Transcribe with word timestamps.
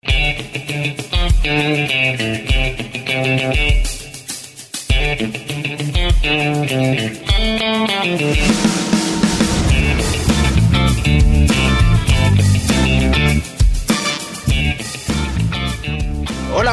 Hola, 0.00 0.14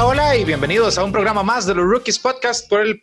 hola 0.05 0.37
y 0.37 0.45
bienvenidos 0.45 0.99
a 0.99 1.03
un 1.03 1.11
programa 1.11 1.41
más 1.41 1.65
de 1.65 1.73
los 1.73 1.85
Rookies 1.85 2.19
Podcast 2.19 2.69
por 2.69 2.81
el 2.81 3.01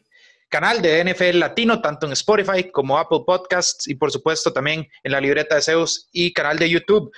canal 0.48 0.80
de 0.80 1.02
NFL 1.02 1.40
Latino, 1.40 1.80
tanto 1.80 2.06
en 2.06 2.12
Spotify 2.12 2.70
como 2.70 2.96
Apple 2.96 3.22
Podcasts 3.26 3.88
y 3.88 3.96
por 3.96 4.12
supuesto 4.12 4.52
también 4.52 4.86
en 5.02 5.12
la 5.12 5.20
libreta 5.20 5.56
de 5.56 5.62
Zeus 5.62 6.08
y 6.12 6.32
canal 6.32 6.60
de 6.60 6.70
YouTube. 6.70 7.10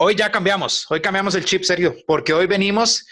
Hoy 0.00 0.14
ya 0.14 0.30
cambiamos, 0.30 0.86
hoy 0.90 1.00
cambiamos 1.00 1.34
el 1.34 1.44
chip 1.44 1.64
serio, 1.64 1.96
porque 2.06 2.32
hoy 2.32 2.46
venimos 2.46 3.04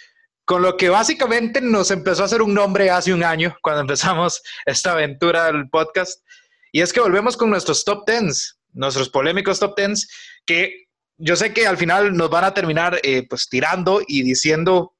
con 0.44 0.62
lo 0.62 0.76
que 0.76 0.88
básicamente 0.88 1.60
nos 1.60 1.90
empezó 1.90 2.22
a 2.22 2.26
hacer 2.26 2.42
un 2.42 2.54
nombre 2.54 2.90
hace 2.90 3.12
un 3.12 3.24
año 3.24 3.56
cuando 3.60 3.80
empezamos 3.80 4.40
esta 4.66 4.92
aventura 4.92 5.46
del 5.46 5.68
podcast. 5.68 6.22
Y 6.70 6.82
es 6.82 6.92
que 6.92 7.00
volvemos 7.00 7.36
con 7.36 7.50
nuestros 7.50 7.84
top 7.84 8.04
tens, 8.04 8.60
nuestros 8.72 9.08
polémicos 9.08 9.58
top 9.58 9.74
tens, 9.74 10.08
que 10.46 10.86
yo 11.18 11.34
sé 11.34 11.52
que 11.52 11.66
al 11.66 11.76
final 11.76 12.16
nos 12.16 12.30
van 12.30 12.44
a 12.44 12.54
terminar 12.54 13.00
eh, 13.02 13.26
pues 13.28 13.48
tirando 13.48 14.00
y 14.06 14.22
diciendo 14.22 14.94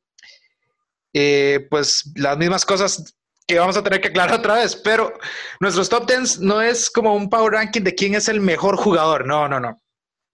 eh, 1.13 1.69
pues 1.71 2.11
las 2.17 2.37
mismas 2.37 2.65
cosas 2.65 3.15
que 3.47 3.61
vamos 3.61 3.77
a 3.77 3.85
tener 3.85 4.01
que 4.01 4.09
aclarar 4.09 4.35
otra 4.41 4.55
vez, 4.55 4.75
pero 4.75 5.13
nuestros 5.61 5.89
top 5.89 6.07
tens 6.07 6.41
no 6.41 6.61
es 6.61 6.91
como 6.91 7.15
un 7.15 7.31
power 7.31 7.53
ranking 7.53 7.83
de 7.83 7.95
quién 7.95 8.17
es 8.17 8.29
el 8.29 8.41
mejor 8.41 8.75
jugador, 8.75 9.25
no, 9.25 9.47
no, 9.47 9.61
no. 9.61 9.81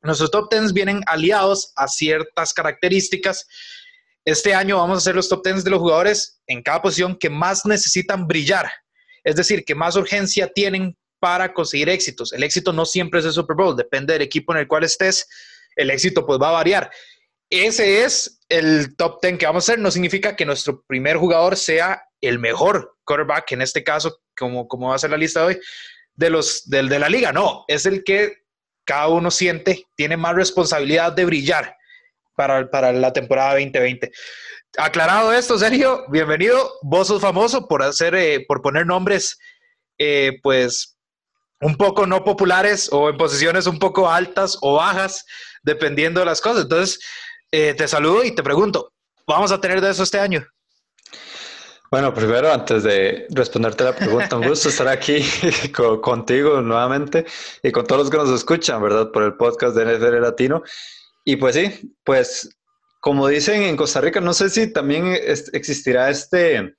Nuestros 0.02 0.30
top 0.30 0.48
tens 0.48 0.72
vienen 0.72 1.00
aliados 1.06 1.72
a 1.76 1.86
ciertas 1.86 2.52
características. 2.52 3.46
Este 4.24 4.54
año 4.54 4.78
vamos 4.78 4.96
a 4.96 4.98
hacer 4.98 5.14
los 5.14 5.28
top 5.28 5.42
tens 5.42 5.64
de 5.64 5.70
los 5.70 5.80
jugadores 5.80 6.40
en 6.46 6.62
cada 6.62 6.82
posición 6.82 7.16
que 7.16 7.30
más 7.30 7.64
necesitan 7.64 8.26
brillar, 8.26 8.70
es 9.24 9.36
decir, 9.36 9.64
que 9.64 9.74
más 9.74 9.96
urgencia 9.96 10.48
tienen 10.52 10.96
para 11.20 11.52
conseguir 11.54 11.88
éxitos. 11.88 12.32
El 12.32 12.42
éxito 12.42 12.72
no 12.72 12.84
siempre 12.84 13.20
es 13.20 13.26
el 13.26 13.32
Super 13.32 13.56
Bowl, 13.56 13.76
depende 13.76 14.12
del 14.12 14.22
equipo 14.22 14.52
en 14.52 14.58
el 14.58 14.68
cual 14.68 14.84
estés, 14.84 15.28
el 15.76 15.90
éxito 15.90 16.26
pues 16.26 16.40
va 16.40 16.48
a 16.48 16.52
variar. 16.52 16.90
Ese 17.48 18.02
es 18.02 18.40
el 18.48 18.96
top 18.96 19.20
10 19.22 19.38
que 19.38 19.46
vamos 19.46 19.68
a 19.68 19.72
hacer. 19.72 19.78
No 19.78 19.90
significa 19.90 20.34
que 20.34 20.46
nuestro 20.46 20.82
primer 20.86 21.18
jugador 21.18 21.56
sea 21.56 22.02
el 22.20 22.38
mejor 22.38 22.96
quarterback, 23.04 23.52
en 23.52 23.62
este 23.62 23.84
caso, 23.84 24.20
como, 24.36 24.66
como 24.66 24.88
va 24.88 24.94
a 24.94 24.98
ser 24.98 25.10
la 25.10 25.16
lista 25.16 25.40
de 25.40 25.46
hoy, 25.46 25.60
de, 26.14 26.30
los, 26.30 26.68
del, 26.68 26.88
de 26.88 26.98
la 26.98 27.08
liga. 27.08 27.30
No, 27.30 27.64
es 27.68 27.84
el 27.84 28.04
que 28.04 28.41
cada 28.84 29.08
uno 29.08 29.30
siente, 29.30 29.86
tiene 29.94 30.16
más 30.16 30.34
responsabilidad 30.34 31.12
de 31.12 31.24
brillar 31.24 31.76
para, 32.34 32.70
para 32.70 32.92
la 32.92 33.12
temporada 33.12 33.52
2020. 33.52 34.10
Aclarado 34.78 35.32
esto, 35.32 35.58
Sergio, 35.58 36.04
bienvenido. 36.08 36.78
Vos 36.82 37.08
sos 37.08 37.20
famoso 37.20 37.68
por 37.68 37.82
hacer, 37.82 38.14
eh, 38.14 38.44
por 38.48 38.62
poner 38.62 38.86
nombres, 38.86 39.38
eh, 39.98 40.38
pues, 40.42 40.96
un 41.60 41.76
poco 41.76 42.06
no 42.06 42.24
populares 42.24 42.88
o 42.90 43.10
en 43.10 43.16
posiciones 43.16 43.66
un 43.66 43.78
poco 43.78 44.10
altas 44.10 44.58
o 44.62 44.76
bajas, 44.76 45.24
dependiendo 45.62 46.20
de 46.20 46.26
las 46.26 46.40
cosas. 46.40 46.62
Entonces, 46.64 47.00
eh, 47.50 47.74
te 47.74 47.86
saludo 47.86 48.24
y 48.24 48.34
te 48.34 48.42
pregunto, 48.42 48.92
¿vamos 49.26 49.52
a 49.52 49.60
tener 49.60 49.80
de 49.80 49.90
eso 49.90 50.02
este 50.02 50.18
año? 50.18 50.44
Bueno, 51.92 52.14
primero, 52.14 52.50
antes 52.50 52.84
de 52.84 53.26
responderte 53.28 53.84
la 53.84 53.94
pregunta, 53.94 54.36
un 54.36 54.48
gusto 54.48 54.70
estar 54.70 54.88
aquí 54.88 55.22
contigo 56.00 56.62
nuevamente 56.62 57.26
y 57.62 57.70
con 57.70 57.86
todos 57.86 58.00
los 58.00 58.10
que 58.10 58.16
nos 58.16 58.30
escuchan, 58.30 58.80
¿verdad? 58.80 59.10
Por 59.12 59.24
el 59.24 59.34
podcast 59.34 59.76
de 59.76 59.84
NFL 59.84 60.22
Latino. 60.22 60.62
Y 61.22 61.36
pues 61.36 61.54
sí, 61.54 61.94
pues 62.02 62.48
como 62.98 63.28
dicen 63.28 63.64
en 63.64 63.76
Costa 63.76 64.00
Rica, 64.00 64.22
no 64.22 64.32
sé 64.32 64.48
si 64.48 64.72
también 64.72 65.14
existirá 65.52 66.08
este, 66.08 66.76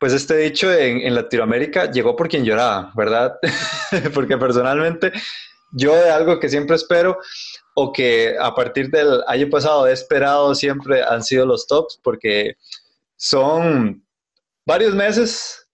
pues 0.00 0.12
este 0.12 0.36
dicho 0.38 0.72
en, 0.72 1.02
en 1.02 1.14
Latinoamérica, 1.14 1.88
llegó 1.92 2.16
por 2.16 2.28
quien 2.28 2.44
lloraba, 2.44 2.90
¿verdad? 2.96 3.36
Porque 4.14 4.36
personalmente 4.36 5.12
yo 5.70 5.94
de 5.94 6.10
algo 6.10 6.40
que 6.40 6.48
siempre 6.48 6.74
espero 6.74 7.18
o 7.76 7.92
que 7.92 8.34
a 8.36 8.52
partir 8.52 8.90
del 8.90 9.22
año 9.28 9.48
pasado 9.48 9.86
he 9.86 9.92
esperado 9.92 10.56
siempre 10.56 11.04
han 11.04 11.22
sido 11.22 11.46
los 11.46 11.68
tops 11.68 12.00
porque 12.02 12.56
son 13.16 14.03
varios 14.66 14.94
meses 14.94 15.66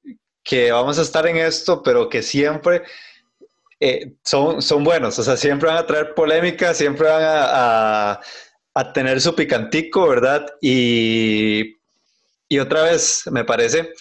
que 0.43 0.73
vamos 0.73 0.99
a 0.99 1.03
estar 1.03 1.27
en 1.27 1.37
esto, 1.37 1.83
pero 1.83 2.09
que 2.09 2.23
siempre 2.23 2.83
eh, 3.79 4.13
son, 4.25 4.61
son 4.61 4.85
buenos, 4.85 5.19
o 5.19 5.23
sea, 5.23 5.37
siempre 5.37 5.69
van 5.69 5.79
a 5.79 5.87
traer 5.87 6.15
polémica, 6.15 6.75
siempre 6.75 7.09
van 7.09 7.23
a, 7.23 8.21
a, 8.75 8.93
tener 8.93 9.21
su 9.21 9.35
picantico, 9.35 10.09
¿verdad? 10.09 10.47
Y, 10.61 11.77
y 12.49 12.59
otra 12.59 12.83
vez, 12.83 13.23
me 13.31 13.45
parece 13.45 13.93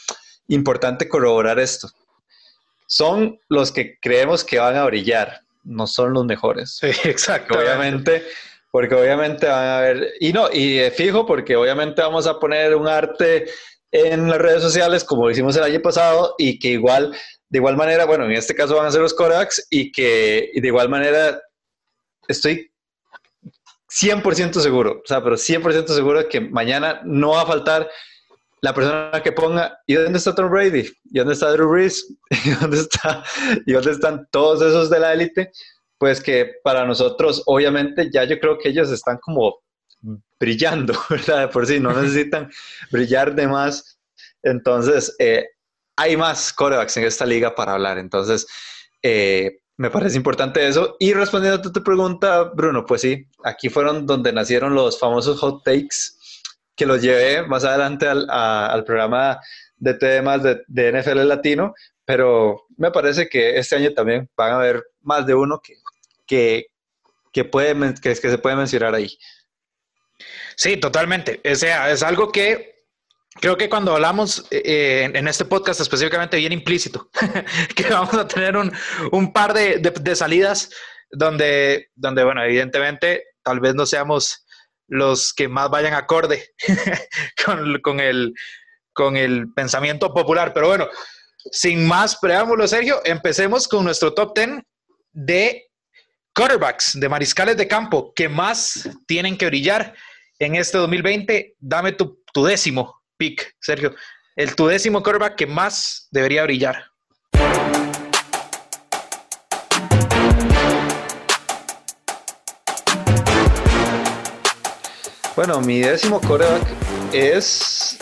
importante 0.48 1.08
corroborar 1.08 1.60
esto. 1.60 1.90
Son 2.88 3.40
los 3.50 3.72
que 3.72 4.00
creemos 4.00 4.44
que 4.44 4.60
van 4.60 4.76
a 4.76 4.86
brillar, 4.86 5.42
no 5.64 5.86
son 5.86 6.14
los 6.14 6.26
mejores. 6.26 6.78
Sí, 6.82 6.88
exacto. 7.08 7.58
Obviamente, 7.58 8.26
porque 8.72 8.96
obviamente 8.96 9.48
van 9.48 9.68
a 9.68 9.80
ver, 9.82 10.14
y 10.20 10.34
no, 10.34 10.50
y 10.52 10.90
fijo, 10.92 11.26
porque 11.26 11.56
obviamente 11.56 12.02
vamos 12.02 12.28
a 12.28 12.40
poner 12.40 12.76
un 12.76 12.88
arte 12.88 13.46
en 13.92 14.30
las 14.30 14.38
redes 14.38 14.62
sociales, 14.62 15.04
como 15.04 15.30
hicimos 15.30 15.56
el 15.56 15.64
año 15.64 15.82
pasado, 15.82 16.36
y 16.38 16.60
que 16.60 16.70
igual, 16.70 17.16
de 17.50 17.58
igual 17.58 17.78
manera, 17.78 18.06
bueno, 18.06 18.26
en 18.26 18.34
este 18.34 18.56
caso 18.56 18.76
van 18.76 18.86
a 18.86 18.92
ser 18.92 19.02
los 19.02 19.14
Kodaks, 19.14 19.68
y 19.70 19.92
que 19.92 20.52
de 20.54 20.68
igual 20.68 20.90
manera 20.90 21.42
estoy 22.28 22.72
100% 23.90 24.60
seguro, 24.60 25.02
o 25.04 25.08
sea, 25.08 25.24
pero 25.24 25.36
100% 25.36 25.88
seguro 25.88 26.28
que 26.30 26.42
mañana 26.42 27.02
no 27.04 27.32
va 27.32 27.42
a 27.42 27.48
faltar 27.48 27.90
la 28.62 28.74
persona 28.74 29.22
que 29.24 29.32
ponga, 29.32 29.80
¿y 29.88 29.96
dónde 29.96 30.18
está 30.18 30.36
Tom 30.36 30.50
Brady? 30.50 30.92
¿Y 31.06 31.20
dónde 31.20 31.34
está 31.34 31.52
Drew 31.52 31.70
Brees? 31.70 32.06
¿Y 32.46 32.50
dónde, 32.52 32.78
está, 32.78 33.24
¿Y 33.66 33.72
dónde 33.72 33.92
están 33.92 34.28
todos 34.32 34.62
esos 34.62 34.90
de 34.90 35.00
la 35.00 35.14
élite? 35.14 35.52
Pues 35.98 36.22
que 36.22 36.54
para 36.64 36.86
nosotros, 36.86 37.44
obviamente, 37.46 38.10
ya 38.12 38.24
yo 38.26 38.40
creo 38.40 38.58
que 38.58 38.70
ellos 38.70 38.92
están 38.92 39.18
como 39.18 39.60
brillando, 40.40 40.94
¿verdad? 41.10 41.42
De 41.42 41.48
por 41.50 41.66
sí, 41.68 41.80
no 41.80 41.94
necesitan 41.94 42.50
brillar 42.92 43.36
de 43.36 43.48
más. 43.48 44.00
Entonces, 44.44 45.16
eh, 45.20 45.48
hay 45.96 46.16
más 46.16 46.54
corebacks 46.54 46.96
en 46.98 47.04
esta 47.04 47.26
liga 47.26 47.54
para 47.56 47.74
hablar. 47.74 47.98
Entonces, 47.98 48.48
eh, 49.02 49.60
me 49.80 49.90
parece 49.90 50.18
importante 50.18 50.68
eso. 50.68 50.98
Y 51.00 51.14
respondiendo 51.14 51.60
a 51.60 51.72
tu 51.72 51.84
pregunta, 51.84 52.44
Bruno, 52.44 52.86
pues 52.86 53.02
sí, 53.02 53.26
aquí 53.44 53.70
fueron 53.70 54.06
donde 54.06 54.34
nacieron 54.34 54.76
los 54.76 55.00
famosos 55.00 55.40
hot 55.40 55.64
takes, 55.64 56.18
que 56.76 56.86
los 56.86 57.02
llevé 57.02 57.46
más 57.48 57.64
adelante 57.64 58.08
al, 58.08 58.84
programa 58.86 59.40
de 59.78 59.94
temas 59.94 60.42
de, 60.44 60.92
NFL 60.92 61.26
Latino, 61.28 61.74
pero 62.06 62.66
me 62.78 62.92
parece 62.92 63.30
que 63.30 63.58
este 63.58 63.76
año 63.76 63.94
también 63.94 64.30
van 64.36 64.52
a 64.52 64.56
haber 64.56 64.84
más 65.02 65.26
de 65.26 65.36
uno 65.36 65.62
que, 65.62 65.76
que, 66.26 66.68
que, 67.32 67.46
puede, 67.46 67.94
que 68.02 68.16
se 68.16 68.38
puede 68.38 68.56
mencionar 68.58 68.96
ahí. 68.96 69.18
Sí, 70.56 70.78
totalmente. 70.78 71.42
O 71.50 71.56
sea, 71.56 71.92
es 71.92 72.04
algo 72.04 72.32
que 72.32 72.76
creo 73.36 73.58
que 73.58 73.70
cuando 73.70 73.94
hablamos 73.94 74.46
eh, 74.52 75.10
en, 75.14 75.28
este 75.28 75.46
podcast 75.46 75.80
específicamente 75.80 76.38
bien 76.38 76.52
implícito, 76.52 77.10
que 77.76 77.84
vamos 77.90 78.14
a 78.14 78.28
tener 78.28 78.56
un, 78.58 79.34
par 79.34 79.54
de, 79.54 80.16
salidas 80.16 80.70
donde, 81.12 81.90
donde, 81.96 82.24
bueno, 82.24 82.44
evidentemente 82.44 83.24
tal 83.44 83.60
vez 83.60 83.76
no 83.76 83.86
seamos 83.86 84.46
los 84.88 85.34
que 85.34 85.48
más 85.48 85.70
vayan 85.70 85.94
acorde 85.94 86.50
con, 87.46 87.80
con, 87.82 88.00
el, 88.00 88.34
con 88.94 89.16
el 89.16 89.54
pensamiento 89.54 90.14
popular. 90.14 90.54
Pero 90.54 90.68
bueno, 90.68 90.90
sin 91.52 91.88
más 91.88 92.18
preámbulos, 92.18 92.72
Sergio, 92.72 93.02
empecemos 93.06 93.68
con 93.68 93.86
nuestro 93.86 94.14
top 94.14 94.36
10 94.36 94.50
de 95.12 95.70
quarterbacks, 96.34 97.00
de 97.00 97.10
mariscales 97.10 97.58
de 97.58 97.68
campo, 97.68 98.14
que 98.16 98.30
más 98.30 98.90
tienen 99.08 99.38
que 99.38 99.48
brillar 99.48 99.96
en 100.40 100.56
este 100.56 100.78
2020, 100.78 101.58
dame 101.60 101.92
tu, 101.92 102.18
décimo 102.46 103.02
pick, 103.18 103.56
Sergio. 103.60 103.94
El 104.38 104.56
tu 104.56 104.68
décimo 104.68 105.04
quarterback 105.04 105.36
que 105.36 105.46
más 105.46 106.08
debería 106.12 106.44
brillar. 106.44 106.86
Bueno, 115.36 115.62
mi 115.62 115.80
décimo 115.80 116.22
coreback 116.22 116.64
es 117.14 117.98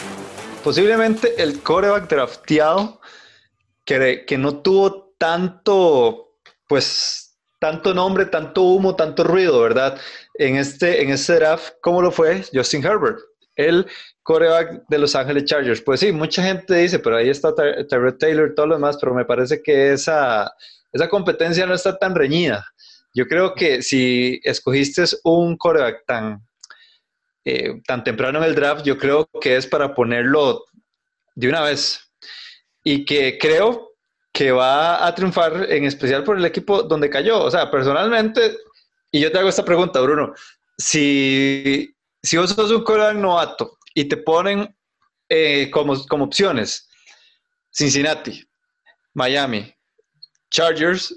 posiblemente 0.64 1.42
el 1.42 1.62
coreback 1.62 2.08
drafteado 2.08 3.02
que, 3.84 4.26
que 4.26 4.38
no 4.38 4.58
tuvo 4.62 5.14
tanto, 5.18 6.36
pues, 6.68 7.28
tanto 7.60 7.94
nombre, 7.94 8.26
tanto 8.26 8.62
humo, 8.62 8.96
tanto 8.96 9.24
ruido, 9.24 9.60
¿verdad? 9.62 10.00
En 10.40 10.56
este, 10.56 11.02
en 11.02 11.10
este 11.10 11.36
draft, 11.36 11.74
¿cómo 11.82 12.02
lo 12.02 12.12
fue 12.12 12.44
Justin 12.54 12.86
Herbert? 12.86 13.20
El 13.56 13.88
coreback 14.24 14.84
de 14.88 14.98
Los 15.00 15.16
Ángeles 15.16 15.46
Chargers. 15.46 15.82
Pues 15.82 16.00
sí, 16.00 16.12
mucha 16.12 16.44
gente 16.44 16.76
dice, 16.76 17.00
pero 17.00 17.18
ahí 17.18 17.30
está 17.30 17.54
Tyrod 17.56 18.18
Taylor 18.18 18.52
y 18.52 18.56
todo 18.56 18.68
lo 18.68 18.76
demás, 18.76 18.98
pero 19.00 19.16
me 19.16 19.26
parece 19.26 19.62
que 19.64 19.94
esa, 19.94 20.52
esa 20.92 21.10
competencia 21.10 21.66
no 21.66 21.74
está 21.74 21.98
tan 21.98 22.14
reñida. 22.14 22.66
Yo 23.14 23.26
creo 23.28 23.56
que 23.56 23.82
si 23.82 24.40
escogiste 24.44 25.04
un 25.24 25.58
coreback 25.58 26.06
tan 26.06 26.48
eh, 27.50 27.82
tan 27.88 28.04
temprano 28.04 28.40
en 28.40 28.44
el 28.44 28.56
draft, 28.56 28.86
yo 28.86 28.98
creo 28.98 29.30
que 29.40 29.56
es 29.56 29.66
para 29.66 29.96
ponerlo 29.96 30.66
de 31.34 31.48
una 31.48 31.62
vez. 31.62 32.12
Y 32.84 33.06
que 33.06 33.38
creo 33.38 33.94
que 34.34 34.52
va 34.52 35.08
a 35.08 35.16
triunfar, 35.16 35.66
en 35.72 35.86
especial 35.86 36.26
por 36.26 36.38
el 36.38 36.44
equipo 36.44 36.84
donde 36.84 37.10
cayó. 37.10 37.42
O 37.42 37.50
sea, 37.50 37.72
personalmente, 37.72 38.58
y 39.12 39.20
yo 39.20 39.32
te 39.32 39.40
hago 39.40 39.50
esta 39.50 39.66
pregunta, 39.66 40.00
Bruno, 40.02 40.34
si, 40.78 41.96
si 42.22 42.38
vos 42.38 42.52
sos 42.52 42.72
un 42.72 42.84
coreback 42.84 43.16
novato 43.16 43.78
y 43.94 44.06
te 44.06 44.18
ponen 44.18 44.76
eh, 45.30 45.70
como, 45.72 46.06
como 46.08 46.26
opciones 46.26 46.90
Cincinnati, 47.72 48.44
Miami, 49.14 49.74
Chargers, 50.50 51.14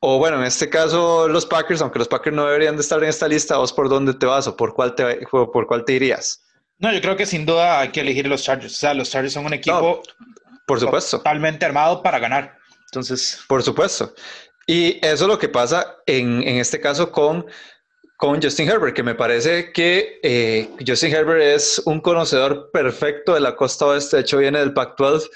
o 0.00 0.18
bueno, 0.18 0.38
en 0.38 0.44
este 0.44 0.68
caso 0.68 1.28
los 1.28 1.46
Packers, 1.46 1.80
aunque 1.80 1.98
los 1.98 2.08
Packers 2.08 2.36
no 2.36 2.46
deberían 2.46 2.76
de 2.76 2.82
estar 2.82 3.02
en 3.02 3.08
esta 3.08 3.26
lista, 3.26 3.56
¿vos 3.56 3.72
por 3.72 3.88
dónde 3.88 4.14
te 4.14 4.26
vas 4.26 4.46
o 4.46 4.56
por 4.56 4.74
cuál 4.74 4.94
te, 4.94 5.26
por 5.30 5.66
cuál 5.66 5.84
te 5.84 5.94
irías? 5.94 6.42
No, 6.78 6.92
yo 6.92 7.00
creo 7.00 7.16
que 7.16 7.26
sin 7.26 7.46
duda 7.46 7.80
hay 7.80 7.90
que 7.90 8.00
elegir 8.00 8.26
los 8.26 8.42
Chargers. 8.42 8.74
O 8.74 8.76
sea, 8.76 8.94
los 8.94 9.10
Chargers 9.10 9.32
son 9.32 9.46
un 9.46 9.54
equipo 9.54 10.02
por 10.66 10.80
supuesto. 10.80 11.18
totalmente 11.18 11.64
armado 11.64 12.02
para 12.02 12.18
ganar. 12.18 12.58
Entonces. 12.86 13.40
Por 13.48 13.62
supuesto. 13.62 14.14
Y 14.66 14.98
eso 15.04 15.24
es 15.24 15.28
lo 15.28 15.38
que 15.38 15.48
pasa 15.48 15.96
en, 16.06 16.42
en 16.42 16.56
este 16.56 16.80
caso 16.80 17.12
con, 17.12 17.46
con 18.16 18.42
Justin 18.42 18.68
Herbert, 18.68 18.94
que 18.94 19.02
me 19.02 19.14
parece 19.14 19.72
que 19.72 20.20
eh, 20.22 20.70
Justin 20.86 21.14
Herbert 21.14 21.42
es 21.42 21.82
un 21.84 22.00
conocedor 22.00 22.70
perfecto 22.72 23.34
de 23.34 23.40
la 23.40 23.56
costa 23.56 23.86
oeste. 23.86 24.16
De 24.16 24.22
hecho, 24.22 24.38
viene 24.38 24.60
del 24.60 24.72
Pac-12 24.72 25.28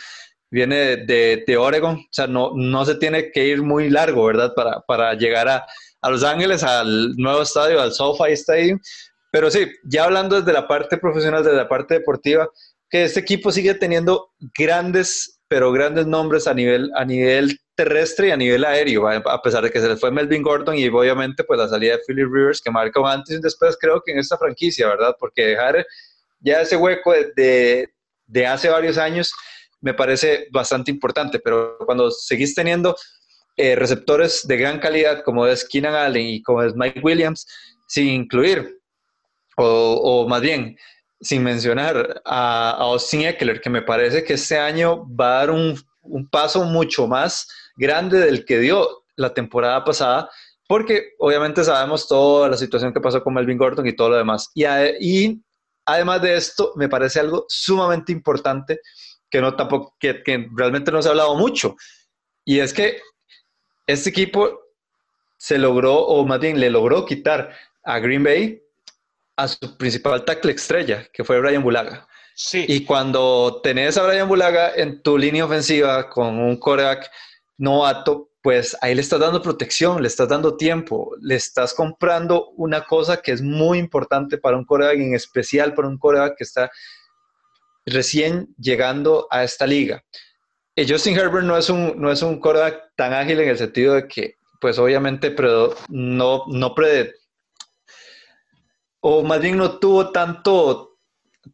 viene 0.50 0.96
de, 0.96 1.44
de, 1.46 1.56
Oregon, 1.56 1.96
o 1.96 2.08
sea, 2.10 2.26
no, 2.26 2.52
no 2.54 2.84
se 2.84 2.94
tiene 2.94 3.30
que 3.30 3.46
ir 3.46 3.62
muy 3.62 3.90
largo, 3.90 4.24
¿verdad? 4.24 4.54
Para, 4.54 4.80
para 4.80 5.14
llegar 5.14 5.48
a, 5.48 5.66
a, 6.00 6.10
Los 6.10 6.24
Ángeles, 6.24 6.62
al 6.62 7.16
nuevo 7.16 7.42
estadio, 7.42 7.80
al 7.80 7.92
SoFi 7.92 8.32
Stadium. 8.32 8.80
Pero 9.30 9.50
sí, 9.50 9.70
ya 9.84 10.04
hablando 10.04 10.40
desde 10.40 10.52
la 10.52 10.66
parte 10.66 10.96
profesional, 10.96 11.44
desde 11.44 11.56
la 11.56 11.68
parte 11.68 11.94
deportiva, 11.94 12.48
que 12.88 13.04
este 13.04 13.20
equipo 13.20 13.52
sigue 13.52 13.74
teniendo 13.74 14.32
grandes, 14.56 15.40
pero 15.48 15.70
grandes 15.72 16.06
nombres 16.06 16.46
a 16.46 16.54
nivel, 16.54 16.90
a 16.94 17.04
nivel 17.04 17.60
terrestre 17.78 18.28
y 18.28 18.30
a 18.32 18.36
nivel 18.36 18.64
aéreo, 18.64 19.08
a 19.08 19.42
pesar 19.42 19.62
de 19.62 19.70
que 19.70 19.80
se 19.80 19.88
les 19.88 20.00
fue 20.00 20.10
Melvin 20.10 20.42
Gordon 20.42 20.76
y 20.76 20.88
obviamente 20.88 21.44
pues 21.44 21.58
la 21.58 21.68
salida 21.68 21.92
de 21.92 22.02
Philip 22.06 22.28
Rivers, 22.30 22.60
que 22.60 22.70
marca 22.70 23.00
un 23.00 23.06
antes 23.06 23.38
y 23.38 23.40
después 23.40 23.76
creo 23.80 24.02
que 24.04 24.12
en 24.12 24.18
esta 24.18 24.36
franquicia, 24.36 24.88
¿verdad? 24.88 25.14
Porque 25.18 25.46
dejar 25.46 25.86
ya 26.40 26.60
ese 26.60 26.76
hueco 26.76 27.12
de, 27.36 27.88
de 28.26 28.46
hace 28.46 28.68
varios 28.68 28.98
años, 28.98 29.32
me 29.80 29.94
parece 29.94 30.48
bastante 30.50 30.90
importante, 30.90 31.38
pero 31.38 31.78
cuando 31.86 32.10
seguís 32.10 32.54
teniendo 32.54 32.96
eh, 33.56 33.74
receptores 33.74 34.46
de 34.46 34.56
gran 34.56 34.78
calidad 34.78 35.22
como 35.24 35.46
es 35.46 35.64
Keenan 35.64 35.94
Allen 35.94 36.26
y 36.26 36.42
como 36.42 36.62
es 36.62 36.74
Mike 36.74 37.00
Williams, 37.02 37.46
sin 37.88 38.08
incluir, 38.08 38.78
o, 39.56 40.26
más 40.28 40.40
bien, 40.40 40.76
sin 41.20 41.42
mencionar 41.42 42.22
a, 42.24 42.70
Austin 42.78 43.22
Eckler, 43.22 43.60
que 43.60 43.70
me 43.70 43.82
parece 43.82 44.22
que 44.22 44.34
este 44.34 44.58
año 44.58 45.04
va 45.08 45.26
a 45.26 45.38
dar 45.38 45.50
un, 45.50 45.76
paso 46.30 46.64
mucho 46.64 47.06
más 47.06 47.48
grande 47.78 48.18
del 48.18 48.44
que 48.44 48.58
dio 48.58 49.04
la 49.16 49.32
temporada 49.32 49.84
pasada, 49.84 50.28
porque 50.66 51.14
obviamente 51.18 51.64
sabemos 51.64 52.06
toda 52.06 52.50
la 52.50 52.56
situación 52.56 52.92
que 52.92 53.00
pasó 53.00 53.22
con 53.22 53.32
Melvin 53.32 53.56
Gordon 53.56 53.86
y 53.86 53.96
todo 53.96 54.10
lo 54.10 54.16
demás. 54.16 54.50
Y, 54.54 54.66
y 55.00 55.42
además 55.86 56.20
de 56.20 56.36
esto, 56.36 56.72
me 56.76 56.88
parece 56.88 57.20
algo 57.20 57.46
sumamente 57.48 58.12
importante 58.12 58.80
que, 59.30 59.40
no, 59.40 59.56
tampoco, 59.56 59.96
que, 59.98 60.22
que 60.22 60.48
realmente 60.54 60.92
no 60.92 61.00
se 61.00 61.08
ha 61.08 61.12
hablado 61.12 61.34
mucho. 61.36 61.76
Y 62.44 62.60
es 62.60 62.74
que 62.74 63.00
este 63.86 64.10
equipo 64.10 64.60
se 65.38 65.56
logró, 65.56 65.94
o 65.94 66.26
más 66.26 66.40
bien 66.40 66.60
le 66.60 66.68
logró 66.68 67.06
quitar 67.06 67.56
a 67.84 67.98
Green 68.00 68.22
Bay 68.22 68.62
a 69.36 69.48
su 69.48 69.76
principal 69.78 70.24
tackle 70.24 70.52
estrella, 70.52 71.06
que 71.12 71.24
fue 71.24 71.40
Brian 71.40 71.62
Bulaga. 71.62 72.06
Sí. 72.34 72.64
Y 72.68 72.84
cuando 72.84 73.60
tenés 73.62 73.96
a 73.96 74.06
Brian 74.06 74.28
Bulaga 74.28 74.72
en 74.74 75.02
tu 75.02 75.16
línea 75.16 75.44
ofensiva 75.44 76.10
con 76.10 76.38
un 76.38 76.58
coreback 76.58 77.10
novato, 77.58 78.30
pues 78.42 78.76
ahí 78.80 78.94
le 78.94 79.02
estás 79.02 79.20
dando 79.20 79.42
protección, 79.42 80.00
le 80.00 80.08
estás 80.08 80.28
dando 80.28 80.56
tiempo, 80.56 81.14
le 81.20 81.34
estás 81.34 81.74
comprando 81.74 82.50
una 82.56 82.84
cosa 82.84 83.18
que 83.18 83.32
es 83.32 83.42
muy 83.42 83.78
importante 83.78 84.38
para 84.38 84.56
un 84.56 84.64
coreback, 84.64 84.96
en 84.96 85.14
especial 85.14 85.74
para 85.74 85.88
un 85.88 85.98
coreback 85.98 86.36
que 86.38 86.44
está 86.44 86.70
recién 87.84 88.54
llegando 88.58 89.26
a 89.30 89.44
esta 89.44 89.66
liga. 89.66 90.02
Eh, 90.76 90.86
Justin 90.88 91.18
Herbert 91.18 91.44
no 91.44 91.56
es 91.56 91.68
un, 91.68 92.00
no 92.00 92.10
es 92.10 92.22
un 92.22 92.40
quarterback 92.40 92.92
tan 92.94 93.12
ágil 93.12 93.40
en 93.40 93.48
el 93.48 93.58
sentido 93.58 93.94
de 93.94 94.06
que, 94.06 94.36
pues 94.60 94.78
obviamente, 94.78 95.30
pero 95.30 95.74
no, 95.88 96.44
no 96.46 96.74
o 99.00 99.22
más 99.22 99.40
bien 99.40 99.56
no 99.56 99.78
tuvo 99.78 100.10
tanto, 100.10 100.98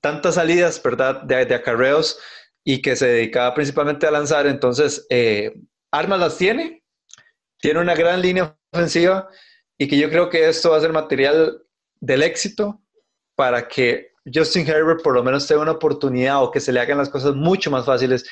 tantas 0.00 0.34
salidas, 0.34 0.82
¿verdad?, 0.82 1.22
de, 1.22 1.44
de 1.46 1.54
acarreos 1.54 2.18
y 2.64 2.80
que 2.82 2.96
se 2.96 3.06
dedicaba 3.06 3.54
principalmente 3.54 4.06
a 4.06 4.10
lanzar. 4.10 4.46
Entonces, 4.46 5.06
eh, 5.10 5.54
armas 5.94 6.18
las 6.18 6.36
tiene, 6.36 6.82
tiene 7.60 7.80
una 7.80 7.94
gran 7.94 8.20
línea 8.20 8.56
ofensiva 8.72 9.28
y 9.78 9.88
que 9.88 9.96
yo 9.96 10.10
creo 10.10 10.28
que 10.28 10.48
esto 10.48 10.70
va 10.70 10.78
a 10.78 10.80
ser 10.80 10.92
material 10.92 11.62
del 12.00 12.22
éxito 12.22 12.82
para 13.34 13.68
que 13.68 14.12
Justin 14.32 14.68
Herbert 14.68 15.02
por 15.02 15.14
lo 15.14 15.22
menos 15.22 15.46
tenga 15.46 15.62
una 15.62 15.72
oportunidad 15.72 16.42
o 16.42 16.50
que 16.50 16.60
se 16.60 16.72
le 16.72 16.80
hagan 16.80 16.98
las 16.98 17.08
cosas 17.08 17.34
mucho 17.34 17.70
más 17.70 17.86
fáciles 17.86 18.24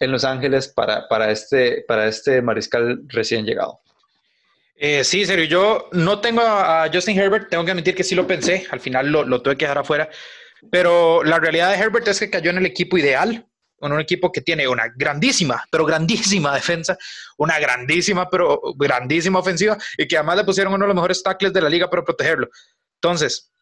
en 0.00 0.12
Los 0.12 0.24
Ángeles 0.24 0.68
para, 0.68 1.08
para, 1.08 1.30
este, 1.30 1.84
para 1.86 2.06
este 2.06 2.42
mariscal 2.42 3.02
recién 3.08 3.46
llegado. 3.46 3.80
Eh, 4.76 5.04
sí, 5.04 5.24
serio, 5.24 5.46
yo 5.46 5.88
no 5.92 6.20
tengo 6.20 6.42
a 6.42 6.90
Justin 6.92 7.18
Herbert, 7.18 7.48
tengo 7.48 7.64
que 7.64 7.70
admitir 7.70 7.94
que 7.94 8.04
sí 8.04 8.14
lo 8.14 8.26
pensé, 8.26 8.66
al 8.70 8.80
final 8.80 9.10
lo, 9.10 9.24
lo 9.24 9.40
tuve 9.40 9.56
que 9.56 9.64
dejar 9.64 9.78
afuera, 9.78 10.10
pero 10.70 11.24
la 11.24 11.38
realidad 11.38 11.70
de 11.70 11.78
Herbert 11.78 12.08
es 12.08 12.18
que 12.18 12.28
cayó 12.28 12.50
en 12.50 12.58
el 12.58 12.66
equipo 12.66 12.98
ideal, 12.98 13.46
con 13.78 13.92
un 13.92 14.00
equipo 14.00 14.32
que 14.32 14.40
tiene 14.40 14.66
una 14.66 14.88
grandísima, 14.94 15.64
pero 15.70 15.84
grandísima 15.84 16.54
defensa, 16.54 16.96
una 17.36 17.58
grandísima, 17.58 18.28
pero 18.28 18.60
grandísima 18.76 19.38
ofensiva, 19.38 19.76
y 19.96 20.06
que 20.06 20.16
además 20.16 20.38
le 20.38 20.44
pusieron 20.44 20.72
uno 20.72 20.84
de 20.84 20.88
los 20.88 20.94
mejores 20.94 21.22
tackles 21.22 21.52
de 21.52 21.60
la 21.60 21.68
liga 21.68 21.88
para 21.88 22.04
protegerlo. 22.04 22.48
Entonces, 23.00 23.52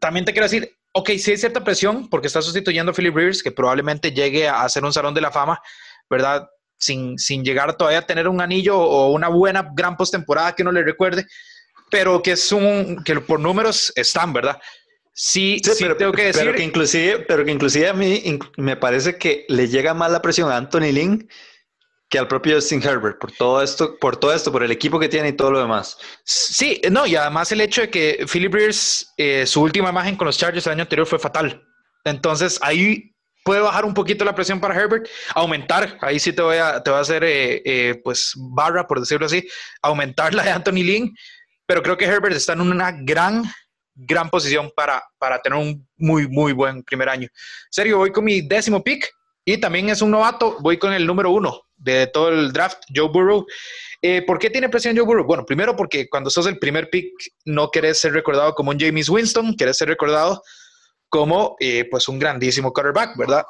también 0.00 0.24
te 0.24 0.32
quiero 0.32 0.46
decir, 0.46 0.76
ok, 0.92 1.10
sí 1.18 1.32
hay 1.32 1.36
cierta 1.36 1.62
presión 1.62 2.08
porque 2.08 2.26
está 2.26 2.42
sustituyendo 2.42 2.92
a 2.92 2.94
Philip 2.94 3.14
Rivers, 3.14 3.42
que 3.42 3.52
probablemente 3.52 4.12
llegue 4.12 4.48
a 4.48 4.68
ser 4.68 4.84
un 4.84 4.92
salón 4.92 5.14
de 5.14 5.20
la 5.20 5.30
fama, 5.30 5.60
¿verdad? 6.10 6.48
Sin, 6.76 7.18
sin 7.18 7.44
llegar 7.44 7.76
todavía 7.76 8.00
a 8.00 8.06
tener 8.06 8.28
un 8.28 8.40
anillo 8.40 8.78
o 8.78 9.10
una 9.10 9.28
buena 9.28 9.70
gran 9.74 9.96
postemporada 9.96 10.54
que 10.54 10.64
no 10.64 10.72
le 10.72 10.82
recuerde, 10.82 11.26
pero 11.90 12.22
que 12.22 12.32
es 12.32 12.52
un, 12.52 13.02
que 13.04 13.20
por 13.20 13.40
números 13.40 13.92
están, 13.94 14.32
¿verdad? 14.32 14.58
Sí, 15.16 15.60
sí, 15.62 15.70
pero, 15.78 15.96
tengo 15.96 16.12
que 16.12 16.24
decir. 16.24 16.42
Pero 16.42 16.56
que 16.56 16.64
inclusive, 16.64 17.20
pero 17.20 17.44
que 17.44 17.52
inclusive 17.52 17.88
a 17.88 17.94
mí 17.94 18.38
me 18.56 18.76
parece 18.76 19.16
que 19.16 19.46
le 19.48 19.68
llega 19.68 19.94
más 19.94 20.10
la 20.10 20.20
presión 20.20 20.50
a 20.50 20.56
Anthony 20.56 20.92
Lynn 20.92 21.28
que 22.08 22.18
al 22.18 22.28
propio 22.28 22.56
Justin 22.56 22.82
Herbert 22.82 23.18
por 23.18 23.32
todo 23.32 23.62
esto, 23.62 23.98
por 23.98 24.16
todo 24.16 24.32
esto, 24.32 24.52
por 24.52 24.62
el 24.62 24.70
equipo 24.70 25.00
que 25.00 25.08
tiene 25.08 25.28
y 25.28 25.32
todo 25.32 25.50
lo 25.50 25.60
demás. 25.60 25.96
Sí, 26.24 26.80
no, 26.90 27.06
y 27.06 27.16
además 27.16 27.50
el 27.52 27.60
hecho 27.60 27.80
de 27.80 27.90
que 27.90 28.26
Philip 28.30 28.54
Rivers, 28.54 29.12
eh, 29.16 29.46
su 29.46 29.62
última 29.62 29.90
imagen 29.90 30.16
con 30.16 30.26
los 30.26 30.38
Chargers 30.38 30.66
el 30.66 30.74
año 30.74 30.82
anterior 30.82 31.06
fue 31.06 31.18
fatal. 31.18 31.64
Entonces 32.04 32.58
ahí 32.62 33.14
puede 33.44 33.60
bajar 33.60 33.84
un 33.84 33.94
poquito 33.94 34.24
la 34.24 34.34
presión 34.34 34.60
para 34.60 34.74
Herbert, 34.74 35.06
aumentar, 35.34 35.98
ahí 36.00 36.18
sí 36.18 36.32
te 36.32 36.42
voy 36.42 36.56
a, 36.56 36.82
te 36.82 36.90
voy 36.90 36.98
a 36.98 37.02
hacer 37.02 37.24
eh, 37.24 37.62
eh, 37.64 38.00
pues 38.02 38.32
barra, 38.36 38.86
por 38.86 39.00
decirlo 39.00 39.26
así, 39.26 39.46
aumentar 39.82 40.34
la 40.34 40.44
de 40.44 40.50
Anthony 40.50 40.82
Lynn, 40.82 41.16
pero 41.66 41.82
creo 41.82 41.96
que 41.96 42.06
Herbert 42.06 42.34
está 42.34 42.54
en 42.54 42.60
una 42.60 42.92
gran, 42.92 43.44
gran 43.94 44.30
posición 44.30 44.72
para, 44.74 45.02
para 45.18 45.40
tener 45.40 45.58
un 45.58 45.86
muy, 45.96 46.28
muy 46.28 46.52
buen 46.52 46.82
primer 46.82 47.08
año. 47.08 47.28
Serio, 47.70 47.98
voy 47.98 48.10
con 48.10 48.24
mi 48.24 48.40
décimo 48.40 48.82
pick 48.82 49.10
y 49.44 49.58
también 49.58 49.90
es 49.90 50.02
un 50.02 50.10
novato, 50.10 50.56
voy 50.60 50.78
con 50.78 50.92
el 50.92 51.06
número 51.06 51.30
uno, 51.30 51.62
de 51.76 52.06
todo 52.06 52.30
el 52.30 52.52
draft, 52.52 52.78
Joe 52.94 53.08
Burrow. 53.08 53.46
Eh, 54.00 54.22
¿Por 54.26 54.38
qué 54.38 54.50
tiene 54.50 54.68
presión 54.68 54.96
Joe 54.96 55.04
Burrow? 55.04 55.24
Bueno, 55.24 55.44
primero 55.44 55.76
porque 55.76 56.08
cuando 56.08 56.30
sos 56.30 56.46
el 56.46 56.58
primer 56.58 56.88
pick 56.90 57.12
no 57.44 57.70
querés 57.70 57.98
ser 57.98 58.12
recordado 58.12 58.54
como 58.54 58.70
un 58.70 58.78
James 58.78 59.08
Winston, 59.08 59.54
querés 59.56 59.76
ser 59.76 59.88
recordado 59.88 60.42
como 61.08 61.56
eh, 61.60 61.86
pues 61.90 62.08
un 62.08 62.18
grandísimo 62.18 62.72
quarterback, 62.72 63.16
¿verdad? 63.16 63.44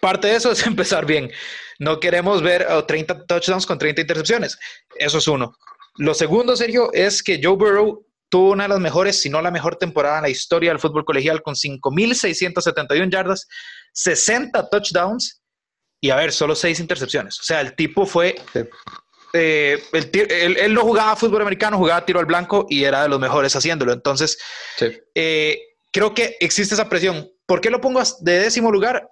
Parte 0.00 0.28
de 0.28 0.36
eso 0.36 0.52
es 0.52 0.64
empezar 0.66 1.04
bien. 1.04 1.30
No 1.78 2.00
queremos 2.00 2.42
ver 2.42 2.66
30 2.86 3.26
touchdowns 3.26 3.66
con 3.66 3.78
30 3.78 4.02
intercepciones. 4.02 4.58
Eso 4.98 5.18
es 5.18 5.28
uno. 5.28 5.52
Lo 5.96 6.14
segundo, 6.14 6.56
Sergio, 6.56 6.90
es 6.92 7.22
que 7.22 7.40
Joe 7.42 7.56
Burrow 7.56 8.05
tuvo 8.28 8.52
una 8.52 8.64
de 8.64 8.68
las 8.68 8.80
mejores, 8.80 9.20
si 9.20 9.30
no 9.30 9.40
la 9.40 9.50
mejor 9.50 9.76
temporada 9.76 10.18
en 10.18 10.22
la 10.22 10.28
historia 10.28 10.70
del 10.70 10.80
fútbol 10.80 11.04
colegial 11.04 11.42
con 11.42 11.54
5.671 11.54 13.10
yardas, 13.10 13.46
60 13.92 14.68
touchdowns 14.68 15.42
y 16.00 16.10
a 16.10 16.16
ver, 16.16 16.32
solo 16.32 16.54
seis 16.54 16.80
intercepciones. 16.80 17.40
O 17.40 17.42
sea, 17.42 17.60
el 17.60 17.74
tipo 17.74 18.06
fue... 18.06 18.36
Eh, 19.32 19.82
él, 19.92 20.72
no 20.72 20.82
jugaba 20.82 21.16
fútbol 21.16 21.42
americano, 21.42 21.76
jugaba 21.76 22.06
tiro 22.06 22.20
al 22.20 22.26
blanco 22.26 22.66
y 22.70 22.84
era 22.84 23.02
de 23.02 23.08
los 23.08 23.20
mejores 23.20 23.54
haciéndolo. 23.54 23.92
Entonces, 23.92 24.38
eh, 25.14 25.58
creo 25.92 26.14
que 26.14 26.36
existe 26.40 26.74
esa 26.74 26.88
presión. 26.88 27.28
¿Por 27.44 27.60
qué 27.60 27.70
lo 27.70 27.80
pongo 27.80 28.00
de 28.20 28.38
décimo 28.38 28.70
lugar? 28.70 29.10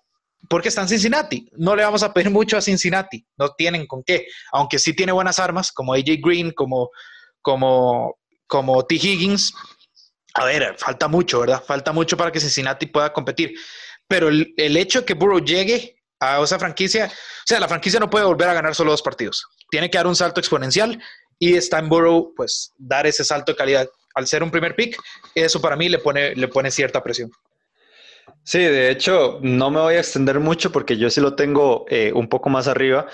Porque 0.48 0.68
está 0.68 0.82
en 0.82 0.88
Cincinnati. 0.88 1.48
No 1.56 1.74
le 1.76 1.84
vamos 1.84 2.02
a 2.02 2.12
pedir 2.12 2.30
mucho 2.30 2.56
a 2.56 2.62
Cincinnati. 2.62 3.26
No 3.36 3.50
tienen 3.50 3.86
con 3.86 4.02
qué. 4.02 4.26
Aunque 4.52 4.78
sí 4.78 4.94
tiene 4.94 5.12
buenas 5.12 5.38
armas, 5.38 5.72
como 5.72 5.94
AJ 5.94 6.20
Green, 6.22 6.52
como, 6.52 6.90
como, 7.42 8.16
como 8.46 8.84
T. 8.84 8.96
Higgins. 8.96 9.54
a 10.34 10.44
ver, 10.44 10.76
falta 10.78 11.08
mucho, 11.08 11.40
¿verdad? 11.40 11.62
Falta 11.64 11.92
mucho 11.92 12.16
para 12.16 12.32
que 12.32 12.40
Cincinnati 12.40 12.86
pueda 12.86 13.12
competir. 13.12 13.54
Pero 14.08 14.28
el, 14.28 14.76
hecho 14.76 15.00
de 15.00 15.06
que 15.06 15.14
Burrow 15.14 15.40
llegue 15.40 15.96
a 16.20 16.42
esa 16.42 16.58
franquicia, 16.58 17.06
o 17.06 17.46
sea, 17.46 17.60
la 17.60 17.68
franquicia 17.68 18.00
no 18.00 18.10
puede 18.10 18.24
volver 18.24 18.48
a 18.48 18.54
ganar 18.54 18.74
solo 18.74 18.90
dos 18.90 19.02
partidos. 19.02 19.46
Tiene 19.70 19.90
que 19.90 19.98
dar 19.98 20.06
un 20.06 20.16
salto 20.16 20.40
exponencial 20.40 21.02
y 21.38 21.54
está 21.54 21.78
en 21.78 21.88
Burrow, 21.88 22.32
pues, 22.36 22.72
dar 22.76 23.06
ese 23.06 23.24
salto 23.24 23.52
de 23.52 23.56
calidad. 23.56 23.88
Al 24.14 24.26
ser 24.26 24.42
un 24.42 24.50
primer 24.50 24.76
pick, 24.76 24.96
eso 25.34 25.60
para 25.60 25.76
mí 25.76 25.88
le 25.88 25.98
pone, 25.98 26.36
le 26.36 26.48
pone 26.48 26.70
cierta 26.70 27.02
presión. 27.02 27.30
Sí, 28.44 28.58
de 28.58 28.90
hecho, 28.90 29.38
no 29.42 29.70
me 29.70 29.80
voy 29.80 29.94
a 29.94 30.00
extender 30.00 30.38
mucho 30.38 30.70
porque 30.70 30.96
yo 30.96 31.10
sí 31.10 31.20
lo 31.20 31.34
tengo 31.34 31.86
eh, 31.88 32.12
un 32.14 32.28
poco 32.28 32.50
más 32.50 32.68
arriba, 32.68 33.06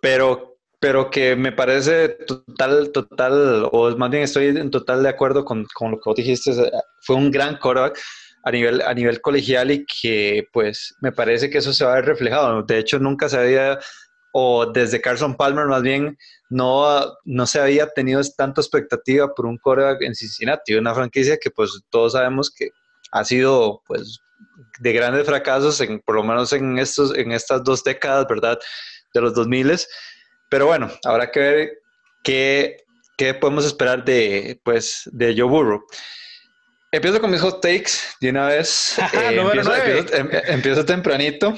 pero, 0.00 0.53
pero 0.84 1.10
que 1.10 1.34
me 1.34 1.50
parece 1.50 2.10
total, 2.10 2.90
total, 2.92 3.70
o 3.72 3.96
más 3.96 4.10
bien 4.10 4.24
estoy 4.24 4.48
en 4.48 4.70
total 4.70 5.02
de 5.02 5.08
acuerdo 5.08 5.42
con, 5.42 5.64
con 5.72 5.92
lo 5.92 5.96
que 5.96 6.10
vos 6.10 6.14
dijiste. 6.14 6.52
Fue 7.00 7.16
un 7.16 7.30
gran 7.30 7.56
quarterback 7.56 7.98
a 8.42 8.50
nivel, 8.50 8.82
a 8.82 8.92
nivel 8.92 9.22
colegial 9.22 9.70
y 9.70 9.86
que 9.86 10.46
pues 10.52 10.94
me 11.00 11.10
parece 11.10 11.48
que 11.48 11.56
eso 11.56 11.72
se 11.72 11.86
va 11.86 11.92
a 11.92 11.94
ver 11.94 12.04
reflejado. 12.04 12.62
De 12.64 12.76
hecho, 12.76 12.98
nunca 12.98 13.30
se 13.30 13.38
había, 13.38 13.78
o 14.32 14.66
desde 14.66 15.00
Carson 15.00 15.38
Palmer 15.38 15.64
más 15.68 15.80
bien, 15.80 16.18
no, 16.50 17.14
no 17.24 17.46
se 17.46 17.60
había 17.60 17.88
tenido 17.88 18.20
tanta 18.36 18.60
expectativa 18.60 19.34
por 19.34 19.46
un 19.46 19.56
quarterback 19.56 20.02
en 20.02 20.14
Cincinnati, 20.14 20.74
una 20.74 20.94
franquicia 20.94 21.38
que 21.38 21.50
pues 21.50 21.80
todos 21.88 22.12
sabemos 22.12 22.50
que 22.50 22.72
ha 23.10 23.24
sido 23.24 23.80
pues 23.86 24.20
de 24.80 24.92
grandes 24.92 25.24
fracasos, 25.24 25.80
en, 25.80 26.00
por 26.00 26.16
lo 26.16 26.24
menos 26.24 26.52
en, 26.52 26.78
estos, 26.78 27.16
en 27.16 27.32
estas 27.32 27.64
dos 27.64 27.82
décadas, 27.82 28.26
¿verdad? 28.28 28.58
De 29.14 29.22
los 29.22 29.32
2000. 29.32 29.78
Pero 30.54 30.66
bueno, 30.66 30.88
habrá 31.04 31.32
que 31.32 31.40
ver 31.40 31.82
qué, 32.22 32.76
qué 33.16 33.34
podemos 33.34 33.66
esperar 33.66 34.04
de, 34.04 34.60
pues, 34.62 35.10
de 35.12 35.34
Joe 35.36 35.48
Burrow. 35.48 35.84
Empiezo 36.92 37.20
con 37.20 37.32
mis 37.32 37.40
hot 37.40 37.60
takes 37.60 37.90
de 38.20 38.30
una 38.30 38.46
vez. 38.46 38.96
Eh, 39.14 40.06
em, 40.12 40.28
empiezo, 40.46 40.84
tempranito. 40.84 41.54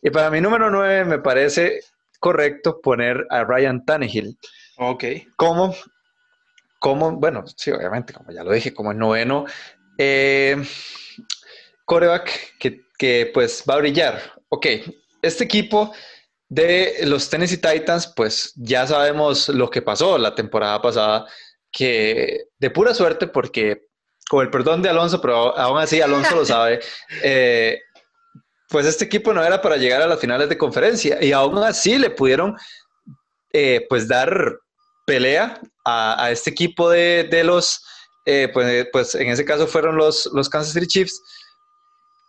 Y 0.00 0.10
para 0.10 0.30
mi 0.30 0.40
número 0.40 0.70
9 0.70 1.06
me 1.06 1.18
parece 1.18 1.80
correcto 2.20 2.80
poner 2.80 3.26
a 3.30 3.42
Ryan 3.42 3.84
Tannehill. 3.84 4.38
Ok. 4.76 5.04
Como, 5.34 5.74
como, 6.78 7.16
bueno, 7.16 7.42
sí, 7.56 7.72
obviamente, 7.72 8.12
como 8.12 8.30
ya 8.30 8.44
lo 8.44 8.52
dije, 8.52 8.72
como 8.72 8.92
el 8.92 8.98
noveno 8.98 9.44
eh, 9.98 10.56
coreback 11.84 12.58
que, 12.60 12.82
que 12.96 13.28
pues 13.34 13.64
va 13.68 13.74
a 13.74 13.78
brillar. 13.78 14.22
Ok, 14.50 14.66
este 15.20 15.42
equipo 15.42 15.92
de 16.48 17.00
los 17.04 17.28
Tennessee 17.28 17.58
Titans, 17.58 18.12
pues 18.16 18.52
ya 18.56 18.86
sabemos 18.86 19.48
lo 19.48 19.68
que 19.70 19.82
pasó 19.82 20.16
la 20.18 20.34
temporada 20.34 20.80
pasada, 20.80 21.26
que 21.70 22.44
de 22.58 22.70
pura 22.70 22.94
suerte, 22.94 23.26
porque 23.26 23.88
con 24.28 24.44
el 24.44 24.50
perdón 24.50 24.82
de 24.82 24.88
Alonso, 24.88 25.20
pero 25.20 25.56
aún 25.58 25.78
así 25.78 26.00
Alonso 26.00 26.34
lo 26.34 26.44
sabe, 26.44 26.80
eh, 27.22 27.80
pues 28.68 28.86
este 28.86 29.04
equipo 29.04 29.32
no 29.32 29.44
era 29.44 29.60
para 29.60 29.76
llegar 29.76 30.02
a 30.02 30.06
las 30.06 30.20
finales 30.20 30.48
de 30.48 30.58
conferencia 30.58 31.22
y 31.22 31.32
aún 31.32 31.58
así 31.58 31.98
le 31.98 32.10
pudieron 32.10 32.56
eh, 33.52 33.86
pues 33.88 34.08
dar 34.08 34.58
pelea 35.06 35.58
a, 35.86 36.30
este 36.30 36.50
equipo 36.50 36.90
de, 36.90 37.42
los, 37.44 37.82
eh, 38.26 38.50
pues, 38.52 38.86
pues, 38.92 39.14
en 39.14 39.28
ese 39.28 39.46
caso 39.46 39.66
fueron 39.66 39.96
los, 39.96 40.28
los 40.34 40.50
Kansas 40.50 40.74
City 40.74 40.86
Chiefs, 40.86 41.18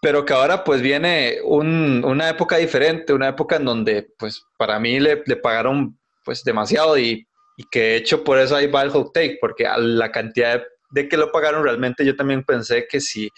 pero 0.02 0.26
que 0.26 0.34
ahora 0.34 0.64
pues 0.64 0.82
viene 0.82 1.40
una 1.44 2.30
época 2.30 2.58
diferente, 2.58 3.14
una 3.14 3.30
época 3.30 3.58
en 3.58 3.66
donde 3.66 4.08
pues 4.18 4.46
para 4.58 4.80
mí 4.80 5.00
le, 5.00 5.18
pagaron 5.18 6.00
pues 6.24 6.44
demasiado 6.44 6.98
y, 6.98 7.26
que 7.72 7.80
de 7.80 7.96
hecho 7.98 8.24
por 8.24 8.40
eso 8.40 8.56
ahí 8.56 8.68
va 8.68 8.84
el 8.84 8.92
hot 8.92 9.12
take, 9.14 9.38
porque 9.42 9.68
la 9.78 10.12
cantidad 10.12 10.64
de 10.92 11.10
que 11.10 11.18
lo 11.18 11.30
pagaron, 11.32 11.64
realmente 11.64 12.06
yo 12.06 12.16
también 12.16 12.46
pensé 12.46 12.88
que 12.88 13.02
sí 13.02 13.30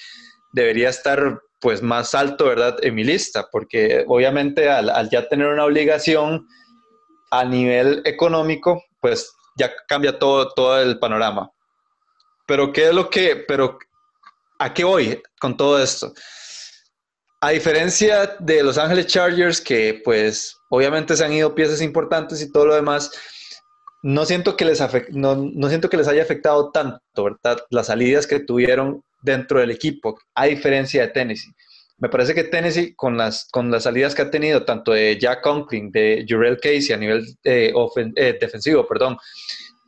debería 0.54 0.90
estar 0.90 1.42
pues 1.60 1.82
más 1.82 2.14
alto, 2.14 2.46
¿verdad? 2.46 2.78
En 2.84 2.94
mi 2.94 3.04
lista, 3.04 3.48
porque 3.52 4.04
obviamente 4.08 4.70
al, 4.70 5.10
ya 5.10 5.28
tener 5.28 5.48
una 5.48 5.66
obligación 5.66 6.48
a 7.32 7.44
nivel 7.46 8.04
económico, 8.06 8.84
pues 9.00 9.34
ya 9.58 9.72
cambia 9.88 10.20
todo, 10.20 10.52
todo 10.54 10.80
el 10.80 11.00
panorama. 11.00 11.50
Pero 12.46 12.72
¿qué 12.72 12.90
es 12.90 12.94
lo 12.94 13.10
que, 13.10 13.44
pero 13.48 13.80
a 14.60 14.74
qué 14.74 14.84
voy 14.84 15.22
con 15.40 15.58
todo 15.58 15.82
esto? 15.82 16.14
A 17.44 17.50
diferencia 17.50 18.36
de 18.40 18.62
Los 18.62 18.78
Ángeles 18.78 19.08
Chargers, 19.08 19.60
que 19.60 20.00
pues 20.04 20.56
obviamente 20.70 21.16
se 21.16 21.26
han 21.26 21.34
ido 21.34 21.56
piezas 21.56 21.82
importantes 21.82 22.40
y 22.40 22.52
todo 22.52 22.68
lo 22.68 22.76
demás, 22.76 23.12
no 24.04 24.26
siento 24.26 24.56
que 24.56 24.64
les 24.64 24.80
no, 25.10 25.68
siento 25.68 25.90
que 25.90 25.98
les 25.98 26.08
haya 26.08 26.22
afectado 26.22 26.72
tanto, 26.72 27.24
¿verdad? 27.24 27.60
Las 27.72 27.88
salidas 27.88 28.28
que 28.28 28.42
tuvieron 28.42 29.04
dentro 29.24 29.60
del 29.60 29.72
equipo, 29.72 30.20
a 30.36 30.46
diferencia 30.46 31.02
de 31.02 31.08
Tennessee. 31.10 31.52
Me 31.98 32.10
parece 32.10 32.36
que 32.36 32.44
Tennessee, 32.44 32.94
con 32.96 33.18
las, 33.18 33.48
con 33.52 33.72
las 33.72 33.84
salidas 33.84 34.14
que 34.14 34.22
ha 34.22 34.32
tenido, 34.32 34.64
tanto 34.64 34.92
de 34.92 35.20
Jack 35.20 35.42
Conklin, 35.42 35.92
de 35.92 36.26
Jurel 36.28 36.58
Casey 36.58 36.94
a 36.94 36.98
nivel 36.98 37.26
eh, 37.44 37.74
eh, 38.18 38.38
defensivo, 38.40 38.88
perdón, 38.88 39.18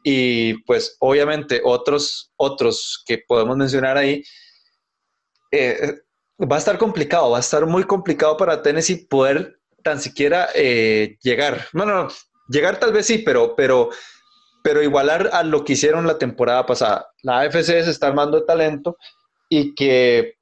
y 0.04 0.56
pues 0.64 0.96
obviamente 1.00 1.62
otros, 1.64 2.32
otros 2.36 3.04
que 3.06 3.20
podemos 3.28 3.58
mencionar 3.58 3.98
ahí, 3.98 4.24
eh, 5.52 6.02
va 6.40 6.56
a 6.56 6.60
estar 6.60 6.78
complicado, 6.78 7.32
va 7.32 7.38
a 7.38 7.42
estar 7.42 7.66
muy 7.66 7.84
complicado 7.84 8.38
para 8.38 8.62
Tennessee 8.62 9.08
poder 9.08 9.60
tan 9.84 10.00
siquiera 10.00 10.50
llegar. 10.54 11.68
No, 11.74 11.86
no, 11.86 12.04
no, 12.04 12.10
Llegar 12.48 12.80
tal 12.80 12.92
vez 12.92 13.06
sí, 13.06 13.20
pero, 13.20 13.56
pero, 13.56 13.90
pero 14.64 14.84
igualar 14.84 15.30
a 15.34 15.44
lo 15.44 15.64
que 15.64 15.74
hicieron 15.74 16.06
la 16.06 16.18
temporada 16.18 16.66
pasada. 16.66 17.08
La 17.22 17.42
AFC 17.42 17.64
se 17.64 17.90
está 17.90 18.08
armando 18.08 18.40
de 18.40 18.46
talento 18.46 18.98
y 19.50 19.74
que 19.76 20.36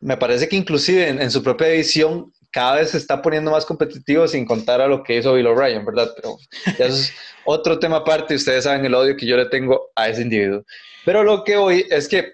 me 0.00 0.16
parece 0.16 0.48
que 0.48 0.56
inclusive 0.56 1.08
en, 1.08 1.30
su 1.30 1.42
propia 1.42 1.68
edición 1.68 2.32
cada 2.52 2.76
vez 2.76 2.90
se 2.90 2.98
está 2.98 3.20
poniendo 3.20 3.50
más 3.50 3.66
competitivo 3.66 4.26
sin 4.28 4.46
contar 4.46 4.80
a 4.80 4.86
lo 4.86 5.02
que 5.02 5.16
hizo 5.16 5.34
Bill 5.34 5.48
O'Brien, 5.48 5.84
¿verdad? 5.84 6.12
Pero 6.14 6.38
eso 6.66 6.84
es 6.84 7.12
otro 7.44 7.78
tema 7.78 7.96
aparte, 7.96 8.34
ustedes 8.34 8.64
saben 8.64 8.84
el 8.84 8.94
odio 8.94 9.16
que 9.16 9.26
yo 9.26 9.36
le 9.36 9.46
tengo 9.46 9.90
a 9.96 10.08
ese 10.08 10.22
individuo. 10.22 10.64
Pero 11.04 11.22
lo 11.22 11.44
que 11.44 11.56
hoy 11.56 11.86
es 11.90 12.08
que 12.08 12.32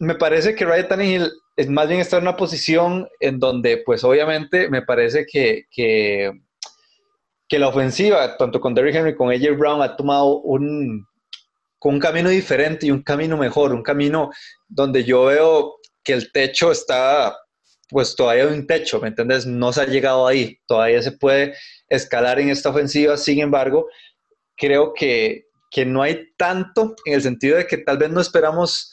me 0.00 0.16
parece 0.16 0.54
que 0.54 0.64
Ryan 0.64 0.88
Tannehill 0.88 1.32
es 1.58 1.68
más 1.68 1.88
bien 1.88 2.00
está 2.00 2.16
en 2.16 2.22
una 2.22 2.36
posición 2.36 3.08
en 3.20 3.38
donde, 3.38 3.82
pues 3.84 4.04
obviamente, 4.04 4.70
me 4.70 4.82
parece 4.82 5.26
que, 5.26 5.64
que 5.70 6.32
que 7.48 7.58
la 7.58 7.68
ofensiva, 7.68 8.36
tanto 8.36 8.60
con 8.60 8.74
Derrick 8.74 8.94
Henry 8.94 9.16
como 9.16 9.30
AJ 9.30 9.56
Brown, 9.56 9.82
ha 9.82 9.96
tomado 9.96 10.40
un, 10.40 11.06
un 11.80 11.98
camino 11.98 12.28
diferente 12.28 12.86
y 12.86 12.90
un 12.90 13.02
camino 13.02 13.38
mejor, 13.38 13.72
un 13.72 13.82
camino 13.82 14.30
donde 14.68 15.02
yo 15.02 15.24
veo 15.24 15.76
que 16.04 16.12
el 16.12 16.30
techo 16.30 16.70
está, 16.70 17.34
pues 17.88 18.14
todavía 18.14 18.44
hay 18.44 18.52
un 18.52 18.66
techo, 18.66 19.00
¿me 19.00 19.08
entiendes? 19.08 19.46
No 19.46 19.72
se 19.72 19.80
ha 19.80 19.86
llegado 19.86 20.26
ahí, 20.26 20.58
todavía 20.66 21.00
se 21.00 21.12
puede 21.12 21.54
escalar 21.88 22.38
en 22.38 22.50
esta 22.50 22.68
ofensiva, 22.68 23.16
sin 23.16 23.40
embargo, 23.40 23.86
creo 24.54 24.92
que, 24.92 25.46
que 25.70 25.86
no 25.86 26.02
hay 26.02 26.28
tanto 26.36 26.94
en 27.06 27.14
el 27.14 27.22
sentido 27.22 27.56
de 27.56 27.66
que 27.66 27.78
tal 27.78 27.96
vez 27.96 28.10
no 28.10 28.20
esperamos 28.20 28.92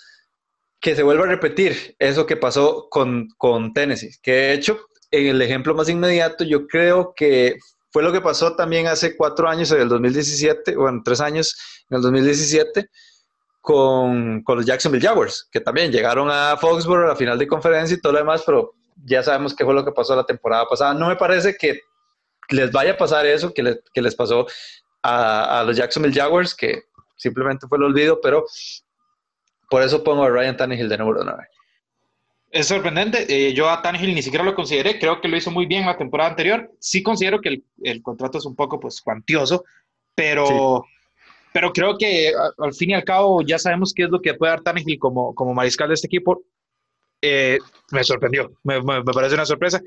que 0.79 0.95
se 0.95 1.03
vuelva 1.03 1.25
a 1.25 1.29
repetir 1.29 1.95
eso 1.99 2.25
que 2.25 2.37
pasó 2.37 2.87
con, 2.89 3.29
con 3.37 3.73
Tennessee, 3.73 4.15
que 4.21 4.31
de 4.31 4.53
hecho, 4.53 4.79
en 5.11 5.27
el 5.27 5.41
ejemplo 5.41 5.73
más 5.73 5.89
inmediato, 5.89 6.43
yo 6.43 6.67
creo 6.67 7.13
que 7.15 7.57
fue 7.91 8.03
lo 8.03 8.11
que 8.11 8.21
pasó 8.21 8.55
también 8.55 8.87
hace 8.87 9.15
cuatro 9.15 9.47
años, 9.47 9.71
en 9.71 9.81
el 9.81 9.89
2017, 9.89 10.75
bueno, 10.75 11.01
tres 11.03 11.21
años, 11.21 11.55
en 11.89 11.97
el 11.97 12.01
2017, 12.01 12.89
con, 13.61 14.43
con 14.43 14.57
los 14.57 14.65
Jacksonville 14.65 15.07
Jaguars, 15.07 15.47
que 15.51 15.61
también 15.61 15.91
llegaron 15.91 16.29
a 16.29 16.57
Foxborough 16.57 17.05
a 17.05 17.09
la 17.09 17.15
final 17.15 17.39
de 17.39 17.47
conferencia 17.47 17.95
y 17.95 18.01
todo 18.01 18.13
lo 18.13 18.19
demás, 18.19 18.43
pero 18.45 18.73
ya 19.05 19.23
sabemos 19.23 19.55
qué 19.55 19.65
fue 19.65 19.73
lo 19.73 19.85
que 19.85 19.91
pasó 19.91 20.15
la 20.15 20.25
temporada 20.25 20.65
pasada. 20.67 20.93
No 20.93 21.07
me 21.07 21.15
parece 21.15 21.55
que 21.57 21.79
les 22.49 22.71
vaya 22.71 22.91
a 22.91 22.97
pasar 22.97 23.25
eso 23.25 23.53
que, 23.53 23.79
que 23.93 24.01
les 24.01 24.15
pasó 24.15 24.45
a, 25.01 25.59
a, 25.59 25.63
los 25.63 25.75
Jacksonville 25.75 26.13
Jaguars, 26.13 26.53
que 26.53 26.83
simplemente 27.15 27.67
fue 27.67 27.77
el 27.77 27.85
olvido, 27.85 28.19
pero 28.21 28.45
por 29.69 29.81
eso 29.81 30.03
pongo 30.03 30.23
a 30.23 30.29
Ryan 30.29 30.57
Tannehill 30.57 30.89
de 30.89 30.97
número 30.97 31.23
9. 31.23 31.47
Es 32.55 32.67
sorprendente. 32.67 33.25
Eh, 33.27 33.53
yo 33.53 33.69
a 33.69 33.81
Tannehill 33.81 34.15
ni 34.15 34.21
siquiera 34.21 34.45
lo 34.45 34.55
consideré. 34.55 34.97
Creo 34.97 35.19
que 35.19 35.27
lo 35.27 35.35
hizo 35.35 35.51
muy 35.51 35.65
bien 35.65 35.85
la 35.85 35.97
temporada 35.97 36.29
anterior. 36.29 36.71
Sí 36.79 37.03
considero 37.03 37.41
que 37.41 37.63
el, 37.83 38.01
contrato 38.01 38.37
es 38.37 38.45
un 38.45 38.55
poco 38.55 38.79
pues 38.79 39.01
cuantioso, 39.01 39.65
pero, 40.15 40.85
pero 41.51 41.73
creo 41.73 41.97
que 41.97 42.31
al 42.57 42.73
fin 42.73 42.91
y 42.91 42.93
al 42.93 43.03
cabo 43.03 43.41
ya 43.41 43.59
sabemos 43.59 43.93
qué 43.93 44.03
es 44.03 44.09
lo 44.09 44.21
que 44.21 44.35
puede 44.35 44.51
dar 44.51 44.61
Tannehill 44.61 44.99
como, 44.99 45.35
como 45.35 45.53
mariscal 45.53 45.89
de 45.89 45.95
este 45.95 46.07
equipo. 46.07 46.43
Eh, 47.21 47.59
me 47.91 48.03
sorprendió. 48.05 48.53
Me, 48.63 48.81
parece 48.81 49.35
una 49.35 49.45
sorpresa. 49.45 49.81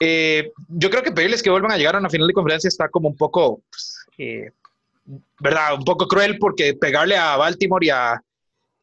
Eh, 0.00 0.52
yo 0.68 0.88
creo 0.88 1.02
que 1.02 1.12
pedirles 1.12 1.42
que 1.42 1.50
vuelvan 1.50 1.72
a 1.72 1.76
llegar 1.76 1.96
a 1.96 1.98
una 1.98 2.08
final 2.08 2.28
de 2.28 2.32
conferencia 2.32 2.68
está 2.68 2.88
como 2.88 3.10
un 3.10 3.16
poco, 3.16 3.60
pues, 3.70 4.06
¿verdad? 5.38 5.74
Un 5.74 5.84
poco 5.84 6.08
cruel 6.08 6.38
porque 6.38 6.72
pegarle 6.72 7.16
a 7.16 7.36
Baltimore 7.36 7.84
y 7.84 7.90
a, 7.90 8.22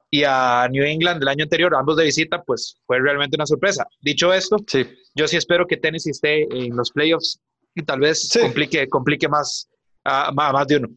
y 0.10 0.24
a 0.24 0.68
New 0.72 0.84
England 0.84 1.20
del 1.20 1.28
año 1.28 1.44
anterior, 1.44 1.76
ambos 1.76 1.98
de 1.98 2.06
visita, 2.06 2.42
pues 2.44 2.80
fue 2.86 3.00
realmente 3.00 3.36
una 3.36 3.46
sorpresa. 3.46 3.86
Dicho 4.02 4.34
esto, 4.34 4.58
sí. 4.68 4.86
yo 5.16 5.28
sí 5.28 5.38
espero 5.38 5.68
que 5.68 5.78
Tennessee 5.78 6.12
esté 6.12 6.44
en 6.44 6.76
los 6.76 6.92
playoffs 6.92 7.40
y 7.76 7.84
tal 7.84 8.00
vez 8.00 8.30
complique, 8.42 8.88
complique 8.88 9.28
más 9.28 9.70
a 10.04 10.32
más 10.32 10.68
de 10.68 10.78
uno. 10.78 10.90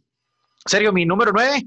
Serio, 0.64 0.92
mi 0.92 1.04
número 1.04 1.32
nueve 1.32 1.66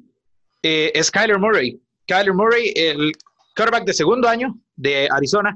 eh, 0.62 0.92
es 0.94 1.12
Kyler 1.12 1.40
Murray. 1.40 1.80
Kyler 2.08 2.34
Murray, 2.34 2.72
el 2.76 3.12
quarterback 3.56 3.86
de 3.86 3.94
segundo 3.94 4.28
año 4.28 4.56
de 4.76 5.08
Arizona. 5.12 5.56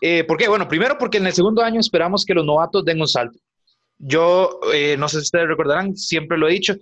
Eh, 0.00 0.24
¿Por 0.24 0.36
qué? 0.36 0.48
Bueno, 0.48 0.68
primero 0.68 0.98
porque 0.98 1.18
en 1.18 1.26
el 1.26 1.32
segundo 1.32 1.62
año 1.62 1.80
esperamos 1.80 2.24
que 2.24 2.34
los 2.34 2.44
novatos 2.44 2.84
den 2.84 3.00
un 3.00 3.08
salto. 3.08 3.38
Yo, 3.98 4.60
eh, 4.72 4.96
no 4.98 5.08
sé 5.08 5.18
si 5.18 5.22
ustedes 5.22 5.48
recordarán, 5.48 5.96
siempre 5.96 6.36
lo 6.36 6.48
he 6.48 6.52
dicho, 6.52 6.74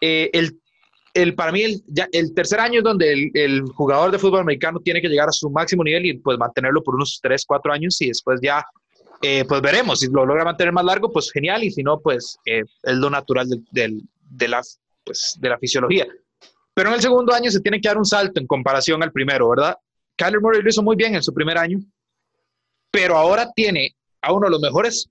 eh, 0.00 0.30
el, 0.32 0.60
el, 1.14 1.34
para 1.34 1.52
mí 1.52 1.62
el, 1.62 2.34
tercer 2.34 2.60
año 2.60 2.78
es 2.78 2.84
donde 2.84 3.30
el, 3.34 3.62
jugador 3.74 4.10
de 4.10 4.18
fútbol 4.18 4.40
americano 4.40 4.80
tiene 4.80 5.00
que 5.00 5.08
llegar 5.08 5.28
a 5.28 5.32
su 5.32 5.50
máximo 5.50 5.84
nivel 5.84 6.06
y 6.06 6.14
pues 6.14 6.38
mantenerlo 6.38 6.82
por 6.82 6.94
unos 6.94 7.20
3, 7.22 7.44
4 7.46 7.72
años 7.72 8.00
y 8.00 8.08
después 8.08 8.40
ya, 8.42 8.64
eh, 9.20 9.44
pues 9.46 9.60
veremos, 9.60 10.00
si 10.00 10.08
lo 10.10 10.24
logra 10.24 10.44
mantener 10.44 10.72
más 10.72 10.84
largo, 10.84 11.12
pues 11.12 11.30
genial 11.30 11.64
y 11.64 11.70
si 11.70 11.82
no, 11.82 12.00
pues 12.00 12.38
eh, 12.46 12.62
es 12.82 12.94
lo 12.94 13.10
natural 13.10 13.46
del, 13.70 14.02
de, 14.30 14.48
la, 14.48 14.62
pues, 15.04 15.36
de 15.38 15.48
la 15.48 15.58
fisiología. 15.58 16.06
Pero 16.74 16.88
en 16.88 16.94
el 16.94 17.02
segundo 17.02 17.34
año 17.34 17.50
se 17.50 17.60
tiene 17.60 17.80
que 17.80 17.88
dar 17.88 17.98
un 17.98 18.06
salto 18.06 18.40
en 18.40 18.46
comparación 18.46 19.02
al 19.02 19.12
primero, 19.12 19.50
¿verdad? 19.50 19.76
Kyler 20.16 20.40
Murray 20.40 20.62
lo 20.62 20.70
hizo 20.70 20.82
muy 20.82 20.96
bien 20.96 21.14
en 21.14 21.22
su 21.22 21.34
primer 21.34 21.58
año, 21.58 21.78
pero 22.90 23.16
ahora 23.16 23.50
tiene 23.54 23.94
a 24.22 24.32
uno 24.32 24.46
de 24.46 24.50
los 24.52 24.60
mejores 24.60 25.10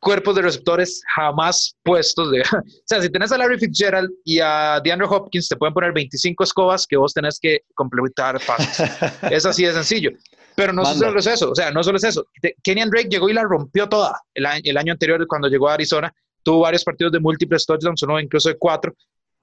cuerpos 0.00 0.34
de 0.34 0.42
receptores 0.42 1.02
jamás 1.14 1.76
puestos. 1.82 2.30
De, 2.32 2.40
o 2.42 2.62
sea, 2.84 3.00
si 3.00 3.10
tenés 3.10 3.30
a 3.32 3.38
Larry 3.38 3.58
Fitzgerald 3.58 4.10
y 4.24 4.40
a 4.40 4.80
DeAndre 4.82 5.06
Hopkins, 5.08 5.48
te 5.48 5.56
pueden 5.56 5.74
poner 5.74 5.92
25 5.92 6.42
escobas 6.42 6.86
que 6.86 6.96
vos 6.96 7.14
tenés 7.14 7.38
que 7.38 7.60
complementar 7.74 8.40
fácil. 8.40 8.86
es 9.30 9.46
así 9.46 9.64
de 9.64 9.72
sencillo. 9.72 10.10
Pero 10.56 10.72
no 10.72 10.84
solo 10.84 11.20
es 11.20 11.26
eso, 11.26 11.52
o 11.52 11.54
sea, 11.54 11.70
no 11.70 11.82
solo 11.82 11.96
es 11.96 12.04
eso. 12.04 12.26
Kenyan 12.62 12.90
Drake 12.90 13.08
llegó 13.08 13.28
y 13.28 13.32
la 13.32 13.44
rompió 13.44 13.88
toda 13.88 14.20
el 14.34 14.44
año, 14.44 14.60
el 14.64 14.76
año 14.76 14.92
anterior 14.92 15.24
cuando 15.26 15.48
llegó 15.48 15.68
a 15.68 15.74
Arizona. 15.74 16.12
Tuvo 16.42 16.60
varios 16.60 16.84
partidos 16.84 17.12
de 17.12 17.20
múltiples 17.20 17.64
touchdowns, 17.64 18.02
uno 18.02 18.18
incluso 18.18 18.48
de 18.48 18.58
cuatro. 18.58 18.92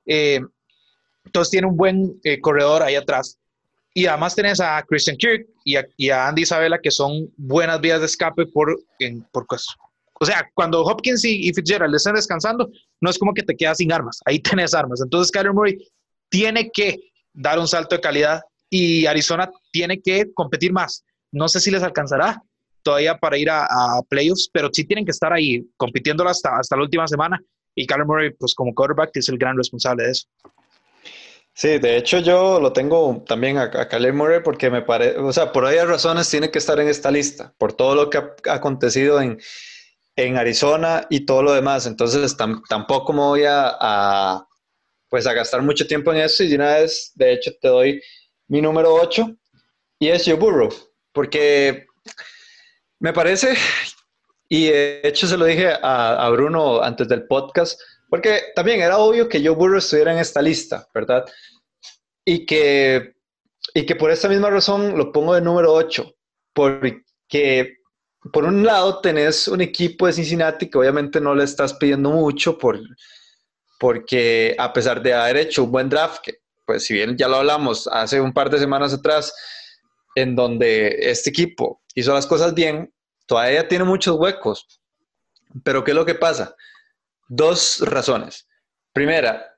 Eh, 0.06 0.42
entonces 1.26 1.52
tiene 1.52 1.68
un 1.68 1.78
buen 1.78 2.20
eh, 2.24 2.40
corredor 2.40 2.84
ahí 2.84 2.96
atrás. 2.96 3.40
Y 3.94 4.06
además 4.06 4.36
tenés 4.36 4.60
a 4.60 4.84
Christian 4.88 5.18
Kirk 5.18 5.48
y 5.64 5.76
a, 5.76 5.88
y 5.98 6.10
a, 6.10 6.28
Andy 6.28 6.44
Isabella, 6.44 6.78
que 6.82 6.92
son 6.92 7.32
buenas 7.36 7.82
vías 7.82 8.00
de 8.00 8.06
escape 8.06 8.46
por, 8.46 8.80
en, 9.00 9.24
por, 9.32 9.48
o 10.20 10.26
sea, 10.26 10.50
cuando 10.54 10.84
Hopkins 10.84 11.24
y, 11.26 11.52
Fitzgerald 11.54 11.94
están 11.96 12.16
descansando, 12.16 12.70
no 13.02 13.10
es 13.10 13.18
como 13.18 13.34
que 13.34 13.44
te 13.44 13.56
quedas 13.56 13.78
sin 13.78 13.92
armas, 13.92 14.20
ahí 14.26 14.40
tenés 14.42 14.74
armas. 14.74 15.02
Entonces, 15.02 15.32
Kyler 15.32 15.54
Murray 15.54 15.78
tiene 16.30 16.70
que 16.72 16.98
dar 17.34 17.60
un 17.60 17.68
salto 17.68 17.96
de 17.96 18.02
calidad 18.02 18.42
y 18.70 19.06
Arizona 19.06 19.50
tiene 19.72 20.02
que 20.02 20.32
competir 20.34 20.74
más. 20.74 21.04
No 21.32 21.48
sé 21.48 21.60
si 21.60 21.72
les 21.72 21.84
alcanzará 21.84 22.42
todavía 22.84 23.18
para 23.18 23.38
ir 23.38 23.50
a, 23.50 23.68
playoffs, 24.10 24.50
pero 24.52 24.70
sí 24.72 24.86
tienen 24.86 25.06
que 25.06 25.12
estar 25.12 25.32
ahí 25.34 25.66
compitiendo 25.78 26.28
hasta, 26.28 26.58
hasta 26.58 26.76
la 26.76 26.84
última 26.84 27.08
semana. 27.08 27.40
Y 27.76 27.86
Kyler 27.86 28.06
Murray, 28.06 28.32
pues 28.32 28.56
como 28.56 28.74
quarterback, 28.74 29.12
es 29.16 29.30
el 29.30 29.38
gran 29.38 29.56
responsable 29.56 30.06
de 30.06 30.12
eso. 30.12 30.28
Sí, 31.54 31.80
de 31.80 31.98
hecho 31.98 32.20
yo 32.20 32.60
lo 32.60 32.72
tengo 32.72 33.24
también 33.28 33.58
a, 33.58 33.64
a 33.64 33.88
Kyler 33.88 34.14
Murray 34.14 34.42
porque 34.44 34.70
me 34.70 34.84
parece, 34.84 35.18
o 35.18 35.34
sea, 35.34 35.52
por 35.52 35.64
varias 35.64 35.88
razones 35.88 36.30
tiene 36.30 36.52
que 36.52 36.60
estar 36.60 36.80
en 36.80 36.88
esta 36.88 37.12
lista, 37.12 37.54
por 37.58 37.74
todo 37.74 37.96
lo 37.96 38.10
que 38.10 38.20
ha 38.20 38.54
acontecido 38.54 39.20
en, 39.22 39.40
en 40.18 40.36
Arizona 40.36 41.06
y 41.10 41.26
todo 41.26 41.44
lo 41.44 41.54
demás. 41.54 41.86
Entonces 41.86 42.36
tam, 42.36 42.62
tampoco 42.68 43.14
me 43.14 43.20
voy 43.20 43.44
a, 43.46 43.78
a, 43.80 44.48
pues 45.08 45.26
a 45.28 45.34
gastar 45.34 45.62
mucho 45.62 45.88
tiempo 45.88 46.12
en 46.12 46.22
eso 46.22 46.44
y 46.44 46.50
de 46.50 46.56
una 46.56 46.76
vez, 46.76 47.12
de 47.16 47.34
hecho, 47.34 47.52
te 47.62 47.68
doy 47.70 48.02
mi 48.48 48.62
número 48.62 48.94
8 48.94 49.30
y 50.00 50.10
es 50.10 50.26
Joe 50.26 50.34
Burrow, 50.34 50.70
porque 51.14 51.86
me 53.00 53.14
parece, 53.14 53.56
y 54.50 54.68
de 54.68 55.02
hecho 55.04 55.28
se 55.28 55.38
lo 55.38 55.46
dije 55.46 55.70
a, 55.70 56.26
a, 56.26 56.30
Bruno 56.30 56.82
antes 56.82 57.08
del 57.08 57.28
podcast, 57.28 57.80
porque 58.10 58.42
también 58.56 58.82
era 58.82 58.98
obvio 58.98 59.30
que 59.30 59.40
Joe 59.40 59.56
Burrow 59.56 59.78
estuviera 59.78 60.14
en 60.14 60.20
esta 60.20 60.42
lista, 60.42 60.88
¿verdad? 60.94 61.26
Y 62.26 62.46
que, 62.46 63.16
y 63.74 63.86
que 63.86 63.96
por 63.96 64.12
esta 64.12 64.30
misma 64.30 64.50
razón 64.50 64.98
lo 64.98 65.12
pongo 65.12 65.36
de 65.36 65.42
número 65.42 65.74
8, 65.74 66.12
porque 66.54 67.77
por 68.32 68.46
un 68.46 68.66
lado 68.66 69.00
tenés 69.00 69.48
un 69.48 69.62
equipo 69.62 70.08
de 70.08 70.14
Cincinnati 70.14 70.70
que 70.70 70.78
obviamente 70.78 71.20
no 71.22 71.36
le 71.36 71.44
estás 71.44 71.74
pidiendo 71.74 72.10
mucho 72.12 72.58
por, 72.58 72.80
porque 73.80 74.56
a 74.58 74.74
pesar 74.74 75.02
de 75.02 75.14
haber 75.14 75.38
hecho 75.38 75.64
un 75.64 75.72
buen 75.72 75.90
draft, 75.90 76.22
que 76.24 76.40
pues 76.66 76.86
si 76.86 76.94
bien 76.94 77.18
ya 77.18 77.28
lo 77.28 77.38
hablamos 77.38 77.88
hace 77.88 78.20
un 78.20 78.34
par 78.34 78.50
de 78.50 78.60
semanas 78.60 78.94
atrás, 78.94 79.34
en 80.16 80.36
donde 80.36 80.98
este 81.00 81.30
equipo 81.30 81.82
hizo 81.96 82.14
las 82.14 82.26
cosas 82.26 82.54
bien, 82.54 82.94
todavía 83.26 83.68
tiene 83.68 83.86
muchos 83.86 84.18
huecos. 84.18 84.82
Pero 85.64 85.84
¿qué 85.84 85.92
es 85.92 85.96
lo 85.96 86.06
que 86.06 86.16
pasa? 86.16 86.56
Dos 87.30 87.80
razones. 87.82 88.48
Primera, 88.94 89.58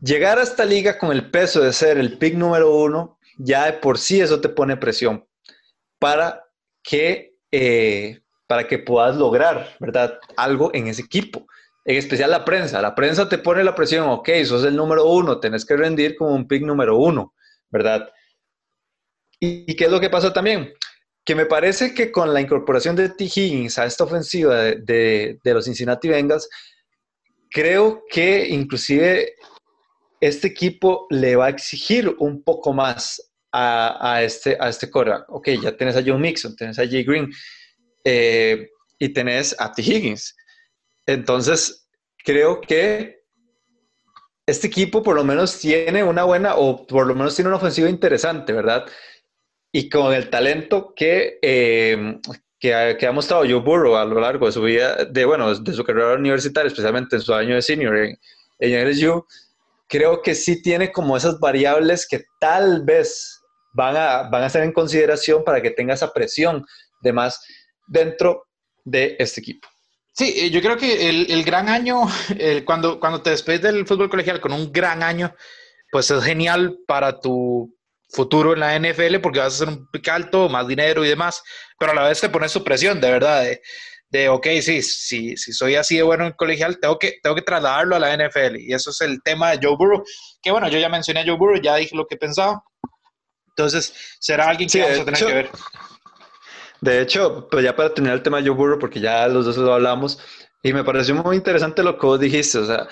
llegar 0.00 0.38
a 0.38 0.42
esta 0.42 0.64
liga 0.64 0.98
con 0.98 1.12
el 1.12 1.30
peso 1.30 1.60
de 1.60 1.72
ser 1.72 1.98
el 1.98 2.16
pick 2.16 2.34
número 2.34 2.74
uno, 2.74 3.18
ya 3.38 3.66
de 3.66 3.72
por 3.74 3.98
sí 3.98 4.20
eso 4.20 4.40
te 4.40 4.48
pone 4.48 4.76
presión 4.76 5.26
para 5.98 6.44
que 6.82 7.27
eh, 7.50 8.20
para 8.46 8.66
que 8.66 8.78
puedas 8.78 9.16
lograr, 9.16 9.76
¿verdad? 9.80 10.18
Algo 10.36 10.70
en 10.74 10.88
ese 10.88 11.02
equipo. 11.02 11.46
En 11.84 11.96
especial 11.96 12.30
la 12.30 12.44
prensa. 12.44 12.82
La 12.82 12.94
prensa 12.94 13.28
te 13.28 13.38
pone 13.38 13.64
la 13.64 13.74
presión, 13.74 14.08
ok, 14.08 14.28
sos 14.44 14.64
el 14.64 14.76
número 14.76 15.06
uno, 15.06 15.40
tenés 15.40 15.64
que 15.64 15.76
rendir 15.76 16.16
como 16.16 16.34
un 16.34 16.46
pick 16.46 16.62
número 16.62 16.96
uno, 16.96 17.34
¿verdad? 17.70 18.08
¿Y, 19.40 19.70
y 19.70 19.76
qué 19.76 19.84
es 19.84 19.90
lo 19.90 20.00
que 20.00 20.10
pasa 20.10 20.32
también? 20.32 20.72
Que 21.24 21.34
me 21.34 21.46
parece 21.46 21.94
que 21.94 22.10
con 22.10 22.32
la 22.32 22.40
incorporación 22.40 22.96
de 22.96 23.10
T. 23.10 23.24
Higgins 23.24 23.78
a 23.78 23.86
esta 23.86 24.04
ofensiva 24.04 24.56
de, 24.56 24.76
de, 24.82 25.38
de 25.42 25.54
los 25.54 25.64
Cincinnati 25.64 26.08
Bengals, 26.08 26.48
creo 27.50 28.04
que 28.10 28.48
inclusive 28.48 29.34
este 30.20 30.48
equipo 30.48 31.06
le 31.10 31.36
va 31.36 31.46
a 31.46 31.50
exigir 31.50 32.14
un 32.18 32.42
poco 32.42 32.72
más 32.72 33.27
a, 33.52 34.14
a, 34.14 34.22
este, 34.22 34.56
a 34.60 34.68
este 34.68 34.90
quarterback. 34.90 35.26
Ok, 35.28 35.48
ya 35.62 35.76
tenés 35.76 35.96
a 35.96 36.02
Joe 36.02 36.18
Mixon, 36.18 36.56
tenés 36.56 36.78
a 36.78 36.86
Jay 36.86 37.04
Green 37.04 37.30
eh, 38.04 38.70
y 38.98 39.08
tenés 39.10 39.54
a 39.58 39.72
T. 39.72 39.82
Higgins. 39.82 40.36
Entonces, 41.06 41.88
creo 42.24 42.60
que 42.60 43.18
este 44.46 44.66
equipo 44.66 45.02
por 45.02 45.16
lo 45.16 45.24
menos 45.24 45.58
tiene 45.58 46.02
una 46.02 46.24
buena, 46.24 46.56
o 46.56 46.86
por 46.86 47.06
lo 47.06 47.14
menos 47.14 47.34
tiene 47.34 47.48
una 47.48 47.58
ofensiva 47.58 47.88
interesante, 47.88 48.52
¿verdad? 48.52 48.86
Y 49.72 49.88
con 49.88 50.14
el 50.14 50.30
talento 50.30 50.94
que, 50.96 51.38
eh, 51.42 52.18
que, 52.58 52.74
ha, 52.74 52.96
que, 52.96 53.06
ha, 53.06 53.12
mostrado 53.12 53.44
Joe 53.44 53.60
Burrow 53.60 53.96
a 53.96 54.04
lo 54.04 54.20
largo 54.20 54.46
de 54.46 54.52
su 54.52 54.62
vida, 54.62 55.04
de, 55.04 55.24
bueno, 55.24 55.54
de 55.54 55.72
su 55.72 55.84
carrera 55.84 56.14
universitaria, 56.14 56.68
especialmente 56.68 57.16
en 57.16 57.22
su 57.22 57.34
año 57.34 57.54
de 57.54 57.62
senior 57.62 57.96
en, 57.96 58.18
en 58.58 58.88
LSU, 58.88 59.26
creo 59.88 60.22
que 60.22 60.34
sí 60.34 60.62
tiene 60.62 60.92
como 60.92 61.16
esas 61.16 61.38
variables 61.38 62.06
que 62.08 62.24
tal 62.40 62.84
vez 62.84 63.37
van 63.78 63.96
a, 63.96 64.22
van 64.24 64.42
a 64.42 64.50
ser 64.50 64.64
en 64.64 64.72
consideración 64.72 65.44
para 65.44 65.62
que 65.62 65.70
tenga 65.70 65.94
esa 65.94 66.12
presión 66.12 66.66
de 67.00 67.12
más 67.12 67.40
dentro 67.86 68.48
de 68.84 69.14
este 69.20 69.40
equipo. 69.40 69.68
Sí, 70.12 70.34
eh, 70.36 70.50
yo 70.50 70.60
creo 70.60 70.76
que 70.76 71.08
el, 71.08 71.30
el 71.30 71.44
gran 71.44 71.68
año, 71.68 72.02
cuando, 72.64 72.98
cuando 72.98 73.22
te 73.22 73.30
despedes 73.30 73.62
del 73.62 73.86
fútbol 73.86 74.10
colegial 74.10 74.40
con 74.40 74.52
un 74.52 74.72
gran 74.72 75.04
año, 75.04 75.32
pues 75.92 76.10
es 76.10 76.24
genial 76.24 76.78
para 76.88 77.20
tu 77.20 77.72
futuro 78.10 78.52
en 78.52 78.60
la 78.60 78.76
NFL 78.76 79.20
porque 79.22 79.38
vas 79.38 79.52
a 79.52 79.64
hacer 79.64 79.68
un 79.68 79.88
pick 79.90 80.08
alto, 80.08 80.48
más 80.48 80.66
dinero 80.66 81.04
y 81.04 81.08
demás, 81.08 81.40
pero 81.78 81.92
a 81.92 81.94
la 81.94 82.08
vez 82.08 82.20
te 82.20 82.28
pones 82.28 82.50
su 82.50 82.64
presión, 82.64 83.00
de 83.00 83.12
verdad, 83.12 83.42
de, 83.44 83.60
de 84.10 84.28
ok, 84.28 84.46
sí, 84.60 84.82
sí, 84.82 85.36
si 85.36 85.52
soy 85.52 85.76
así 85.76 85.96
de 85.96 86.02
bueno 86.02 86.26
en 86.26 86.32
colegial, 86.32 86.78
tengo 86.80 86.98
que, 86.98 87.20
tengo 87.22 87.36
que 87.36 87.42
trasladarlo 87.42 87.94
a 87.94 88.00
la 88.00 88.16
NFL. 88.16 88.56
Y 88.58 88.72
eso 88.72 88.90
es 88.90 89.00
el 89.02 89.22
tema 89.22 89.50
de 89.50 89.60
Joe 89.62 89.76
Burrow, 89.76 90.02
que 90.42 90.50
bueno, 90.50 90.68
yo 90.68 90.78
ya 90.78 90.88
mencioné 90.88 91.20
a 91.20 91.24
Joe 91.24 91.36
Burrow, 91.36 91.60
ya 91.62 91.76
dije 91.76 91.94
lo 91.94 92.06
que 92.06 92.16
pensaba. 92.16 92.62
Entonces, 93.58 93.92
será 94.20 94.48
alguien 94.48 94.68
que 94.68 94.72
sí, 94.72 94.80
vamos 94.80 95.00
a 95.00 95.04
tener 95.04 95.16
hecho, 95.16 95.26
que 95.26 95.34
ver. 95.34 95.50
De 96.80 97.00
hecho, 97.00 97.48
pues 97.50 97.64
ya 97.64 97.74
para 97.74 97.92
terminar 97.92 98.16
el 98.16 98.22
tema 98.22 98.40
de 98.40 98.48
Joe 98.48 98.56
Burrow, 98.56 98.78
porque 98.78 99.00
ya 99.00 99.26
los 99.26 99.44
dos 99.44 99.56
lo 99.56 99.74
hablamos, 99.74 100.18
y 100.62 100.72
me 100.72 100.84
pareció 100.84 101.14
muy 101.16 101.36
interesante 101.36 101.82
lo 101.82 101.98
que 101.98 102.06
vos 102.06 102.20
dijiste, 102.20 102.58
o 102.58 102.66
sea, 102.66 102.86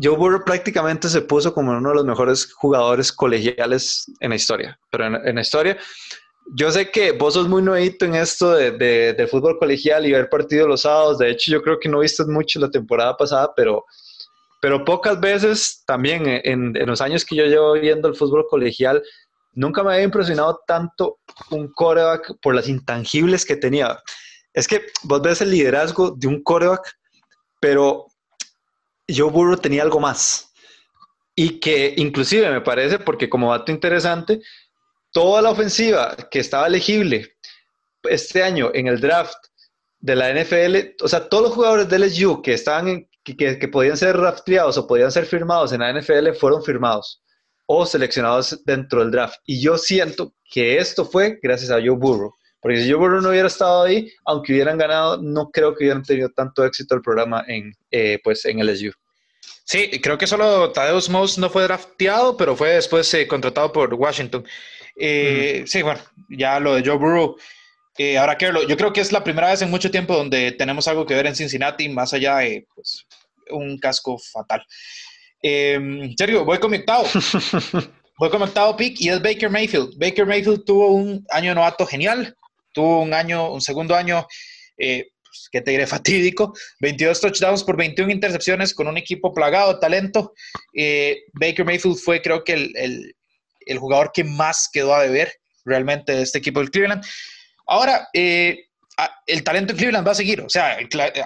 Joe 0.00 0.16
Burrow 0.16 0.44
prácticamente 0.44 1.08
se 1.08 1.22
puso 1.22 1.52
como 1.52 1.72
uno 1.72 1.90
de 1.90 1.94
los 1.96 2.04
mejores 2.04 2.52
jugadores 2.52 3.12
colegiales 3.12 4.06
en 4.20 4.30
la 4.30 4.36
historia, 4.36 4.78
pero 4.90 5.06
en, 5.06 5.14
en 5.26 5.34
la 5.34 5.40
historia, 5.40 5.76
yo 6.54 6.70
sé 6.70 6.90
que 6.90 7.12
vos 7.12 7.34
sos 7.34 7.48
muy 7.48 7.62
nuevito 7.62 8.04
en 8.04 8.14
esto 8.14 8.52
de, 8.52 8.72
de, 8.72 9.14
de, 9.14 9.26
fútbol 9.26 9.58
colegial 9.58 10.06
y 10.06 10.12
ver 10.12 10.28
partidos 10.28 10.68
los 10.68 10.82
sábados, 10.82 11.18
de 11.18 11.30
hecho 11.30 11.50
yo 11.50 11.62
creo 11.62 11.78
que 11.80 11.88
no 11.88 12.00
viste 12.00 12.24
mucho 12.24 12.60
la 12.60 12.70
temporada 12.70 13.16
pasada, 13.16 13.52
pero, 13.56 13.84
pero 14.60 14.84
pocas 14.84 15.18
veces 15.20 15.82
también 15.86 16.26
en, 16.26 16.76
en 16.76 16.86
los 16.86 17.00
años 17.00 17.24
que 17.24 17.36
yo 17.36 17.46
llevo 17.46 17.72
viendo 17.74 18.08
el 18.08 18.14
fútbol 18.14 18.46
colegial, 18.48 19.02
nunca 19.52 19.82
me 19.82 19.92
había 19.92 20.04
impresionado 20.04 20.60
tanto 20.66 21.20
un 21.50 21.72
coreback 21.72 22.34
por 22.40 22.54
las 22.54 22.68
intangibles 22.68 23.44
que 23.44 23.56
tenía. 23.56 23.98
Es 24.52 24.66
que 24.66 24.86
vos 25.04 25.22
ves 25.22 25.40
el 25.40 25.50
liderazgo 25.50 26.10
de 26.10 26.26
un 26.26 26.42
coreback, 26.42 26.96
pero 27.60 28.06
Joe 29.08 29.30
Burrow 29.30 29.56
tenía 29.56 29.82
algo 29.82 30.00
más. 30.00 30.52
Y 31.34 31.60
que 31.60 31.94
inclusive 31.96 32.50
me 32.50 32.60
parece, 32.60 32.98
porque 32.98 33.30
como 33.30 33.50
dato 33.50 33.72
interesante, 33.72 34.40
toda 35.10 35.40
la 35.40 35.50
ofensiva 35.50 36.16
que 36.30 36.40
estaba 36.40 36.66
elegible 36.66 37.36
este 38.04 38.42
año 38.42 38.70
en 38.74 38.88
el 38.88 39.00
draft 39.00 39.36
de 40.00 40.16
la 40.16 40.32
NFL, 40.32 41.02
o 41.02 41.08
sea, 41.08 41.28
todos 41.28 41.44
los 41.44 41.54
jugadores 41.54 41.88
de 41.88 41.98
LSU 41.98 42.42
que 42.42 42.54
estaban 42.54 43.08
que, 43.24 43.36
que, 43.36 43.68
podían 43.68 43.96
ser 43.96 44.16
drafteados 44.16 44.76
o 44.76 44.86
podían 44.86 45.12
ser 45.12 45.26
firmados 45.26 45.72
en 45.72 45.80
la 45.80 45.92
NFL 45.92 46.32
fueron 46.32 46.64
firmados 46.64 47.21
o 47.74 47.86
seleccionados 47.86 48.62
dentro 48.64 49.00
del 49.00 49.10
draft. 49.10 49.36
Y 49.46 49.60
yo 49.60 49.78
siento 49.78 50.34
que 50.50 50.76
esto 50.76 51.04
fue 51.04 51.38
gracias 51.42 51.70
a 51.70 51.76
Joe 51.76 51.96
Burrow. 51.96 52.34
Porque 52.60 52.80
si 52.80 52.90
Joe 52.90 53.00
Burrow 53.00 53.20
no 53.20 53.30
hubiera 53.30 53.48
estado 53.48 53.82
ahí, 53.82 54.12
aunque 54.24 54.52
hubieran 54.52 54.78
ganado, 54.78 55.20
no 55.20 55.50
creo 55.50 55.74
que 55.74 55.84
hubieran 55.84 56.02
tenido 56.02 56.28
tanto 56.28 56.64
éxito 56.64 56.94
el 56.94 57.00
programa 57.00 57.44
en, 57.48 57.72
eh, 57.90 58.20
pues 58.22 58.44
en 58.44 58.60
LSU. 58.64 58.92
Sí, 59.64 59.90
creo 60.00 60.18
que 60.18 60.26
solo 60.26 60.70
Tadeusz 60.70 61.08
Moss 61.08 61.38
no 61.38 61.48
fue 61.48 61.62
drafteado, 61.64 62.36
pero 62.36 62.54
fue 62.54 62.74
después 62.74 63.12
eh, 63.14 63.26
contratado 63.26 63.72
por 63.72 63.92
Washington. 63.94 64.46
Eh, 64.96 65.64
sí, 65.66 65.82
bueno, 65.82 66.00
ya 66.28 66.60
lo 66.60 66.74
de 66.74 66.82
Joe 66.84 66.98
Burrow. 66.98 67.36
ahora 68.18 68.36
que 68.36 68.52
yo 68.68 68.76
creo 68.76 68.92
que 68.92 69.00
es 69.00 69.12
la 69.12 69.24
primera 69.24 69.48
vez 69.48 69.62
en 69.62 69.70
mucho 69.70 69.90
tiempo 69.90 70.14
donde 70.14 70.52
tenemos 70.52 70.86
algo 70.86 71.06
que 71.06 71.14
ver 71.14 71.26
en 71.26 71.34
Cincinnati, 71.34 71.88
más 71.88 72.12
allá 72.12 72.36
de 72.38 72.66
pues, 72.74 73.06
un 73.50 73.78
casco 73.78 74.18
fatal. 74.18 74.64
En 75.42 76.16
serio, 76.16 76.44
voy 76.44 76.58
con 76.58 76.70
mi 76.70 76.78
octavo. 76.78 77.04
voy 78.18 78.30
con 78.30 78.40
mi 78.40 78.46
octavo 78.46 78.76
pick 78.76 79.00
y 79.00 79.08
es 79.08 79.20
Baker 79.20 79.50
Mayfield. 79.50 79.98
Baker 79.98 80.26
Mayfield 80.26 80.64
tuvo 80.64 80.88
un 80.88 81.24
año 81.30 81.54
novato 81.54 81.86
genial, 81.86 82.36
tuvo 82.72 83.02
un 83.02 83.12
año, 83.12 83.52
un 83.52 83.60
segundo 83.60 83.94
año 83.94 84.26
eh, 84.78 85.08
pues, 85.32 85.48
¿qué 85.50 85.60
te 85.60 85.70
diré? 85.70 85.86
Fatídico. 85.88 86.54
22 86.80 87.20
touchdowns 87.20 87.64
por 87.64 87.76
21 87.76 88.12
intercepciones 88.12 88.74
con 88.74 88.86
un 88.86 88.98
equipo 88.98 89.32
plagado 89.32 89.74
de 89.74 89.80
talento. 89.80 90.34
Eh, 90.74 91.22
Baker 91.32 91.64
Mayfield 91.64 91.96
fue, 91.96 92.20
creo 92.20 92.44
que, 92.44 92.52
el, 92.52 93.14
el, 93.66 93.78
jugador 93.78 94.12
que 94.12 94.24
más 94.24 94.68
quedó 94.72 94.94
a 94.94 95.02
deber 95.02 95.32
realmente 95.64 96.12
de 96.12 96.22
este 96.22 96.38
equipo 96.38 96.60
del 96.60 96.70
Cleveland. 96.70 97.04
Ahora, 97.66 98.08
eh, 98.12 98.66
el 99.26 99.42
talento 99.42 99.72
en 99.72 99.78
Cleveland 99.78 100.06
va 100.06 100.12
a 100.12 100.16
seguir. 100.16 100.40
O 100.42 100.48
sea, 100.48 100.76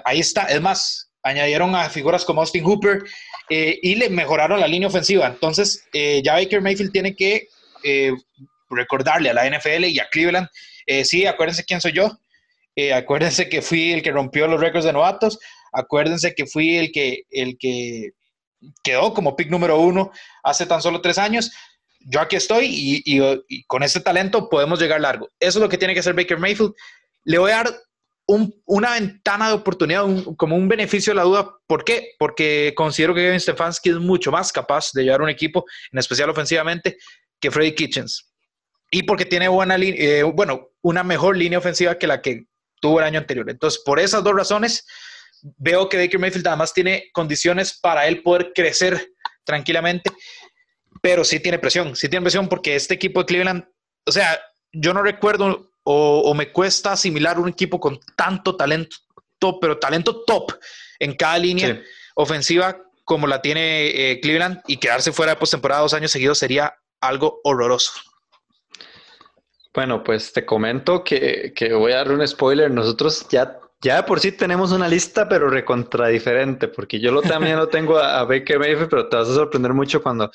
ahí 0.05 0.19
está. 0.19 0.43
Es 0.43 0.61
más, 0.61 1.11
añadieron 1.23 1.75
a 1.75 1.89
figuras 1.89 2.23
como 2.23 2.41
Austin 2.41 2.63
Hooper 2.63 3.03
eh, 3.49 3.79
y 3.81 3.95
le 3.95 4.09
mejoraron 4.09 4.59
la 4.59 4.67
línea 4.67 4.87
ofensiva. 4.87 5.27
Entonces, 5.27 5.87
ya 5.93 6.33
Baker 6.33 6.61
Mayfield 6.61 6.91
tiene 6.91 7.15
que 7.15 7.47
recordarle 8.69 9.29
a 9.29 9.33
la 9.33 9.49
NFL 9.49 9.85
y 9.85 9.99
a 9.99 10.09
Cleveland, 10.09 10.47
sí, 11.03 11.25
acuérdense 11.25 11.63
quién 11.63 11.79
soy 11.79 11.93
yo 11.93 12.17
eh, 12.77 12.93
acuérdense 12.93 13.49
que 13.49 13.63
fui 13.63 13.91
el 13.91 14.03
que 14.03 14.11
rompió 14.11 14.47
los 14.47 14.61
récords 14.61 14.85
de 14.85 14.93
novatos. 14.93 15.39
Acuérdense 15.73 16.35
que 16.35 16.45
fui 16.45 16.77
el 16.77 16.91
que, 16.91 17.23
el 17.31 17.57
que 17.57 18.11
quedó 18.83 19.15
como 19.15 19.35
pick 19.35 19.49
número 19.49 19.79
uno 19.79 20.11
hace 20.43 20.67
tan 20.67 20.81
solo 20.81 21.01
tres 21.01 21.17
años. 21.17 21.51
Yo 22.01 22.21
aquí 22.21 22.35
estoy 22.35 22.67
y, 23.03 23.63
con 23.65 23.81
este 23.81 23.99
talento 23.99 24.47
podemos 24.47 24.79
llegar 24.79 25.01
largo. 25.01 25.27
Eso 25.39 25.57
es 25.57 25.63
lo 25.63 25.69
que 25.69 25.79
tiene 25.79 25.95
que 25.95 26.01
hacer 26.01 26.13
Baker 26.13 26.37
Mayfield. 26.37 26.73
Le 27.23 27.39
voy 27.39 27.51
a 27.51 27.63
dar 27.63 27.73
una 28.27 28.91
ventana 28.91 29.47
de 29.47 29.53
oportunidad, 29.53 30.05
como 30.35 30.57
un 30.57 30.67
beneficio 30.67 31.11
de 31.11 31.15
la 31.15 31.23
duda. 31.23 31.55
¿Por 31.65 31.85
qué? 31.85 32.15
Porque 32.19 32.73
considero 32.75 33.15
que 33.15 33.21
Kevin 33.21 33.39
Stefanski 33.39 33.89
es 33.89 33.95
mucho 33.97 34.31
más 34.31 34.51
capaz 34.51 34.91
de 34.93 35.03
llevar 35.03 35.21
un 35.21 35.29
equipo, 35.29 35.65
en 35.91 35.99
especial 35.99 36.29
ofensivamente, 36.29 36.97
que 37.39 37.51
Freddy 37.51 37.73
Kitchens. 37.73 38.29
Y 38.91 39.03
porque 39.03 39.25
tiene 39.25 39.47
buena 39.47 39.77
eh, 39.77 40.23
bueno, 40.23 40.69
una 40.81 41.03
mejor 41.03 41.37
línea 41.37 41.59
ofensiva 41.59 41.97
que 41.97 42.07
la 42.07 42.21
que 42.21 42.45
tuvo 42.81 42.99
el 42.99 43.05
año 43.05 43.19
anterior. 43.19 43.49
Entonces, 43.49 43.81
por 43.85 43.99
esas 43.99 44.23
dos 44.23 44.35
razones, 44.35 44.85
veo 45.57 45.87
que 45.87 45.97
Baker 45.97 46.19
Mayfield 46.19 46.47
además 46.47 46.73
tiene 46.73 47.09
condiciones 47.13 47.79
para 47.79 48.07
él 48.07 48.21
poder 48.21 48.51
crecer 48.53 49.13
tranquilamente, 49.45 50.11
pero 51.01 51.23
sí 51.23 51.39
tiene 51.39 51.59
presión, 51.59 51.95
sí 51.95 52.09
tiene 52.09 52.23
presión 52.23 52.49
porque 52.49 52.75
este 52.75 52.93
equipo 52.95 53.21
de 53.21 53.25
Cleveland, 53.25 53.65
o 54.05 54.11
sea, 54.11 54.39
yo 54.73 54.93
no 54.93 55.01
recuerdo 55.01 55.66
o, 55.89 56.33
me 56.33 56.51
cuesta 56.51 56.91
asimilar 56.91 57.39
un 57.39 57.47
equipo 57.47 57.79
con 57.79 57.97
tanto 58.15 58.57
talento 58.57 58.97
top, 59.39 59.59
pero 59.61 59.77
talento 59.77 60.23
top 60.23 60.51
en 60.99 61.15
cada 61.15 61.37
línea 61.37 61.81
ofensiva 62.15 62.77
como 63.05 63.25
la 63.25 63.41
tiene 63.41 63.87
eh, 63.87 64.19
Cleveland 64.19 64.59
y 64.67 64.77
quedarse 64.77 65.13
fuera 65.13 65.33
de 65.33 65.39
postemporada 65.39 65.81
dos 65.81 65.93
años 65.93 66.11
seguidos 66.11 66.39
sería 66.39 66.75
algo 66.99 67.39
horroroso. 67.45 67.93
Bueno, 69.73 70.03
pues 70.03 70.33
te 70.33 70.45
comento 70.45 71.05
que, 71.05 71.53
voy 71.71 71.93
a 71.93 71.97
dar 71.97 72.11
un 72.11 72.27
spoiler. 72.27 72.69
Nosotros 72.69 73.25
ya, 73.29 73.57
ya 73.79 74.05
por 74.05 74.19
sí 74.19 74.33
tenemos 74.33 74.73
una 74.73 74.89
lista, 74.89 75.29
pero 75.29 75.49
recontra 75.49 76.07
diferente, 76.07 76.67
porque 76.67 76.99
yo 76.99 77.11
lo, 77.11 77.21
también 77.21 77.55
lo 77.55 77.69
tengo 77.69 77.97
a, 77.97 78.25
Baker 78.25 78.59
Mayfield, 78.59 78.89
pero 78.89 79.07
te 79.07 79.15
vas 79.15 79.29
a 79.29 79.35
sorprender 79.35 79.73
mucho 79.73 80.03
cuando, 80.03 80.29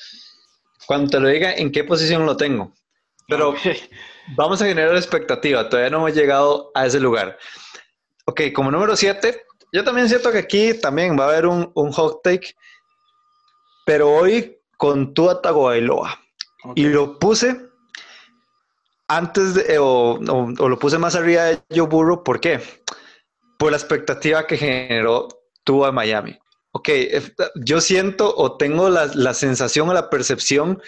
cuando 0.87 1.11
te 1.11 1.19
lo 1.19 1.27
diga 1.27 1.53
en 1.53 1.71
qué 1.71 1.83
posición 1.83 2.25
lo 2.25 2.35
tengo. 2.37 2.73
Pero 3.33 3.55
vamos 4.35 4.61
a 4.61 4.65
generar 4.65 4.95
expectativa. 4.95 5.67
Todavía 5.67 5.89
no 5.89 5.97
hemos 5.97 6.13
llegado 6.13 6.71
a 6.75 6.85
ese 6.85 6.99
lugar. 6.99 7.37
Ok, 8.25 8.41
como 8.53 8.69
número 8.69 8.95
7, 8.95 9.43
yo 9.71 9.83
también 9.83 10.07
siento 10.07 10.31
que 10.31 10.37
aquí 10.37 10.75
también 10.75 11.17
va 11.19 11.25
a 11.25 11.29
haber 11.29 11.47
un, 11.47 11.71
un 11.73 11.91
hot 11.91 12.21
take, 12.21 12.55
pero 13.87 14.11
hoy 14.11 14.59
con 14.77 15.15
tu 15.15 15.33
Tagovailoa. 15.41 16.19
Y 16.75 16.85
lo 16.85 17.17
puse 17.17 17.59
antes 19.07 19.55
de, 19.55 19.77
o, 19.79 20.19
lo 20.21 20.79
puse 20.79 20.99
más 20.99 21.15
arriba 21.15 21.45
de 21.45 21.59
Joe 21.75 21.87
Burrow, 21.87 22.23
¿por 22.23 22.39
qué? 22.39 22.61
Por 23.57 23.71
la 23.71 23.77
expectativa 23.77 24.45
que 24.45 24.57
generó 24.57 25.27
tú 25.63 25.85
a 25.85 25.91
Miami. 25.91 26.37
Ok, 26.71 26.89
yo 27.55 27.81
siento 27.81 28.33
o 28.35 28.57
tengo 28.57 28.89
la, 28.89 29.07
la 29.15 29.33
sensación 29.33 29.89
o 29.89 29.93
la 29.93 30.09
percepción 30.09 30.81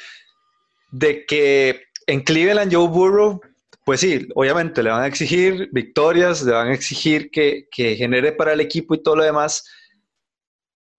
de 0.92 1.26
que 1.26 1.86
en 2.08 2.22
Cleveland 2.22 2.74
Joe 2.74 2.88
Burrow, 2.88 3.42
pues 3.84 4.02
sí, 4.02 4.28
obviamente 4.36 4.82
le 4.82 4.90
van 4.90 5.04
a 5.04 5.08
exigir 5.08 5.70
victorias, 5.72 6.44
le 6.44 6.54
van 6.54 6.70
a 6.70 6.74
exigir 6.74 7.30
que, 7.30 7.68
que 7.70 7.96
genere 7.96 8.32
para 8.32 8.54
el 8.54 8.62
equipo 8.62 8.96
y 8.96 9.04
todo 9.04 9.18
lo 9.18 9.24
demás, 9.24 9.64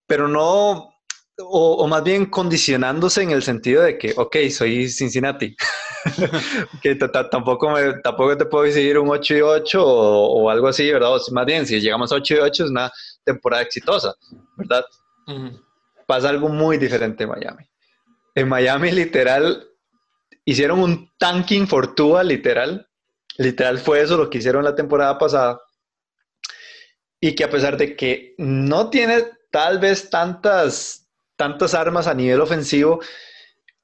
pero 0.06 0.28
no, 0.28 0.96
o, 1.38 1.86
más 1.86 2.02
bien 2.02 2.26
condicionándose 2.26 3.22
en 3.22 3.30
el 3.30 3.42
sentido 3.42 3.82
de 3.82 3.98
que, 3.98 4.14
ok, 4.16 4.36
soy 4.50 4.88
Cincinnati, 4.88 5.54
que 6.82 6.94
tampoco, 6.94 7.70
me, 7.70 7.94
tampoco 8.00 8.36
te 8.36 8.46
puedo 8.46 8.64
decidir 8.64 8.98
un 8.98 9.10
8 9.10 9.36
y 9.36 9.40
8 9.40 9.84
o, 9.84 10.48
algo 10.48 10.68
así, 10.68 10.90
¿verdad? 10.90 11.14
O 11.14 11.20
más 11.32 11.46
bien, 11.46 11.66
si 11.66 11.80
llegamos 11.80 12.12
a 12.12 12.16
8 12.16 12.34
y 12.34 12.38
8 12.38 12.64
es 12.64 12.70
una 12.70 12.90
temporada 13.24 13.62
exitosa, 13.62 14.14
¿verdad? 14.56 14.84
Pasa 16.06 16.28
algo 16.28 16.48
muy 16.48 16.78
diferente 16.78 17.24
en 17.24 17.30
Miami. 17.30 17.64
En 18.34 18.48
Miami, 18.48 18.92
literal, 18.92 19.68
hicieron 20.46 20.78
un 20.78 21.12
tanking 21.18 21.66
fortuna, 21.68 22.22
literal. 22.22 22.88
Literal 23.36 23.78
fue 23.78 24.00
eso 24.00 24.16
lo 24.16 24.30
que 24.30 24.38
hicieron 24.38 24.64
la 24.64 24.74
temporada 24.74 25.18
pasada. 25.18 25.60
Y 27.20 27.34
que 27.34 27.44
a 27.44 27.50
pesar 27.50 27.76
de 27.76 27.94
que 27.94 28.34
no 28.38 28.88
tiene 28.88 29.24
tal 29.50 29.78
vez 29.78 30.08
tantas 30.08 31.06
tantas 31.36 31.74
armas 31.74 32.06
a 32.06 32.14
nivel 32.14 32.40
ofensivo, 32.40 33.00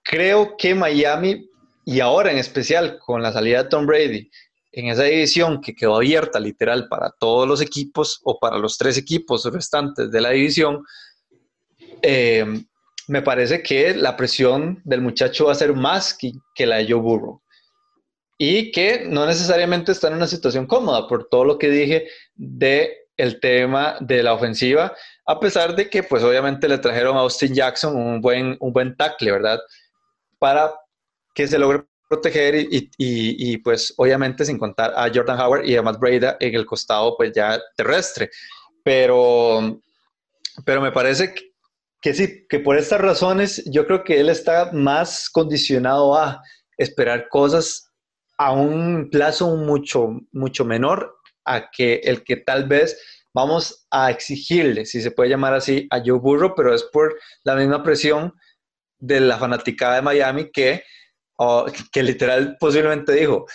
creo 0.02 0.56
que 0.56 0.74
Miami, 0.74 1.48
y 1.84 2.00
ahora 2.00 2.32
en 2.32 2.38
especial 2.38 2.98
con 2.98 3.22
la 3.22 3.32
salida 3.32 3.62
de 3.62 3.68
Tom 3.68 3.86
Brady, 3.86 4.30
en 4.72 4.86
esa 4.88 5.04
división 5.04 5.60
que 5.60 5.74
quedó 5.74 5.96
abierta 5.96 6.40
literal 6.40 6.88
para 6.88 7.10
todos 7.10 7.46
los 7.46 7.60
equipos 7.60 8.20
o 8.24 8.38
para 8.38 8.56
los 8.56 8.78
tres 8.78 8.96
equipos 8.96 9.44
restantes 9.44 10.10
de 10.10 10.20
la 10.20 10.30
división, 10.30 10.82
eh, 12.00 12.64
me 13.12 13.20
parece 13.20 13.62
que 13.62 13.94
la 13.94 14.16
presión 14.16 14.80
del 14.84 15.02
muchacho 15.02 15.44
va 15.46 15.52
a 15.52 15.56
ser 15.56 15.74
más 15.74 16.14
que, 16.14 16.32
que, 16.54 16.64
la 16.64 16.76
de 16.76 16.90
Joe 16.90 17.00
Burrow. 17.00 17.42
Y 18.38 18.72
que 18.72 19.04
no 19.06 19.26
necesariamente 19.26 19.92
está 19.92 20.08
en 20.08 20.14
una 20.14 20.26
situación 20.26 20.66
cómoda 20.66 21.06
por 21.06 21.28
todo 21.28 21.44
lo 21.44 21.58
que 21.58 21.68
dije 21.68 22.08
de 22.34 22.98
tema 23.40 23.96
de 24.00 24.22
la 24.22 24.32
ofensiva 24.32 24.94
a 25.26 25.38
pesar 25.38 25.76
de 25.76 25.88
que 25.88 26.02
pues 26.02 26.22
obviamente 26.24 26.68
le 26.68 26.78
trajeron 26.78 27.16
a 27.16 27.20
Austin 27.20 27.54
Jackson 27.54 27.94
un 27.94 28.20
buen, 28.20 28.56
un 28.58 28.72
buen 28.72 28.96
tackle, 28.96 29.30
¿verdad? 29.30 29.60
Para 30.38 30.74
que 31.34 31.46
se 31.46 31.58
logre 31.58 31.84
proteger 32.08 32.66
y, 32.68 33.56
pues 33.58 33.94
obviamente 33.96 34.44
sin 34.44 34.58
contar 34.58 34.92
a 34.96 35.10
Jordan 35.14 35.40
Howard 35.40 35.64
y 35.64 35.76
a 35.76 35.82
Matt 35.82 36.00
Breda 36.00 36.36
en 36.40 36.54
el 36.54 36.66
costado 36.66 37.16
pues 37.16 37.32
ya 37.32 37.60
terrestre. 37.76 38.30
Pero, 38.82 39.80
pero 40.64 40.80
me 40.80 40.90
parece 40.90 41.32
que, 42.02 42.12
sí, 42.12 42.46
que 42.48 42.58
por 42.58 42.76
estas 42.76 43.00
razones 43.00 43.62
yo 43.66 43.86
creo 43.86 44.02
que 44.04 44.20
él 44.20 44.28
está 44.28 44.70
más 44.72 45.30
condicionado 45.30 46.16
a 46.16 46.42
esperar 46.76 47.28
cosas 47.28 47.90
a 48.36 48.52
un 48.52 49.08
plazo 49.10 49.56
mucho, 49.56 50.08
mucho 50.32 50.64
menor 50.64 51.16
a 51.44 51.70
que 51.70 52.00
el 52.04 52.24
que 52.24 52.36
tal 52.36 52.66
vez 52.66 53.00
vamos 53.32 53.86
a 53.90 54.10
exigirle, 54.10 54.84
si 54.84 55.00
se 55.00 55.12
puede 55.12 55.30
llamar 55.30 55.54
así, 55.54 55.86
a 55.90 56.00
Joe 56.04 56.18
Burrow, 56.18 56.54
pero 56.56 56.74
es 56.74 56.82
por 56.82 57.16
la 57.44 57.54
misma 57.54 57.82
presión 57.82 58.34
de 58.98 59.20
la 59.20 59.38
fanaticada 59.38 59.96
de 59.96 60.02
Miami 60.02 60.50
que, 60.50 60.82
oh, 61.38 61.66
que 61.92 62.02
literal 62.02 62.56
posiblemente 62.58 63.12
dijo, 63.12 63.46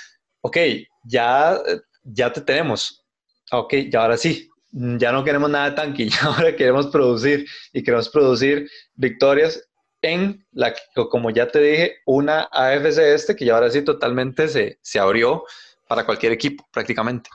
ok, 0.41 0.57
ya, 1.03 1.60
ya 2.03 2.31
te 2.31 2.41
tenemos, 2.41 3.05
ok, 3.51 3.73
ya 3.91 4.01
ahora 4.01 4.17
sí, 4.17 4.49
ya 4.98 5.12
no 5.12 5.24
queremos 5.24 5.50
nada 5.50 5.72
de 5.72 6.10
ya 6.10 6.18
ahora 6.24 6.56
queremos 6.56 6.88
producir 6.88 7.48
y 7.74 7.84
queremos 7.84 8.10
producir 8.10 8.70
victorias 8.96 9.63
en 10.02 10.46
la 10.52 10.74
como 11.10 11.32
ya 11.32 11.48
te 11.48 11.60
dije, 11.60 11.96
una 12.06 12.48
AFC 12.52 13.00
este 13.00 13.36
que 13.36 13.46
ya 13.46 13.56
ahora 13.56 13.72
sí 13.72 13.82
totalmente 13.82 14.48
se, 14.48 14.78
se 14.82 15.00
abrió 15.00 15.44
para 15.88 16.06
cualquier 16.06 16.32
equipo 16.32 16.68
prácticamente. 16.72 17.30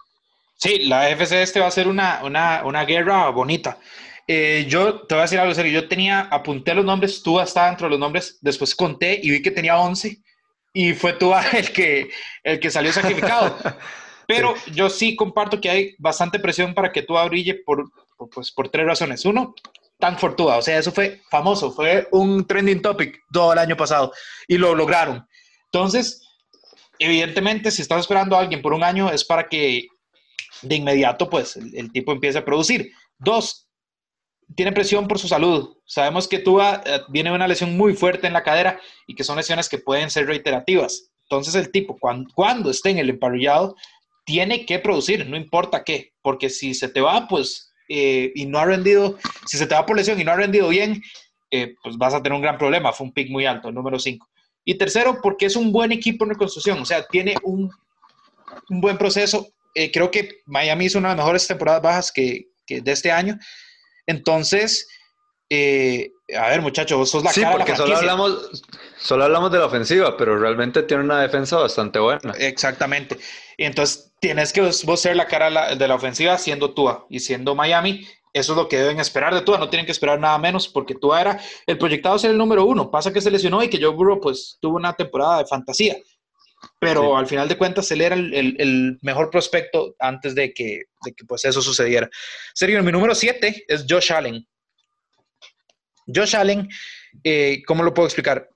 Sí, 0.56 0.84
la 0.86 1.10
FC 1.10 1.42
este 1.42 1.58
va 1.58 1.66
a 1.66 1.72
ser 1.72 1.88
una, 1.88 2.20
una, 2.22 2.62
una 2.64 2.84
guerra 2.84 3.28
bonita. 3.30 3.78
eh, 4.28 4.64
yo 4.68 5.00
te 5.00 5.16
voy 5.16 5.20
a 5.20 5.22
decir 5.22 5.40
algo 5.40 5.54
serio. 5.54 5.72
Yo 5.72 5.88
tenía, 5.88 6.20
apunté 6.30 6.72
los 6.72 6.84
nombres, 6.84 7.20
tú 7.20 7.40
estaba 7.40 7.66
dentro 7.66 7.86
de 7.86 7.90
los 7.90 7.98
nombres, 7.98 8.38
después 8.40 8.74
conté 8.76 9.18
y 9.20 9.30
vi 9.30 9.42
que 9.42 9.50
tenía 9.50 9.76
11 9.78 10.22
y 10.72 10.94
fue 10.94 11.14
tú 11.14 11.32
el 11.52 11.72
que, 11.72 12.10
el 12.44 12.60
que 12.60 12.70
salió 12.70 12.92
sacrificado. 12.92 13.58
Pero 14.36 14.54
yo 14.72 14.88
sí 14.88 15.16
comparto 15.16 15.60
que 15.60 15.70
hay 15.70 15.94
bastante 15.98 16.38
presión 16.38 16.74
para 16.74 16.92
que 16.92 17.02
tú 17.02 17.14
brille 17.28 17.62
por, 17.64 17.90
pues, 18.32 18.50
por 18.52 18.68
tres 18.68 18.86
razones. 18.86 19.24
Uno, 19.24 19.54
tan 19.98 20.18
fortuda, 20.18 20.56
o 20.56 20.62
sea, 20.62 20.78
eso 20.78 20.90
fue 20.90 21.20
famoso, 21.30 21.70
fue 21.70 22.08
un 22.10 22.44
trending 22.46 22.82
topic 22.82 23.20
todo 23.32 23.52
el 23.52 23.58
año 23.58 23.76
pasado 23.76 24.12
y 24.48 24.58
lo 24.58 24.74
lograron. 24.74 25.26
Entonces, 25.66 26.26
evidentemente, 26.98 27.70
si 27.70 27.82
estás 27.82 28.00
esperando 28.00 28.36
a 28.36 28.40
alguien 28.40 28.62
por 28.62 28.72
un 28.72 28.82
año 28.82 29.10
es 29.10 29.24
para 29.24 29.48
que 29.48 29.86
de 30.62 30.76
inmediato, 30.76 31.28
pues, 31.28 31.56
el, 31.56 31.92
tipo 31.92 32.12
empiece 32.12 32.38
a 32.38 32.44
producir. 32.44 32.92
Dos, 33.18 33.68
tiene 34.56 34.72
presión 34.72 35.08
por 35.08 35.18
su 35.18 35.28
salud. 35.28 35.76
Sabemos 35.86 36.28
que 36.28 36.38
Tua 36.38 36.82
eh, 36.84 37.00
viene 37.08 37.32
una 37.32 37.48
lesión 37.48 37.76
muy 37.76 37.94
fuerte 37.94 38.26
en 38.26 38.32
la 38.32 38.42
cadera 38.42 38.80
y 39.06 39.14
que 39.14 39.24
son 39.24 39.36
lesiones 39.36 39.68
que 39.68 39.78
pueden 39.78 40.10
ser 40.10 40.26
reiterativas. 40.26 41.10
Entonces 41.24 41.54
el 41.54 41.70
tipo, 41.70 41.96
cuando, 41.98 42.30
cuando 42.34 42.70
esté 42.70 42.90
en 42.90 42.98
el 42.98 43.10
emparrillado, 43.10 43.74
tiene 44.24 44.66
que 44.66 44.78
producir, 44.78 45.26
no 45.28 45.36
importa 45.36 45.84
qué, 45.84 46.12
porque 46.22 46.48
si 46.48 46.74
se 46.74 46.88
te 46.88 47.00
va, 47.00 47.26
pues, 47.28 47.72
eh, 47.88 48.32
y 48.34 48.46
no 48.46 48.58
ha 48.58 48.64
rendido, 48.64 49.18
si 49.46 49.58
se 49.58 49.66
te 49.66 49.74
va 49.74 49.84
por 49.84 49.96
lesión 49.96 50.20
y 50.20 50.24
no 50.24 50.32
ha 50.32 50.36
rendido 50.36 50.68
bien, 50.68 51.02
eh, 51.50 51.74
pues 51.82 51.96
vas 51.98 52.14
a 52.14 52.22
tener 52.22 52.36
un 52.36 52.42
gran 52.42 52.56
problema. 52.56 52.92
Fue 52.92 53.06
un 53.06 53.12
pick 53.12 53.30
muy 53.30 53.44
alto, 53.44 53.68
el 53.68 53.74
número 53.74 53.98
5. 53.98 54.28
Y 54.64 54.76
tercero, 54.76 55.18
porque 55.22 55.46
es 55.46 55.56
un 55.56 55.72
buen 55.72 55.92
equipo 55.92 56.24
en 56.24 56.30
reconstrucción, 56.30 56.80
o 56.80 56.86
sea, 56.86 57.04
tiene 57.06 57.34
un, 57.42 57.70
un 58.70 58.80
buen 58.80 58.96
proceso. 58.96 59.48
Eh, 59.74 59.90
creo 59.90 60.10
que 60.10 60.40
Miami 60.46 60.86
hizo 60.86 60.98
una 60.98 61.10
de 61.10 61.16
las 61.16 61.24
mejores 61.24 61.46
temporadas 61.46 61.82
bajas 61.82 62.12
que, 62.12 62.46
que 62.66 62.80
de 62.80 62.92
este 62.92 63.10
año. 63.10 63.38
Entonces, 64.06 64.88
eh, 65.50 66.10
a 66.36 66.48
ver, 66.48 66.62
muchachos, 66.62 66.98
vos 66.98 67.10
sos 67.10 67.24
la 67.24 67.32
sí, 67.32 67.42
porque 67.50 67.76
solo 67.76 67.96
hablamos, 67.96 68.62
solo 68.98 69.24
hablamos 69.24 69.52
de 69.52 69.58
la 69.58 69.66
ofensiva, 69.66 70.16
pero 70.16 70.38
realmente 70.38 70.82
tiene 70.82 71.04
una 71.04 71.20
defensa 71.20 71.56
bastante 71.58 71.98
buena. 71.98 72.32
Exactamente. 72.38 73.18
Entonces 73.58 74.12
tienes 74.20 74.52
que 74.52 74.60
vos, 74.60 75.00
ser 75.00 75.16
la 75.16 75.26
cara 75.26 75.74
de 75.74 75.88
la 75.88 75.94
ofensiva 75.94 76.38
siendo 76.38 76.72
Tua 76.74 77.06
y 77.08 77.20
siendo 77.20 77.54
Miami. 77.54 78.06
Eso 78.32 78.52
es 78.52 78.56
lo 78.56 78.68
que 78.68 78.78
deben 78.78 78.98
esperar 78.98 79.34
de 79.34 79.42
Tua, 79.42 79.58
no 79.58 79.68
tienen 79.68 79.84
que 79.84 79.92
esperar 79.92 80.18
nada 80.18 80.38
menos 80.38 80.66
porque 80.66 80.94
Tua 80.94 81.20
era 81.20 81.40
el 81.66 81.76
proyectado 81.76 82.18
ser 82.18 82.30
el 82.30 82.38
número 82.38 82.64
uno. 82.64 82.90
Pasa 82.90 83.12
que 83.12 83.20
se 83.20 83.30
lesionó 83.30 83.62
y 83.62 83.68
que 83.68 83.80
Joe 83.80 83.94
Burrow 83.94 84.20
pues 84.20 84.58
tuvo 84.60 84.76
una 84.76 84.94
temporada 84.94 85.38
de 85.38 85.46
fantasía, 85.46 85.96
pero 86.78 87.16
al 87.16 87.26
final 87.26 87.48
de 87.48 87.58
cuentas 87.58 87.90
él 87.90 88.00
era 88.00 88.14
el, 88.14 88.98
mejor 89.02 89.28
prospecto 89.28 89.94
antes 89.98 90.34
de 90.34 90.54
que, 90.54 90.84
de 91.04 91.12
que, 91.12 91.24
pues 91.26 91.44
eso 91.44 91.60
sucediera. 91.60 92.08
Sergio, 92.54 92.82
mi 92.82 92.92
número 92.92 93.14
siete 93.14 93.64
es 93.68 93.84
Josh 93.88 94.12
Allen. 94.12 94.46
Josh 96.06 96.36
Allen, 96.36 96.68
eh, 97.24 97.62
¿cómo 97.66 97.82
lo 97.82 97.94
puedo 97.94 98.06
explicar? 98.06 98.48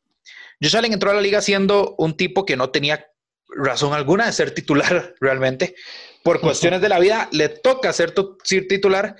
Josh 0.60 0.76
Allen 0.76 0.92
entró 0.92 1.10
a 1.10 1.14
la 1.14 1.20
liga 1.20 1.40
siendo 1.40 1.94
un 1.98 2.16
tipo 2.16 2.44
que 2.44 2.56
no 2.56 2.70
tenía 2.70 3.06
razón 3.48 3.94
alguna 3.94 4.26
de 4.26 4.32
ser 4.32 4.52
titular 4.52 5.14
realmente. 5.20 5.74
Por 6.22 6.40
cuestiones 6.40 6.80
de 6.80 6.88
la 6.88 6.98
vida, 6.98 7.28
le 7.32 7.48
toca 7.48 7.92
ser, 7.92 8.12
ser 8.42 8.66
titular 8.66 9.16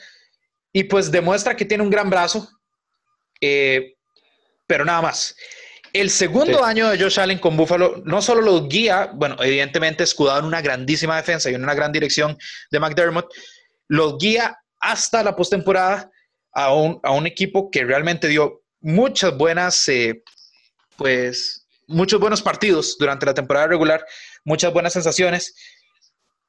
y 0.73 0.85
pues 0.85 1.11
demuestra 1.11 1.57
que 1.57 1.65
tiene 1.65 1.85
un 1.85 1.91
gran 1.91 2.11
brazo, 2.11 2.49
eh, 3.41 3.95
pero 4.67 4.85
nada 4.85 5.03
más. 5.03 5.37
El 5.93 6.11
segundo 6.11 6.63
año 6.63 6.91
de 6.91 6.99
Josh 6.99 7.21
Allen 7.21 7.39
con 7.39 7.57
Buffalo 7.57 8.03
no 8.05 8.21
solo 8.21 8.43
lo 8.43 8.69
guía, 8.69 9.11
bueno, 9.15 9.37
evidentemente 9.41 10.05
escudado 10.05 10.41
en 10.41 10.45
una 10.45 10.61
grandísima 10.61 11.17
defensa 11.17 11.51
y 11.51 11.55
en 11.55 11.63
una 11.63 11.75
gran 11.75 11.93
dirección 11.93 12.37
de 12.71 12.81
McDermott, 12.81 13.33
lo 13.89 14.19
guía 14.19 14.59
hasta 14.81 15.23
la 15.23 15.35
postemporada 15.35 16.11
a 16.57 16.73
un, 16.73 16.99
a 17.03 17.13
un 17.13 17.27
equipo 17.27 17.71
que 17.71 17.85
realmente 17.85 18.29
dio 18.29 18.63
muchas 18.81 19.37
buenas, 19.37 19.87
eh, 19.89 20.23
pues, 20.97 21.67
muchos 21.87 22.19
buenos 22.19 22.41
partidos 22.41 22.97
durante 22.99 23.27
la 23.27 23.35
temporada 23.35 23.67
regular, 23.67 24.07
muchas 24.43 24.73
buenas 24.73 24.95
sensaciones. 24.95 25.55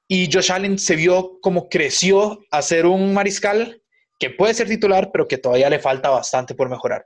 Y 0.07 0.31
Josh 0.31 0.49
Allen 0.49 0.79
se 0.79 0.95
vio 0.95 1.39
como 1.41 1.67
creció 1.67 2.39
a 2.51 2.61
ser 2.61 2.85
un 2.85 3.13
mariscal 3.13 3.83
que 4.17 4.29
puede 4.29 4.53
ser 4.53 4.69
titular, 4.69 5.09
pero 5.11 5.27
que 5.27 5.37
todavía 5.37 5.69
le 5.69 5.79
falta 5.79 6.09
bastante 6.09 6.55
por 6.55 6.69
mejorar. 6.69 7.05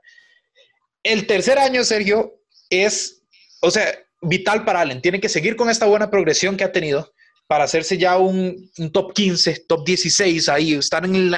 El 1.02 1.26
tercer 1.26 1.58
año, 1.58 1.82
Sergio, 1.82 2.40
es, 2.70 3.24
o 3.62 3.70
sea, 3.72 3.98
vital 4.20 4.64
para 4.64 4.82
Allen. 4.82 5.02
Tiene 5.02 5.20
que 5.20 5.28
seguir 5.28 5.56
con 5.56 5.68
esta 5.68 5.86
buena 5.86 6.08
progresión 6.08 6.56
que 6.56 6.62
ha 6.62 6.70
tenido 6.70 7.12
para 7.48 7.64
hacerse 7.64 7.98
ya 7.98 8.16
un, 8.16 8.70
top 8.92 9.12
15, 9.12 9.64
top 9.66 9.84
16 9.84 10.48
ahí, 10.48 10.74
estar 10.74 11.04
en 11.04 11.30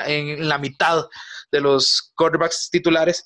la, 0.49 0.59
mitad 0.59 1.07
de 1.55 1.61
los 1.61 2.13
quarterbacks 2.17 2.69
titulares. 2.71 3.25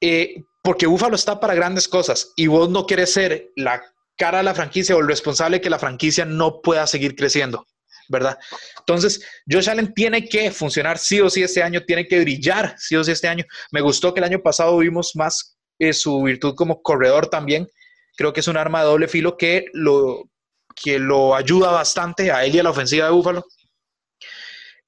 Eh, 0.00 0.42
porque 0.64 0.86
Búfalo 0.86 1.14
está 1.14 1.38
para 1.38 1.54
grandes 1.54 1.86
cosas 1.86 2.32
y 2.36 2.46
vos 2.46 2.70
no 2.70 2.86
quieres 2.86 3.12
ser 3.12 3.50
la 3.56 3.82
cara 4.16 4.38
de 4.38 4.44
la 4.44 4.54
franquicia 4.54 4.96
o 4.96 5.00
el 5.00 5.08
responsable 5.08 5.60
que 5.60 5.70
la 5.70 5.78
franquicia 5.78 6.24
no 6.24 6.60
pueda 6.62 6.86
seguir 6.86 7.14
creciendo. 7.14 7.66
¿verdad? 8.08 8.38
Entonces, 8.80 9.24
Josh 9.50 9.70
Allen 9.70 9.94
tiene 9.94 10.28
que 10.28 10.50
funcionar 10.50 10.98
sí 10.98 11.20
o 11.20 11.30
sí 11.30 11.42
este 11.42 11.62
año, 11.62 11.82
tiene 11.84 12.06
que 12.06 12.20
brillar 12.20 12.74
sí 12.76 12.96
o 12.96 13.04
sí 13.04 13.12
este 13.12 13.28
año. 13.28 13.44
Me 13.70 13.80
gustó 13.80 14.12
que 14.12 14.20
el 14.20 14.24
año 14.24 14.42
pasado 14.42 14.76
vimos 14.78 15.12
más 15.14 15.56
eh, 15.78 15.92
su 15.92 16.22
virtud 16.22 16.54
como 16.54 16.82
corredor 16.82 17.28
también. 17.28 17.68
Creo 18.16 18.32
que 18.32 18.40
es 18.40 18.48
un 18.48 18.56
arma 18.56 18.80
de 18.80 18.86
doble 18.86 19.08
filo 19.08 19.36
que 19.36 19.66
lo, 19.72 20.28
que 20.74 20.98
lo 20.98 21.34
ayuda 21.34 21.70
bastante 21.70 22.30
a 22.30 22.44
él 22.44 22.54
y 22.54 22.58
a 22.58 22.64
la 22.64 22.70
ofensiva 22.70 23.06
de 23.06 23.12
Búfalo. 23.12 23.44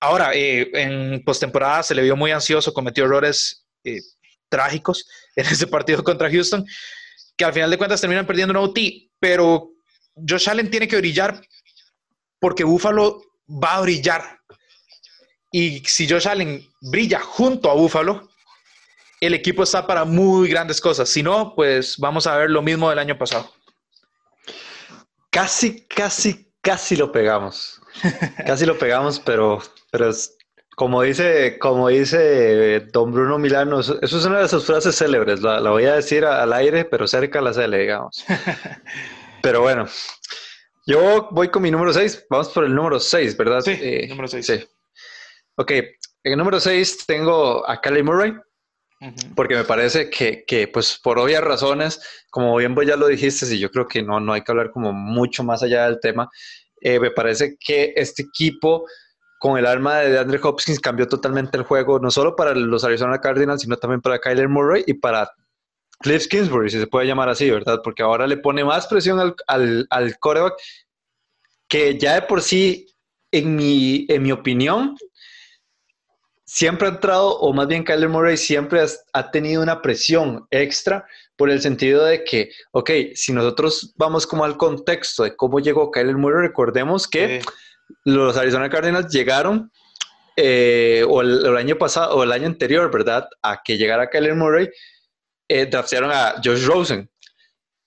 Ahora, 0.00 0.34
eh, 0.34 0.70
en 0.74 1.22
postemporada 1.24 1.82
se 1.82 1.94
le 1.94 2.02
vio 2.02 2.16
muy 2.16 2.30
ansioso, 2.30 2.74
cometió 2.74 3.04
errores 3.04 3.66
eh, 3.84 4.00
trágicos 4.48 5.06
en 5.36 5.46
ese 5.46 5.66
partido 5.66 6.02
contra 6.04 6.30
Houston, 6.30 6.64
que 7.36 7.44
al 7.44 7.52
final 7.52 7.70
de 7.70 7.78
cuentas 7.78 8.00
terminan 8.00 8.26
perdiendo 8.26 8.52
un 8.52 8.68
OT, 8.68 8.78
pero 9.18 9.70
Josh 10.16 10.48
Allen 10.48 10.70
tiene 10.70 10.88
que 10.88 10.96
brillar 10.96 11.40
porque 12.38 12.64
Buffalo 12.64 13.22
va 13.48 13.76
a 13.76 13.80
brillar. 13.80 14.40
Y 15.50 15.80
si 15.86 16.08
Josh 16.08 16.28
Allen 16.28 16.68
brilla 16.80 17.20
junto 17.20 17.70
a 17.70 17.74
Buffalo, 17.74 18.28
el 19.20 19.34
equipo 19.34 19.62
está 19.62 19.86
para 19.86 20.04
muy 20.04 20.48
grandes 20.48 20.80
cosas. 20.80 21.08
Si 21.08 21.22
no, 21.22 21.54
pues 21.54 21.96
vamos 21.98 22.26
a 22.26 22.36
ver 22.36 22.50
lo 22.50 22.60
mismo 22.60 22.90
del 22.90 22.98
año 22.98 23.16
pasado. 23.16 23.50
Casi, 25.30 25.86
casi, 25.86 26.52
casi 26.60 26.96
lo 26.96 27.10
pegamos. 27.10 27.80
Casi 28.46 28.66
lo 28.66 28.78
pegamos, 28.78 29.20
pero, 29.20 29.60
pero 29.90 30.10
como 30.76 31.02
dice, 31.02 31.58
como 31.58 31.88
dice 31.88 32.80
don 32.92 33.12
Bruno 33.12 33.38
Milano, 33.38 33.80
eso, 33.80 33.98
es 34.02 34.12
una 34.24 34.40
de 34.40 34.48
sus 34.48 34.66
frases 34.66 34.96
célebres. 34.96 35.40
La, 35.40 35.60
la 35.60 35.70
voy 35.70 35.84
a 35.84 35.94
decir 35.94 36.24
al 36.24 36.52
aire, 36.52 36.84
pero 36.84 37.06
cerca 37.06 37.38
a 37.38 37.42
la 37.42 37.52
cele, 37.52 37.78
digamos. 37.78 38.24
pero 39.42 39.60
bueno, 39.60 39.86
yo 40.86 41.28
voy 41.30 41.48
con 41.48 41.62
mi 41.62 41.70
número 41.70 41.92
6. 41.92 42.26
Vamos 42.28 42.48
por 42.48 42.64
el 42.64 42.74
número 42.74 43.00
6, 43.00 43.36
¿verdad? 43.36 43.60
Sí, 43.60 43.78
eh, 43.80 44.06
número 44.08 44.28
6. 44.28 44.46
Sí. 44.46 44.68
Ok, 45.56 45.70
en 45.70 46.32
el 46.32 46.38
número 46.38 46.58
6 46.58 47.06
tengo 47.06 47.68
a 47.68 47.80
Kelly 47.80 48.02
Murray, 48.02 48.34
porque 49.36 49.54
me 49.54 49.64
parece 49.64 50.10
que, 50.10 50.44
que, 50.44 50.66
pues 50.66 50.98
por 51.02 51.18
obvias 51.18 51.44
razones, 51.44 52.00
como 52.30 52.56
bien 52.56 52.74
vos 52.74 52.86
ya 52.86 52.96
lo 52.96 53.06
dijiste, 53.06 53.46
y 53.54 53.60
yo 53.60 53.70
creo 53.70 53.86
que 53.86 54.02
no, 54.02 54.18
no 54.18 54.32
hay 54.32 54.42
que 54.42 54.50
hablar 54.50 54.72
como 54.72 54.92
mucho 54.92 55.44
más 55.44 55.62
allá 55.62 55.84
del 55.84 56.00
tema, 56.00 56.30
eh, 56.84 57.00
me 57.00 57.10
parece 57.10 57.56
que 57.58 57.92
este 57.96 58.22
equipo 58.22 58.86
con 59.40 59.58
el 59.58 59.66
arma 59.66 59.98
de 59.98 60.18
Andre 60.18 60.38
Hopkins 60.42 60.78
cambió 60.78 61.08
totalmente 61.08 61.56
el 61.56 61.64
juego, 61.64 61.98
no 61.98 62.10
solo 62.10 62.36
para 62.36 62.54
los 62.54 62.84
Arizona 62.84 63.20
Cardinals, 63.20 63.62
sino 63.62 63.76
también 63.76 64.00
para 64.00 64.20
Kyler 64.20 64.48
Murray 64.48 64.84
y 64.86 64.94
para 64.94 65.30
Cliff 66.00 66.28
Kingsbury, 66.28 66.70
si 66.70 66.78
se 66.78 66.86
puede 66.86 67.06
llamar 67.06 67.28
así, 67.28 67.50
¿verdad? 67.50 67.80
Porque 67.82 68.02
ahora 68.02 68.26
le 68.26 68.36
pone 68.36 68.64
más 68.64 68.86
presión 68.86 69.18
al, 69.18 69.34
al, 69.46 69.86
al 69.90 70.18
coreback 70.18 70.54
que 71.68 71.98
ya 71.98 72.14
de 72.14 72.22
por 72.22 72.42
sí, 72.42 72.86
en 73.32 73.56
mi, 73.56 74.06
en 74.08 74.22
mi 74.22 74.30
opinión, 74.30 74.96
siempre 76.44 76.86
ha 76.86 76.92
entrado, 76.92 77.38
o 77.38 77.52
más 77.52 77.66
bien 77.66 77.84
Kyler 77.84 78.08
Murray 78.08 78.36
siempre 78.36 78.84
ha, 79.12 79.30
tenido 79.30 79.62
una 79.62 79.82
presión 79.82 80.46
extra 80.50 81.06
por 81.36 81.50
el 81.50 81.60
sentido 81.60 82.04
de 82.04 82.24
que, 82.24 82.50
ok, 82.72 82.90
si 83.14 83.32
nosotros 83.32 83.92
vamos 83.96 84.26
como 84.26 84.44
al 84.44 84.56
contexto 84.56 85.24
de 85.24 85.36
cómo 85.36 85.60
llegó 85.60 85.90
Kyler 85.90 86.16
Murray, 86.16 86.46
recordemos 86.46 87.08
que 87.08 87.42
los 88.04 88.36
Arizona 88.36 88.70
Cardinals 88.70 89.12
llegaron 89.12 89.70
eh, 90.36 91.04
o 91.08 91.20
el, 91.20 91.56
año 91.56 91.76
pasado 91.76 92.16
o 92.16 92.22
el 92.22 92.32
año 92.32 92.46
anterior, 92.46 92.90
¿verdad? 92.90 93.28
A 93.42 93.62
que 93.62 93.76
llegara 93.76 94.10
Kyler 94.10 94.34
Murray, 94.34 94.68
eh, 95.48 95.66
draftearon 95.66 96.10
a 96.12 96.34
Josh 96.42 96.64
Rosen 96.64 97.10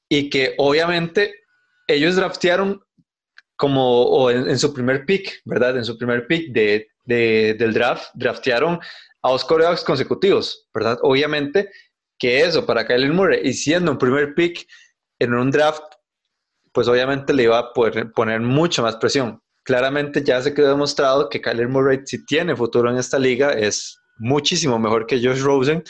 y 0.10 0.30
que 0.30 0.54
obviamente 0.58 1.34
ellos 1.88 2.16
draftearon 2.16 2.82
como 3.56 4.04
o 4.04 4.30
en, 4.30 4.58
su 4.60 4.74
primer 4.74 5.06
pick, 5.06 5.42
¿verdad? 5.46 5.78
En 5.78 5.84
su 5.84 5.98
primer 5.98 6.28
pick 6.28 6.52
de, 6.54 6.88
del 7.06 7.74
draft, 7.74 8.10
draftearon 8.14 8.80
a 9.24 9.32
dos 9.32 9.44
corebacks 9.44 9.84
consecutivos, 9.84 10.68
¿verdad? 10.74 11.00
Obviamente 11.02 11.70
que 12.18 12.42
eso 12.42 12.66
para 12.66 12.86
Kyler 12.86 13.14
Murray. 13.14 13.42
Y 13.44 13.54
siendo 13.54 13.92
un 13.92 13.98
primer 13.98 14.34
pick 14.34 14.68
en 15.20 15.34
un 15.34 15.52
draft, 15.52 15.84
pues 16.72 16.88
obviamente 16.88 17.34
le 17.34 17.44
iba 17.44 17.58
a 17.58 17.74
poder 17.74 18.12
poner 18.12 18.42
mucha 18.42 18.82
más 18.82 18.96
presión. 18.98 19.42
Claramente 19.64 20.24
ya 20.24 20.42
se 20.42 20.54
quedó 20.54 20.70
demostrado 20.70 21.30
que 21.30 21.42
Kyler 21.42 21.68
Murray 21.68 22.02
si 22.06 22.26
tiene 22.26 22.56
futuro 22.56 22.90
en 22.90 22.98
esta 22.98 23.20
liga 23.20 23.52
es 23.52 23.98
muchísimo 24.18 24.80
mejor 24.80 25.06
que 25.06 25.22
Josh 25.22 25.42
Rosen. 25.42 25.84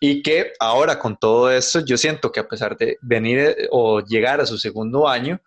Y 0.00 0.22
que 0.22 0.52
ahora 0.58 0.98
con 0.98 1.16
todo 1.16 1.50
esto 1.50 1.80
yo 1.84 1.96
siento 1.96 2.32
que 2.32 2.40
a 2.40 2.48
pesar 2.48 2.76
de 2.76 2.98
venir 3.02 3.38
eh, 3.38 3.68
o 3.70 4.00
llegar 4.00 4.40
a 4.40 4.46
su 4.46 4.58
segundo 4.58 5.08
año, 5.08 5.40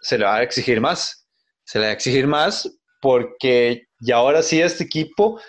se 0.00 0.18
le 0.18 0.24
va 0.24 0.36
a 0.36 0.42
exigir 0.42 0.80
más, 0.80 1.26
se 1.64 1.78
le 1.78 1.86
va 1.86 1.90
a 1.90 1.94
exigir 1.94 2.26
más 2.26 2.70
porque 3.00 3.88
ya 3.98 4.16
ahora 4.16 4.42
sí 4.42 4.60
este 4.60 4.84
equipo 4.84 5.40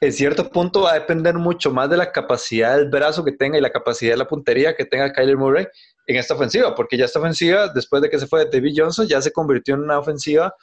en 0.00 0.12
cierto 0.12 0.50
punto 0.50 0.82
va 0.82 0.92
a 0.92 1.00
depender 1.00 1.34
mucho 1.34 1.70
más 1.70 1.90
de 1.90 1.98
la 1.98 2.10
capacidad 2.10 2.76
del 2.76 2.88
brazo 2.88 3.22
que 3.24 3.32
tenga 3.32 3.58
y 3.58 3.60
la 3.60 3.70
capacidad 3.70 4.12
de 4.12 4.18
la 4.18 4.26
puntería 4.26 4.74
que 4.74 4.86
tenga 4.86 5.12
Kyler 5.12 5.36
Murray 5.36 5.66
en 6.06 6.16
esta 6.16 6.34
ofensiva, 6.34 6.74
porque 6.74 6.96
ya 6.96 7.04
esta 7.04 7.18
ofensiva, 7.18 7.68
después 7.68 8.00
de 8.02 8.08
que 8.08 8.18
se 8.18 8.26
fue 8.26 8.44
de 8.44 8.50
David 8.50 8.74
Johnson, 8.76 9.06
ya 9.06 9.20
se 9.20 9.30
convirtió 9.30 9.74
en 9.74 9.82
una 9.82 9.98
ofensiva 9.98 10.54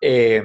eh, 0.00 0.42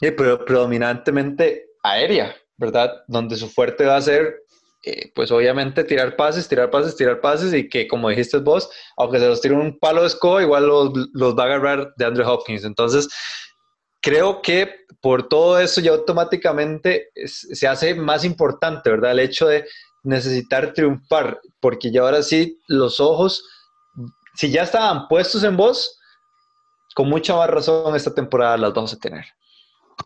eh, 0.00 0.12
predominantemente 0.12 1.66
aérea, 1.82 2.34
¿verdad? 2.56 3.02
Donde 3.08 3.36
su 3.36 3.48
fuerte 3.48 3.84
va 3.84 3.96
a 3.96 4.02
ser, 4.02 4.42
eh, 4.84 5.10
pues 5.12 5.32
obviamente, 5.32 5.82
tirar 5.82 6.14
pases, 6.14 6.48
tirar 6.48 6.70
pases, 6.70 6.96
tirar 6.96 7.20
pases 7.20 7.52
y 7.52 7.68
que, 7.68 7.88
como 7.88 8.08
dijiste 8.08 8.38
vos, 8.38 8.70
aunque 8.96 9.18
se 9.18 9.26
los 9.26 9.40
tire 9.40 9.54
un 9.54 9.78
palo 9.80 10.02
de 10.02 10.08
escoba, 10.08 10.42
igual 10.42 10.66
los, 10.68 10.92
los 11.12 11.36
va 11.36 11.42
a 11.42 11.46
agarrar 11.46 11.92
de 11.96 12.04
Andrew 12.04 12.28
Hopkins. 12.28 12.64
Entonces, 12.64 13.08
creo 14.06 14.40
que 14.40 14.86
por 15.00 15.28
todo 15.28 15.58
eso 15.58 15.80
ya 15.80 15.90
automáticamente 15.90 17.10
se 17.26 17.66
hace 17.66 17.92
más 17.96 18.24
importante, 18.24 18.88
¿verdad? 18.88 19.10
El 19.10 19.18
hecho 19.18 19.48
de 19.48 19.66
necesitar 20.04 20.72
triunfar, 20.72 21.40
porque 21.58 21.90
ya 21.90 22.02
ahora 22.02 22.22
sí 22.22 22.60
los 22.68 23.00
ojos, 23.00 23.42
si 24.36 24.52
ya 24.52 24.62
estaban 24.62 25.08
puestos 25.08 25.42
en 25.42 25.56
vos, 25.56 25.98
con 26.94 27.08
mucha 27.08 27.34
más 27.34 27.50
razón 27.50 27.96
esta 27.96 28.14
temporada 28.14 28.56
las 28.56 28.72
vamos 28.72 28.94
a 28.94 28.98
tener. 28.98 29.24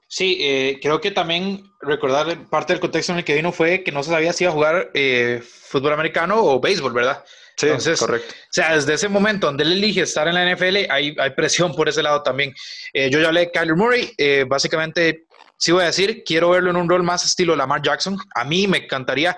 Sí, 0.08 0.38
eh, 0.40 0.78
creo 0.80 1.02
que 1.02 1.10
también 1.10 1.70
recordar 1.82 2.48
parte 2.48 2.72
del 2.72 2.80
contexto 2.80 3.12
en 3.12 3.18
el 3.18 3.24
que 3.24 3.34
vino 3.34 3.52
fue 3.52 3.84
que 3.84 3.92
no 3.92 4.02
se 4.02 4.12
sabía 4.12 4.32
si 4.32 4.44
iba 4.44 4.50
a 4.50 4.54
jugar 4.54 4.90
eh, 4.94 5.42
fútbol 5.44 5.92
americano 5.92 6.42
o 6.42 6.58
béisbol, 6.58 6.94
¿verdad? 6.94 7.22
Sí, 7.60 7.66
Entonces, 7.66 8.00
correcto. 8.00 8.34
O 8.34 8.52
sea, 8.52 8.74
desde 8.74 8.94
ese 8.94 9.06
momento 9.06 9.46
donde 9.46 9.64
él 9.64 9.72
elige 9.72 10.00
estar 10.00 10.26
en 10.26 10.34
la 10.34 10.50
NFL, 10.50 10.90
hay, 10.90 11.14
hay 11.18 11.30
presión 11.36 11.74
por 11.74 11.90
ese 11.90 12.02
lado 12.02 12.22
también. 12.22 12.54
Eh, 12.94 13.10
yo 13.10 13.20
ya 13.20 13.26
hablé 13.26 13.40
de 13.40 13.50
Kyler 13.50 13.76
Murray, 13.76 14.10
eh, 14.16 14.46
básicamente, 14.48 15.26
sí 15.58 15.70
voy 15.70 15.82
a 15.82 15.88
decir, 15.88 16.22
quiero 16.24 16.48
verlo 16.48 16.70
en 16.70 16.76
un 16.76 16.88
rol 16.88 17.02
más 17.02 17.22
estilo 17.22 17.54
Lamar 17.54 17.82
Jackson. 17.82 18.16
A 18.34 18.44
mí 18.46 18.66
me 18.66 18.78
encantaría, 18.78 19.36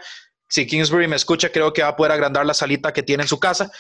si 0.49 0.69
Kingsbury 0.69 1.09
me 1.09 1.17
escucha, 1.17 1.51
creo 1.51 1.73
que 1.73 1.83
va 1.83 1.89
a 1.89 1.97
poder 1.97 2.13
agrandar 2.13 2.47
la 2.47 2.55
salita 2.55 2.93
que 2.93 3.03
tiene 3.03 3.25
en 3.25 3.29
su 3.29 3.41
casa. 3.41 3.73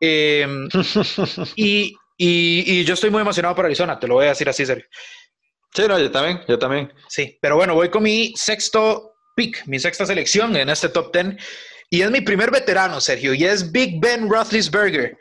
Em, 0.00 0.68
y, 1.56 1.96
y, 2.16 2.80
y, 2.80 2.84
yo 2.84 2.94
estoy 2.94 3.10
muy 3.10 3.22
emocionado 3.22 3.56
por 3.56 3.64
Arizona, 3.64 3.98
te 3.98 4.06
lo 4.06 4.14
voy 4.14 4.26
a 4.26 4.28
decir 4.28 4.48
así, 4.48 4.64
serio. 4.64 4.84
Sí, 5.74 5.82
no, 5.88 5.98
yo 5.98 6.08
también, 6.12 6.40
yo 6.46 6.56
también. 6.56 6.92
Sí, 7.08 7.36
pero 7.42 7.56
bueno, 7.56 7.74
voy 7.74 7.88
con 7.88 8.04
mi 8.04 8.32
sexto 8.36 9.16
pick, 9.34 9.66
mi 9.66 9.80
sexta 9.80 10.06
selección 10.06 10.54
en 10.54 10.68
este 10.68 10.88
top 10.88 11.10
ten. 11.10 11.36
Y 11.90 12.02
es 12.02 12.10
mi 12.10 12.20
primer 12.20 12.50
veterano, 12.50 13.00
Sergio, 13.00 13.34
y 13.34 13.44
es 13.44 13.70
Big 13.72 14.00
Ben 14.00 14.28
Roethlisberger. 14.28 15.16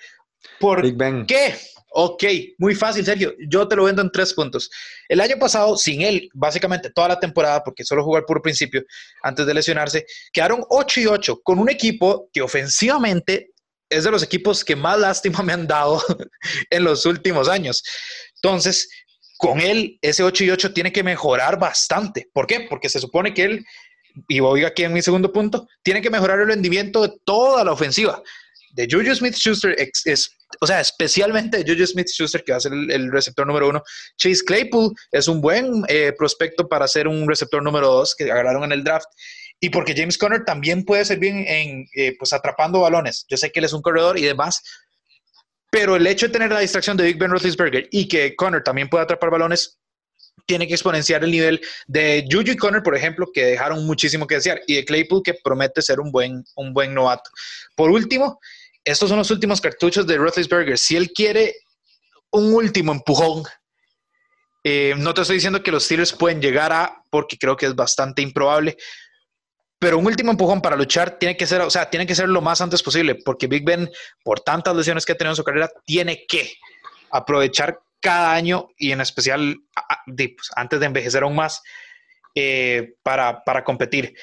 ¿Por 0.59 0.81
Big 0.81 0.95
ben. 0.95 1.25
qué? 1.25 1.55
Ok, 1.91 2.23
muy 2.57 2.75
fácil, 2.75 3.05
Sergio. 3.05 3.33
Yo 3.47 3.67
te 3.67 3.75
lo 3.75 3.85
vendo 3.85 4.01
en 4.01 4.11
tres 4.11 4.33
puntos. 4.33 4.69
El 5.07 5.21
año 5.21 5.37
pasado, 5.39 5.77
sin 5.77 6.01
él, 6.01 6.29
básicamente 6.33 6.91
toda 6.91 7.07
la 7.07 7.19
temporada, 7.19 7.63
porque 7.63 7.85
solo 7.85 8.03
jugó 8.03 8.17
al 8.17 8.25
puro 8.25 8.41
principio, 8.41 8.83
antes 9.23 9.45
de 9.45 9.53
lesionarse, 9.53 10.05
quedaron 10.33 10.63
8 10.69 11.01
y 11.01 11.05
8 11.07 11.41
con 11.43 11.57
un 11.59 11.69
equipo 11.69 12.29
que 12.33 12.41
ofensivamente 12.41 13.51
es 13.89 14.03
de 14.03 14.11
los 14.11 14.21
equipos 14.21 14.65
que 14.65 14.75
más 14.75 14.99
lástima 14.99 15.41
me 15.41 15.53
han 15.53 15.65
dado 15.65 16.03
en 16.69 16.83
los 16.83 17.05
últimos 17.05 17.47
años. 17.47 17.81
Entonces, 18.35 18.89
con 19.37 19.61
él, 19.61 19.97
ese 20.01 20.23
8 20.23 20.43
y 20.43 20.51
8 20.51 20.73
tiene 20.73 20.91
que 20.91 21.03
mejorar 21.03 21.57
bastante. 21.57 22.29
¿Por 22.33 22.47
qué? 22.47 22.67
Porque 22.69 22.89
se 22.89 22.99
supone 22.99 23.33
que 23.33 23.43
él 23.43 23.65
y 24.27 24.39
voy 24.39 24.63
aquí 24.63 24.83
en 24.83 24.93
mi 24.93 25.01
segundo 25.01 25.31
punto, 25.31 25.67
tiene 25.83 26.01
que 26.01 26.09
mejorar 26.09 26.39
el 26.39 26.47
rendimiento 26.47 27.01
de 27.01 27.13
toda 27.23 27.63
la 27.63 27.71
ofensiva. 27.71 28.21
De 28.71 28.87
Juju 28.89 29.15
Smith-Schuster, 29.15 29.75
es, 29.77 30.37
o 30.61 30.67
sea, 30.67 30.79
especialmente 30.79 31.63
de 31.63 31.71
Juju 31.71 31.87
Smith-Schuster, 31.87 32.43
que 32.43 32.51
va 32.51 32.57
a 32.57 32.61
ser 32.61 32.73
el, 32.73 33.11
receptor 33.11 33.47
número 33.47 33.69
uno. 33.69 33.81
Chase 34.17 34.43
Claypool 34.45 34.93
es 35.11 35.27
un 35.27 35.41
buen 35.41 35.83
eh, 35.87 36.13
prospecto 36.17 36.67
para 36.67 36.87
ser 36.87 37.07
un 37.07 37.27
receptor 37.27 37.63
número 37.63 37.87
dos 37.87 38.15
que 38.15 38.31
agarraron 38.31 38.63
en 38.65 38.71
el 38.71 38.83
draft. 38.83 39.07
Y 39.59 39.69
porque 39.69 39.95
James 39.95 40.17
Conner 40.17 40.45
también 40.45 40.85
puede 40.85 41.03
ser 41.05 41.17
bien 41.17 41.43
en, 41.47 41.87
eh, 41.95 42.15
pues 42.19 42.31
atrapando 42.33 42.81
balones. 42.81 43.25
Yo 43.27 43.37
sé 43.37 43.51
que 43.51 43.59
él 43.59 43.65
es 43.65 43.73
un 43.73 43.81
corredor 43.81 44.19
y 44.19 44.23
demás, 44.23 44.61
pero 45.71 45.95
el 45.95 46.05
hecho 46.05 46.27
de 46.27 46.33
tener 46.33 46.51
la 46.51 46.59
distracción 46.59 46.95
de 46.95 47.05
Big 47.05 47.17
Ben 47.17 47.31
Roethlisberger 47.31 47.87
y 47.91 48.07
que 48.07 48.35
Conner 48.35 48.63
también 48.63 48.89
pueda 48.89 49.03
atrapar 49.03 49.31
balones 49.31 49.79
tiene 50.47 50.65
que 50.65 50.73
exponenciar 50.73 51.23
el 51.23 51.31
nivel 51.31 51.61
de 51.85 52.25
Juju 52.31 52.51
y 52.51 52.57
Connor, 52.57 52.81
por 52.81 52.95
ejemplo, 52.95 53.27
que 53.31 53.45
dejaron 53.45 53.85
muchísimo 53.85 54.25
que 54.25 54.35
desear, 54.35 54.61
y 54.65 54.75
de 54.75 54.85
Claypool, 54.85 55.21
que 55.21 55.35
promete 55.35 55.81
ser 55.81 55.99
un 55.99 56.11
buen, 56.11 56.43
un 56.55 56.73
buen 56.73 56.93
novato. 56.93 57.29
Por 57.75 57.91
último, 57.91 58.39
estos 58.83 59.09
son 59.09 59.19
los 59.19 59.29
últimos 59.29 59.61
cartuchos 59.61 60.07
de 60.07 60.17
Roethlisberger. 60.17 60.77
Si 60.77 60.95
él 60.95 61.11
quiere 61.11 61.55
un 62.31 62.53
último 62.53 62.93
empujón, 62.93 63.43
eh, 64.63 64.95
no 64.97 65.13
te 65.13 65.21
estoy 65.21 65.35
diciendo 65.35 65.61
que 65.61 65.71
los 65.71 65.83
Steelers 65.83 66.13
pueden 66.13 66.41
llegar 66.41 66.71
a, 66.71 67.03
porque 67.09 67.37
creo 67.37 67.57
que 67.57 67.65
es 67.65 67.75
bastante 67.75 68.21
improbable, 68.21 68.77
pero 69.79 69.97
un 69.97 70.07
último 70.07 70.31
empujón 70.31 70.61
para 70.61 70.75
luchar 70.75 71.19
tiene 71.19 71.37
que 71.37 71.45
ser, 71.45 71.61
o 71.61 71.69
sea, 71.69 71.89
tiene 71.89 72.07
que 72.07 72.15
ser 72.15 72.29
lo 72.29 72.41
más 72.41 72.61
antes 72.61 72.81
posible, 72.81 73.15
porque 73.15 73.47
Big 73.47 73.63
Ben, 73.63 73.89
por 74.23 74.39
tantas 74.39 74.75
lesiones 74.75 75.05
que 75.05 75.11
ha 75.11 75.15
tenido 75.15 75.33
en 75.33 75.35
su 75.35 75.43
carrera, 75.43 75.69
tiene 75.85 76.25
que 76.27 76.53
aprovechar 77.11 77.79
cada 78.07 78.33
año 78.33 78.69
y 78.77 78.93
en 78.93 79.01
especial 79.01 79.57
pues, 80.15 80.49
antes 80.55 80.79
de 80.79 80.85
envejecer 80.85 81.23
aún 81.23 81.35
más 81.35 81.61
eh, 82.35 82.93
para, 83.03 83.43
para, 83.43 83.65
competir. 83.65 84.15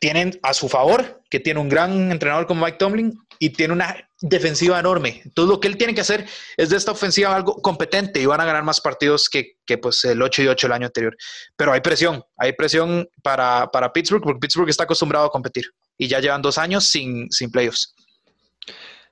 Tienen 0.00 0.36
a 0.42 0.52
su 0.52 0.68
favor 0.68 1.22
que 1.30 1.38
tiene 1.38 1.60
un 1.60 1.68
gran 1.68 2.10
entrenador 2.10 2.48
como 2.48 2.64
Mike 2.64 2.76
Tomlin 2.76 3.16
y 3.38 3.50
tiene 3.50 3.72
una 3.72 4.10
defensiva 4.20 4.80
enorme. 4.80 5.22
Entonces 5.24 5.48
lo 5.48 5.60
que 5.60 5.68
él 5.68 5.76
tiene 5.76 5.94
que 5.94 6.00
hacer 6.00 6.26
es 6.56 6.70
de 6.70 6.76
esta 6.76 6.90
ofensiva 6.90 7.36
algo 7.36 7.62
competente 7.62 8.20
y 8.20 8.26
van 8.26 8.40
a 8.40 8.46
ganar 8.46 8.64
más 8.64 8.80
partidos 8.80 9.28
que, 9.28 9.58
que 9.64 9.78
pues 9.78 10.04
el 10.04 10.20
8 10.20 10.42
y 10.42 10.48
8 10.48 10.66
el 10.66 10.72
año 10.72 10.86
anterior. 10.86 11.16
Pero 11.56 11.72
hay 11.72 11.82
presión, 11.82 12.20
hay 12.36 12.52
presión 12.54 13.08
para, 13.22 13.68
para 13.70 13.92
Pittsburgh 13.92 14.24
porque 14.24 14.40
Pittsburgh 14.40 14.68
está 14.68 14.82
acostumbrado 14.82 15.26
a 15.26 15.30
competir 15.30 15.66
y 15.96 16.08
ya 16.08 16.18
llevan 16.18 16.42
dos 16.42 16.58
años 16.58 16.84
sin, 16.84 17.30
sin 17.30 17.52
playoffs. 17.52 17.94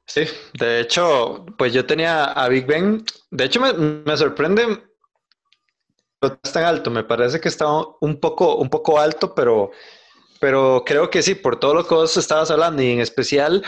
Sí, 0.07 0.25
de 0.55 0.81
hecho, 0.81 1.47
pues 1.57 1.73
yo 1.73 1.87
tenía 1.87 2.25
a 2.25 2.49
Big 2.49 2.67
Ben. 2.67 3.05
De 3.31 3.45
hecho, 3.45 3.61
me, 3.61 3.73
me 3.73 4.17
sorprende 4.17 4.83
es 6.43 6.53
tan 6.53 6.65
alto. 6.65 6.91
Me 6.91 7.05
parece 7.05 7.41
que 7.41 7.49
está 7.49 7.67
un 8.01 8.21
poco, 8.21 8.57
un 8.57 8.69
poco 8.69 8.99
alto, 9.01 9.35
pero, 9.35 9.71
pero 10.41 10.83
creo 10.87 11.11
que 11.11 11.23
sí, 11.23 11.35
por 11.35 11.59
todo 11.59 11.75
lo 11.75 11.87
que 11.87 11.95
estabas 12.19 12.51
hablando 12.51 12.83
y 12.83 12.91
en 12.91 13.01
especial 13.01 13.65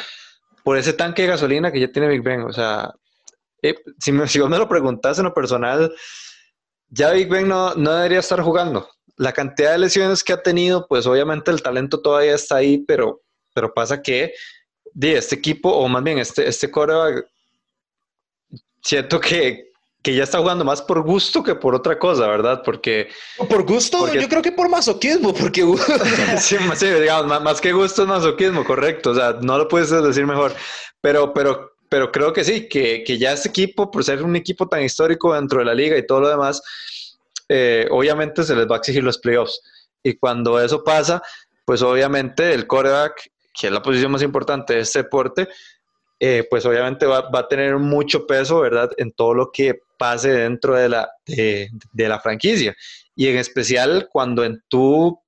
por 0.63 0.79
ese 0.79 0.95
tanque 0.95 1.23
de 1.23 1.29
gasolina 1.29 1.71
que 1.71 1.81
ya 1.81 1.93
tiene 1.93 2.09
Big 2.09 2.23
Ben. 2.23 2.43
O 2.43 2.53
sea, 2.53 2.93
eh, 3.63 3.75
si, 3.99 4.13
me, 4.13 4.29
si 4.29 4.39
vos 4.39 4.49
me 4.49 4.59
lo 4.59 4.69
preguntás 4.69 5.19
en 5.19 5.25
lo 5.25 5.35
personal, 5.35 5.95
ya 6.89 7.13
Big 7.13 7.29
Ben 7.29 7.49
no, 7.49 7.75
no 7.75 7.93
debería 7.93 8.21
estar 8.21 8.41
jugando. 8.41 8.89
La 9.17 9.33
cantidad 9.33 9.73
de 9.73 9.79
lesiones 9.79 10.25
que 10.25 10.33
ha 10.33 10.43
tenido, 10.43 10.87
pues 10.89 11.07
obviamente 11.07 11.51
el 11.51 11.63
talento 11.63 12.01
todavía 12.01 12.35
está 12.35 12.57
ahí, 12.57 12.79
pero, 12.79 13.23
pero 13.55 13.73
pasa 13.73 14.03
que 14.03 14.33
de 14.95 15.17
este 15.19 15.35
equipo, 15.35 15.71
o 15.71 15.89
más 15.89 16.03
bien 16.03 16.19
este, 16.19 16.49
este 16.49 16.71
coreback, 16.71 17.27
siento 18.81 19.21
que, 19.21 19.73
que 20.03 20.15
ya 20.15 20.23
está 20.23 20.39
jugando 20.39 20.65
más 20.65 20.81
por 20.81 21.03
gusto 21.03 21.43
que 21.43 21.57
por 21.57 21.75
otra 21.75 21.99
cosa, 21.99 22.29
¿verdad? 22.29 22.63
Porque... 22.65 23.09
¿Por 23.49 23.65
gusto? 23.65 24.13
Yo 24.15 24.29
creo 24.29 24.41
que 24.41 24.53
por 24.53 24.69
masoquismo, 24.69 25.35
porque... 25.35 25.63
sí, 26.39 26.57
sí, 26.77 26.87
digamos, 26.87 27.43
más, 27.43 27.61
que 27.61 27.73
gusto 27.73 28.03
es 28.03 28.09
masoquismo, 28.09 28.65
correcto. 28.65 29.11
O 29.11 29.15
sea, 29.15 29.37
no 29.41 29.59
lo 29.59 29.67
puedes 29.67 29.91
decir 29.91 30.27
mejor. 30.27 30.55
Pero, 31.01 31.35
pero, 31.35 31.73
pero 31.89 32.13
creo 32.13 32.33
que 32.33 32.45
sí, 32.45 32.69
que, 32.69 33.03
que 33.05 33.19
ya 33.19 33.33
este 33.33 33.49
equipo, 33.49 33.91
por 33.91 34.05
ser 34.05 34.23
un 34.23 34.37
equipo 34.37 34.69
tan 34.69 34.83
histórico 34.83 35.35
dentro 35.35 35.59
de 35.59 35.65
la 35.65 35.75
liga 35.75 35.99
y 35.99 36.07
todo 36.07 36.21
lo 36.21 36.29
demás, 36.29 36.63
eh, 37.49 37.89
obviamente 37.91 38.45
se 38.45 38.55
les 38.55 38.67
va 38.67 38.77
a 38.77 38.79
exigir 38.79 39.03
los 39.03 39.19
playoffs. 39.19 39.61
Y 40.03 40.17
cuando 40.17 40.61
eso 40.61 40.85
pasa, 40.85 41.23
pues 41.65 41.83
obviamente 41.83 42.53
el 42.53 42.67
coreback 42.67 43.31
que 43.59 43.69
es 43.69 43.73
la 43.73 43.83
posición 43.83 44.13
más 44.13 44.23
importante 44.23 44.75
de 44.75 44.81
este 44.81 45.05
deporte, 45.05 45.49
eh, 46.21 46.47
pues 46.49 46.67
obviamente 46.67 47.07
va, 47.07 47.29
va, 47.31 47.41
a 47.41 47.49
tener 47.49 47.77
mucho 47.79 48.27
peso, 48.27 48.61
¿verdad? 48.61 48.91
En 48.97 49.13
todo 49.13 49.35
lo 49.35 49.51
que 49.53 49.81
pase 49.99 50.31
dentro 50.31 50.75
de 50.75 50.89
la, 50.89 51.11
de, 51.27 51.71
de, 51.93 52.09
la 52.09 52.21
franquicia. 52.21 52.75
Y 53.17 53.29
en 53.29 53.37
especial 53.37 54.09
cuando 54.11 54.45
en 54.45 54.63
tu, 54.69 55.19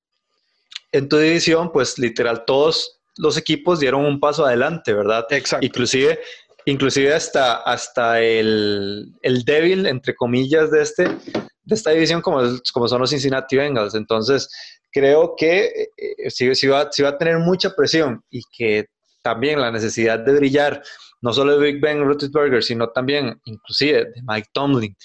en 0.92 1.08
tu 1.08 1.18
división, 1.18 1.70
pues 1.72 1.98
literal 1.98 2.44
todos 2.44 2.98
los 3.16 3.36
equipos 3.36 3.80
dieron 3.80 4.04
un 4.04 4.20
paso 4.20 4.44
adelante, 4.44 4.92
¿verdad? 4.92 5.26
Exacto. 5.30 5.64
Inclusive, 5.64 6.18
inclusive 6.64 7.14
hasta, 7.14 7.56
hasta 7.56 8.20
el, 8.20 9.12
el 9.22 9.44
débil, 9.44 9.86
entre 9.86 10.14
comillas, 10.14 10.70
de, 10.70 10.82
este, 10.82 11.04
de 11.04 11.74
esta 11.74 11.90
división 11.90 12.20
como, 12.22 12.40
como 12.72 12.88
son 12.88 13.00
los 13.00 13.10
Cincinnati 13.10 13.56
Bengals. 13.56 13.94
Entonces, 13.94 14.48
creo 14.96 15.34
que 15.36 15.90
eh, 15.96 16.30
sí, 16.30 16.66
va, 16.68 16.84
va, 16.84 17.08
a 17.08 17.18
tener 17.18 17.38
mucha 17.38 17.74
presión 17.76 18.22
y 18.30 18.40
que 18.56 18.86
también 19.22 19.60
la 19.60 19.70
necesidad 19.70 20.18
de 20.20 20.32
brillar, 20.32 20.82
no 21.20 21.34
solo 21.34 21.58
de 21.58 21.72
Big 21.72 21.82
Ben 21.82 22.02
Roethlisberger, 22.02 22.62
sino 22.62 22.88
también 22.88 23.38
inclusive 23.44 24.06
de 24.06 24.22
Mike 24.26 24.48
Tomlin 24.52 24.96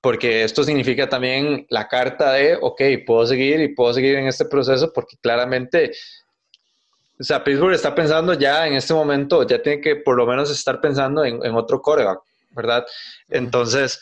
porque 0.00 0.44
esto 0.44 0.62
significa 0.62 1.08
también 1.08 1.66
la 1.70 1.88
carta 1.88 2.32
de, 2.32 2.56
ok, 2.60 2.80
puedo 3.06 3.26
seguir 3.26 3.60
y 3.60 3.74
puedo 3.74 3.92
seguir 3.92 4.16
en 4.16 4.28
este 4.28 4.44
proceso 4.44 4.92
porque 4.92 5.16
claramente, 5.20 5.92
o 7.18 7.24
sea, 7.24 7.42
Pittsburgh 7.42 7.74
está 7.74 7.94
pensando 7.94 8.34
ya 8.34 8.66
en 8.66 8.74
este 8.74 8.94
momento, 8.94 9.46
ya 9.46 9.60
tiene 9.60 9.80
que 9.80 9.96
por 9.96 10.16
lo 10.16 10.26
menos 10.26 10.50
estar 10.50 10.80
pensando 10.80 11.24
en, 11.24 11.54
otro 11.54 11.82
coreback, 11.82 12.20
¿verdad? 12.50 12.86
Entonces, 13.28 14.00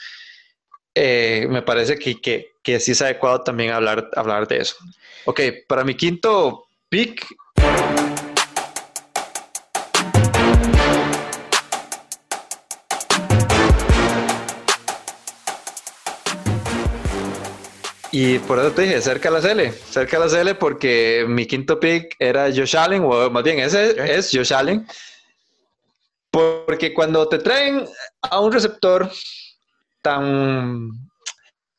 eh, 0.99 1.47
me 1.51 1.61
parece 1.61 1.99
que, 1.99 2.19
que, 2.19 2.53
que, 2.63 2.81
sí 2.81 2.93
es 2.93 3.03
adecuado 3.03 3.43
también 3.43 3.71
hablar, 3.71 4.09
hablar 4.17 4.49
de 4.49 4.57
eso. 4.59 4.77
Ok, 5.27 5.41
para 5.69 5.85
mi 5.85 5.95
quinto 5.95 6.65
pick 6.89 7.27
Y 18.11 18.39
por 18.39 18.59
eso 18.59 18.71
te 18.71 18.83
dije, 18.83 19.03
cerca 19.03 19.29
a 19.29 19.33
la 19.33 19.43
CL, 19.43 19.73
cerca 19.91 20.17
a 20.17 20.21
la 20.21 20.29
CL 20.29 20.55
porque 20.55 21.27
mi 21.29 21.45
quinto 21.45 21.79
pick 21.79 22.17
era 22.19 22.47
Josh 22.47 22.75
Allen, 22.75 23.03
o 23.05 23.29
más 23.29 23.45
bien 23.45 23.59
ese 23.59 23.95
es 24.17 24.31
Josh 24.33 24.55
Allen. 24.55 24.87
Porque 26.31 26.95
cuando 26.95 27.29
te 27.29 27.39
traen 27.39 27.87
a 28.23 28.41
un 28.41 28.51
receptor 28.51 29.11
tan, 30.03 30.91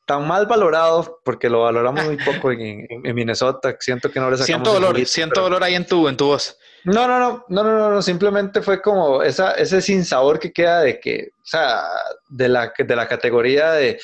tan 0.06 0.26
mal 0.26 0.46
valorado, 0.46 1.20
porque 1.24 1.48
lo 1.48 1.62
valoramos 1.62 2.04
muy 2.04 2.16
poco 2.16 2.52
en, 2.52 2.86
Minnesota, 3.14 3.76
siento 3.80 4.10
que 4.10 4.20
no 4.20 4.30
le 4.30 4.36
sacamos... 4.36 4.46
Siento 4.46 4.72
dolor, 4.72 5.06
siento 5.06 5.40
dolor 5.42 5.62
ahí 5.64 5.74
en 5.74 5.86
tu, 5.86 6.08
en 6.08 6.16
tu 6.16 6.26
voz. 6.26 6.56
No, 6.84 7.06
no, 7.08 7.18
no, 7.18 7.44
no, 7.48 7.64
no, 7.64 7.90
no, 7.90 8.02
simplemente 8.02 8.62
fue 8.62 8.80
como 8.80 9.22
esa, 9.22 9.52
ese 9.52 9.82
sinsabor 9.82 10.38
que 10.38 10.52
queda 10.52 10.80
de 10.80 11.00
que, 11.00 11.30
o 11.32 11.46
sea, 11.46 11.82
de 12.28 12.48
la, 12.48 12.72
de 12.78 12.96
la 12.96 13.08
categoría 13.08 13.72
de 13.72 13.98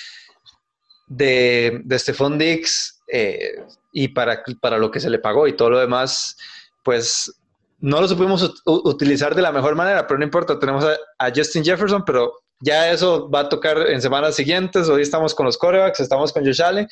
de, 1.07 1.81
de 1.85 1.99
Stephon 1.99 2.39
Dix 2.39 3.03
eh, 3.09 3.55
y 3.93 4.09
para, 4.09 4.43
para 4.61 4.79
lo 4.79 4.91
que 4.91 5.01
se 5.01 5.11
le 5.11 5.19
pagó 5.19 5.47
y 5.47 5.57
todo 5.57 5.71
lo 5.71 5.79
demás, 5.79 6.37
pues 6.83 7.33
no 7.81 8.01
lo 8.01 8.09
supimos 8.09 8.63
utilizar 8.65 9.35
de 9.35 9.43
la 9.43 9.53
mejor 9.53 9.75
manera, 9.75 10.07
pero 10.07 10.19
no 10.19 10.25
importa, 10.25 10.59
tenemos 10.59 10.85
a, 10.85 11.33
Justin 11.35 11.65
Jefferson, 11.65 12.05
pero 12.05 12.33
ya 12.61 12.91
eso 12.91 13.29
va 13.29 13.41
a 13.41 13.49
tocar 13.49 13.91
en 13.91 14.01
semanas 14.01 14.37
siguientes, 14.37 14.89
hoy 14.89 15.03
estamos 15.03 15.35
con 15.35 15.47
los 15.47 15.59
corebacks, 15.59 16.01
estamos 16.01 16.33
con 16.33 16.45
Josh 16.45 16.63
Allen, 16.63 16.89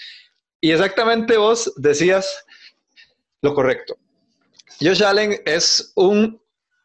y 0.61 0.71
exactamente 0.71 1.37
vos 1.37 1.73
decías 1.77 2.45
lo 3.41 3.55
correcto. 3.55 3.97
Josh 4.81 5.03
Allen 5.03 5.41
es 5.45 5.93
un 5.97 6.41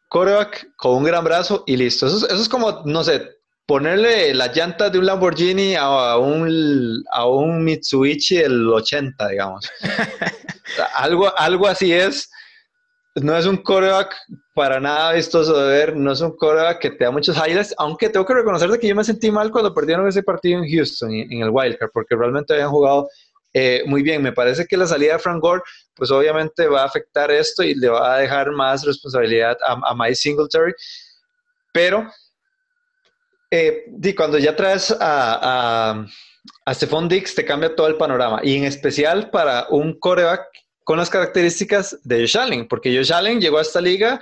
coreback 0.08 0.74
con 0.76 0.96
un 0.96 1.04
gran 1.04 1.24
brazo 1.24 1.64
y 1.66 1.76
listo. 1.76 2.06
Eso, 2.06 2.26
eso 2.26 2.42
es 2.42 2.48
como, 2.48 2.82
no 2.84 3.04
sé, 3.04 3.38
ponerle 3.68 4.32
las 4.34 4.56
llantas 4.56 4.90
de 4.90 4.98
un 4.98 5.06
Lamborghini 5.06 5.74
a 5.74 6.16
un, 6.16 7.04
a 7.12 7.26
un 7.26 7.62
Mitsubishi 7.64 8.38
del 8.38 8.66
80, 8.66 9.28
digamos. 9.28 9.70
algo, 10.94 11.38
algo 11.38 11.68
así 11.68 11.92
es. 11.92 12.30
No 13.22 13.36
es 13.36 13.46
un 13.46 13.56
coreback 13.58 14.14
para 14.54 14.80
nada 14.80 15.12
vistoso 15.12 15.56
de 15.58 15.72
ver, 15.72 15.96
no 15.96 16.12
es 16.12 16.20
un 16.20 16.36
coreback 16.36 16.78
que 16.80 16.90
te 16.90 17.04
da 17.04 17.10
muchos 17.10 17.36
highlights, 17.36 17.74
aunque 17.78 18.08
tengo 18.08 18.26
que 18.26 18.34
reconocer 18.34 18.68
que 18.78 18.88
yo 18.88 18.94
me 18.94 19.04
sentí 19.04 19.30
mal 19.30 19.50
cuando 19.50 19.74
perdieron 19.74 20.06
ese 20.08 20.22
partido 20.22 20.62
en 20.62 20.70
Houston, 20.70 21.12
en 21.12 21.42
el 21.42 21.50
Wildcard, 21.50 21.90
porque 21.92 22.16
realmente 22.16 22.54
habían 22.54 22.70
jugado 22.70 23.08
eh, 23.54 23.82
muy 23.86 24.02
bien. 24.02 24.22
Me 24.22 24.32
parece 24.32 24.66
que 24.66 24.76
la 24.76 24.86
salida 24.86 25.14
de 25.14 25.18
Frank 25.18 25.40
Gore, 25.40 25.62
pues 25.94 26.10
obviamente 26.10 26.66
va 26.66 26.82
a 26.82 26.86
afectar 26.86 27.30
esto 27.30 27.62
y 27.62 27.74
le 27.74 27.88
va 27.88 28.14
a 28.14 28.18
dejar 28.18 28.50
más 28.52 28.84
responsabilidad 28.84 29.56
a, 29.66 29.80
a 29.90 29.94
Mike 29.94 30.14
Singletary, 30.14 30.72
pero 31.72 32.06
eh, 33.50 33.84
cuando 34.16 34.38
ya 34.38 34.54
traes 34.54 34.90
a, 34.90 35.00
a, 35.90 36.06
a 36.66 36.74
Stephon 36.74 37.08
Dix, 37.08 37.34
te 37.34 37.44
cambia 37.44 37.74
todo 37.74 37.86
el 37.86 37.96
panorama. 37.96 38.40
Y 38.42 38.56
en 38.56 38.64
especial 38.64 39.30
para 39.30 39.66
un 39.70 39.98
coreback 39.98 40.46
con 40.88 40.96
las 40.96 41.10
características 41.10 41.98
de 42.02 42.20
Josh 42.20 42.38
Allen, 42.38 42.66
porque 42.66 42.96
Josh 42.96 43.12
Allen 43.12 43.42
llegó 43.42 43.58
a 43.58 43.60
esta 43.60 43.78
liga 43.78 44.18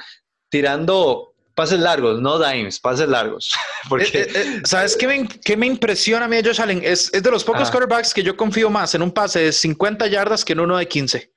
tirando 0.48 1.32
pases 1.54 1.78
largos, 1.78 2.20
no 2.20 2.40
dimes, 2.40 2.80
pases 2.80 3.08
largos. 3.08 3.54
porque, 3.88 4.22
eh, 4.22 4.28
eh, 4.34 4.60
¿Sabes 4.64 4.96
qué 4.96 5.06
me, 5.06 5.28
qué 5.44 5.56
me, 5.56 5.68
impresiona 5.68 6.24
a 6.24 6.28
mí 6.28 6.34
de 6.34 6.42
Josh 6.42 6.60
Allen? 6.60 6.80
Es, 6.82 7.08
es 7.14 7.22
de 7.22 7.30
los 7.30 7.44
pocos 7.44 7.70
quarterbacks 7.70 8.12
que 8.12 8.24
yo 8.24 8.36
confío 8.36 8.68
más 8.68 8.96
en 8.96 9.02
un 9.02 9.12
pase 9.12 9.38
de 9.38 9.52
50 9.52 10.08
yardas 10.08 10.44
que 10.44 10.54
en 10.54 10.58
uno 10.58 10.76
de 10.76 10.88
15. 10.88 11.32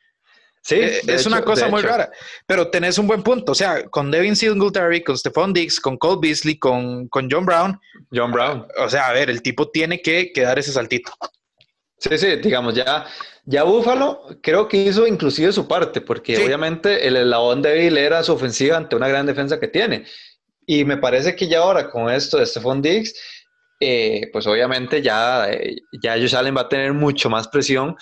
Sí, 0.64 0.76
eh, 0.76 1.02
es 1.06 1.28
una 1.28 1.44
cosa 1.44 1.68
muy 1.68 1.84
rara, 1.84 2.10
pero 2.48 2.72
tenés 2.72 2.98
un 2.98 3.06
buen 3.06 3.22
punto. 3.22 3.52
O 3.52 3.56
sea, 3.56 3.88
con 3.88 4.10
Devin 4.10 4.36
Singletary, 4.36 5.04
con 5.04 5.16
Stephon 5.16 5.54
Diggs, 5.54 5.80
con 5.80 5.96
Cole 5.98 6.18
Beasley, 6.24 6.58
con, 6.58 7.08
con 7.08 7.30
John 7.30 7.46
Brown. 7.46 7.80
John 8.12 8.32
Brown. 8.32 8.66
O 8.80 8.90
sea, 8.90 9.10
a 9.10 9.14
ver, 9.14 9.30
el 9.30 9.44
tipo 9.44 9.70
tiene 9.70 10.02
que, 10.02 10.32
dar 10.36 10.58
ese 10.58 10.72
saltito. 10.72 11.12
Sí, 12.00 12.18
sí, 12.18 12.36
digamos, 12.38 12.74
ya, 12.74 13.06
ya 13.46 13.64
Buffalo 13.64 14.22
creo 14.42 14.68
que 14.68 14.78
hizo 14.78 15.06
inclusive 15.06 15.52
su 15.52 15.68
parte, 15.68 16.00
porque 16.00 16.38
obviamente 16.44 17.06
el 17.06 17.18
eslabón 17.18 17.62
débil 17.62 17.98
era 17.98 18.24
su 18.24 18.34
ofensiva 18.34 18.78
ante 18.78 18.96
una 18.96 19.10
gran 19.10 19.26
defensa 19.26 19.60
que 19.60 19.68
tiene. 19.68 20.06
Y 20.66 20.86
me 20.86 20.98
parece 20.98 21.36
que 21.36 21.48
ya 21.48 21.60
ahora 21.60 21.90
con 21.90 22.10
esto 22.10 22.38
de 22.38 22.46
Stephon 22.46 22.82
Diggs, 22.82 23.14
eh, 23.82 24.30
pues 24.32 24.48
obviamente 24.48 25.02
ya, 25.02 25.50
eh, 25.52 25.78
ya 26.02 26.14
Josh 26.14 26.36
Allen 26.36 26.56
va 26.56 26.62
a 26.62 26.70
tener 26.70 26.94
mucho 26.94 27.30
más 27.30 27.48
presión 27.48 27.96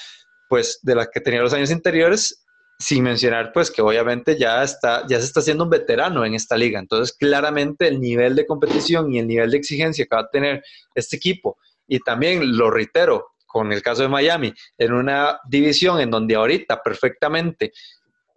pues 0.47 0.79
de 0.81 0.95
la 0.95 1.07
que 1.07 1.21
tenía 1.21 1.41
los 1.41 1.53
años 1.53 1.71
anteriores 1.71 2.43
sin 2.79 3.03
mencionar 3.03 3.51
pues 3.53 3.71
que 3.71 3.81
obviamente 3.81 4.37
ya 4.37 4.63
está 4.63 5.05
ya 5.07 5.19
se 5.19 5.25
está 5.25 5.39
haciendo 5.39 5.63
un 5.63 5.69
veterano 5.69 6.23
en 6.25 6.35
esta 6.35 6.55
liga 6.55 6.79
entonces 6.79 7.15
claramente 7.15 7.87
el 7.87 7.99
nivel 7.99 8.35
de 8.35 8.45
competición 8.45 9.13
y 9.13 9.19
el 9.19 9.27
nivel 9.27 9.51
de 9.51 9.57
exigencia 9.57 10.05
que 10.05 10.15
va 10.15 10.21
a 10.21 10.29
tener 10.29 10.63
este 10.95 11.15
equipo 11.15 11.57
y 11.87 11.99
también 11.99 12.57
lo 12.57 12.69
reitero 12.69 13.27
con 13.57 13.73
el 13.73 13.81
caso 13.81 14.03
de 14.03 14.07
Miami 14.07 14.53
en 14.77 14.93
una 14.93 15.39
división 15.49 15.99
en 15.99 16.11
donde 16.11 16.35
ahorita 16.35 16.83
perfectamente 16.83 17.71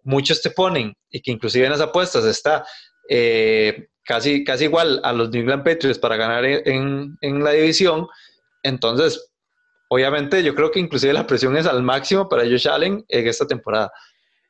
muchos 0.04 0.40
te 0.40 0.50
ponen 0.50 0.94
y 1.10 1.20
que 1.20 1.30
inclusive 1.30 1.66
en 1.66 1.72
las 1.72 1.82
apuestas 1.82 2.24
está 2.24 2.64
eh, 3.06 3.88
casi, 4.02 4.44
casi 4.44 4.64
igual 4.64 4.98
a 5.04 5.12
los 5.12 5.28
New 5.28 5.42
England 5.42 5.62
Patriots 5.62 5.98
para 5.98 6.16
ganar 6.16 6.46
en, 6.46 7.18
en 7.20 7.44
la 7.44 7.50
división 7.50 8.08
entonces 8.62 9.30
obviamente 9.88 10.42
yo 10.42 10.54
creo 10.54 10.70
que 10.70 10.80
inclusive 10.80 11.12
la 11.12 11.26
presión 11.26 11.54
es 11.58 11.66
al 11.66 11.82
máximo 11.82 12.30
para 12.30 12.44
Josh 12.44 12.66
Allen 12.66 13.04
en 13.08 13.28
esta 13.28 13.46
temporada. 13.46 13.92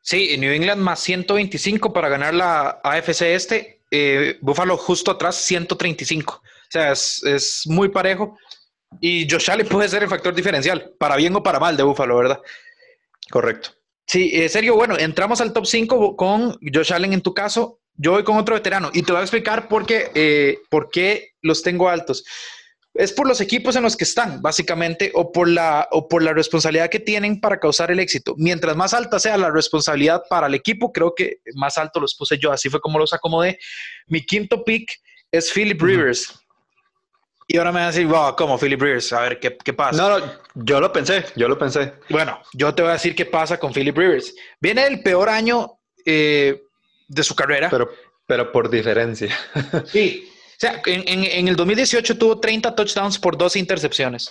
Sí, 0.02 0.36
New 0.38 0.52
England 0.52 0.80
más 0.80 1.00
125 1.00 1.92
para 1.92 2.08
ganar 2.08 2.34
la 2.34 2.80
AFC 2.84 3.22
este. 3.22 3.82
Eh, 3.90 4.38
Buffalo 4.40 4.76
justo 4.76 5.10
atrás 5.10 5.34
135. 5.36 6.34
O 6.34 6.42
sea, 6.68 6.92
es, 6.92 7.62
muy 7.66 7.88
parejo. 7.88 8.38
Y 9.00 9.28
Josh 9.30 9.50
Allen 9.50 9.68
puede 9.68 9.88
ser 9.88 10.02
el 10.02 10.08
factor 10.08 10.34
diferencial, 10.34 10.94
para 10.98 11.16
bien 11.16 11.34
o 11.36 11.42
para 11.42 11.60
mal 11.60 11.76
de 11.76 11.82
Buffalo, 11.82 12.16
¿verdad? 12.16 12.40
Correcto. 13.30 13.70
Sí, 14.06 14.30
en 14.34 14.48
serio, 14.48 14.74
bueno, 14.74 14.98
entramos 14.98 15.40
al 15.40 15.52
top 15.52 15.66
5 15.66 16.16
con 16.16 16.58
Josh 16.72 16.92
Allen 16.92 17.12
en 17.12 17.22
tu 17.22 17.32
caso. 17.32 17.80
Yo 17.94 18.12
voy 18.12 18.24
con 18.24 18.36
otro 18.36 18.54
veterano 18.54 18.90
y 18.92 19.02
te 19.02 19.12
voy 19.12 19.20
a 19.20 19.24
explicar 19.24 19.68
por 19.68 19.86
qué, 19.86 20.10
eh, 20.14 20.58
por 20.70 20.90
qué 20.90 21.32
los 21.42 21.62
tengo 21.62 21.88
altos 21.88 22.24
es 22.94 23.12
por 23.12 23.26
los 23.28 23.40
equipos 23.40 23.76
en 23.76 23.82
los 23.82 23.96
que 23.96 24.04
están, 24.04 24.42
básicamente, 24.42 25.12
o 25.14 25.30
por, 25.30 25.48
la, 25.48 25.88
o 25.92 26.08
por 26.08 26.22
la 26.22 26.32
responsabilidad 26.32 26.90
que 26.90 26.98
tienen 26.98 27.40
para 27.40 27.60
causar 27.60 27.90
el 27.90 28.00
éxito. 28.00 28.34
Mientras 28.36 28.76
más 28.76 28.94
alta 28.94 29.18
sea 29.18 29.36
la 29.36 29.50
responsabilidad 29.50 30.22
para 30.28 30.48
el 30.48 30.54
equipo, 30.54 30.92
creo 30.92 31.14
que 31.14 31.38
más 31.54 31.78
alto 31.78 32.00
los 32.00 32.14
puse 32.16 32.38
yo. 32.38 32.50
Así 32.50 32.68
fue 32.68 32.80
como 32.80 32.98
los 32.98 33.12
acomodé. 33.12 33.58
Mi 34.06 34.24
quinto 34.24 34.64
pick 34.64 34.90
es 35.30 35.52
Philip 35.52 35.80
Rivers. 35.80 36.34
Y 37.52 37.58
ahora 37.58 37.72
me 37.72 37.80
van 37.80 37.88
a 37.88 37.90
decir, 37.90 38.06
wow, 38.06 38.36
¿cómo 38.36 38.56
Philip 38.56 38.80
Rivers? 38.80 39.12
A 39.12 39.22
ver, 39.22 39.40
¿qué, 39.40 39.56
¿qué, 39.56 39.72
pasa? 39.72 40.00
No, 40.00 40.20
no, 40.20 40.24
yo 40.54 40.80
lo 40.80 40.92
pensé, 40.92 41.24
yo 41.34 41.48
lo 41.48 41.58
pensé. 41.58 41.94
Bueno, 42.08 42.40
yo 42.52 42.72
te 42.72 42.82
voy 42.82 42.90
a 42.90 42.92
decir 42.92 43.16
qué 43.16 43.26
pasa 43.26 43.58
con 43.58 43.72
Philip 43.72 43.98
Rivers. 43.98 44.32
Viene 44.60 44.86
el 44.86 45.02
peor 45.02 45.28
año 45.28 45.80
eh, 46.06 46.62
de 47.08 47.24
su 47.24 47.34
carrera. 47.34 47.68
Pero, 47.68 47.90
pero 48.24 48.52
por 48.52 48.70
diferencia. 48.70 49.36
Sí, 49.86 50.30
o 50.30 50.60
sea, 50.60 50.80
en, 50.86 51.48
el 51.48 51.56
2018 51.56 52.18
tuvo 52.18 52.38
30 52.38 52.72
touchdowns 52.76 53.18
por 53.18 53.36
12 53.36 53.58
intercepciones. 53.58 54.30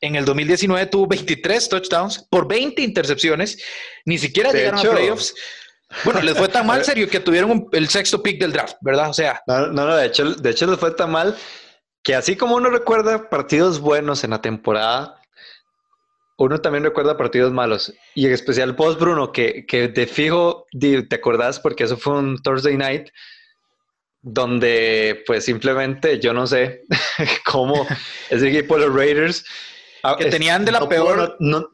En 0.00 0.16
el 0.16 0.24
2019 0.24 0.86
tuvo 0.86 1.06
23 1.06 1.68
touchdowns 1.68 2.26
por 2.28 2.48
20 2.48 2.82
intercepciones. 2.82 3.62
Ni 4.06 4.18
siquiera 4.18 4.50
llegaron 4.50 4.80
a 4.80 4.90
playoffs. 4.90 5.36
Bueno, 6.02 6.20
les 6.20 6.36
fue 6.36 6.48
tan 6.48 6.66
mal, 6.66 6.84
serio, 6.84 7.08
que 7.08 7.20
tuvieron 7.20 7.68
el 7.70 7.88
sexto 7.88 8.20
pick 8.20 8.40
del 8.40 8.52
draft, 8.52 8.74
¿verdad? 8.80 9.10
O 9.10 9.14
sea. 9.14 9.40
No, 9.46 9.68
no, 9.68 9.94
de 9.94 10.06
hecho, 10.06 10.34
de 10.34 10.50
hecho 10.50 10.66
les 10.66 10.80
fue 10.80 10.90
tan 10.90 11.12
mal 11.12 11.36
que 12.06 12.14
así 12.14 12.36
como 12.36 12.54
uno 12.54 12.70
recuerda 12.70 13.28
partidos 13.28 13.80
buenos 13.80 14.22
en 14.22 14.30
la 14.30 14.40
temporada, 14.40 15.20
uno 16.38 16.60
también 16.60 16.84
recuerda 16.84 17.16
partidos 17.16 17.52
malos. 17.52 17.92
Y 18.14 18.26
en 18.26 18.32
especial 18.32 18.76
post 18.76 19.00
Bruno, 19.00 19.32
que, 19.32 19.66
que 19.66 19.88
de 19.88 20.06
fijo 20.06 20.66
te 20.70 21.16
acordás 21.16 21.58
porque 21.58 21.82
eso 21.82 21.96
fue 21.96 22.18
un 22.18 22.40
Thursday 22.40 22.76
night 22.76 23.08
donde 24.22 25.24
pues 25.26 25.46
simplemente 25.46 26.20
yo 26.20 26.32
no 26.32 26.46
sé 26.46 26.84
cómo 27.44 27.84
ese 28.30 28.50
equipo 28.50 28.78
de 28.78 28.86
los 28.86 28.94
Raiders 28.94 29.44
ah, 30.04 30.14
que 30.16 30.26
tenían 30.26 30.64
de 30.64 30.70
la 30.70 30.88
peor 30.88 31.36
no, 31.40 31.68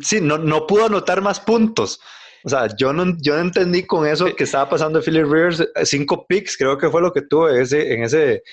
sí, 0.00 0.20
no, 0.20 0.38
no 0.38 0.64
pudo 0.68 0.86
anotar 0.86 1.20
más 1.22 1.40
puntos. 1.40 1.98
O 2.44 2.48
sea, 2.48 2.68
yo 2.76 2.92
no, 2.92 3.16
yo 3.20 3.34
no 3.34 3.40
entendí 3.40 3.84
con 3.84 4.06
eso 4.06 4.26
que 4.36 4.44
estaba 4.44 4.68
pasando 4.68 5.02
Philip 5.02 5.24
Rivers, 5.24 5.68
cinco 5.82 6.24
picks 6.28 6.56
creo 6.56 6.78
que 6.78 6.88
fue 6.88 7.02
lo 7.02 7.12
que 7.12 7.22
tuvo 7.22 7.48
ese, 7.48 7.94
en 7.94 8.04
ese 8.04 8.44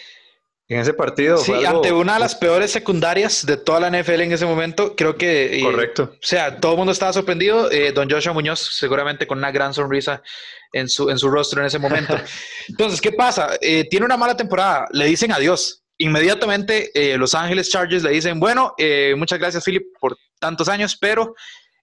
en 0.67 0.79
ese 0.79 0.93
partido. 0.93 1.37
Sí, 1.37 1.51
ante 1.65 1.91
una 1.91 2.13
de 2.13 2.19
las 2.21 2.35
peores 2.35 2.71
secundarias 2.71 3.45
de 3.45 3.57
toda 3.57 3.81
la 3.81 3.89
NFL 3.89 4.21
en 4.21 4.31
ese 4.31 4.45
momento, 4.45 4.95
creo 4.95 5.17
que... 5.17 5.59
Eh, 5.59 5.63
Correcto. 5.63 6.11
o 6.13 6.17
sea, 6.21 6.59
todo 6.59 6.73
el 6.73 6.77
mundo 6.77 6.93
estaba 6.93 7.11
sorprendido. 7.11 7.69
Eh, 7.71 7.91
don 7.91 8.09
Joshua 8.09 8.31
Muñoz 8.31 8.59
seguramente 8.77 9.27
con 9.27 9.37
una 9.37 9.51
gran 9.51 9.73
sonrisa 9.73 10.23
en 10.71 10.87
su, 10.87 11.09
en 11.09 11.17
su 11.17 11.29
rostro 11.29 11.59
en 11.59 11.67
ese 11.67 11.77
momento. 11.77 12.17
Entonces, 12.69 13.01
¿qué 13.01 13.11
pasa? 13.11 13.57
Eh, 13.59 13.85
tiene 13.89 14.05
una 14.05 14.15
mala 14.15 14.37
temporada, 14.37 14.87
le 14.91 15.05
dicen 15.05 15.31
adiós. 15.31 15.83
Inmediatamente 15.97 16.89
Los 17.15 17.35
Ángeles 17.35 17.69
Chargers 17.69 18.01
le 18.01 18.09
dicen, 18.09 18.39
bueno, 18.39 18.73
muchas 19.17 19.37
gracias 19.37 19.63
Philip 19.63 19.83
por 19.99 20.17
tantos 20.39 20.67
años, 20.67 20.97
pero 20.99 21.35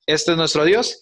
este 0.06 0.32
es 0.32 0.36
nuestro 0.36 0.62
adiós. 0.62 1.00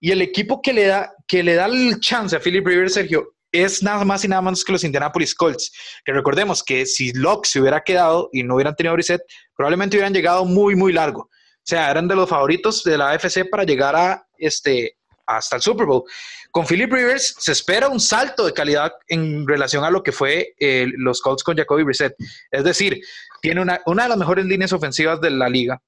Y 0.00 0.12
el 0.12 0.22
equipo 0.22 0.62
que 0.62 0.72
le 0.72 0.86
da, 0.86 1.12
que 1.26 1.42
le 1.42 1.56
da 1.56 1.66
el 1.66 2.00
chance 2.00 2.34
a 2.34 2.40
Philip 2.40 2.66
Rivers, 2.66 2.94
Sergio, 2.94 3.33
es 3.54 3.84
nada 3.84 4.04
más 4.04 4.24
y 4.24 4.28
nada 4.28 4.42
menos 4.42 4.64
que 4.64 4.72
los 4.72 4.82
Indianapolis 4.82 5.34
Colts. 5.34 5.72
Que 6.04 6.12
recordemos 6.12 6.62
que 6.62 6.84
si 6.86 7.12
Locke 7.12 7.46
se 7.46 7.60
hubiera 7.60 7.82
quedado 7.82 8.28
y 8.32 8.42
no 8.42 8.56
hubieran 8.56 8.74
tenido 8.74 8.94
Brissett, 8.94 9.22
probablemente 9.56 9.96
hubieran 9.96 10.12
llegado 10.12 10.44
muy, 10.44 10.74
muy 10.74 10.92
largo. 10.92 11.20
O 11.22 11.66
sea, 11.66 11.90
eran 11.90 12.08
de 12.08 12.16
los 12.16 12.28
favoritos 12.28 12.82
de 12.82 12.98
la 12.98 13.10
AFC 13.10 13.48
para 13.48 13.62
llegar 13.62 13.94
a 13.94 14.26
este, 14.36 14.96
hasta 15.24 15.56
el 15.56 15.62
Super 15.62 15.86
Bowl. 15.86 16.02
Con 16.50 16.66
Philip 16.66 16.92
Rivers 16.92 17.36
se 17.38 17.52
espera 17.52 17.88
un 17.88 18.00
salto 18.00 18.44
de 18.44 18.52
calidad 18.52 18.92
en 19.06 19.46
relación 19.46 19.84
a 19.84 19.90
lo 19.90 20.02
que 20.02 20.12
fue 20.12 20.54
eh, 20.58 20.86
los 20.96 21.20
Colts 21.20 21.44
con 21.44 21.56
Jacoby 21.56 21.84
Brissett. 21.84 22.14
Es 22.50 22.64
decir, 22.64 23.00
tiene 23.40 23.60
una, 23.60 23.80
una 23.86 24.02
de 24.02 24.08
las 24.08 24.18
mejores 24.18 24.46
líneas 24.46 24.72
ofensivas 24.72 25.20
de 25.20 25.30
la 25.30 25.48
liga, 25.48 25.80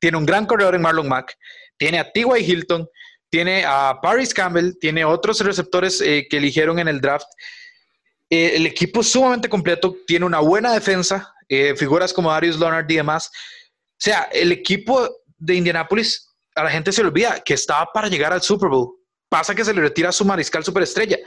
tiene 0.00 0.16
un 0.16 0.26
gran 0.26 0.46
corredor 0.46 0.74
en 0.74 0.82
Marlon 0.82 1.08
Mack, 1.08 1.36
tiene 1.76 1.98
a 2.00 2.10
T.Y. 2.10 2.44
Hilton, 2.44 2.88
tiene 3.30 3.64
a 3.64 3.98
Paris 4.00 4.32
Campbell, 4.32 4.72
tiene 4.80 5.04
otros 5.04 5.40
receptores 5.40 6.00
eh, 6.00 6.26
que 6.28 6.38
eligieron 6.38 6.78
en 6.78 6.88
el 6.88 7.00
draft. 7.00 7.26
Eh, 8.30 8.52
el 8.56 8.66
equipo 8.66 9.00
es 9.00 9.10
sumamente 9.10 9.48
completo, 9.48 9.96
tiene 10.06 10.26
una 10.26 10.40
buena 10.40 10.72
defensa, 10.72 11.34
eh, 11.48 11.74
figuras 11.76 12.12
como 12.12 12.30
Darius 12.30 12.58
Leonard 12.58 12.90
y 12.90 12.96
demás. 12.96 13.30
O 13.30 14.00
sea, 14.00 14.28
el 14.32 14.52
equipo 14.52 15.08
de 15.36 15.54
Indianapolis, 15.54 16.34
a 16.54 16.64
la 16.64 16.70
gente 16.70 16.92
se 16.92 17.02
le 17.02 17.08
olvida 17.08 17.40
que 17.44 17.54
estaba 17.54 17.86
para 17.92 18.08
llegar 18.08 18.32
al 18.32 18.42
Super 18.42 18.68
Bowl. 18.68 18.94
Pasa 19.28 19.54
que 19.54 19.64
se 19.64 19.74
le 19.74 19.80
retira 19.80 20.12
su 20.12 20.24
mariscal 20.24 20.64
superestrella. 20.64 21.18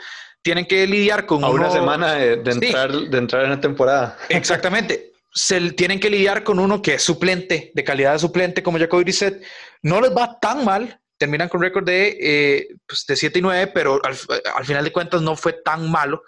Tienen 0.42 0.66
que 0.66 0.88
lidiar 0.88 1.26
con... 1.26 1.44
A 1.44 1.50
una 1.50 1.70
semana 1.70 2.14
de, 2.14 2.34
entrar, 2.34 2.92
de 2.92 3.18
entrar 3.18 3.44
en 3.44 3.52
la 3.52 3.62
temporada. 3.62 4.18
Exactamente. 4.30 5.14
se 5.34 5.72
tienen 5.74 6.00
que 6.00 6.10
lidiar 6.10 6.44
con 6.44 6.60
uno 6.60 6.82
que 6.82 6.96
es 6.96 7.04
suplente, 7.04 7.72
de 7.74 7.84
calidad 7.84 8.14
de 8.14 8.20
suplente, 8.20 8.64
como 8.64 8.80
Jacoby 8.80 9.04
Brissett. 9.04 9.44
No 9.84 10.02
les 10.02 10.12
va 10.16 10.40
tan 10.40 10.66
mal, 10.66 11.01
terminan 11.22 11.50
con 11.50 11.62
récord 11.62 11.86
de, 11.86 12.18
eh, 12.20 12.68
pues 12.88 13.06
de 13.06 13.16
7 13.16 13.38
y 13.38 13.42
9, 13.44 13.68
pero 13.76 14.02
al, 14.04 14.66
final 14.66 14.84
de 14.84 14.92
cuentas 14.92 15.22
no 15.22 15.36
fue 15.36 15.54
tan 15.54 15.92
malo. 15.92 16.24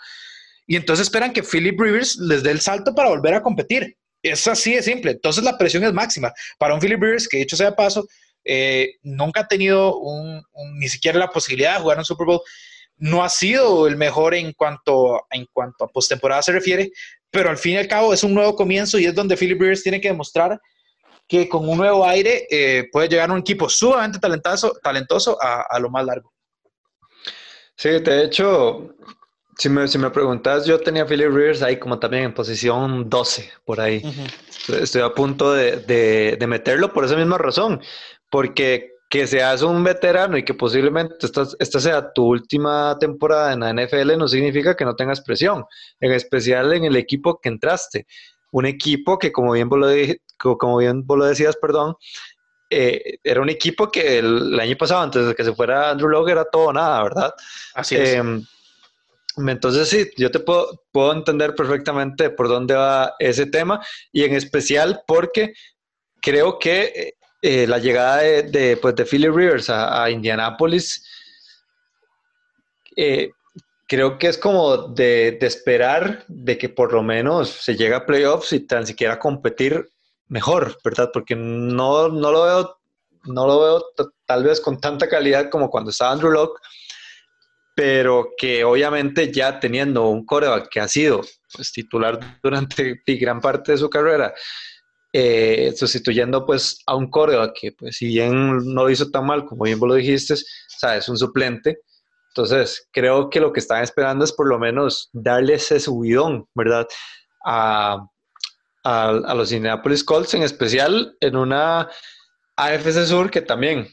Y 0.68 0.76
entonces 0.76 1.08
esperan 1.08 1.34
que 1.34 1.42
Philip 1.42 1.80
Rivers 1.82 2.18
les 2.18 2.44
dé 2.44 2.52
el 2.52 2.62
salto 2.62 2.94
para 2.94 3.10
volver 3.10 3.34
a 3.34 3.42
competir. 3.42 3.98
Es 4.22 4.48
así 4.48 4.76
de 4.76 4.84
simple. 4.84 5.14
Entonces 5.14 5.44
la 5.44 5.58
presión 5.58 5.84
es 5.84 5.94
máxima. 5.94 6.32
Para 6.60 6.76
un 6.76 6.80
Philip 6.80 7.02
Rivers 7.02 7.28
que, 7.28 7.38
dicho 7.38 7.56
sea 7.56 7.76
paso, 7.76 8.08
eh, 8.46 8.98
nunca 9.02 9.42
ha 9.42 9.48
tenido 9.48 10.00
ni 10.76 10.88
siquiera 10.88 11.18
la 11.18 11.32
posibilidad 11.32 11.74
de 11.74 11.82
jugar 11.82 11.98
un 11.98 12.06
Super 12.06 12.28
Bowl, 12.28 12.42
no 12.98 13.24
ha 13.24 13.30
sido 13.30 13.88
el 13.88 13.98
mejor 13.98 14.36
en 14.36 14.54
cuanto, 14.54 15.26
en 15.32 15.48
cuanto 15.52 15.86
a 15.86 15.92
postemporada 15.92 16.44
se 16.44 16.52
refiere, 16.52 16.92
pero 17.32 17.50
al 17.50 17.58
fin 17.58 17.74
y 17.74 17.78
al 17.78 17.88
cabo 17.88 18.14
es 18.14 18.24
un 18.24 18.36
nuevo 18.36 18.56
comienzo 18.56 19.00
y 19.00 19.06
es 19.06 19.16
donde 19.16 19.38
Philip 19.38 19.60
Rivers 19.60 19.82
tiene 19.82 20.00
que 20.00 20.10
demostrar 20.10 20.62
que 21.28 21.48
con 21.50 21.68
un 21.68 21.78
nuevo 21.78 22.06
aire 22.06 22.48
eh, 22.50 22.90
puede 22.92 23.10
llegar 23.10 23.30
a 23.30 23.34
un 23.34 23.40
equipo 23.40 23.70
sumamente 23.70 24.20
talentoso, 24.20 24.74
talentoso 24.82 25.38
a, 25.42 25.80
lo 25.80 25.90
más 25.90 26.06
largo. 26.06 26.34
Sí, 27.76 27.90
de 27.90 28.26
hecho, 28.26 28.96
si 29.58 29.70
me, 29.70 29.88
si 29.88 29.98
me 29.98 30.10
preguntas, 30.10 30.66
yo 30.66 30.80
tenía 30.80 31.04
a 31.04 31.06
Philip 31.06 31.30
Rivers 31.30 31.62
ahí 31.64 31.78
como 31.78 32.00
también 32.00 32.26
en 32.26 32.34
posición 32.34 33.10
12, 33.10 33.50
por 33.66 33.82
ahí. 33.82 34.02
Estoy 34.68 35.02
a 35.02 35.14
punto 35.14 35.54
de, 35.54 35.78
de, 36.38 36.48
meterlo 36.48 36.94
por 36.94 37.06
esa 37.06 37.16
misma 37.16 37.38
razón, 37.38 37.82
porque 38.30 38.92
que 39.10 39.28
seas 39.28 39.62
un 39.62 39.84
veterano 39.84 40.38
y 40.38 40.44
que 40.44 40.56
posiblemente 40.56 41.16
esta, 41.22 41.46
esta, 41.60 41.80
sea 41.80 42.14
tu 42.14 42.26
última 42.26 42.98
temporada 43.00 43.54
en 43.54 43.60
la 43.60 43.72
NFL 43.72 44.18
no 44.18 44.28
significa 44.28 44.76
que 44.76 44.86
no 44.86 44.96
tengas 44.96 45.22
presión, 45.22 45.66
en 46.00 46.12
especial 46.14 46.74
en 46.74 46.86
el 46.86 46.96
equipo 46.96 47.40
que 47.40 47.50
entraste 47.50 48.08
un 48.54 48.68
equipo 48.68 49.18
que, 49.18 49.32
como 49.32 49.54
bien 49.54 49.68
vos 49.68 49.80
lo, 49.80 49.88
como 50.58 50.78
bien 50.78 51.06
vos 51.06 51.18
lo 51.18 51.26
decías, 51.26 51.56
perdón, 51.58 51.96
eh, 52.70 53.20
era 53.24 53.42
un 53.42 53.50
equipo 53.50 53.92
que 53.92 54.20
el, 54.20 54.60
año 54.60 54.78
pasado, 54.78 55.02
antes 55.02 55.28
de 55.28 55.36
que 55.36 55.44
se 55.44 55.54
fuera 55.54 55.92
Andrew 55.92 56.10
Locke, 56.10 56.32
era 56.32 56.46
todo 56.46 56.74
nada, 56.74 57.04
¿verdad? 57.04 57.34
Así 57.74 57.96
es. 57.96 58.14
Em, 58.16 58.46
entonces 59.38 59.90
sí, 59.90 60.10
yo 60.18 60.30
te 60.30 60.40
puedo, 60.40 60.84
puedo, 60.92 61.14
entender 61.14 61.56
perfectamente 61.56 62.30
por 62.30 62.48
dónde 62.48 62.76
va 62.76 63.16
ese 63.20 63.48
tema 63.48 63.84
y 64.12 64.24
en 64.24 64.36
especial 64.36 65.02
porque 65.08 65.54
creo 66.22 66.60
que 66.60 67.16
eh, 67.42 67.68
la 67.68 67.80
llegada 67.80 68.18
de, 68.18 68.44
de, 68.44 68.78
pues 68.78 68.96
de 68.96 69.06
Philly 69.06 69.30
Rivers 69.30 69.70
a, 69.70 70.04
a 70.04 70.10
Indianapolis 70.12 71.04
eh, 72.96 73.32
creo 73.88 74.18
que 74.18 74.28
es 74.28 74.38
como 74.38 74.88
de, 74.88 75.38
esperar 75.42 76.26
de 76.28 76.58
que 76.58 76.70
por 76.70 76.94
lo 76.94 77.04
menos 77.04 77.50
se 77.50 77.76
llegue 77.76 77.96
a 77.96 78.06
playoffs 78.06 78.54
y 78.54 78.62
tan 78.62 78.88
siquiera 78.88 79.20
competir 79.20 79.90
mejor, 80.34 80.78
¿verdad? 80.84 81.12
Porque 81.14 81.36
no, 81.36 82.10
no 82.10 82.32
lo 82.32 82.44
veo, 82.44 82.80
no 83.26 83.46
lo 83.46 83.60
veo 83.62 83.86
tal 84.26 84.44
vez 84.44 84.60
con 84.60 84.80
tanta 84.80 85.08
calidad 85.08 85.50
como 85.52 85.70
cuando 85.70 85.92
estaba 85.92 86.12
Andrew 86.12 86.32
Locke, 86.32 86.60
pero 87.76 88.32
que 88.36 88.64
obviamente 88.64 89.32
ya 89.32 89.60
teniendo 89.60 90.08
un 90.08 90.26
coreback 90.26 90.70
que 90.70 90.80
ha 90.80 90.88
sido 90.88 91.22
pues, 91.54 91.72
titular 91.72 92.20
durante 92.42 93.02
gran 93.22 93.40
parte 93.40 93.74
de 93.74 93.78
su 93.78 93.90
carrera, 93.90 94.34
eh, 95.14 95.72
sustituyendo 95.76 96.44
pues 96.44 96.80
a 96.88 96.96
un 96.96 97.12
coreback 97.12 97.54
que 97.54 97.72
pues 97.74 97.98
si 97.98 98.08
bien 98.08 98.58
no 98.74 98.84
lo 98.84 98.90
hizo 98.90 99.12
tan 99.12 99.28
mal 99.28 99.46
como 99.46 99.66
bien 99.66 99.80
vos 99.80 99.88
lo 99.88 99.96
dijiste, 99.96 100.34
sabes, 100.68 101.08
un 101.08 101.18
suplente, 101.18 101.78
entonces, 102.36 102.90
creo 102.92 103.30
que 103.30 103.40
lo 103.40 103.54
que 103.54 103.60
están 103.60 103.84
esperando 103.84 104.26
es 104.26 104.34
por 104.34 104.48
lo 104.48 104.58
menos 104.58 105.12
darle 105.14 105.54
ese 105.54 105.80
subidón, 105.80 106.48
¿verdad? 106.56 106.88
A, 107.46 108.08
los 108.84 109.52
Indianapolis 109.52 110.04
Colts, 110.04 110.34
en 110.34 110.44
especial 110.44 111.16
en 111.20 111.36
una 111.36 111.90
AFC 112.56 113.06
Sur 113.06 113.32
que 113.32 113.42
también 113.42 113.88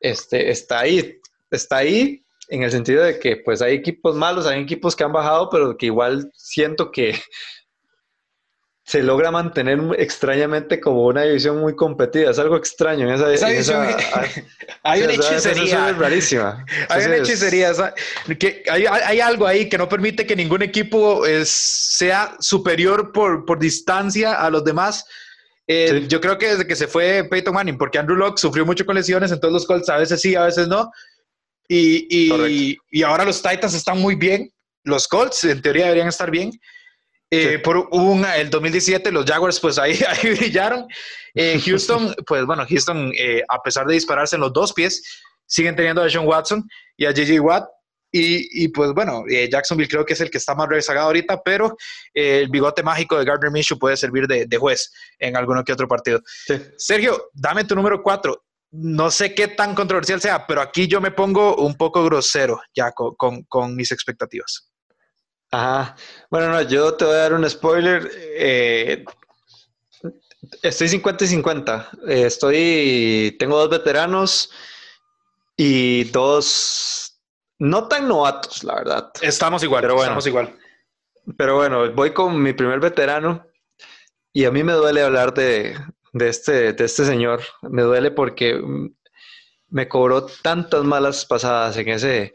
este, 0.00 0.50
está 0.50 0.80
ahí, 0.80 1.20
está 1.50 1.78
ahí 1.78 2.24
en 2.48 2.62
el 2.62 2.70
sentido 2.70 3.02
de 3.02 3.18
que 3.18 3.36
pues 3.38 3.62
hay 3.62 3.74
equipos 3.74 4.16
malos, 4.16 4.46
hay 4.46 4.60
equipos 4.60 4.94
que 4.94 5.04
han 5.04 5.12
bajado, 5.12 5.48
pero 5.50 5.76
que 5.76 5.86
igual 5.86 6.30
siento 6.34 6.90
que 6.90 7.18
se 8.86 9.02
logra 9.02 9.30
mantener 9.30 9.80
extrañamente 9.96 10.78
como 10.78 11.06
una 11.06 11.22
división 11.22 11.58
muy 11.58 11.74
competida. 11.74 12.30
Es 12.30 12.38
algo 12.38 12.56
extraño 12.56 13.08
en 13.08 13.14
esa, 13.14 13.28
división. 13.48 13.86
hay 14.82 15.02
una 15.02 15.14
hechicería. 15.14 15.88
Es 15.88 15.96
rarísima. 15.96 16.66
Hay 16.90 17.04
una 17.06 17.16
hechicería. 17.16 17.72
Que 18.38 18.62
hay, 18.68 19.20
algo 19.20 19.46
ahí 19.46 19.70
que 19.70 19.78
no 19.78 19.88
permite 19.88 20.26
que 20.26 20.36
ningún 20.36 20.60
equipo 20.60 21.22
sea 21.44 22.36
superior 22.40 23.10
por, 23.12 23.46
por, 23.46 23.58
distancia 23.58 24.34
a 24.34 24.50
los 24.50 24.62
demás. 24.64 25.06
Eh, 25.66 26.04
yo 26.06 26.20
creo 26.20 26.36
que 26.36 26.48
desde 26.48 26.66
que 26.66 26.76
se 26.76 26.86
fue 26.86 27.24
Peyton 27.24 27.54
Manning, 27.54 27.78
porque 27.78 27.98
Andrew 27.98 28.18
Locke 28.18 28.38
sufrió 28.38 28.66
mucho 28.66 28.84
con 28.84 28.96
lesiones, 28.96 29.32
en 29.32 29.40
todos 29.40 29.54
los 29.54 29.66
Colts 29.66 29.88
a 29.88 29.96
veces 29.96 30.20
sí, 30.20 30.34
a 30.34 30.44
veces 30.44 30.68
no. 30.68 30.90
Y, 31.68 32.06
y, 32.10 32.76
y 32.90 33.02
ahora 33.02 33.24
los 33.24 33.42
Titans 33.42 33.72
están 33.72 33.98
muy 33.98 34.14
bien. 34.14 34.52
Los 34.82 35.08
Colts 35.08 35.44
en 35.44 35.62
teoría 35.62 35.84
deberían 35.84 36.08
estar 36.08 36.30
bien. 36.30 36.50
Eh, 37.30 37.58
por 37.58 37.88
un, 37.90 38.24
el 38.24 38.50
2017 38.50 39.10
los 39.10 39.24
Jaguars 39.24 39.58
pues 39.58 39.78
ahí, 39.78 39.98
ahí 40.08 40.34
brillaron. 40.34 40.86
Eh, 41.34 41.60
Houston, 41.64 42.14
pues 42.26 42.44
bueno, 42.46 42.64
Houston 42.68 43.12
eh, 43.18 43.42
a 43.48 43.60
pesar 43.62 43.86
de 43.86 43.94
dispararse 43.94 44.36
en 44.36 44.42
los 44.42 44.52
dos 44.52 44.72
pies, 44.72 45.02
siguen 45.46 45.76
teniendo 45.76 46.02
a 46.02 46.10
Sean 46.10 46.26
Watson 46.26 46.68
y 46.96 47.06
a 47.06 47.12
JJ 47.12 47.40
Watt. 47.40 47.64
Y, 48.16 48.64
y 48.64 48.68
pues 48.68 48.92
bueno, 48.92 49.24
Jacksonville 49.50 49.88
creo 49.88 50.06
que 50.06 50.12
es 50.12 50.20
el 50.20 50.30
que 50.30 50.38
está 50.38 50.54
más 50.54 50.68
rezagado 50.68 51.08
ahorita, 51.08 51.42
pero 51.42 51.76
el 52.12 52.48
bigote 52.48 52.80
mágico 52.80 53.18
de 53.18 53.24
Gardner 53.24 53.50
Minshew 53.50 53.76
puede 53.76 53.96
servir 53.96 54.28
de, 54.28 54.46
de 54.46 54.56
juez 54.56 54.92
en 55.18 55.36
alguno 55.36 55.64
que 55.64 55.72
otro 55.72 55.88
partido. 55.88 56.20
Sergio, 56.76 57.30
dame 57.32 57.64
tu 57.64 57.74
número 57.74 58.00
cuatro. 58.04 58.44
No 58.70 59.10
sé 59.10 59.34
qué 59.34 59.48
tan 59.48 59.74
controversial 59.74 60.20
sea, 60.20 60.46
pero 60.46 60.60
aquí 60.60 60.86
yo 60.86 61.00
me 61.00 61.10
pongo 61.10 61.56
un 61.56 61.74
poco 61.74 62.04
grosero 62.04 62.60
ya 62.72 62.92
con, 62.92 63.16
con, 63.16 63.42
con 63.48 63.74
mis 63.74 63.90
expectativas. 63.90 64.70
Ajá. 65.54 65.96
Bueno, 66.30 66.48
no, 66.48 66.62
yo 66.62 66.94
te 66.94 67.04
voy 67.04 67.14
a 67.14 67.18
dar 67.18 67.34
un 67.34 67.48
spoiler. 67.48 68.10
Eh, 68.12 69.04
estoy 70.62 70.88
50 70.88 71.24
y 71.24 71.28
50. 71.28 71.90
Eh, 72.08 72.22
estoy, 72.26 73.36
tengo 73.38 73.56
dos 73.58 73.70
veteranos 73.70 74.50
y 75.56 76.04
dos 76.04 77.20
no 77.60 77.86
tan 77.86 78.08
novatos, 78.08 78.64
la 78.64 78.74
verdad. 78.74 79.12
Estamos 79.20 79.62
igual, 79.62 79.82
pero 79.82 79.94
bueno, 79.94 80.06
estamos 80.06 80.26
igual. 80.26 80.58
Pero 81.36 81.56
bueno, 81.56 81.92
voy 81.92 82.12
con 82.12 82.42
mi 82.42 82.52
primer 82.52 82.80
veterano 82.80 83.46
y 84.32 84.46
a 84.46 84.50
mí 84.50 84.64
me 84.64 84.72
duele 84.72 85.02
hablar 85.02 85.34
de, 85.34 85.78
de, 86.12 86.28
este, 86.28 86.72
de 86.72 86.84
este 86.84 87.04
señor. 87.04 87.42
Me 87.62 87.82
duele 87.82 88.10
porque 88.10 88.60
me 89.68 89.86
cobró 89.88 90.26
tantas 90.42 90.82
malas 90.82 91.24
pasadas 91.24 91.76
en 91.76 91.88
ese, 91.90 92.32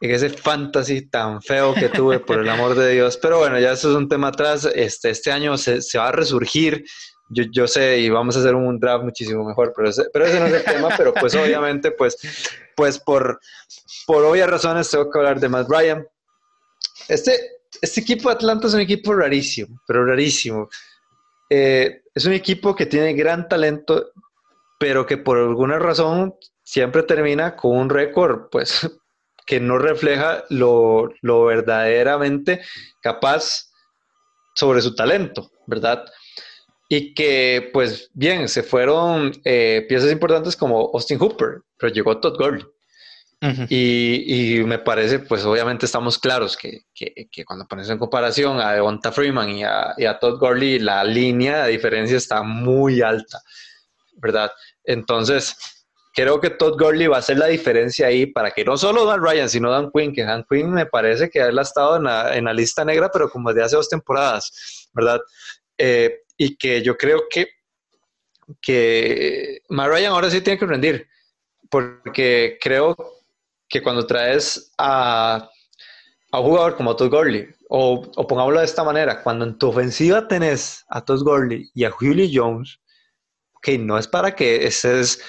en 0.00 0.10
ese 0.10 0.28
fantasy 0.30 1.08
tan 1.08 1.40
feo 1.42 1.74
que 1.74 1.88
tuve, 1.88 2.20
por 2.20 2.40
el 2.40 2.48
amor 2.48 2.74
de 2.74 2.92
Dios. 2.92 3.16
Pero 3.16 3.38
bueno, 3.38 3.58
ya 3.58 3.72
eso 3.72 3.90
es 3.90 3.96
un 3.96 4.08
tema 4.08 4.28
atrás. 4.28 4.68
Este, 4.74 5.10
este 5.10 5.32
año 5.32 5.56
se, 5.56 5.80
se 5.82 5.98
va 5.98 6.08
a 6.08 6.12
resurgir. 6.12 6.84
Yo, 7.28 7.44
yo, 7.50 7.66
sé 7.66 7.98
y 7.98 8.08
vamos 8.08 8.36
a 8.36 8.40
hacer 8.40 8.54
un 8.54 8.78
draft 8.78 9.04
muchísimo 9.04 9.44
mejor, 9.44 9.72
pero 9.74 9.88
ese, 9.88 10.04
pero 10.12 10.26
ese 10.26 10.38
no 10.38 10.46
es 10.46 10.52
el 10.52 10.64
tema, 10.64 10.90
pero 10.96 11.12
pues 11.12 11.34
obviamente, 11.34 11.90
pues, 11.90 12.16
pues 12.76 13.00
por, 13.00 13.40
por 14.06 14.24
obvias 14.24 14.48
razones 14.48 14.88
tengo 14.88 15.10
que 15.10 15.18
hablar 15.18 15.40
de 15.40 15.48
Matt 15.48 15.68
Ryan. 15.68 16.06
Este, 17.08 17.32
este 17.82 18.00
equipo 18.00 18.28
de 18.28 18.36
Atlanta 18.36 18.68
es 18.68 18.74
un 18.74 18.80
equipo 18.80 19.12
rarísimo, 19.12 19.80
pero 19.88 20.04
rarísimo. 20.04 20.68
Eh, 21.50 22.02
es 22.14 22.24
un 22.24 22.32
equipo 22.32 22.76
que 22.76 22.86
tiene 22.86 23.12
gran 23.14 23.48
talento, 23.48 24.12
pero 24.78 25.04
que 25.04 25.16
por 25.16 25.38
alguna 25.38 25.80
razón 25.80 26.34
siempre 26.62 27.02
termina 27.02 27.56
con 27.56 27.76
un 27.76 27.90
récord, 27.90 28.48
pues, 28.50 28.88
que 29.46 29.60
no 29.60 29.78
refleja 29.78 30.44
lo, 30.50 31.14
lo 31.22 31.44
verdaderamente 31.44 32.60
capaz 33.00 33.70
sobre 34.54 34.82
su 34.82 34.94
talento, 34.94 35.52
¿verdad? 35.66 36.04
Y 36.88 37.14
que, 37.14 37.70
pues 37.72 38.10
bien, 38.12 38.48
se 38.48 38.62
fueron 38.62 39.32
eh, 39.44 39.86
piezas 39.88 40.10
importantes 40.10 40.56
como 40.56 40.90
Austin 40.92 41.18
Hooper, 41.18 41.62
pero 41.78 41.92
llegó 41.92 42.18
Todd 42.18 42.36
Gurley. 42.38 42.64
y, 43.68 44.58
y, 44.58 44.64
me 44.64 44.78
parece, 44.78 45.18
pues 45.20 45.44
obviamente 45.44 45.84
estamos 45.84 46.18
claros 46.18 46.56
que, 46.56 46.86
que, 46.94 47.28
que, 47.30 47.44
cuando 47.44 47.66
pones 47.66 47.88
en 47.90 47.98
comparación 47.98 48.58
a 48.60 48.72
Devonta 48.72 49.12
Freeman 49.12 49.50
y 49.50 49.62
a, 49.62 49.94
y 49.98 50.06
a 50.06 50.18
Todd 50.18 50.40
Gurley, 50.40 50.78
la 50.78 51.04
línea 51.04 51.64
de 51.64 51.72
diferencia 51.72 52.16
está 52.16 52.42
muy 52.42 53.02
alta, 53.02 53.42
¿verdad? 54.16 54.50
Entonces, 54.84 55.75
creo 56.16 56.40
que 56.40 56.48
Todd 56.48 56.80
Gurley 56.80 57.06
va 57.06 57.16
a 57.16 57.18
hacer 57.18 57.36
la 57.36 57.46
diferencia 57.46 58.06
ahí 58.06 58.24
para 58.24 58.50
que 58.50 58.64
no 58.64 58.78
solo 58.78 59.04
Dan 59.04 59.22
Ryan, 59.22 59.50
sino 59.50 59.70
Dan 59.70 59.90
Quinn, 59.92 60.14
que 60.14 60.24
Dan 60.24 60.46
Quinn 60.48 60.72
me 60.72 60.86
parece 60.86 61.28
que 61.28 61.40
él 61.40 61.58
ha 61.58 61.62
estado 61.62 61.98
en 61.98 62.04
la, 62.04 62.34
en 62.34 62.46
la 62.46 62.54
lista 62.54 62.86
negra, 62.86 63.10
pero 63.12 63.28
como 63.28 63.50
desde 63.50 63.66
hace 63.66 63.76
dos 63.76 63.90
temporadas, 63.90 64.88
¿verdad? 64.94 65.20
Eh, 65.76 66.22
y 66.38 66.56
que 66.56 66.82
yo 66.82 66.96
creo 66.96 67.24
que, 67.28 67.48
que 68.62 69.60
Matt 69.68 69.88
Ryan 69.88 70.12
ahora 70.12 70.30
sí 70.30 70.40
tiene 70.40 70.58
que 70.58 70.64
rendir, 70.64 71.06
porque 71.68 72.58
creo 72.62 72.96
que 73.68 73.82
cuando 73.82 74.06
traes 74.06 74.72
a, 74.78 75.50
a 76.32 76.40
un 76.40 76.46
jugador 76.46 76.76
como 76.76 76.96
Todd 76.96 77.10
Gurley, 77.10 77.46
o, 77.68 78.00
pongámoslo 78.26 78.60
de 78.60 78.64
esta 78.64 78.84
manera, 78.84 79.22
cuando 79.22 79.44
en 79.44 79.58
tu 79.58 79.68
ofensiva 79.68 80.26
tenés 80.26 80.82
a 80.88 81.04
Todd 81.04 81.22
Gurley 81.22 81.70
y 81.74 81.84
a 81.84 81.90
Julio 81.90 82.26
Jones, 82.32 82.80
que 83.60 83.76
no 83.76 83.98
es 83.98 84.08
para 84.08 84.34
que 84.34 84.66
estés 84.66 85.20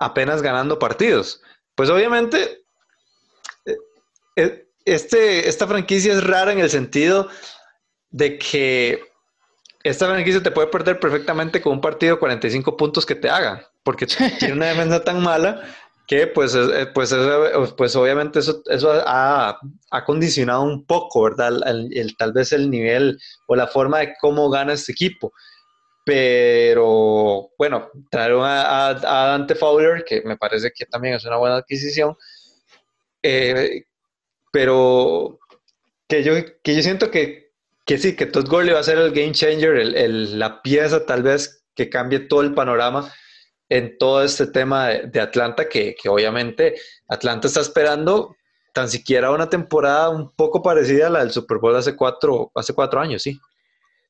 apenas 0.00 0.42
ganando 0.42 0.78
partidos. 0.78 1.40
Pues 1.76 1.88
obviamente, 1.90 2.64
eh, 3.64 3.76
eh, 4.36 4.68
este, 4.84 5.48
esta 5.48 5.68
franquicia 5.68 6.12
es 6.12 6.24
rara 6.24 6.52
en 6.52 6.58
el 6.58 6.70
sentido 6.70 7.28
de 8.10 8.38
que 8.38 9.04
esta 9.84 10.08
franquicia 10.08 10.42
te 10.42 10.50
puede 10.50 10.68
perder 10.68 10.98
perfectamente 10.98 11.60
con 11.60 11.74
un 11.74 11.80
partido 11.80 12.16
de 12.16 12.20
45 12.20 12.76
puntos 12.76 13.06
que 13.06 13.14
te 13.14 13.30
haga, 13.30 13.70
porque 13.84 14.06
tiene 14.38 14.54
una 14.54 14.66
defensa 14.66 15.04
tan 15.04 15.22
mala 15.22 15.62
que 16.06 16.26
pues, 16.26 16.56
eh, 16.56 16.88
pues, 16.92 17.14
pues 17.76 17.94
obviamente 17.94 18.40
eso, 18.40 18.62
eso 18.66 18.90
ha, 19.06 19.60
ha 19.92 20.04
condicionado 20.04 20.62
un 20.62 20.84
poco, 20.84 21.22
¿verdad? 21.22 21.52
El, 21.64 22.16
tal 22.16 22.32
vez 22.32 22.52
el 22.52 22.68
nivel 22.68 23.16
o 23.46 23.54
la 23.54 23.68
forma 23.68 24.00
de 24.00 24.14
cómo 24.20 24.50
gana 24.50 24.72
este 24.72 24.90
equipo. 24.90 25.32
Pero 26.12 27.52
bueno, 27.56 27.88
trajeron 28.10 28.44
a, 28.44 28.88
a, 28.88 28.94
Dante 29.28 29.54
Fowler, 29.54 30.02
que 30.04 30.22
me 30.22 30.36
parece 30.36 30.72
que 30.74 30.84
también 30.84 31.14
es 31.14 31.24
una 31.24 31.36
buena 31.36 31.58
adquisición. 31.58 32.16
Eh, 33.22 33.84
pero 34.50 35.38
que 36.08 36.24
yo, 36.24 36.32
que 36.64 36.74
yo 36.74 36.82
siento 36.82 37.12
que, 37.12 37.52
que 37.86 37.96
sí, 37.96 38.16
que 38.16 38.26
Todd 38.26 38.48
Gurley 38.48 38.74
va 38.74 38.80
a 38.80 38.82
ser 38.82 38.98
el 38.98 39.12
game 39.12 39.30
changer, 39.30 39.76
el, 39.76 39.94
el, 39.94 40.36
la 40.36 40.62
pieza 40.62 41.06
tal 41.06 41.22
vez 41.22 41.64
que 41.76 41.88
cambie 41.88 42.18
todo 42.18 42.40
el 42.40 42.54
panorama 42.54 43.14
en 43.68 43.96
todo 43.96 44.24
este 44.24 44.48
tema 44.48 44.88
de, 44.88 45.06
de 45.06 45.20
Atlanta, 45.20 45.68
que, 45.68 45.94
que, 45.94 46.08
obviamente 46.08 46.74
Atlanta 47.06 47.46
está 47.46 47.60
esperando 47.60 48.34
tan 48.74 48.88
siquiera 48.88 49.30
una 49.30 49.48
temporada 49.48 50.08
un 50.08 50.28
poco 50.32 50.60
parecida 50.60 51.06
a 51.06 51.10
la 51.10 51.20
del 51.20 51.30
Super 51.30 51.58
Bowl 51.58 51.76
hace 51.76 51.94
cuatro, 51.94 52.50
hace 52.56 52.72
cuatro 52.74 52.98
años, 52.98 53.22
sí. 53.22 53.38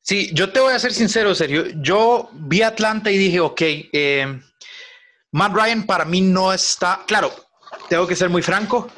Sí, 0.02 0.30
yo 0.32 0.50
te 0.50 0.60
voy 0.60 0.72
a 0.72 0.78
ser 0.78 0.92
sincero, 0.92 1.34
serio. 1.34 1.64
Yo 1.76 2.30
vi 2.32 2.62
Atlanta 2.62 3.10
y 3.10 3.18
dije, 3.18 3.40
ok, 3.40 3.60
eh, 3.60 4.40
Matt 5.32 5.54
Ryan 5.54 5.86
para 5.86 6.04
mí 6.04 6.20
no 6.20 6.52
está, 6.52 7.02
claro, 7.06 7.30
tengo 7.88 8.06
que 8.06 8.16
ser 8.16 8.30
muy 8.30 8.42
franco. 8.42 8.88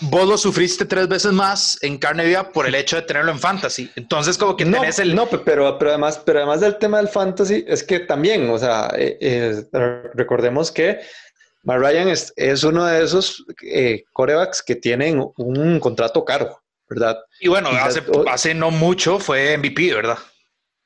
Vos 0.00 0.28
lo 0.28 0.36
sufriste 0.36 0.84
tres 0.84 1.06
veces 1.06 1.32
más 1.32 1.78
en 1.82 1.96
carne 1.96 2.24
viva 2.24 2.50
por 2.50 2.66
el 2.66 2.74
hecho 2.74 2.96
de 2.96 3.02
tenerlo 3.02 3.30
en 3.30 3.38
fantasy. 3.38 3.88
Entonces, 3.94 4.36
como 4.36 4.56
que 4.56 4.64
no, 4.64 4.80
tenés 4.80 4.98
el. 4.98 5.14
No, 5.14 5.28
pero, 5.28 5.78
pero, 5.78 5.90
además, 5.90 6.20
pero 6.24 6.40
además 6.40 6.60
del 6.60 6.76
tema 6.78 6.98
del 6.98 7.08
fantasy, 7.08 7.64
es 7.68 7.84
que 7.84 8.00
también, 8.00 8.50
o 8.50 8.58
sea, 8.58 8.92
eh, 8.96 9.16
eh, 9.20 9.64
recordemos 10.14 10.72
que 10.72 11.00
Matt 11.62 11.78
Ryan 11.78 12.08
es, 12.08 12.32
es 12.36 12.64
uno 12.64 12.84
de 12.84 13.04
esos 13.04 13.44
corebacks 14.12 14.60
que 14.62 14.74
tienen 14.74 15.24
un 15.36 15.78
contrato 15.78 16.24
caro, 16.24 16.60
¿verdad? 16.88 17.18
Y 17.38 17.48
bueno, 17.48 17.68
hace, 17.68 18.02
hace 18.28 18.54
no 18.54 18.72
mucho 18.72 19.20
fue 19.20 19.56
MVP, 19.56 19.94
¿verdad? 19.94 20.18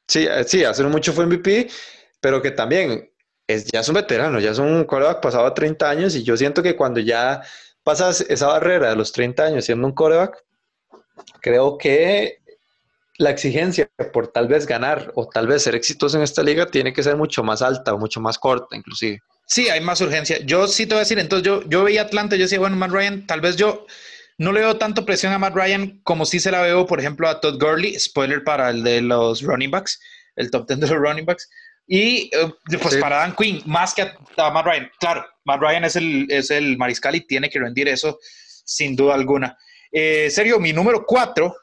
Sí, 0.08 0.26
sí, 0.46 0.64
hace 0.64 0.84
mucho 0.84 1.12
fue 1.12 1.26
MVP, 1.26 1.68
pero 2.20 2.40
que 2.40 2.50
también 2.50 3.10
es, 3.46 3.66
ya 3.66 3.80
es 3.80 3.88
un 3.88 3.94
veterano, 3.94 4.40
ya 4.40 4.50
es 4.50 4.58
un 4.58 4.84
coreback 4.84 5.20
pasado 5.20 5.46
a 5.46 5.54
30 5.54 5.88
años 5.88 6.14
y 6.14 6.22
yo 6.22 6.36
siento 6.36 6.62
que 6.62 6.76
cuando 6.76 7.00
ya 7.00 7.42
pasas 7.82 8.20
esa 8.22 8.48
barrera 8.48 8.90
de 8.90 8.96
los 8.96 9.12
30 9.12 9.44
años 9.44 9.64
siendo 9.64 9.86
un 9.86 9.94
coreback, 9.94 10.44
creo 11.40 11.78
que 11.78 12.40
la 13.18 13.30
exigencia 13.30 13.88
por 14.12 14.28
tal 14.28 14.48
vez 14.48 14.66
ganar 14.66 15.12
o 15.14 15.28
tal 15.28 15.46
vez 15.46 15.62
ser 15.62 15.74
exitoso 15.74 16.16
en 16.16 16.22
esta 16.22 16.42
liga 16.42 16.66
tiene 16.66 16.92
que 16.92 17.02
ser 17.02 17.16
mucho 17.16 17.42
más 17.42 17.62
alta 17.62 17.94
o 17.94 17.98
mucho 17.98 18.20
más 18.20 18.38
corta 18.38 18.76
inclusive. 18.76 19.20
Sí, 19.46 19.68
hay 19.68 19.80
más 19.80 20.00
urgencia. 20.00 20.38
Yo 20.44 20.66
sí 20.66 20.86
te 20.86 20.94
voy 20.94 20.98
a 20.98 21.04
decir, 21.04 21.18
entonces 21.18 21.46
yo, 21.46 21.62
yo 21.68 21.84
veía 21.84 22.02
Atlanta, 22.02 22.34
yo 22.36 22.42
decía, 22.42 22.58
bueno, 22.58 22.76
Matt 22.76 22.90
Ryan, 22.90 23.26
tal 23.26 23.40
vez 23.40 23.56
yo 23.56 23.86
no 24.38 24.52
le 24.52 24.60
veo 24.60 24.76
tanto 24.76 25.06
presión 25.06 25.32
a 25.32 25.38
Matt 25.38 25.54
Ryan 25.54 26.00
como 26.02 26.26
si 26.26 26.40
se 26.40 26.50
la 26.50 26.60
veo, 26.62 26.86
por 26.86 27.00
ejemplo, 27.00 27.28
a 27.28 27.40
Todd 27.40 27.60
Gurley, 27.60 27.98
spoiler 27.98 28.44
para 28.44 28.70
el 28.70 28.82
de 28.82 29.00
los 29.00 29.42
running 29.42 29.70
backs, 29.70 30.00
el 30.36 30.50
top 30.50 30.68
10 30.68 30.80
de 30.80 30.86
los 30.88 30.98
running 30.98 31.24
backs, 31.24 31.48
y 31.86 32.30
uh, 32.36 32.52
pues 32.82 32.94
sí. 32.94 33.00
para 33.00 33.18
Dan 33.18 33.34
Quinn, 33.34 33.62
más 33.64 33.94
que 33.94 34.02
a, 34.02 34.14
a, 34.36 34.50
Matt 34.50 34.66
Ryan. 34.66 34.90
Claro, 34.98 35.26
Matt 35.44 35.60
Ryan 35.60 35.84
es 35.84 35.96
el, 35.96 36.26
es 36.30 36.50
el 36.50 36.76
mariscal 36.76 37.14
y 37.14 37.26
tiene 37.26 37.48
que 37.48 37.60
rendir 37.60 37.88
eso 37.88 38.18
sin 38.64 38.96
duda 38.96 39.14
alguna. 39.14 39.56
Eh, 39.92 40.28
serio, 40.30 40.58
mi 40.58 40.72
número 40.72 41.04
cuatro 41.06 41.54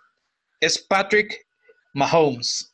es 0.60 0.80
Patrick 0.80 1.46
Mahomes. 1.94 2.73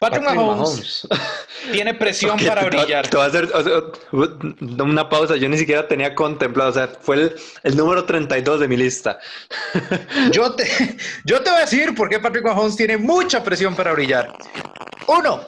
Patrick, 0.00 0.24
Patrick 0.24 0.46
Mahomes, 0.46 1.06
Mahomes, 1.10 1.30
tiene 1.72 1.92
presión 1.92 2.30
okay, 2.32 2.46
para 2.46 2.64
brillar. 2.64 3.04
Te, 3.04 3.10
te 3.10 3.16
voy 3.18 3.26
a 3.26 3.28
hacer 3.28 3.50
o 3.52 3.62
sea, 3.62 4.82
una 4.82 5.08
pausa. 5.10 5.36
Yo 5.36 5.46
ni 5.46 5.58
siquiera 5.58 5.86
tenía 5.86 6.14
contemplado. 6.14 6.70
O 6.70 6.72
sea, 6.72 6.88
fue 7.02 7.16
el, 7.16 7.36
el 7.64 7.76
número 7.76 8.06
32 8.06 8.60
de 8.60 8.68
mi 8.68 8.78
lista. 8.78 9.18
yo, 10.32 10.54
te, 10.54 10.66
yo 11.26 11.42
te 11.42 11.50
voy 11.50 11.58
a 11.58 11.64
decir 11.66 11.94
por 11.94 12.08
qué 12.08 12.18
Patrick 12.18 12.46
Mahomes 12.46 12.76
tiene 12.76 12.96
mucha 12.96 13.44
presión 13.44 13.76
para 13.76 13.92
brillar. 13.92 14.32
Uno, 15.06 15.46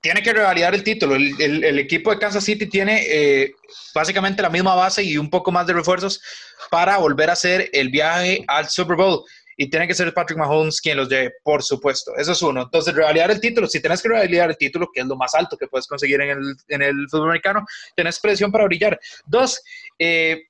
tiene 0.00 0.22
que 0.22 0.32
revalidar 0.32 0.76
el 0.76 0.84
título. 0.84 1.16
El, 1.16 1.34
el, 1.40 1.64
el 1.64 1.78
equipo 1.80 2.12
de 2.12 2.20
Kansas 2.20 2.44
City 2.44 2.66
tiene 2.66 3.02
eh, 3.04 3.52
básicamente 3.92 4.42
la 4.42 4.48
misma 4.48 4.76
base 4.76 5.02
y 5.02 5.18
un 5.18 5.28
poco 5.28 5.50
más 5.50 5.66
de 5.66 5.72
refuerzos 5.72 6.20
para 6.70 6.98
volver 6.98 7.30
a 7.30 7.32
hacer 7.32 7.68
el 7.72 7.88
viaje 7.88 8.44
al 8.46 8.68
Super 8.68 8.96
Bowl 8.96 9.24
y 9.60 9.68
tiene 9.68 9.88
que 9.88 9.94
ser 9.94 10.14
Patrick 10.14 10.38
Mahomes 10.38 10.80
quien 10.80 10.96
los 10.96 11.08
lleve, 11.08 11.32
por 11.42 11.64
supuesto. 11.64 12.16
Eso 12.16 12.30
es 12.30 12.40
uno. 12.42 12.62
Entonces, 12.62 12.94
revalidar 12.94 13.32
el 13.32 13.40
título, 13.40 13.66
si 13.66 13.80
tienes 13.80 14.00
que 14.00 14.08
revalidar 14.08 14.48
el 14.50 14.56
título, 14.56 14.88
que 14.94 15.00
es 15.00 15.06
lo 15.06 15.16
más 15.16 15.34
alto 15.34 15.56
que 15.56 15.66
puedes 15.66 15.88
conseguir 15.88 16.20
en 16.20 16.30
el, 16.30 16.56
en 16.68 16.82
el 16.82 17.08
fútbol 17.10 17.30
americano, 17.30 17.66
tenés 17.96 18.20
presión 18.20 18.52
para 18.52 18.66
brillar. 18.66 19.00
Dos, 19.26 19.60
eh, 19.98 20.44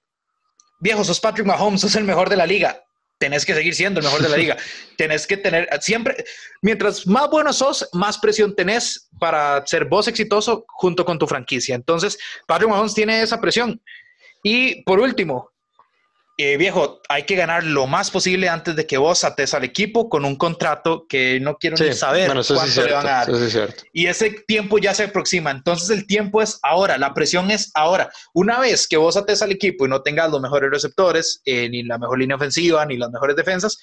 viejo, 0.79 1.03
sos 1.05 1.19
Patrick 1.21 1.47
Mahomes, 1.47 1.81
sos 1.81 1.97
el 1.97 2.05
mejor 2.05 2.29
de 2.29 2.37
la 2.37 2.45
liga. 2.45 2.85
Tenés 3.17 3.47
que 3.47 3.55
seguir 3.55 3.75
siendo 3.75 4.01
el 4.01 4.05
mejor 4.05 4.21
de 4.21 4.29
la 4.29 4.37
liga. 4.37 4.59
tenés 4.99 5.27
que 5.27 5.39
tener 5.39 5.67
siempre, 5.81 6.23
mientras 6.61 7.07
más 7.07 7.31
bueno 7.31 7.55
sos, 7.55 7.89
más 7.95 8.19
presión 8.19 8.55
tenés 8.55 9.09
para 9.19 9.67
ser 9.67 9.87
vos 9.87 10.07
exitoso 10.07 10.67
junto 10.69 11.07
con 11.07 11.19
tu 11.19 11.27
franquicia. 11.27 11.75
Entonces, 11.75 12.19
Patrick 12.47 12.69
Mahomes 12.69 12.93
tiene 12.93 13.23
esa 13.23 13.41
presión. 13.41 13.81
Y 14.43 14.83
por 14.83 15.01
último, 15.01 15.51
eh, 16.41 16.57
viejo, 16.57 17.01
hay 17.09 17.24
que 17.24 17.34
ganar 17.34 17.64
lo 17.64 17.89
más 17.89 18.12
posible 18.12 18.49
antes 18.49 18.76
de 18.76 18.86
que 18.86 18.97
vos 18.97 19.24
ates 19.24 19.55
al 19.55 19.64
equipo 19.64 20.09
con 20.09 20.24
un 20.24 20.36
contrato 20.36 21.05
que 21.09 21.41
no 21.41 21.57
quiero 21.57 21.76
sí, 21.76 21.86
ni 21.86 21.95
saber 21.95 22.26
bueno, 22.26 22.43
cuánto 22.47 22.72
sí 22.72 22.80
le 22.80 22.93
van 22.93 23.07
a 23.09 23.11
dar. 23.11 23.34
Sí 23.34 23.59
y 23.93 24.07
ese 24.07 24.30
tiempo 24.47 24.78
ya 24.78 24.95
se 24.95 25.03
aproxima. 25.03 25.51
Entonces 25.51 25.91
el 25.91 26.07
tiempo 26.07 26.41
es 26.41 26.61
ahora, 26.62 26.97
la 26.97 27.12
presión 27.12 27.51
es 27.51 27.72
ahora. 27.74 28.12
Una 28.34 28.61
vez 28.61 28.86
que 28.86 28.97
vos 28.97 29.16
ates 29.16 29.43
al 29.43 29.51
equipo 29.51 29.84
y 29.84 29.89
no 29.89 30.01
tengas 30.03 30.30
los 30.30 30.41
mejores 30.41 30.70
receptores, 30.70 31.43
eh, 31.45 31.68
ni 31.68 31.82
la 31.82 31.99
mejor 31.99 32.20
línea 32.20 32.36
ofensiva, 32.36 32.86
ni 32.86 32.97
las 32.97 33.11
mejores 33.11 33.34
defensas, 33.34 33.76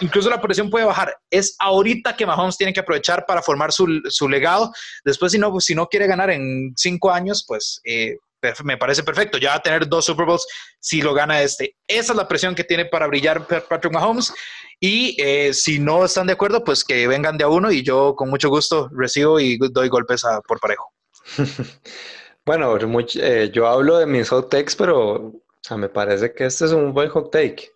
incluso 0.00 0.28
la 0.28 0.42
presión 0.42 0.68
puede 0.68 0.84
bajar. 0.84 1.16
Es 1.30 1.56
ahorita 1.60 2.14
que 2.14 2.26
Mahomes 2.26 2.58
tiene 2.58 2.74
que 2.74 2.80
aprovechar 2.80 3.24
para 3.24 3.40
formar 3.40 3.72
su, 3.72 4.02
su 4.10 4.28
legado. 4.28 4.70
Después, 5.02 5.32
si 5.32 5.38
no, 5.38 5.58
si 5.60 5.74
no 5.74 5.86
quiere 5.86 6.06
ganar 6.06 6.30
en 6.30 6.74
cinco 6.76 7.10
años, 7.10 7.42
pues... 7.48 7.80
Eh, 7.84 8.16
me 8.64 8.76
parece 8.76 9.02
perfecto. 9.02 9.38
Ya 9.38 9.50
va 9.50 9.56
a 9.56 9.62
tener 9.62 9.88
dos 9.88 10.04
Super 10.04 10.26
Bowls 10.26 10.46
si 10.80 11.00
lo 11.00 11.14
gana 11.14 11.42
este. 11.42 11.76
Esa 11.86 12.12
es 12.12 12.16
la 12.16 12.28
presión 12.28 12.54
que 12.54 12.64
tiene 12.64 12.86
para 12.86 13.06
brillar 13.06 13.46
Patrick 13.46 13.92
Mahomes. 13.92 14.32
Y 14.80 15.14
eh, 15.22 15.54
si 15.54 15.78
no 15.78 16.04
están 16.04 16.26
de 16.26 16.32
acuerdo, 16.32 16.64
pues 16.64 16.84
que 16.84 17.06
vengan 17.06 17.38
de 17.38 17.44
a 17.44 17.48
uno 17.48 17.70
y 17.70 17.82
yo 17.82 18.16
con 18.16 18.30
mucho 18.30 18.48
gusto 18.48 18.90
recibo 18.92 19.38
y 19.38 19.56
doy 19.56 19.88
golpes 19.88 20.24
a, 20.24 20.40
por 20.40 20.58
parejo. 20.58 20.92
bueno, 22.44 22.76
eh, 23.14 23.50
yo 23.52 23.68
hablo 23.68 23.98
de 23.98 24.06
mis 24.06 24.28
hot 24.30 24.50
takes, 24.50 24.74
pero 24.76 25.32
me 25.76 25.88
parece 25.88 26.34
que 26.34 26.46
este 26.46 26.64
es 26.64 26.72
un 26.72 26.92
buen 26.92 27.08
hot 27.10 27.30
take, 27.30 27.70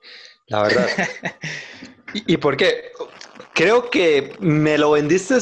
la 0.48 0.62
verdad. 0.64 0.88
¿Y, 2.14 2.34
¿Y 2.34 2.36
por 2.38 2.56
qué? 2.56 2.90
Creo 3.54 3.88
que 3.88 4.34
me 4.40 4.76
lo 4.76 4.90
vendiste 4.90 5.36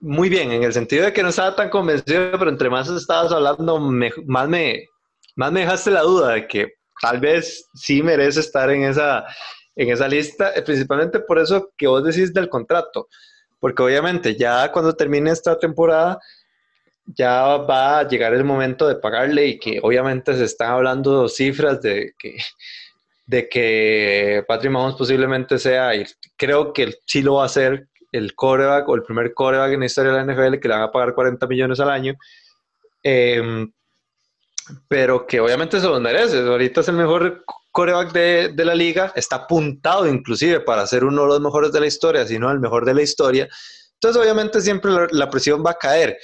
muy 0.00 0.28
bien, 0.28 0.52
en 0.52 0.62
el 0.62 0.72
sentido 0.72 1.04
de 1.04 1.12
que 1.12 1.22
no 1.22 1.30
estaba 1.30 1.56
tan 1.56 1.70
convencido, 1.70 2.32
pero 2.38 2.50
entre 2.50 2.70
más 2.70 2.88
estabas 2.88 3.32
hablando, 3.32 3.78
más, 3.78 4.48
me, 4.48 4.88
más 5.34 5.52
me 5.52 5.60
dejaste 5.60 5.90
la 5.90 6.02
duda 6.02 6.34
de 6.34 6.46
que 6.46 6.74
tal 7.00 7.20
vez 7.20 7.68
sí 7.74 8.02
merece 8.02 8.40
estar 8.40 8.70
en 8.70 8.84
esa, 8.84 9.24
en 9.74 9.90
esa 9.90 10.08
lista, 10.08 10.52
eh, 10.54 10.62
principalmente 10.62 11.20
por 11.20 11.38
eso 11.38 11.70
que 11.76 11.86
vos 11.86 12.04
decís 12.04 12.32
del 12.32 12.48
contrato, 12.48 13.08
porque 13.60 13.82
obviamente 13.82 14.36
ya 14.36 14.70
cuando 14.72 14.94
termine 14.94 15.30
esta 15.30 15.58
temporada, 15.58 16.18
ya 17.06 17.56
va 17.58 18.00
a 18.00 18.08
llegar 18.08 18.34
el 18.34 18.44
momento 18.44 18.88
de 18.88 18.96
pagarle 18.96 19.46
y 19.46 19.58
que 19.58 19.78
obviamente 19.82 20.34
se 20.34 20.44
están 20.44 20.72
hablando 20.72 21.28
cifras 21.28 21.80
de 21.80 22.14
que, 22.18 22.36
de 23.26 23.48
que 23.48 24.44
Patrick 24.46 24.72
Mahomes 24.72 24.96
posiblemente 24.96 25.58
sea, 25.58 25.94
y 25.94 26.04
creo 26.36 26.72
que 26.72 26.94
sí 27.06 27.22
lo 27.22 27.34
va 27.34 27.44
a 27.44 27.46
hacer, 27.46 27.88
el 28.12 28.34
coreback 28.34 28.88
o 28.88 28.94
el 28.94 29.02
primer 29.02 29.34
coreback 29.34 29.72
en 29.72 29.80
la 29.80 29.86
historia 29.86 30.12
de 30.12 30.24
la 30.24 30.32
NFL 30.32 30.58
que 30.58 30.68
le 30.68 30.74
van 30.74 30.82
a 30.82 30.92
pagar 30.92 31.14
40 31.14 31.46
millones 31.46 31.80
al 31.80 31.90
año. 31.90 32.14
Em, 33.02 33.70
pero 34.88 35.26
que 35.26 35.40
obviamente 35.40 35.80
se 35.80 35.86
lo 35.86 36.00
merece. 36.00 36.40
Ahorita 36.40 36.80
es 36.80 36.88
el 36.88 36.96
mejor 36.96 37.44
coreback 37.70 38.12
de, 38.12 38.52
de, 38.54 38.64
la 38.64 38.74
liga, 38.74 39.12
está 39.14 39.36
apuntado 39.36 40.06
inclusive 40.06 40.60
para 40.60 40.86
ser 40.86 41.04
uno 41.04 41.22
de 41.22 41.28
los 41.28 41.40
mejores 41.40 41.72
de 41.72 41.80
la 41.80 41.86
historia, 41.86 42.26
si 42.26 42.38
no 42.38 42.50
el 42.50 42.58
mejor 42.58 42.84
de 42.84 42.94
la 42.94 43.02
historia. 43.02 43.48
Entonces 43.94 44.20
obviamente 44.20 44.60
siempre 44.60 44.90
la, 45.10 45.30
presión 45.30 45.64
va 45.64 45.72
a 45.72 45.78
caer. 45.78 46.18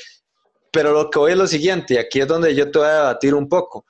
Pero 0.70 0.92
lo 0.92 1.10
que 1.10 1.18
voy 1.18 1.32
es 1.32 1.38
lo 1.38 1.46
siguiente, 1.46 1.94
y 1.94 1.96
aquí 1.98 2.20
es 2.20 2.26
donde 2.26 2.54
yo 2.54 2.70
te 2.70 2.78
voy 2.78 2.88
a 2.88 2.94
debatir 2.94 3.34
un 3.34 3.48
poco. 3.48 3.84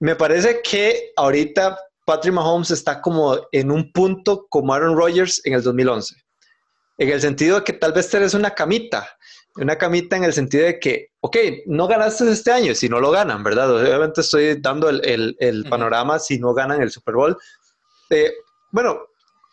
Me 0.00 0.16
parece 0.16 0.62
que 0.62 1.12
ahorita 1.16 1.78
Patrick 2.06 2.32
Mahomes 2.32 2.70
está 2.70 3.02
como 3.02 3.38
en 3.52 3.70
un 3.70 3.92
punto 3.92 4.46
como 4.48 4.72
Aaron 4.72 4.96
Rodgers 4.96 5.42
en 5.44 5.52
el 5.52 5.62
2011 5.62 6.14
en 6.98 7.08
el 7.08 7.20
sentido 7.20 7.56
de 7.58 7.64
que 7.64 7.72
tal 7.72 7.92
vez 7.92 8.10
tenés 8.10 8.34
una 8.34 8.50
camita, 8.50 9.08
una 9.56 9.76
camita 9.76 10.16
en 10.16 10.24
el 10.24 10.32
sentido 10.32 10.66
de 10.66 10.78
que, 10.78 11.12
ok, 11.20 11.36
no 11.66 11.86
ganaste 11.86 12.30
este 12.30 12.50
año, 12.50 12.74
si 12.74 12.88
no 12.88 13.00
lo 13.00 13.10
ganan, 13.10 13.42
¿verdad? 13.42 13.74
Obviamente 13.74 14.20
estoy 14.20 14.60
dando 14.60 14.88
el, 14.88 15.66
panorama 15.70 16.18
si 16.18 16.38
no 16.38 16.52
ganan 16.52 16.82
el 16.82 16.90
Super 16.90 17.14
Bowl. 17.14 17.36
Eh, 18.10 18.32
bueno, 18.72 18.98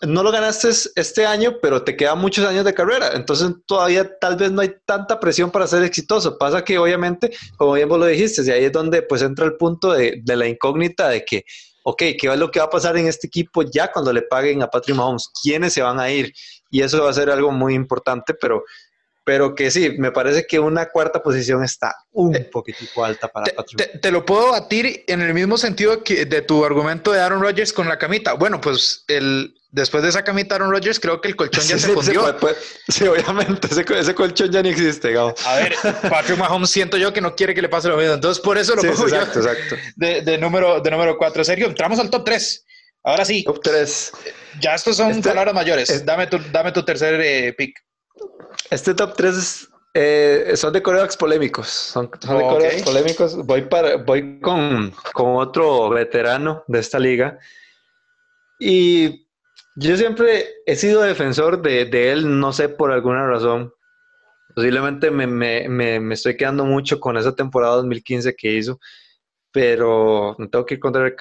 no 0.01 0.23
lo 0.23 0.31
ganaste 0.31 0.69
este 0.95 1.25
año, 1.25 1.57
pero 1.61 1.83
te 1.83 1.95
quedan 1.95 2.19
muchos 2.19 2.45
años 2.45 2.65
de 2.65 2.73
carrera, 2.73 3.11
entonces 3.13 3.51
todavía 3.65 4.17
tal 4.19 4.35
vez 4.35 4.51
no 4.51 4.61
hay 4.61 4.73
tanta 4.85 5.19
presión 5.19 5.51
para 5.51 5.67
ser 5.67 5.83
exitoso. 5.83 6.37
Pasa 6.37 6.63
que 6.63 6.77
obviamente, 6.77 7.31
como 7.57 7.73
bien 7.73 7.87
vos 7.87 7.99
lo 7.99 8.05
dijiste, 8.07 8.41
y 8.43 8.49
ahí 8.49 8.65
es 8.65 8.71
donde 8.71 9.03
pues 9.03 9.21
entra 9.21 9.45
el 9.45 9.55
punto 9.55 9.93
de, 9.93 10.19
de 10.23 10.35
la 10.35 10.47
incógnita 10.47 11.09
de 11.09 11.23
que, 11.23 11.45
ok, 11.83 11.97
¿qué 12.19 12.27
es 12.31 12.37
lo 12.37 12.51
que 12.51 12.59
va 12.59 12.65
a 12.65 12.69
pasar 12.69 12.97
en 12.97 13.07
este 13.07 13.27
equipo 13.27 13.61
ya 13.61 13.91
cuando 13.91 14.11
le 14.11 14.23
paguen 14.23 14.61
a 14.63 14.67
Patrick 14.67 14.97
Mahomes? 14.97 15.29
¿Quiénes 15.41 15.73
se 15.73 15.81
van 15.81 15.99
a 15.99 16.11
ir? 16.11 16.33
Y 16.75 16.81
eso 16.81 17.01
va 17.01 17.09
a 17.09 17.13
ser 17.13 17.29
algo 17.29 17.53
muy 17.53 17.73
importante, 17.73 18.33
pero, 18.33 18.65
pero 19.23 19.55
que 19.55 19.71
sí, 19.71 19.91
me 19.97 20.11
parece 20.11 20.45
que 20.45 20.59
una 20.59 20.87
cuarta 20.87 21.23
posición 21.23 21.63
está 21.63 21.95
un 22.11 22.35
eh, 22.35 22.41
poquitico 22.41 23.05
alta 23.05 23.29
para 23.29 23.45
te, 23.45 23.97
Te, 23.97 24.11
lo 24.11 24.25
puedo 24.25 24.51
batir 24.51 25.05
en 25.07 25.21
el 25.21 25.33
mismo 25.33 25.57
sentido 25.57 26.03
que 26.03 26.25
de 26.25 26.41
tu 26.41 26.65
argumento 26.65 27.13
de 27.13 27.21
Aaron 27.21 27.41
Rodgers 27.41 27.71
con 27.71 27.87
la 27.87 27.97
camita. 27.97 28.33
Bueno, 28.33 28.59
pues 28.59 29.05
el, 29.07 29.55
después 29.71 30.03
de 30.03 30.09
esa 30.09 30.25
camita 30.25 30.55
Aaron 30.55 30.69
Rodgers, 30.69 30.99
creo 30.99 31.21
que 31.21 31.29
el 31.29 31.37
colchón 31.37 31.63
ya 31.63 31.79
se 31.79 31.93
fundió. 31.93 32.35
Sí, 32.89 33.07
obviamente, 33.07 33.69
ese, 33.71 34.13
colchón 34.13 34.51
ya 34.51 34.61
ni 34.61 34.67
existe, 34.67 35.13
Gabo. 35.13 35.33
A 35.45 35.55
ver, 35.55 35.75
Patrick 36.09 36.37
Mahomes 36.37 36.69
siento 36.69 36.97
yo 36.97 37.13
que 37.13 37.21
no 37.21 37.37
quiere 37.37 37.55
que 37.55 37.61
le 37.61 37.69
pase 37.69 37.87
lo 37.87 37.95
mismo, 37.95 38.15
entonces 38.15 38.43
por 38.43 38.57
eso 38.57 38.75
lo 38.75 38.81
pongo 38.81 39.07
exacto, 39.07 39.39
exacto. 39.39 39.77
De, 39.95 40.23
de, 40.23 40.37
número, 40.37 40.81
de 40.81 40.91
número 40.91 41.17
cuatro. 41.17 41.41
Sergio, 41.45 41.67
entramos 41.67 41.99
al 41.99 42.09
top 42.09 42.25
3. 42.25 42.64
Ahora 43.05 43.23
sí. 43.23 43.43
Top 43.43 43.61
3. 43.61 44.11
Ya 44.59 44.73
estos 44.75 44.97
son 44.97 45.11
este, 45.11 45.29
palabras 45.29 45.53
mayores. 45.53 46.05
dame, 46.05 46.27
tu, 46.27 46.39
dame 46.51 46.71
tu 46.71 46.83
tercer 46.83 47.21
eh, 47.21 47.53
pick. 47.53 47.77
Este 48.71 48.95
top 48.95 49.15
3 49.15 49.69
eh, 49.93 50.51
son 50.55 50.73
de 50.73 50.81
corebacks 50.81 51.15
polémicos. 51.15 51.67
Son, 51.67 52.09
son 52.19 52.37
de 52.39 52.43
corebacks 52.43 52.81
polémicos. 52.81 53.45
Voy, 53.45 53.61
para, 53.61 53.97
voy 53.97 54.39
con, 54.39 54.91
con 55.13 55.35
otro 55.35 55.89
veterano 55.89 56.63
de 56.67 56.79
esta 56.79 56.97
liga. 56.97 57.37
Y 58.59 59.27
yo 59.75 59.95
siempre 59.97 60.47
he 60.65 60.75
sido 60.75 61.01
defensor 61.03 61.61
de, 61.61 61.85
de 61.85 62.11
él, 62.11 62.39
no 62.39 62.53
sé 62.53 62.69
por 62.69 62.91
alguna 62.91 63.27
razón. 63.27 63.71
Posiblemente 64.55 65.11
me, 65.11 65.27
me, 65.27 65.69
me, 65.69 65.99
me, 65.99 66.13
estoy 66.15 66.37
quedando 66.37 66.65
mucho 66.65 66.99
con 66.99 67.17
esa 67.17 67.35
temporada 67.35 67.75
2015 67.75 68.35
que 68.35 68.53
hizo, 68.53 68.79
pero 69.51 70.35
no 70.39 70.49
tengo 70.49 70.65
que 70.65 70.75
ir 70.75 70.79
contra 70.79 71.05
el 71.05 71.13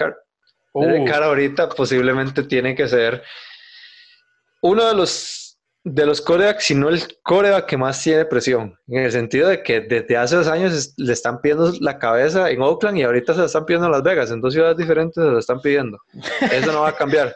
Uh. 0.75 1.05
cara 1.05 1.27
ahorita 1.27 1.69
posiblemente 1.69 2.43
tiene 2.43 2.75
que 2.75 2.87
ser 2.87 3.23
uno 4.61 4.85
de 4.85 4.93
los 4.93 5.45
de 5.85 6.03
los 6.03 6.19
corebacks, 6.19 6.63
si 6.65 6.73
no 6.73 6.89
el 6.89 6.99
coreback 7.21 7.67
que 7.67 7.77
más 7.77 8.01
tiene 8.01 8.25
presión, 8.25 8.75
en 8.87 9.03
el 9.03 9.11
sentido 9.11 9.49
de 9.49 9.61
que 9.61 9.81
desde 9.81 10.17
hace 10.17 10.35
dos 10.35 10.47
años 10.47 10.95
le 10.97 11.13
están 11.13 11.39
pidiendo 11.41 11.71
la 11.79 11.99
cabeza 11.99 12.49
en 12.49 12.59
Oakland 12.63 12.97
y 12.97 13.03
ahorita 13.03 13.33
se 13.33 13.41
la 13.41 13.45
están 13.45 13.67
pidiendo 13.67 13.85
en 13.85 13.91
Las 13.91 14.01
Vegas, 14.01 14.31
en 14.31 14.41
dos 14.41 14.51
ciudades 14.51 14.77
diferentes 14.77 15.23
se 15.23 15.29
la 15.29 15.37
están 15.37 15.61
pidiendo. 15.61 15.99
Eso 16.51 16.71
no 16.71 16.81
va 16.81 16.89
a 16.89 16.95
cambiar. 16.95 17.35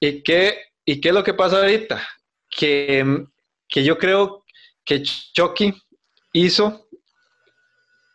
¿Y 0.00 0.22
qué, 0.22 0.56
y 0.86 0.98
qué 0.98 1.10
es 1.10 1.14
lo 1.14 1.22
que 1.22 1.34
pasa 1.34 1.58
ahorita? 1.58 2.02
Que, 2.48 3.26
que 3.68 3.84
yo 3.84 3.98
creo 3.98 4.44
que 4.82 5.02
Chucky 5.02 5.74
hizo, 6.32 6.88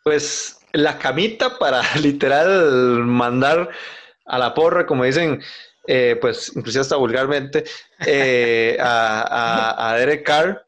pues, 0.03 0.59
la 0.73 0.97
camita 0.97 1.59
para 1.59 1.83
literal 2.01 3.05
mandar 3.05 3.69
a 4.25 4.37
la 4.37 4.53
porra, 4.53 4.85
como 4.85 5.03
dicen, 5.03 5.41
eh, 5.87 6.17
pues 6.19 6.51
inclusive 6.55 6.81
hasta 6.81 6.95
vulgarmente, 6.95 7.63
eh, 8.05 8.77
a, 8.79 9.91
a, 9.91 9.97
Derek 9.97 10.25
Carr, 10.25 10.65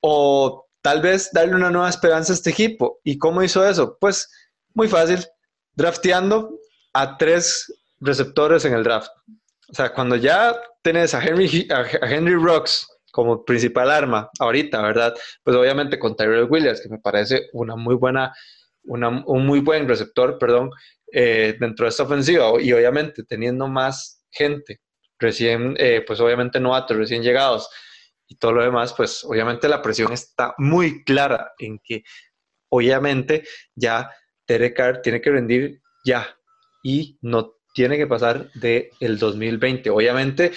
o 0.00 0.66
tal 0.82 1.00
vez 1.00 1.30
darle 1.32 1.54
una 1.54 1.70
nueva 1.70 1.88
esperanza 1.88 2.32
a 2.32 2.36
este 2.36 2.50
equipo. 2.50 3.00
¿Y 3.02 3.18
cómo 3.18 3.42
hizo 3.42 3.66
eso? 3.66 3.96
Pues 3.98 4.30
muy 4.74 4.88
fácil, 4.88 5.24
drafteando 5.74 6.58
a 6.92 7.16
tres 7.16 7.72
receptores 8.00 8.64
en 8.64 8.74
el 8.74 8.84
draft. 8.84 9.10
O 9.68 9.74
sea, 9.74 9.92
cuando 9.92 10.16
ya 10.16 10.54
tenés 10.82 11.14
a 11.14 11.24
Henry, 11.24 11.68
a 11.70 12.06
Henry 12.06 12.34
Rocks 12.34 12.86
como 13.10 13.44
principal 13.44 13.90
arma 13.90 14.30
ahorita, 14.38 14.82
¿verdad? 14.82 15.14
Pues 15.42 15.56
obviamente 15.56 15.98
con 15.98 16.14
Tyrell 16.14 16.48
Williams, 16.50 16.82
que 16.82 16.90
me 16.90 16.98
parece 16.98 17.48
una 17.54 17.74
muy 17.74 17.94
buena, 17.94 18.34
un 18.84 19.46
muy 19.46 19.60
buen 19.60 19.88
receptor, 19.88 20.38
perdón, 20.38 20.70
eh, 21.18 21.56
dentro 21.58 21.86
de 21.86 21.88
esta 21.88 22.02
ofensiva 22.02 22.60
y 22.60 22.70
obviamente 22.74 23.22
teniendo 23.24 23.66
más 23.68 24.22
gente 24.30 24.82
recién, 25.18 25.74
eh, 25.78 26.04
pues 26.06 26.20
obviamente 26.20 26.60
novatos, 26.60 26.94
recién 26.94 27.22
llegados 27.22 27.70
y 28.28 28.36
todo 28.36 28.52
lo 28.52 28.62
demás, 28.62 28.92
pues 28.92 29.24
obviamente 29.24 29.66
la 29.66 29.80
presión 29.80 30.12
está 30.12 30.54
muy 30.58 31.04
clara 31.04 31.54
en 31.58 31.80
que 31.82 32.04
obviamente 32.68 33.44
ya 33.74 34.10
Derek 34.46 34.76
Carr 34.76 35.00
tiene 35.00 35.22
que 35.22 35.30
rendir 35.30 35.80
ya 36.04 36.36
y 36.82 37.16
no 37.22 37.54
tiene 37.72 37.96
que 37.96 38.06
pasar 38.06 38.52
del 38.52 38.90
el 39.00 39.18
2020. 39.18 39.88
Obviamente 39.88 40.52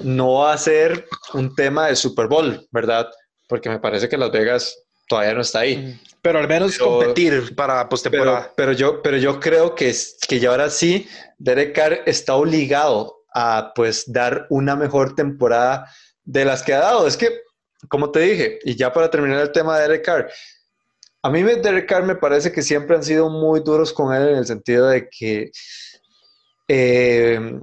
no 0.00 0.40
va 0.40 0.52
a 0.52 0.58
ser 0.58 1.06
un 1.32 1.54
tema 1.54 1.86
de 1.86 1.96
Super 1.96 2.26
Bowl, 2.26 2.68
¿verdad? 2.70 3.10
Porque 3.48 3.70
me 3.70 3.78
parece 3.78 4.10
que 4.10 4.18
Las 4.18 4.30
Vegas 4.30 4.76
todavía 5.08 5.32
no 5.32 5.40
está 5.40 5.60
ahí. 5.60 5.98
Pero 6.22 6.38
al 6.38 6.46
menos 6.46 6.78
competir 6.78 7.54
para 7.56 7.88
postemporada. 7.88 8.52
Pero, 8.56 8.72
yo, 8.72 9.02
pero 9.02 9.16
yo 9.16 9.40
creo 9.40 9.74
que, 9.74 9.92
que 10.28 10.38
ya 10.38 10.50
ahora 10.50 10.70
sí, 10.70 11.08
Derek 11.38 11.74
Carr 11.74 12.00
está 12.06 12.36
obligado 12.36 13.24
a 13.34 13.72
pues 13.74 14.10
dar 14.10 14.46
una 14.48 14.76
mejor 14.76 15.16
temporada 15.16 15.90
de 16.22 16.44
las 16.44 16.62
que 16.62 16.74
ha 16.74 16.78
dado. 16.78 17.08
Es 17.08 17.16
que, 17.16 17.40
como 17.88 18.12
te 18.12 18.20
dije, 18.20 18.58
y 18.62 18.76
ya 18.76 18.92
para 18.92 19.10
terminar 19.10 19.40
el 19.40 19.50
tema 19.50 19.76
de 19.76 19.82
Derek 19.82 20.04
Carr, 20.04 20.30
a 21.22 21.30
mí 21.30 21.42
Derek 21.42 21.88
Carr 21.88 22.04
me 22.04 22.14
parece 22.14 22.52
que 22.52 22.62
siempre 22.62 22.96
han 22.96 23.02
sido 23.02 23.28
muy 23.28 23.60
duros 23.60 23.92
con 23.92 24.14
él 24.14 24.28
en 24.28 24.36
el 24.36 24.46
sentido 24.46 24.88
de 24.88 25.08
que 25.08 25.50
eh, 26.68 27.60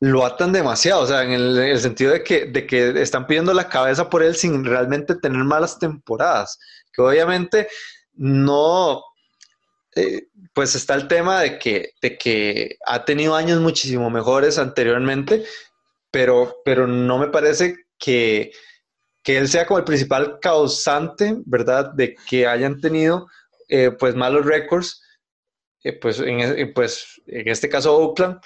lo 0.00 0.24
atan 0.24 0.52
demasiado, 0.52 1.02
o 1.02 1.06
sea, 1.06 1.24
en 1.24 1.32
el, 1.32 1.78
sentido 1.80 2.12
de 2.12 2.22
que, 2.22 2.46
de 2.46 2.66
que 2.66 3.02
están 3.02 3.26
pidiendo 3.26 3.52
la 3.52 3.68
cabeza 3.68 4.08
por 4.08 4.22
él 4.22 4.36
sin 4.36 4.64
realmente 4.64 5.16
tener 5.16 5.42
malas 5.42 5.78
temporadas, 5.78 6.58
obviamente 7.02 7.68
no, 8.14 9.02
eh, 9.94 10.28
pues 10.52 10.74
está 10.74 10.94
el 10.94 11.08
tema 11.08 11.40
de 11.40 11.58
que, 11.58 11.92
de 12.02 12.18
que 12.18 12.76
ha 12.86 13.04
tenido 13.04 13.34
años 13.34 13.60
muchísimo 13.60 14.10
mejores 14.10 14.58
anteriormente, 14.58 15.44
pero, 16.10 16.56
pero 16.64 16.86
no 16.86 17.18
me 17.18 17.28
parece 17.28 17.86
que, 17.98 18.52
que 19.22 19.38
él 19.38 19.48
sea 19.48 19.66
como 19.66 19.78
el 19.78 19.84
principal 19.84 20.38
causante, 20.40 21.36
¿verdad?, 21.46 21.92
de 21.94 22.16
que 22.28 22.46
hayan 22.46 22.80
tenido 22.80 23.28
eh, 23.68 23.90
pues 23.90 24.14
malos 24.14 24.46
récords, 24.46 25.02
eh, 25.84 25.92
pues, 25.92 26.20
en, 26.20 26.72
pues 26.72 27.20
en 27.26 27.48
este 27.48 27.68
caso 27.68 27.96
Oakland, 27.96 28.40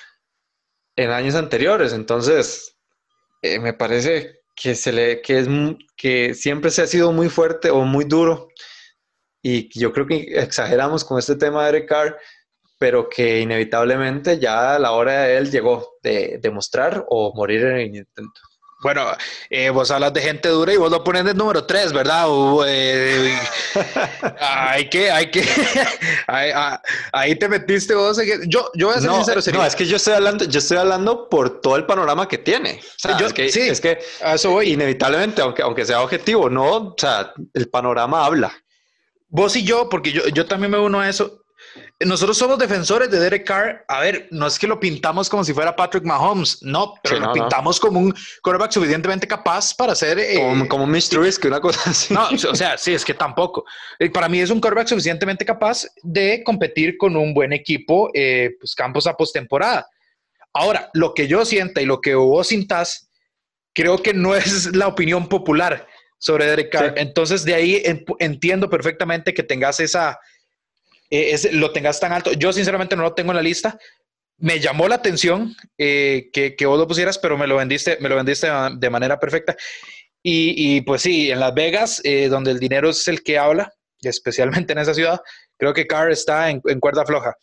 en 0.96 1.10
años 1.10 1.34
anteriores. 1.34 1.92
Entonces, 1.92 2.76
me 3.42 3.72
parece 3.72 4.41
que, 4.54 4.74
se 4.74 4.92
le, 4.92 5.22
que, 5.22 5.38
es, 5.38 5.48
que 5.96 6.34
siempre 6.34 6.70
se 6.70 6.82
ha 6.82 6.86
sido 6.86 7.12
muy 7.12 7.28
fuerte 7.28 7.70
o 7.70 7.82
muy 7.82 8.04
duro. 8.04 8.48
Y 9.42 9.76
yo 9.78 9.92
creo 9.92 10.06
que 10.06 10.16
exageramos 10.36 11.04
con 11.04 11.18
este 11.18 11.36
tema 11.36 11.64
de 11.64 11.78
Eric 11.78 11.92
pero 12.78 13.08
que 13.08 13.40
inevitablemente 13.40 14.40
ya 14.40 14.76
la 14.78 14.90
hora 14.92 15.22
de 15.22 15.36
él 15.36 15.50
llegó 15.52 15.88
de 16.02 16.38
demostrar 16.42 17.04
o 17.08 17.32
morir 17.34 17.64
en 17.64 17.76
el 17.76 17.96
intento. 17.96 18.40
Bueno, 18.82 19.06
eh, 19.48 19.70
vos 19.70 19.92
hablas 19.92 20.12
de 20.12 20.20
gente 20.20 20.48
dura 20.48 20.72
y 20.72 20.76
vos 20.76 20.90
lo 20.90 21.04
pones 21.04 21.24
de 21.24 21.34
número 21.34 21.64
3, 21.64 21.92
¿verdad? 21.92 22.26
Eh, 22.66 23.38
hay 24.40 24.90
que, 24.90 25.08
hay 25.08 25.30
que, 25.30 25.44
ah, 26.26 26.82
ahí, 27.12 27.36
te 27.36 27.48
metiste 27.48 27.94
vos. 27.94 28.20
Yo, 28.48 28.70
yo 28.74 28.88
voy 28.88 28.96
a 28.96 29.00
ser 29.00 29.08
no, 29.08 29.24
sincero. 29.24 29.58
No, 29.58 29.64
es 29.64 29.76
que 29.76 29.86
yo 29.86 29.96
estoy 29.96 30.14
hablando, 30.14 30.44
yo 30.46 30.58
estoy 30.58 30.78
hablando 30.78 31.28
por 31.28 31.60
todo 31.60 31.76
el 31.76 31.86
panorama 31.86 32.26
que 32.26 32.38
tiene. 32.38 32.80
yo, 33.20 33.26
es 33.26 33.32
que, 33.32 33.50
sí, 33.50 33.60
es 33.60 33.80
que 33.80 34.00
eso 34.20 34.50
voy. 34.50 34.72
inevitablemente, 34.72 35.42
aunque, 35.42 35.62
aunque 35.62 35.84
sea 35.84 36.02
objetivo, 36.02 36.50
no, 36.50 36.64
o 36.64 36.94
sea, 36.98 37.32
el 37.54 37.68
panorama 37.68 38.26
habla. 38.26 38.52
Vos 39.28 39.54
y 39.54 39.62
yo, 39.62 39.88
porque 39.88 40.10
yo, 40.10 40.26
yo 40.26 40.44
también 40.46 40.72
me 40.72 40.78
uno 40.80 40.98
a 40.98 41.08
eso, 41.08 41.41
nosotros 42.06 42.36
somos 42.38 42.58
defensores 42.58 43.10
de 43.10 43.18
Derek 43.18 43.46
Carr. 43.46 43.84
A 43.88 44.00
ver, 44.00 44.28
no 44.30 44.46
es 44.46 44.58
que 44.58 44.66
lo 44.66 44.78
pintamos 44.78 45.28
como 45.28 45.44
si 45.44 45.52
fuera 45.52 45.74
Patrick 45.74 46.04
Mahomes, 46.04 46.62
no, 46.62 46.94
pero 47.02 47.18
lo 47.18 47.32
pintamos 47.32 47.78
como 47.80 48.00
un 48.00 48.14
quarterback 48.42 48.72
suficientemente 48.72 49.26
capaz 49.26 49.74
para 49.74 49.94
ser. 49.94 50.18
Eh, 50.18 50.34
como, 50.36 50.68
como 50.68 50.86
Mitch 50.86 51.10
que 51.38 51.48
una 51.48 51.60
cosa 51.60 51.90
así. 51.90 52.14
No, 52.14 52.28
o 52.28 52.54
sea, 52.54 52.76
sí, 52.78 52.94
es 52.94 53.04
que 53.04 53.14
tampoco. 53.14 53.64
Eh, 53.98 54.10
para 54.10 54.28
mí 54.28 54.40
es 54.40 54.50
un 54.50 54.60
quarterback 54.60 54.88
suficientemente 54.88 55.44
capaz 55.44 55.86
de 56.02 56.42
competir 56.44 56.96
con 56.96 57.16
un 57.16 57.34
buen 57.34 57.52
equipo, 57.52 58.10
eh, 58.14 58.50
pues 58.58 58.74
campos 58.74 59.06
a 59.06 59.14
postemporada. 59.14 59.86
Ahora, 60.54 60.90
lo 60.94 61.14
que 61.14 61.26
yo 61.26 61.44
sienta 61.44 61.80
y 61.80 61.86
lo 61.86 62.00
que 62.00 62.14
vos 62.14 62.48
sintas, 62.48 63.08
creo 63.74 63.98
que 63.98 64.12
no 64.12 64.34
es 64.34 64.74
la 64.74 64.88
opinión 64.88 65.28
popular 65.28 65.86
sobre 66.18 66.46
Derek 66.46 66.70
Carr. 66.70 66.94
Entonces, 66.96 67.44
de 67.44 67.54
ahí 67.54 67.82
entiendo 68.20 68.70
perfectamente 68.70 69.34
que 69.34 69.42
tengas 69.42 69.80
esa 69.80 70.20
eh, 71.14 71.38
lo 71.52 71.72
tengas 71.72 72.00
tan 72.00 72.10
alto. 72.10 72.32
Yo 72.32 72.54
sinceramente 72.54 72.96
no 72.96 73.02
lo 73.02 73.12
tengo 73.12 73.32
en 73.32 73.36
la 73.36 73.42
lista. 73.42 73.78
Me 74.38 74.60
llamó 74.60 74.88
la 74.88 74.94
atención 74.94 75.54
eh, 75.76 76.30
que, 76.32 76.56
que, 76.56 76.64
vos 76.64 76.78
lo 76.78 76.88
pusieras, 76.88 77.18
pero 77.18 77.36
me 77.36 77.46
lo 77.46 77.56
vendiste, 77.56 77.98
me 78.00 78.08
lo 78.08 78.16
vendiste 78.16 78.48
de 78.78 78.90
manera 78.90 79.20
perfecta. 79.20 79.54
Y, 80.24 80.80
pues 80.82 81.02
sí, 81.02 81.30
en 81.30 81.40
Las 81.40 81.52
Vegas, 81.52 82.00
eh, 82.04 82.28
donde 82.28 82.52
el 82.52 82.60
dinero 82.60 82.88
es 82.88 83.06
el 83.08 83.22
que 83.22 83.36
habla, 83.36 83.70
especialmente 84.00 84.72
en 84.72 84.78
esa 84.78 84.94
ciudad, 84.94 85.20
creo 85.58 85.74
que 85.74 85.86
Carr 85.86 86.10
está 86.10 86.48
en, 86.48 86.60
cuerda 86.80 87.04
floja. 87.04 87.36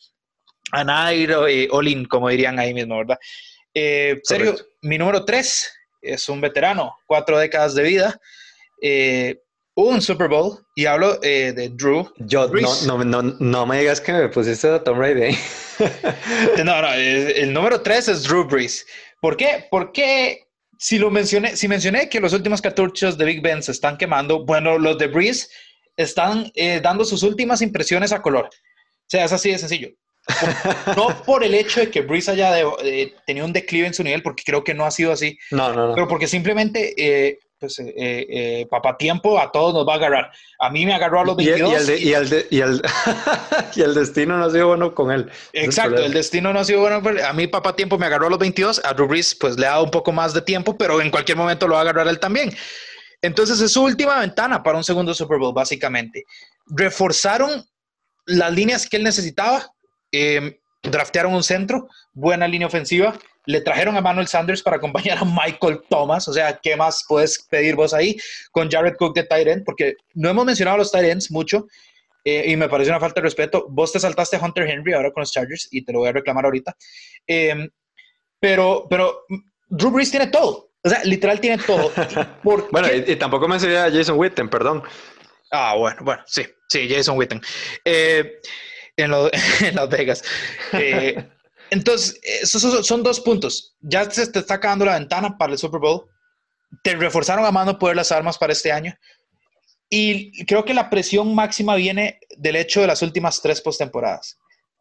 A 0.71 0.83
Nairo 0.83 1.47
y 1.47 1.67
Olin, 1.69 2.05
como 2.05 2.29
dirían 2.29 2.57
ahí 2.57 2.73
mismo, 2.73 2.97
¿verdad? 2.97 3.19
serio, 4.23 4.55
mi 4.81 4.97
número 4.97 5.25
tres 5.25 5.71
es 6.01 6.27
un 6.27 6.41
veterano, 6.41 6.95
cuatro 7.05 7.37
décadas 7.37 7.75
de 7.75 7.83
vida 7.83 8.19
un 9.79 10.01
Super 10.01 10.27
Bowl 10.27 10.59
y 10.75 10.85
hablo 10.85 11.19
eh, 11.23 11.53
de 11.55 11.69
Drew. 11.69 12.11
Yo, 12.17 12.49
no, 12.85 13.03
no, 13.03 13.23
no, 13.23 13.65
me 13.65 13.79
digas 13.79 14.01
que 14.01 14.11
me 14.11 14.27
pusiste 14.29 14.67
a 14.67 14.83
Tom 14.83 14.97
Brady. 14.97 15.37
no, 16.63 16.81
no, 16.81 16.93
el 16.93 17.53
número 17.53 17.81
3 17.81 18.07
es 18.09 18.23
Drew 18.23 18.45
Brees. 18.45 18.85
¿Por 19.21 19.37
qué? 19.37 19.67
Porque 19.69 20.47
si 20.77 20.99
lo 20.99 21.09
mencioné, 21.09 21.55
si 21.55 21.67
mencioné 21.67 22.09
que 22.09 22.19
los 22.19 22.33
últimos 22.33 22.61
cartuchos 22.61 23.17
de 23.17 23.25
Big 23.25 23.41
Ben 23.41 23.63
se 23.63 23.71
están 23.71 23.97
quemando, 23.97 24.45
bueno, 24.45 24.77
los 24.77 24.97
de 24.97 25.07
Brees 25.07 25.49
están 25.97 26.51
eh, 26.55 26.79
dando 26.81 27.05
sus 27.05 27.23
últimas 27.23 27.61
impresiones 27.61 28.11
a 28.11 28.21
color. 28.21 28.45
O 28.45 29.09
sea, 29.09 29.25
es 29.25 29.31
así 29.31 29.51
de 29.51 29.57
sencillo. 29.57 29.89
no 30.95 31.23
por 31.23 31.43
el 31.43 31.55
hecho 31.55 31.79
de 31.79 31.89
que 31.89 32.01
Brees 32.01 32.29
haya 32.29 32.53
tenido 33.25 33.45
un 33.45 33.53
declive 33.53 33.87
en 33.87 33.93
su 33.93 34.03
nivel, 34.03 34.21
porque 34.21 34.43
creo 34.45 34.63
que 34.63 34.73
no 34.73 34.85
ha 34.85 34.91
sido 34.91 35.11
así. 35.11 35.37
No, 35.51 35.73
no, 35.73 35.87
no. 35.87 35.95
Pero 35.95 36.07
porque 36.07 36.27
simplemente 36.27 36.93
eh, 36.97 37.39
pues 37.59 37.77
eh, 37.79 37.93
eh, 37.95 38.27
eh, 38.29 38.67
papá 38.69 38.97
tiempo 38.97 39.39
a 39.39 39.51
todos 39.51 39.73
nos 39.73 39.87
va 39.87 39.93
a 39.93 39.95
agarrar. 39.97 40.31
A 40.59 40.69
mí 40.69 40.85
me 40.85 40.93
agarró 40.93 41.19
a 41.21 41.25
los 41.25 41.35
22. 41.35 41.89
Y 41.99 42.13
el, 42.13 42.47
y 43.75 43.81
el, 43.81 43.93
destino 43.93 44.37
no 44.37 44.45
ha 44.45 44.49
sido 44.49 44.67
bueno 44.67 44.95
con 44.95 45.11
él. 45.11 45.29
Exacto, 45.53 45.97
el, 45.97 46.13
destino 46.13 46.53
no 46.53 46.59
ha 46.59 46.63
sido 46.63 46.79
bueno. 46.79 47.01
A 47.27 47.33
mí 47.33 47.47
papá 47.47 47.75
tiempo 47.75 47.97
me 47.97 48.05
agarró 48.05 48.27
a 48.27 48.29
los 48.29 48.39
22, 48.39 48.81
a 48.85 48.93
Drew 48.93 49.09
pues 49.39 49.57
le 49.57 49.67
ha 49.67 49.71
dado 49.71 49.83
un 49.83 49.91
poco 49.91 50.11
más 50.11 50.33
de 50.33 50.41
tiempo, 50.41 50.77
pero 50.77 51.01
en 51.01 51.11
cualquier 51.11 51.37
momento 51.37 51.67
lo 51.67 51.73
va 51.73 51.79
a 51.79 51.83
agarrar 51.83 52.07
él 52.07 52.19
también. 52.19 52.55
Entonces 53.21 53.59
es 53.59 53.73
su 53.73 53.83
última 53.83 54.19
ventana 54.19 54.63
para 54.63 54.77
un 54.77 54.83
segundo 54.83 55.13
Super 55.13 55.37
Bowl, 55.37 55.53
básicamente. 55.53 56.23
Reforzaron 56.67 57.65
las 58.25 58.53
líneas 58.53 58.87
que 58.87 58.97
él 58.97 59.03
necesitaba, 59.03 59.65
em, 60.11 60.55
draftearon 60.83 61.33
un 61.33 61.43
centro, 61.43 61.87
buena 62.13 62.47
línea 62.47 62.67
ofensiva, 62.67 63.17
le 63.45 63.61
trajeron 63.61 63.97
a 63.97 64.01
Manuel 64.01 64.27
Sanders 64.27 64.61
para 64.61 64.77
acompañar 64.77 65.17
a 65.17 65.25
Michael 65.25 65.81
Thomas. 65.89 66.27
O 66.27 66.33
sea, 66.33 66.59
¿qué 66.61 66.75
más 66.75 67.03
puedes 67.07 67.45
pedir 67.49 67.75
vos 67.75 67.93
ahí 67.93 68.17
con 68.51 68.69
Jared 68.69 68.95
Cook 68.97 69.15
de 69.15 69.23
tight 69.23 69.63
Porque 69.65 69.95
no 70.13 70.29
hemos 70.29 70.45
mencionado 70.45 70.75
a 70.75 70.77
los 70.79 70.91
tight 70.91 71.05
ends 71.05 71.31
mucho 71.31 71.67
eh, 72.23 72.51
y 72.51 72.55
me 72.55 72.69
parece 72.69 72.91
una 72.91 72.99
falta 72.99 73.21
de 73.21 73.25
respeto. 73.25 73.65
Vos 73.69 73.91
te 73.91 73.99
saltaste 73.99 74.35
a 74.35 74.39
Hunter 74.39 74.69
Henry 74.69 74.93
ahora 74.93 75.11
con 75.11 75.21
los 75.21 75.31
Chargers 75.31 75.67
y 75.71 75.83
te 75.83 75.93
lo 75.93 75.99
voy 75.99 76.09
a 76.09 76.13
reclamar 76.13 76.45
ahorita. 76.45 76.75
Em, 77.25 77.69
pero, 78.39 78.87
pero 78.89 79.25
Drew 79.67 79.91
Brees 79.91 80.11
tiene 80.11 80.27
todo. 80.27 80.71
O 80.83 80.89
sea, 80.89 81.03
literal 81.03 81.41
tiene 81.41 81.61
todo. 81.61 81.91
bueno, 82.43 82.87
y, 82.93 83.15
tampoco 83.15 83.47
me 83.47 83.55
a 83.55 83.91
Jason 83.91 84.17
Witten, 84.17 84.49
perdón. 84.49 84.83
Ah, 85.51 85.75
bueno, 85.75 85.97
bueno, 86.01 86.21
sí, 86.25 86.45
sí, 86.67 86.87
Jason 86.87 87.17
Witten. 87.17 87.41
Eh, 87.83 88.39
en, 89.01 89.13
en, 89.61 89.75
Las 89.75 89.89
Vegas. 89.89 90.23
Eh, 90.73 91.23
entonces, 91.69 92.19
esos 92.23 92.85
son 92.85 93.03
dos 93.03 93.19
puntos. 93.19 93.75
Ya 93.81 94.09
se 94.09 94.27
te 94.27 94.39
está 94.39 94.55
acabando 94.55 94.85
la 94.85 94.97
ventana 94.97 95.37
para 95.37 95.53
el 95.53 95.59
Super 95.59 95.79
Bowl. 95.79 96.05
Te 96.83 96.95
reforzaron 96.95 97.45
a 97.45 97.51
mano 97.51 97.79
poder 97.79 97.95
las 97.95 98.11
armas 98.11 98.37
para 98.37 98.53
este 98.53 98.71
año. 98.71 98.95
Y 99.89 100.45
creo 100.45 100.65
que 100.65 100.73
la 100.73 100.89
presión 100.89 101.33
máxima 101.33 101.75
viene 101.75 102.19
del 102.37 102.55
hecho 102.55 102.81
de 102.81 102.87
las 102.87 103.01
últimas 103.01 103.41
tres 103.41 103.59
postemporadas. 103.59 104.37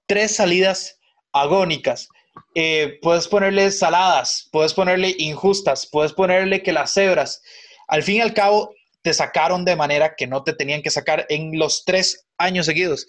Tres 0.06 0.36
salidas 0.36 0.98
agónicas. 1.32 2.08
Eh, 2.54 2.98
puedes 3.02 3.26
ponerle 3.26 3.70
saladas, 3.70 4.48
puedes 4.52 4.74
ponerle 4.74 5.14
injustas, 5.18 5.88
puedes 5.90 6.12
ponerle 6.12 6.62
que 6.62 6.72
las 6.72 6.92
cebras. 6.92 7.42
Al 7.88 8.02
fin 8.02 8.16
y 8.16 8.20
al 8.20 8.34
cabo, 8.34 8.74
te 9.02 9.14
sacaron 9.14 9.64
de 9.64 9.76
manera 9.76 10.14
que 10.16 10.26
no 10.26 10.42
te 10.44 10.52
tenían 10.52 10.82
que 10.82 10.90
sacar 10.90 11.24
en 11.28 11.58
los 11.58 11.84
tres 11.84 12.26
años 12.36 12.66
seguidos. 12.66 13.06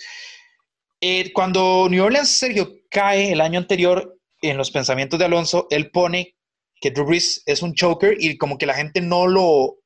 Eh, 1.01 1.31
cuando 1.31 1.87
New 1.89 2.03
Orleans, 2.03 2.29
Sergio, 2.29 2.73
cae 2.89 3.31
el 3.31 3.41
año 3.41 3.59
anterior 3.59 4.17
en 4.41 4.57
los 4.57 4.71
pensamientos 4.71 5.17
de 5.17 5.25
Alonso, 5.25 5.67
él 5.69 5.91
pone 5.91 6.35
que 6.81 6.91
Drew 6.91 7.05
Brees 7.05 7.43
es 7.45 7.61
un 7.61 7.73
choker 7.73 8.15
y 8.19 8.37
como 8.37 8.57
que 8.57 8.65
la 8.65 8.73
gente 8.73 9.01
no 9.01 9.27
lo... 9.27 9.77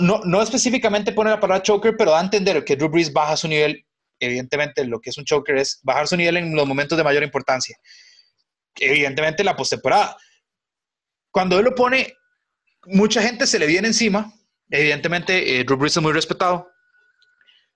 no, 0.00 0.20
no 0.24 0.42
específicamente 0.42 1.12
pone 1.12 1.30
la 1.30 1.40
palabra 1.40 1.62
choker, 1.62 1.96
pero 1.96 2.12
da 2.12 2.20
a 2.20 2.24
entender 2.24 2.64
que 2.64 2.76
Drew 2.76 2.90
Brees 2.90 3.12
baja 3.12 3.36
su 3.36 3.48
nivel. 3.48 3.86
Evidentemente, 4.18 4.84
lo 4.84 5.00
que 5.00 5.10
es 5.10 5.18
un 5.18 5.24
choker 5.24 5.56
es 5.56 5.80
bajar 5.82 6.06
su 6.06 6.16
nivel 6.16 6.36
en 6.36 6.54
los 6.54 6.66
momentos 6.66 6.96
de 6.98 7.04
mayor 7.04 7.22
importancia. 7.22 7.76
Evidentemente, 8.78 9.44
la 9.44 9.56
postemporada. 9.56 10.16
Cuando 11.30 11.58
él 11.58 11.64
lo 11.64 11.74
pone, 11.74 12.14
mucha 12.86 13.22
gente 13.22 13.46
se 13.46 13.58
le 13.58 13.66
viene 13.66 13.88
encima. 13.88 14.30
Evidentemente, 14.68 15.58
eh, 15.58 15.64
Drew 15.64 15.78
Brees 15.78 15.96
es 15.96 16.02
muy 16.02 16.12
respetado 16.12 16.69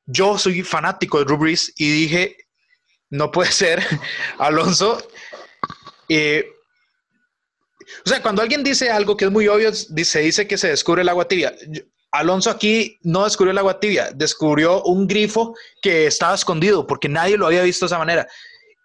yo 0.07 0.39
soy 0.39 0.63
fanático 0.63 1.19
de 1.19 1.25
Drew 1.25 1.39
Brees 1.39 1.73
y 1.77 1.91
dije, 1.91 2.37
no 3.11 3.31
puede 3.31 3.53
ser, 3.53 3.83
Alonso. 4.39 5.07
Eh, 6.09 6.47
o 8.05 8.09
sea, 8.09 8.23
cuando 8.23 8.43
alguien 8.43 8.65
dice 8.65 8.91
algo 8.91 9.17
que 9.17 9.27
es 9.27 9.31
muy 9.31 9.49
obvio, 9.49 9.71
dice, 9.91 10.21
dice 10.21 10.47
que 10.47 10.59
se 10.59 10.69
descubre 10.69 11.03
el 11.03 11.09
agua 11.09 11.29
tibia. 11.29 11.55
Alonso 12.13 12.51
aquí 12.51 12.99
no 13.03 13.25
descubrió 13.25 13.51
el 13.51 13.59
agua 13.59 13.81
tibia, 13.81 14.11
descubrió 14.15 14.83
un 14.85 15.07
grifo 15.07 15.55
que 15.83 16.07
estaba 16.07 16.35
escondido 16.35 16.87
porque 16.87 17.09
nadie 17.09 17.37
lo 17.37 17.47
había 17.47 17.63
visto 17.63 17.87
de 17.87 17.89
esa 17.89 17.99
manera. 17.99 18.27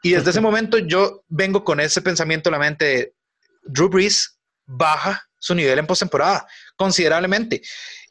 Y 0.01 0.11
desde 0.11 0.31
ese 0.31 0.41
momento 0.41 0.77
yo 0.79 1.23
vengo 1.27 1.63
con 1.63 1.79
ese 1.79 2.01
pensamiento 2.01 2.49
en 2.49 2.53
la 2.53 2.59
mente 2.59 2.85
de 2.85 3.13
Drew 3.63 3.89
Brees 3.89 4.39
baja 4.65 5.21
su 5.37 5.55
nivel 5.55 5.79
en 5.79 5.87
postemporada 5.87 6.45
considerablemente. 6.75 7.61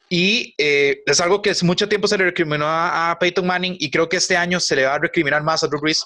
Y 0.09 0.55
eh, 0.57 1.03
es 1.05 1.21
algo 1.21 1.41
que 1.41 1.51
es 1.51 1.63
mucho 1.63 1.87
tiempo 1.87 2.07
se 2.07 2.17
le 2.17 2.25
recriminó 2.25 2.65
a, 2.67 3.15
Peyton 3.19 3.45
Manning 3.45 3.77
y 3.79 3.91
creo 3.91 4.09
que 4.09 4.17
este 4.17 4.35
año 4.35 4.59
se 4.59 4.75
le 4.75 4.85
va 4.85 4.95
a 4.95 4.99
recriminar 4.99 5.43
más 5.43 5.63
a 5.63 5.67
Drew 5.67 5.79
Brees 5.79 6.03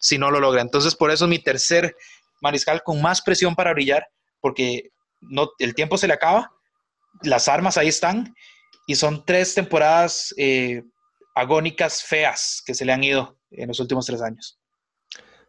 si 0.00 0.18
no 0.18 0.30
lo 0.30 0.40
logra. 0.40 0.60
Entonces, 0.60 0.96
por 0.96 1.12
eso 1.12 1.24
es 1.24 1.30
mi 1.30 1.38
tercer 1.38 1.94
mariscal 2.42 2.82
con 2.82 3.00
más 3.00 3.22
presión 3.22 3.54
para 3.54 3.72
brillar, 3.72 4.08
porque 4.40 4.90
no, 5.20 5.50
el 5.60 5.74
tiempo 5.74 5.96
se 5.96 6.08
le 6.08 6.14
acaba, 6.14 6.50
las 7.22 7.46
armas 7.46 7.78
ahí 7.78 7.88
están 7.88 8.34
y 8.88 8.96
son 8.96 9.24
tres 9.24 9.54
temporadas 9.54 10.34
eh, 10.36 10.82
agónicas 11.36 12.02
feas 12.02 12.60
que 12.66 12.74
se 12.74 12.84
le 12.84 12.92
han 12.92 13.04
ido 13.04 13.38
en 13.52 13.68
los 13.68 13.78
últimos 13.78 14.04
tres 14.04 14.20
años. 14.20 14.58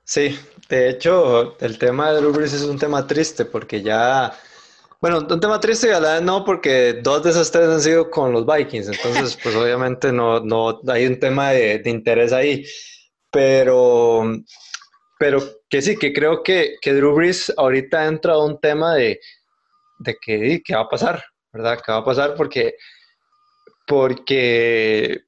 Sí, 0.04 0.40
de 0.70 0.90
hecho, 0.90 1.58
el 1.60 1.80
tema 1.80 2.12
de 2.12 2.22
Drew 2.22 2.32
Brees 2.32 2.54
es 2.54 2.62
un 2.62 2.78
tema 2.78 3.08
triste 3.08 3.46
porque 3.46 3.82
ya 3.82 4.40
Bueno, 5.02 5.20
un 5.30 5.40
tema 5.40 5.60
triste, 5.60 5.88
la 6.00 6.22
no, 6.22 6.44
porque 6.46 6.94
dos 6.94 7.24
de 7.24 7.30
esas 7.32 7.52
tres 7.52 7.68
han 7.68 7.82
sido 7.82 8.10
con 8.10 8.32
los 8.32 8.46
Vikings, 8.46 8.88
entonces, 8.88 9.38
pues 9.44 9.56
obviamente 9.56 10.12
no, 10.12 10.40
no 10.40 10.80
hay 10.88 11.06
un 11.06 11.20
tema 11.20 11.52
de, 11.52 11.82
interés 11.86 12.34
ahí. 12.34 12.66
Pero, 13.32 14.24
pero 15.20 15.40
que 15.70 15.82
sí, 15.82 15.98
que 15.98 16.14
creo 16.14 16.42
que, 16.42 16.76
que 16.82 16.94
Drew 16.94 17.14
Brees 17.14 17.54
ahorita 17.58 18.06
entra 18.06 18.34
a 18.34 18.44
un 18.44 18.60
tema 18.60 18.96
de, 18.96 19.20
de 20.00 20.16
que, 20.22 20.62
¿qué 20.64 20.76
va 20.76 20.82
a 20.82 20.90
pasar? 20.90 21.24
¿Verdad? 21.52 21.82
¿Qué 21.86 21.92
va 21.92 22.00
a 22.00 22.06
pasar? 22.06 22.36
Porque, 22.36 22.76
porque 23.86 25.22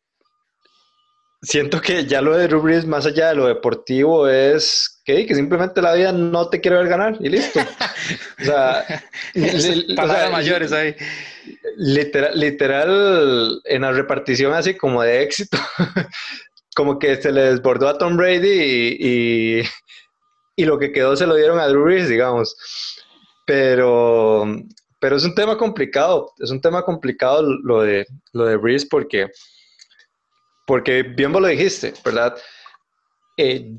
siento 1.41 1.81
que 1.81 2.05
ya 2.05 2.21
lo 2.21 2.35
de 2.35 2.47
Drew 2.47 2.61
Brees, 2.61 2.85
más 2.85 3.05
allá 3.05 3.29
de 3.29 3.35
lo 3.35 3.47
deportivo, 3.47 4.27
es 4.27 4.97
que 5.05 5.33
simplemente 5.33 5.81
la 5.81 5.93
vida 5.93 6.11
no 6.11 6.49
te 6.49 6.59
quiere 6.59 6.77
ver 6.77 6.89
ganar 6.89 7.17
y 7.19 7.29
listo. 7.29 7.59
o 8.41 8.43
sea, 8.43 8.85
mayores 10.31 10.73
ahí. 10.73 10.95
Literal, 11.77 12.37
literal, 12.37 13.61
en 13.63 13.83
la 13.83 13.91
repartición 13.91 14.53
así 14.53 14.75
como 14.75 15.01
de 15.01 15.23
éxito, 15.23 15.57
como 16.75 16.99
que 16.99 17.21
se 17.21 17.31
le 17.31 17.41
desbordó 17.53 17.87
a 17.87 17.97
Tom 17.97 18.17
Brady 18.17 18.97
y, 18.99 19.61
y, 20.57 20.65
lo 20.65 20.77
que 20.77 20.91
quedó 20.91 21.15
se 21.15 21.27
lo 21.27 21.35
dieron 21.35 21.59
a 21.59 21.67
Drew 21.67 21.85
Brees, 21.85 22.09
digamos. 22.09 22.57
Pero, 23.45 24.45
pero 24.99 25.15
es 25.15 25.23
un 25.23 25.35
tema 25.35 25.57
complicado, 25.57 26.33
es 26.39 26.51
un 26.51 26.59
tema 26.59 26.83
complicado 26.83 27.43
lo 27.63 27.81
de, 27.81 28.05
lo 28.33 28.45
de 28.45 28.57
Brees 28.57 28.85
porque, 28.85 29.27
porque 30.67 31.01
bien 31.01 31.31
vos 31.31 31.41
lo 31.41 31.47
dijiste, 31.47 31.93
¿verdad? 32.03 32.37
Eh, 33.37 33.71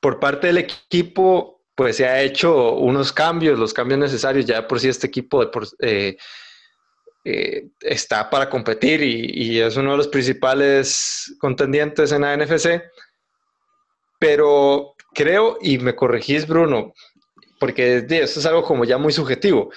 por 0.00 0.20
parte 0.20 0.48
del 0.48 0.58
equipo, 0.58 1.62
pues 1.74 1.96
se 1.96 2.06
ha 2.06 2.20
hecho 2.20 2.74
unos 2.74 3.10
cambios, 3.10 3.58
los 3.58 3.72
cambios 3.72 3.98
necesarios. 3.98 4.44
Ya 4.44 4.68
por 4.68 4.78
sí 4.78 4.88
este 4.88 5.06
equipo 5.06 5.50
eh, 5.80 6.18
eh, 7.24 7.68
está 7.80 8.28
para 8.28 8.50
competir 8.50 9.02
y, 9.02 9.60
es 9.60 9.76
uno 9.76 9.92
de 9.92 9.96
los 9.96 10.08
principales 10.08 11.34
contendientes 11.38 12.12
en 12.12 12.20
la 12.20 12.36
NFC. 12.36 12.82
Pero 14.18 14.94
creo, 15.14 15.56
y 15.62 15.78
me 15.78 15.96
corregís, 15.96 16.46
Bruno, 16.46 16.92
porque 17.58 18.04
esto 18.10 18.40
es 18.40 18.46
algo 18.46 18.62
como 18.62 18.84
ya 18.84 18.98
muy 18.98 19.12
subjetivo. 19.12 19.70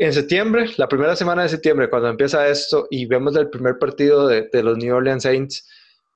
En 0.00 0.14
septiembre, 0.14 0.70
la 0.78 0.88
primera 0.88 1.14
semana 1.14 1.42
de 1.42 1.50
septiembre, 1.50 1.90
cuando 1.90 2.08
empieza 2.08 2.48
esto 2.48 2.86
y 2.88 3.04
vemos 3.04 3.36
el 3.36 3.50
primer 3.50 3.78
partido 3.78 4.28
de, 4.28 4.48
los 4.62 4.78
New 4.78 4.96
Orleans 4.96 5.24
Saints, 5.24 5.68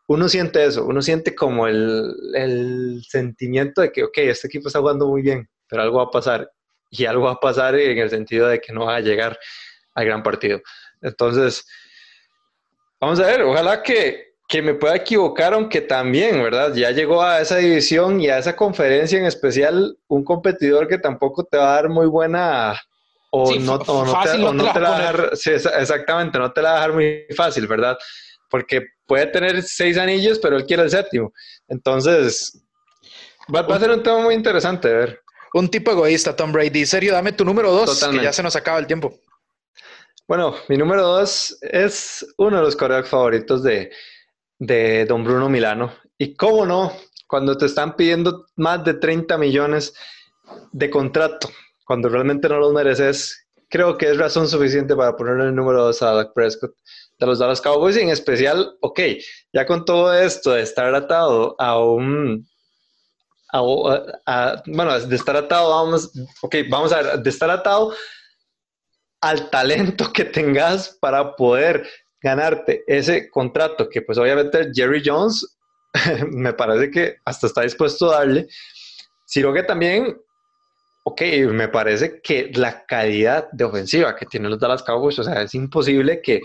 uno 0.07 0.27
siente 0.27 0.65
eso, 0.65 0.87
uno 0.87 1.03
siente 1.03 1.35
como 1.35 1.67
el, 1.67 3.03
sentimiento 3.07 3.83
de 3.83 3.93
que, 3.93 4.05
ok, 4.05 4.17
este 4.17 4.47
equipo 4.47 4.69
está 4.69 4.79
jugando 4.79 5.07
muy 5.07 5.21
bien, 5.21 5.51
pero 5.69 5.83
algo 5.83 5.99
va 5.99 6.05
a 6.05 6.11
pasar. 6.11 6.51
Y 6.89 7.05
algo 7.05 7.25
va 7.25 7.33
a 7.33 7.41
pasar 7.41 7.75
en 7.75 7.99
el 7.99 8.09
sentido 8.09 8.49
de 8.49 8.59
que 8.59 8.73
no 8.73 8.87
va 8.87 8.97
a 8.97 9.01
llegar 9.01 9.39
al 9.93 10.07
gran 10.07 10.23
partido. 10.23 10.63
Entonces, 11.03 11.67
vamos 12.99 13.21
a 13.21 13.27
ver, 13.27 13.43
ojalá 13.43 13.83
que, 13.83 14.37
que 14.49 14.63
me 14.63 14.73
pueda 14.73 14.97
equivocar, 14.97 15.53
aunque 15.53 15.83
también, 15.83 16.43
¿verdad? 16.43 16.73
Ya 16.75 16.91
llegó 16.91 17.21
a 17.21 17.43
esa 17.43 17.59
división 17.59 18.19
y 18.19 18.31
a 18.31 18.39
esa 18.39 18.57
conferencia 18.57 19.19
en 19.19 19.27
especial 19.27 19.99
un 20.09 20.25
competidor 20.25 20.89
que 20.89 20.97
tampoco 20.97 21.45
te 21.45 21.59
va 21.59 21.73
a 21.73 21.83
dar 21.83 21.91
muy 21.91 22.07
buena 22.07 22.81
o 23.37 23.59
no, 23.59 23.79
te, 23.81 24.81
la 24.81 24.91
va 24.91 24.97
a 24.97 25.01
dejar, 25.01 25.31
exactamente, 25.33 26.39
no 26.39 26.53
te 26.53 26.63
la 26.63 26.71
va 26.71 26.77
a 26.77 26.81
dejar 26.81 26.95
muy 26.95 27.27
fácil, 27.37 27.67
¿verdad? 27.67 27.99
Porque 28.49 28.87
puede 29.07 29.27
tener 29.27 29.61
seis 29.63 29.99
anillos, 29.99 30.39
pero 30.39 30.57
él 30.57 30.65
quiere 30.67 30.85
el 30.85 30.91
séptimo. 30.91 31.33
Entonces, 31.67 32.65
va, 33.53 33.61
a 33.61 33.79
ser 33.81 33.91
un 33.91 34.05
tema 34.05 34.21
muy 34.21 34.35
interesante 34.35 34.89
de 34.89 34.95
ver. 34.95 35.21
Un 35.53 35.69
tipo 35.69 35.91
egoísta, 35.91 36.37
Tom 36.37 36.53
Brady. 36.53 36.87
Serio, 36.87 37.13
dame 37.13 37.33
tu 37.33 37.45
número 37.45 37.73
dos, 37.73 38.05
que 38.05 38.23
ya 38.23 38.33
se 38.33 38.43
nos 38.43 38.55
acaba 38.55 38.79
el 38.79 38.87
tiempo. 38.87 39.19
Bueno, 40.29 40.55
mi 40.69 40.77
número 40.77 41.03
dos 41.03 41.59
es 41.61 42.25
uno 42.39 42.59
de 42.59 42.63
los 42.63 42.77
corebacks 42.77 43.09
favoritos 43.09 43.65
de, 43.65 43.91
de 44.61 45.07
Don 45.07 45.25
Bruno 45.25 45.49
Milano. 45.49 45.93
Y 46.19 46.37
cómo 46.37 46.65
no, 46.65 46.93
cuando 47.27 47.59
te 47.59 47.67
están 47.67 47.97
pidiendo 47.97 48.47
más 48.55 48.85
de 48.85 48.95
30 48.95 49.37
millones 49.39 49.93
de 50.71 50.89
contrato, 50.89 51.51
cuando 51.85 52.09
realmente 52.09 52.49
no 52.49 52.59
los 52.59 52.73
mereces, 52.73 53.47
creo 53.69 53.97
que 53.97 54.11
es 54.11 54.19
razón 54.19 54.49
suficiente 54.49 54.97
para 54.97 55.17
ponerle 55.17 55.45
el 55.45 55.55
número 55.55 55.85
dos 55.85 56.03
a 56.03 56.13
Dak 56.13 56.33
Prescott. 56.35 56.75
De 57.19 57.27
los 57.27 57.39
Dallas 57.39 57.61
Cowboys 57.61 57.97
y 57.97 58.01
en 58.01 58.09
especial, 58.09 58.77
ok, 58.81 59.01
ya 59.53 59.65
con 59.67 59.85
todo 59.85 60.13
esto 60.13 60.51
de 60.51 60.63
estar 60.63 60.93
atado 60.95 61.55
a 61.61 61.79
un, 61.79 62.45
bueno, 64.67 64.99
de 64.99 65.17
estar 65.17 65.37
atado, 65.37 65.71
vamos, 65.71 66.11
ok, 66.43 66.57
vamos 66.69 66.93
a 66.93 67.03
ver, 67.03 67.19
de 67.21 67.31
estar 67.31 67.49
atado 67.51 67.95
al 69.21 69.49
talento 69.49 70.13
que 70.13 70.25
tengas 70.25 70.99
para 71.01 71.37
poder 71.37 71.89
ganarte 72.21 72.83
ese 72.87 73.31
contrato 73.31 73.89
que 73.89 74.03
pues 74.03 74.19
obviamente 74.19 74.71
Jerry 74.75 75.03
Jones 75.05 75.59
me 76.31 76.53
parece 76.53 76.91
que 76.91 77.17
hasta 77.25 77.47
está 77.47 77.63
dispuesto 77.63 78.11
a 78.11 78.19
darle, 78.19 78.49
sino 79.27 79.53
que 79.53 79.63
también, 79.63 80.21
ok, 81.05 81.21
me 81.51 81.69
parece 81.69 82.21
que 82.23 82.51
la 82.55 82.85
calidad 82.87 83.49
de 83.53 83.65
ofensiva 83.65 84.17
que 84.17 84.27
tienen 84.27 84.51
los 84.51 84.59
Dallas 84.59 84.83
Cowboys, 84.83 85.19
o 85.19 85.25
sea, 85.25 85.43
es 85.43 85.55
imposible 85.55 86.21
que 86.23 86.41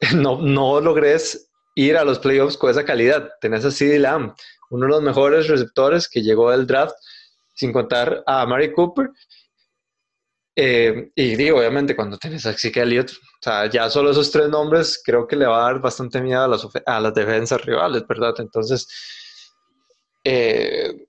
no, 0.14 0.40
no 0.40 0.80
logres 0.80 1.50
ir 1.74 1.96
a 1.96 2.04
los 2.04 2.18
playoffs 2.18 2.58
con 2.58 2.70
esa 2.70 2.84
calidad. 2.84 3.30
Tenés 3.40 3.64
a 3.64 3.70
CeeDee 3.70 3.98
Lamb, 3.98 4.34
uno 4.70 4.86
de 4.86 4.92
los 4.92 5.02
mejores 5.02 5.48
receptores 5.48 6.08
que 6.08 6.22
llegó 6.22 6.50
del 6.50 6.66
draft, 6.66 6.94
sin 7.54 7.72
contar 7.72 8.22
a 8.26 8.44
Mary 8.46 8.72
Cooper. 8.72 9.10
Eh, 10.54 11.10
y 11.14 11.34
digo, 11.36 11.58
obviamente, 11.58 11.96
cuando 11.96 12.18
tenés 12.18 12.44
a 12.44 12.52
Zeke 12.52 12.82
Elliott, 12.82 13.10
o 13.10 13.42
sea, 13.42 13.70
ya 13.70 13.88
solo 13.88 14.10
esos 14.10 14.30
tres 14.30 14.50
nombres 14.50 15.00
creo 15.02 15.26
que 15.26 15.36
le 15.36 15.46
va 15.46 15.62
a 15.62 15.72
dar 15.72 15.80
bastante 15.80 16.20
miedo 16.20 16.42
a 16.42 16.48
las, 16.48 16.68
a 16.84 17.00
las 17.00 17.14
defensas 17.14 17.64
rivales, 17.64 18.06
¿verdad? 18.06 18.34
Entonces, 18.38 18.86
eh, 20.24 21.06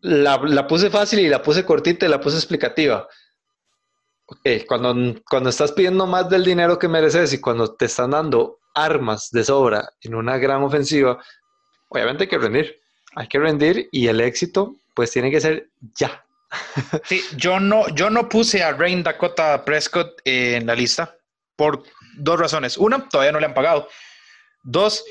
la, 0.00 0.38
la, 0.44 0.66
puse 0.66 0.90
fácil 0.90 1.20
y 1.20 1.28
la 1.28 1.42
puse 1.42 1.64
cortita 1.64 2.06
y 2.06 2.08
la 2.08 2.20
puse 2.20 2.36
explicativa. 2.36 3.08
Cuando, 4.66 5.20
cuando 5.28 5.48
estás 5.48 5.72
pidiendo 5.72 6.06
más 6.06 6.28
del 6.28 6.44
dinero 6.44 6.78
que 6.78 6.86
mereces 6.86 7.32
y 7.32 7.40
cuando 7.40 7.74
te 7.74 7.86
están 7.86 8.10
dando 8.10 8.58
armas 8.74 9.30
de 9.30 9.44
sobra 9.44 9.90
en 10.02 10.14
una 10.14 10.36
gran 10.36 10.62
ofensiva, 10.62 11.18
obviamente 11.88 12.24
hay 12.24 12.28
que 12.28 12.38
rendir. 12.38 12.80
Hay 13.14 13.26
que 13.26 13.38
rendir 13.38 13.88
y 13.90 14.06
el 14.06 14.20
éxito 14.20 14.76
pues 14.94 15.10
tiene 15.10 15.30
que 15.30 15.40
ser 15.40 15.68
ya. 15.94 16.24
Sí, 17.04 17.22
yo 17.36 17.60
no, 17.60 17.88
yo 17.94 18.10
no 18.10 18.28
puse 18.28 18.62
a 18.62 18.72
Rain 18.72 19.02
Dakota 19.02 19.64
Prescott 19.64 20.20
en 20.24 20.66
la 20.66 20.74
lista 20.74 21.16
por 21.56 21.82
dos 22.16 22.38
razones. 22.38 22.76
Una, 22.76 23.08
todavía 23.08 23.32
no 23.32 23.40
le 23.40 23.46
han 23.46 23.54
pagado. 23.54 23.88
Dos, 24.62 25.04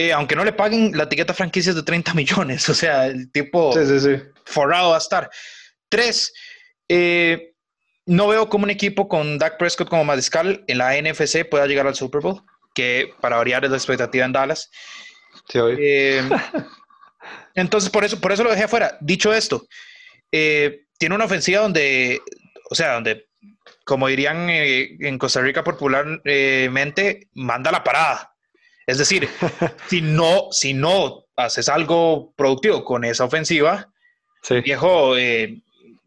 eh, 0.00 0.12
aunque 0.12 0.36
no 0.36 0.44
le 0.44 0.52
paguen 0.52 0.96
la 0.96 1.02
etiqueta 1.02 1.34
franquicias 1.34 1.74
de 1.74 1.82
30 1.82 2.14
millones, 2.14 2.68
o 2.68 2.74
sea, 2.74 3.06
el 3.06 3.32
tipo 3.32 3.74
forrado 4.44 4.90
va 4.90 4.94
a 4.94 4.98
estar. 4.98 5.28
Tres, 5.88 6.32
eh, 6.88 7.54
no 8.06 8.28
veo 8.28 8.48
como 8.48 8.62
un 8.62 8.70
equipo 8.70 9.08
con 9.08 9.38
Dak 9.38 9.58
Prescott 9.58 9.88
como 9.88 10.04
mariscal 10.04 10.62
en 10.68 10.78
la 10.78 10.94
NFC 11.02 11.44
pueda 11.50 11.66
llegar 11.66 11.88
al 11.88 11.96
Super 11.96 12.20
Bowl, 12.20 12.44
que 12.74 13.12
para 13.20 13.38
variar 13.38 13.64
es 13.64 13.72
la 13.72 13.76
expectativa 13.76 14.24
en 14.24 14.30
Dallas. 14.30 14.70
Eh, 15.52 16.22
entonces, 17.56 17.90
por 17.90 18.04
eso, 18.04 18.20
por 18.20 18.30
eso 18.30 18.44
lo 18.44 18.50
dejé 18.50 18.62
afuera. 18.62 18.96
Dicho 19.00 19.34
esto, 19.34 19.66
tiene 20.30 21.14
una 21.16 21.24
ofensiva 21.24 21.62
donde, 21.62 22.22
o 22.70 22.76
sea, 22.76 22.92
donde, 22.92 23.26
como 23.84 24.06
dirían 24.06 24.48
en 24.48 25.18
Costa 25.18 25.40
Rica 25.40 25.64
popularmente, 25.64 27.26
manda 27.34 27.72
la 27.72 27.82
parada. 27.82 28.27
Es 28.88 28.96
decir, 28.96 29.28
si 29.88 30.00
no, 30.00 30.48
si 30.50 30.72
no 30.72 31.26
haces 31.36 31.68
algo 31.68 32.32
productivo 32.34 32.82
con 32.84 33.04
esa 33.04 33.24
ofensiva, 33.24 33.92
viejo, 34.64 35.12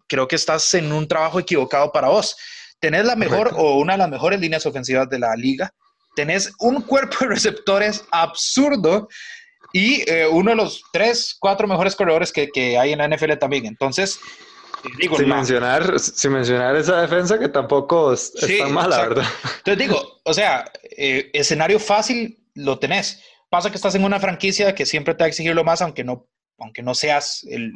creo 0.08 0.28
que 0.28 0.36
estás 0.36 0.74
en 0.74 0.92
un 0.92 1.08
trabajo 1.08 1.40
equivocado 1.40 1.92
para 1.92 2.08
vos. 2.08 2.36
Tenés 2.80 3.06
la 3.06 3.16
mejor 3.16 3.54
o 3.56 3.78
una 3.78 3.94
de 3.94 4.00
las 4.00 4.10
mejores 4.10 4.40
líneas 4.40 4.66
ofensivas 4.66 5.08
de 5.10 5.20
la 5.20 5.36
liga. 5.36 5.72
Tenés 6.16 6.52
un 6.60 6.82
cuerpo 6.82 7.18
de 7.22 7.28
receptores 7.28 8.04
absurdo 8.12 9.08
y 9.72 10.02
eh, 10.10 10.28
uno 10.28 10.50
de 10.50 10.58
los 10.58 10.84
tres, 10.92 11.38
cuatro 11.40 11.68
mejores 11.68 11.96
corredores 11.96 12.34
que, 12.34 12.50
que 12.50 12.80
hay 12.80 12.94
en 12.94 12.98
la 12.98 13.08
NFL 13.08 13.34
también. 13.34 13.68
Entonces, 13.68 14.20
eh, 14.84 14.90
digo, 14.98 15.18
sin, 15.18 15.30
mencionar, 15.30 16.00
sin 16.00 16.32
mencionar 16.34 16.76
esa 16.76 17.00
defensa 17.00 17.38
que 17.38 17.48
tampoco 17.48 18.12
es, 18.12 18.34
tan 18.34 18.74
mala, 18.74 19.08
¿verdad? 19.08 19.26
Entonces 19.58 19.78
digo, 19.78 20.20
o 20.24 20.34
sea, 20.34 20.66
eh, 20.98 21.30
escenario 21.32 21.80
fácil 21.80 22.41
lo 22.56 22.80
tenés. 22.80 23.22
Pasa 23.49 23.70
que 23.70 23.76
estás 23.76 23.95
en 23.95 24.04
una 24.04 24.20
franquicia 24.20 24.74
que 24.76 24.86
siempre 24.86 25.14
te 25.14 25.24
va 25.24 25.26
a 25.26 25.30
exigir 25.30 25.54
lo 25.54 25.64
más, 25.64 25.82
aunque 25.82 26.04
no, 26.04 26.28
aunque 26.58 26.82
no 26.82 26.95
seas 26.95 27.45
el, 27.49 27.74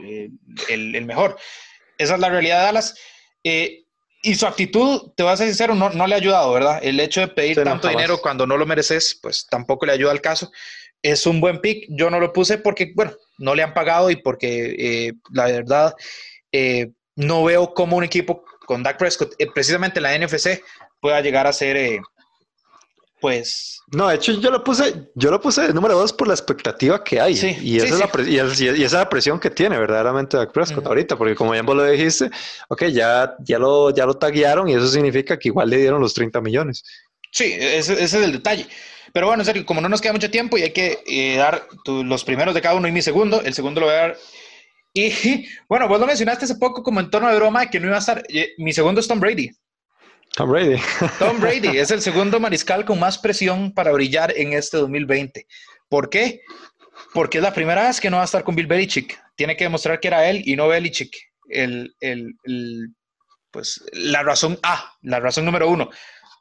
el, 0.70 0.96
el 0.96 1.06
mejor. 1.06 1.38
Esa 1.98 2.16
es 2.16 2.20
la 2.20 2.30
realidad 2.30 2.60
de 2.60 2.66
Dallas. 2.66 2.96
Eh, 3.44 3.86
y 4.22 4.36
su 4.36 4.48
actitud, 4.48 5.12
te 5.16 5.24
voy 5.24 5.32
a 5.32 5.38
ser 5.38 5.48
sincero, 5.48 5.76
no, 5.76 5.92
no 5.92 6.08
le 6.08 6.16
ha 6.16 6.18
ayudado, 6.18 6.52
¿verdad? 6.52 6.80
El 6.82 7.00
hecho 7.00 7.22
de 7.22 7.28
pedir 7.28 7.64
tanto 7.64 7.88
dinero 7.88 8.20
cuando 8.20 8.48
no 8.48 8.58
lo 8.58 8.66
mereces, 8.66 9.20
pues 9.22 9.46
tampoco 9.48 9.86
le 9.86 9.92
ayuda 9.92 10.12
al 10.12 10.22
caso. 10.22 10.52
Es 11.04 11.28
un 11.28 11.40
buen 11.40 11.62
pick. 11.62 11.86
Yo 11.90 12.10
no 12.10 12.20
lo 12.20 12.34
puse 12.34 12.58
porque, 12.58 12.92
bueno, 12.96 13.14
no 13.38 13.54
le 13.54 13.62
han 13.62 13.76
pagado 13.76 14.10
y 14.10 14.16
porque 14.16 14.76
eh, 14.80 15.14
la 15.32 15.46
verdad 15.46 15.94
eh, 16.52 16.92
no 17.16 17.44
veo 17.44 17.74
cómo 17.74 17.98
un 17.98 18.04
equipo 18.04 18.44
con 18.66 18.84
Dak 18.84 18.98
Prescott, 18.98 19.36
eh, 19.38 19.48
precisamente 19.54 20.02
la 20.02 20.18
NFC, 20.18 20.62
pueda 21.00 21.22
llegar 21.22 21.48
a 21.48 21.54
ser, 21.54 21.78
eh, 21.78 22.02
pues... 23.20 23.80
No, 23.92 24.08
de 24.10 24.16
hecho 24.16 24.34
yo 24.40 24.52
lo 24.52 24.64
puse, 24.64 25.10
yo 25.16 25.32
lo 25.32 25.40
puse 25.40 25.74
número 25.74 25.96
dos 25.98 26.12
por 26.14 26.28
la 26.28 26.34
expectativa 26.34 27.04
que 27.04 27.20
hay. 27.22 27.36
Sí, 27.36 27.56
y, 27.62 27.78
esa 27.78 27.88
sí, 27.88 27.94
es 27.94 28.00
la 28.00 28.06
sí. 28.06 28.12
pre- 28.14 28.30
y, 28.30 28.38
es- 28.40 28.62
y 28.62 28.68
esa 28.68 28.84
es 28.84 28.92
la 28.94 29.10
presión 29.10 29.40
que 29.40 29.50
tiene 29.50 29.78
verdaderamente 29.78 30.38
Dak 30.38 30.52
Prescott 30.52 30.80
Ujú. 30.80 30.88
ahorita, 30.90 31.18
porque 31.18 31.36
como 31.36 31.54
ya 31.56 31.62
vos 31.62 31.76
lo 31.76 31.84
dijiste, 31.86 32.30
ok, 32.70 32.86
ya, 32.86 33.36
ya, 33.40 33.60
lo, 33.60 33.90
ya 33.92 34.06
lo 34.06 34.16
taguearon 34.18 34.68
y 34.70 34.74
eso 34.74 34.88
significa 34.88 35.38
que 35.40 35.50
igual 35.50 35.70
le 35.70 35.78
dieron 35.78 36.02
los 36.02 36.14
30 36.14 36.42
millones. 36.42 36.84
Sí, 37.32 37.54
ese, 37.58 37.94
ese 37.94 38.04
es 38.04 38.14
el 38.14 38.32
detalle. 38.32 38.68
Pero 39.14 39.28
bueno, 39.28 39.42
en 39.42 39.46
serio, 39.46 39.66
como 39.66 39.82
no 39.82 39.88
nos 39.90 40.02
queda 40.02 40.14
mucho 40.14 40.30
tiempo 40.30 40.58
y 40.58 40.64
hay 40.64 40.72
que 40.72 41.00
eh, 41.08 41.38
dar 41.38 41.68
tu- 41.84 42.04
los 42.04 42.24
primeros 42.24 42.54
de 42.54 42.62
cada 42.62 42.76
uno 42.76 42.88
y 42.88 42.92
mi 42.92 43.02
segundo, 43.02 43.42
el 43.42 43.54
segundo 43.54 43.80
lo 43.82 43.88
voy 43.88 43.96
a 43.96 44.00
dar. 44.00 44.18
Y 44.94 45.12
bueno, 45.70 45.88
vos 45.88 46.00
lo 46.00 46.08
mencionaste 46.08 46.46
hace 46.46 46.56
poco 46.56 46.84
como 46.84 47.00
en 47.00 47.10
tono 47.10 47.30
de 47.30 47.36
broma 47.36 47.70
que 47.70 47.80
no 47.80 47.88
iba 47.88 47.96
a 47.96 48.00
estar. 48.00 48.24
Eh, 48.30 48.54
Mi 48.58 48.74
segundo 48.74 49.00
es 49.02 49.08
Tom 49.08 49.20
Brady. 49.20 49.52
Tom 50.34 50.50
Brady. 50.52 50.82
Tom 51.20 51.40
Brady 51.40 51.78
es 51.80 51.92
el 51.92 52.02
segundo 52.02 52.40
mariscal 52.40 52.84
con 52.86 53.00
más 53.00 53.18
presión 53.18 53.74
para 53.74 53.92
brillar 53.92 54.34
en 54.36 54.54
este 54.54 54.78
2020. 54.78 55.48
¿Por 55.90 56.10
qué? 56.10 56.42
Porque 57.14 57.38
es 57.38 57.44
la 57.44 57.54
primera 57.54 57.88
vez 57.88 58.00
que 58.02 58.10
no 58.10 58.18
va 58.18 58.24
a 58.24 58.26
estar 58.26 58.44
con 58.44 58.56
Bill 58.56 58.68
Belichick. 58.68 59.18
Tiene 59.36 59.56
que 59.56 59.64
demostrar 59.66 60.00
que 60.00 60.08
era 60.10 60.30
él 60.30 60.42
y 60.46 60.56
no 60.56 60.68
Belichick. 60.68 61.14
El, 61.50 61.96
el- 62.00 62.34
el- 62.44 62.90
pues, 63.52 63.82
la 63.94 64.22
razón 64.24 64.60
A, 64.64 64.94
la 65.04 65.20
razón 65.22 65.46
número 65.46 65.70
uno 65.70 65.90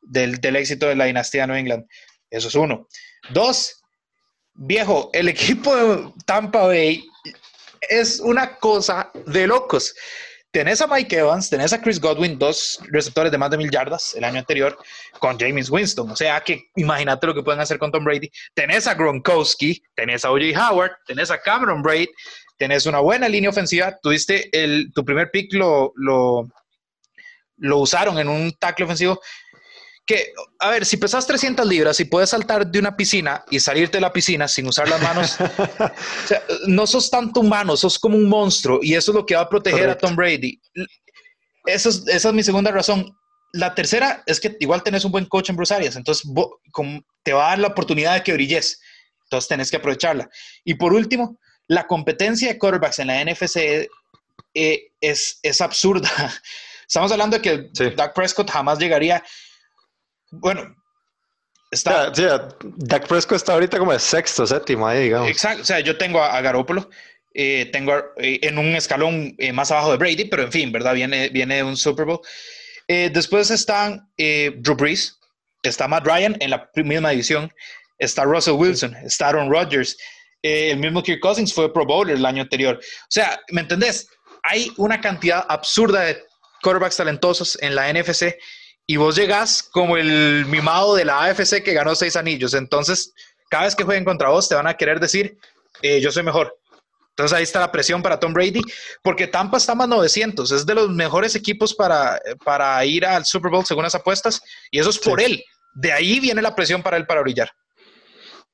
del, 0.02 0.40
del 0.40 0.56
éxito 0.56 0.86
de 0.88 0.96
la 0.96 1.04
dinastía 1.04 1.42
de 1.42 1.46
New 1.48 1.56
England. 1.56 1.84
Eso 2.28 2.48
es 2.48 2.54
uno. 2.56 2.88
Dos, 3.30 3.80
viejo, 4.54 5.10
el 5.12 5.28
equipo 5.28 5.76
de 5.76 6.10
Tampa 6.26 6.66
Bay 6.66 7.04
es 7.88 8.18
una 8.18 8.56
cosa 8.56 9.12
de 9.26 9.46
locos. 9.46 9.94
Tenés 10.54 10.80
a 10.80 10.86
Mike 10.86 11.16
Evans, 11.16 11.50
tenés 11.50 11.72
a 11.72 11.82
Chris 11.82 12.00
Godwin, 12.00 12.38
dos 12.38 12.78
receptores 12.92 13.32
de 13.32 13.38
más 13.38 13.50
de 13.50 13.56
mil 13.56 13.72
yardas 13.72 14.14
el 14.14 14.22
año 14.22 14.38
anterior, 14.38 14.78
con 15.18 15.36
James 15.36 15.68
Winston. 15.68 16.08
O 16.08 16.14
sea 16.14 16.40
que 16.42 16.70
imagínate 16.76 17.26
lo 17.26 17.34
que 17.34 17.42
pueden 17.42 17.60
hacer 17.60 17.76
con 17.76 17.90
Tom 17.90 18.04
Brady. 18.04 18.30
Tenés 18.54 18.86
a 18.86 18.94
Gronkowski, 18.94 19.82
tenés 19.96 20.24
a 20.24 20.30
O.J. 20.30 20.56
Howard, 20.56 20.92
tenés 21.08 21.32
a 21.32 21.40
Cameron 21.40 21.82
Braid, 21.82 22.06
tenés 22.56 22.86
una 22.86 23.00
buena 23.00 23.28
línea 23.28 23.50
ofensiva. 23.50 23.98
Tuviste 24.00 24.48
el, 24.52 24.92
tu 24.94 25.04
primer 25.04 25.32
pick, 25.32 25.52
lo, 25.54 25.92
lo, 25.96 26.48
lo 27.56 27.78
usaron 27.78 28.16
en 28.20 28.28
un 28.28 28.52
tackle 28.52 28.84
ofensivo. 28.84 29.20
Que, 30.06 30.32
a 30.58 30.68
ver, 30.70 30.84
si 30.84 30.98
pesas 30.98 31.26
300 31.26 31.66
libras 31.66 31.98
y 31.98 32.04
puedes 32.04 32.28
saltar 32.30 32.66
de 32.66 32.78
una 32.78 32.94
piscina 32.94 33.42
y 33.50 33.58
salirte 33.58 33.96
de 33.96 34.02
la 34.02 34.12
piscina 34.12 34.46
sin 34.48 34.66
usar 34.66 34.86
las 34.88 35.00
manos, 35.00 35.36
o 35.80 36.26
sea, 36.26 36.42
no 36.66 36.86
sos 36.86 37.10
tanto 37.10 37.40
humano, 37.40 37.74
sos 37.76 37.98
como 37.98 38.16
un 38.18 38.28
monstruo 38.28 38.80
y 38.82 38.94
eso 38.94 39.12
es 39.12 39.14
lo 39.14 39.24
que 39.24 39.34
va 39.34 39.42
a 39.42 39.48
proteger 39.48 39.80
Correcto. 39.80 40.06
a 40.06 40.08
Tom 40.08 40.16
Brady. 40.16 40.60
Eso 41.64 41.88
es- 41.88 42.06
esa 42.06 42.28
es 42.28 42.34
mi 42.34 42.42
segunda 42.42 42.70
razón. 42.70 43.16
La 43.54 43.74
tercera 43.74 44.22
es 44.26 44.40
que 44.40 44.56
igual 44.60 44.82
tenés 44.82 45.04
un 45.06 45.12
buen 45.12 45.24
coach 45.26 45.48
en 45.48 45.56
Bruce 45.56 45.72
Arias, 45.72 45.96
entonces 45.96 46.28
te 47.22 47.32
va 47.32 47.46
a 47.46 47.50
dar 47.50 47.58
la 47.60 47.68
oportunidad 47.68 48.14
de 48.14 48.22
que 48.22 48.32
brilles, 48.34 48.80
entonces 49.22 49.48
tenés 49.48 49.70
que 49.70 49.76
aprovecharla. 49.78 50.28
Y 50.64 50.74
por 50.74 50.92
último, 50.92 51.38
la 51.66 51.86
competencia 51.86 52.48
de 52.48 52.58
quarterbacks 52.58 52.98
en 52.98 53.06
la 53.06 53.24
NFC 53.24 53.88
eh, 54.54 54.92
es, 55.00 55.38
es 55.42 55.60
absurda. 55.62 56.10
Estamos 56.86 57.10
hablando 57.10 57.38
de 57.38 57.42
que 57.42 57.70
Sí. 57.72 57.90
Dak 57.96 58.12
Prescott 58.14 58.50
jamás 58.50 58.78
llegaría. 58.78 59.24
Bueno, 60.40 60.74
está. 61.70 62.14
Sea, 62.14 62.48
Dak 62.76 63.06
Prescott 63.08 63.36
está 63.36 63.52
ahorita 63.54 63.78
como 63.78 63.92
de 63.92 63.98
sexto, 63.98 64.46
séptimo 64.46 64.86
ahí, 64.86 65.04
digamos. 65.04 65.28
Exacto, 65.28 65.62
o 65.62 65.64
sea, 65.64 65.80
yo 65.80 65.96
tengo 65.96 66.20
a, 66.22 66.36
a 66.36 66.40
Garoppolo, 66.40 66.88
eh, 67.34 67.68
tengo 67.72 67.92
a- 67.92 68.04
eh, 68.18 68.40
en 68.42 68.58
un 68.58 68.74
escalón 68.76 69.34
eh, 69.38 69.52
más 69.52 69.70
abajo 69.70 69.90
de 69.92 69.96
Brady, 69.98 70.24
pero 70.26 70.42
en 70.44 70.52
fin, 70.52 70.72
¿verdad? 70.72 70.94
Viene, 70.94 71.28
viene 71.30 71.56
de 71.56 71.62
un 71.62 71.76
Super 71.76 72.04
Bowl. 72.04 72.20
Eh, 72.88 73.10
después 73.12 73.50
están 73.50 74.08
Drew 74.18 74.76
Brees, 74.76 75.18
está 75.62 75.88
Matt 75.88 76.06
Ryan 76.06 76.36
en 76.40 76.50
la 76.50 76.70
misma 76.76 77.10
división, 77.10 77.50
está 77.98 78.24
Russell 78.24 78.54
Wilson, 78.54 78.94
está 78.96 79.28
Aaron 79.28 79.50
Rodgers, 79.50 79.96
eh, 80.42 80.72
el 80.72 80.76
mismo 80.78 81.02
Kirk 81.02 81.20
Cousins 81.20 81.54
fue 81.54 81.72
Pro 81.72 81.86
Bowler 81.86 82.16
el 82.16 82.26
año 82.26 82.42
anterior. 82.42 82.78
O 82.78 83.06
sea, 83.08 83.40
¿me 83.50 83.62
entendés? 83.62 84.06
Hay 84.42 84.70
una 84.76 85.00
cantidad 85.00 85.46
absurda 85.48 86.02
de 86.02 86.22
quarterbacks 86.62 86.98
talentosos 86.98 87.56
en 87.62 87.74
la 87.74 87.90
NFC 87.90 88.36
y 88.86 88.96
vos 88.96 89.16
llegás 89.16 89.62
como 89.62 89.96
el 89.96 90.44
mimado 90.46 90.94
de 90.94 91.04
la 91.04 91.24
AFC 91.24 91.62
que 91.62 91.72
ganó 91.74 91.94
seis 91.94 92.16
anillos. 92.16 92.54
Entonces, 92.54 93.12
cada 93.48 93.64
vez 93.64 93.74
que 93.74 93.84
jueguen 93.84 94.04
contra 94.04 94.28
vos, 94.30 94.48
te 94.48 94.54
van 94.54 94.66
a 94.66 94.74
querer 94.76 95.00
decir, 95.00 95.38
eh, 95.82 96.00
yo 96.00 96.10
soy 96.10 96.22
mejor. 96.22 96.58
Entonces 97.10 97.36
ahí 97.36 97.44
está 97.44 97.60
la 97.60 97.70
presión 97.70 98.02
para 98.02 98.18
Tom 98.18 98.32
Brady, 98.34 98.60
porque 99.02 99.28
Tampa 99.28 99.56
está 99.58 99.74
más 99.76 99.86
900, 99.88 100.50
es 100.50 100.66
de 100.66 100.74
los 100.74 100.90
mejores 100.90 101.36
equipos 101.36 101.72
para, 101.72 102.20
para 102.44 102.84
ir 102.84 103.06
al 103.06 103.24
Super 103.24 103.52
Bowl 103.52 103.64
según 103.64 103.84
las 103.84 103.94
apuestas, 103.94 104.42
y 104.72 104.80
eso 104.80 104.90
es 104.90 104.98
por 104.98 105.20
Sí. 105.20 105.26
él. 105.26 105.44
De 105.74 105.92
ahí 105.92 106.18
viene 106.18 106.42
la 106.42 106.54
presión 106.56 106.82
para 106.82 106.96
él 106.96 107.06
para 107.06 107.20
brillar. 107.22 107.50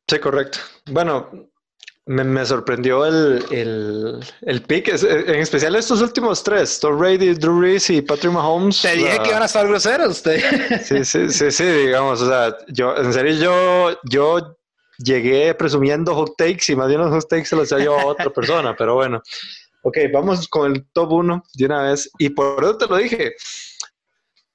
Sí, 0.06 0.18
correcto. 0.18 0.58
Bueno, 0.86 1.49
me, 2.10 2.24
me 2.24 2.44
sorprendió 2.44 3.06
el, 3.06 3.44
el, 3.52 4.20
el 4.42 4.62
pick, 4.62 4.88
es- 4.88 5.04
en 5.04 5.36
especial 5.36 5.76
estos 5.76 6.00
últimos 6.02 6.42
tres, 6.42 6.80
Tom 6.80 6.98
Brady, 6.98 7.34
Drew 7.34 7.60
Brees 7.60 7.88
y 7.90 8.02
Patrick 8.02 8.32
Mahomes. 8.32 8.82
Te 8.82 8.94
dije 8.96 9.18
que 9.22 9.28
iban 9.28 9.42
a 9.42 9.46
estar 9.46 9.66
groseros. 9.68 10.20
te- 10.22 10.40
Sí, 10.84 11.04
sí, 11.04 11.30
sí, 11.30 11.50
sí, 11.52 11.64
digamos, 11.64 12.20
o 12.20 12.26
sea, 12.28 12.56
yo, 12.68 12.96
en 12.96 13.12
serio, 13.12 13.32
yo, 13.34 13.98
yo 14.10 14.56
llegué 14.98 15.54
presumiendo 15.54 16.14
hot 16.16 16.34
takes 16.36 16.72
y 16.72 16.74
más 16.76 16.88
bien 16.88 17.00
los 17.00 17.10
hot 17.10 17.28
takes 17.28 17.44
se 17.46 17.54
los 17.56 17.72
había 17.72 17.90
a 17.90 18.04
otra 18.06 18.30
persona, 18.34 18.74
pero 18.76 18.94
bueno. 18.96 19.22
Ok, 19.82 19.96
vamos 20.12 20.46
con 20.48 20.72
el 20.72 20.86
top 20.92 21.12
1 21.12 21.42
de 21.54 21.64
una 21.66 21.82
vez. 21.84 22.10
Y 22.18 22.30
por 22.30 22.62
eso 22.62 22.76
te 22.76 22.86
lo 22.86 22.96
dije. 22.96 23.34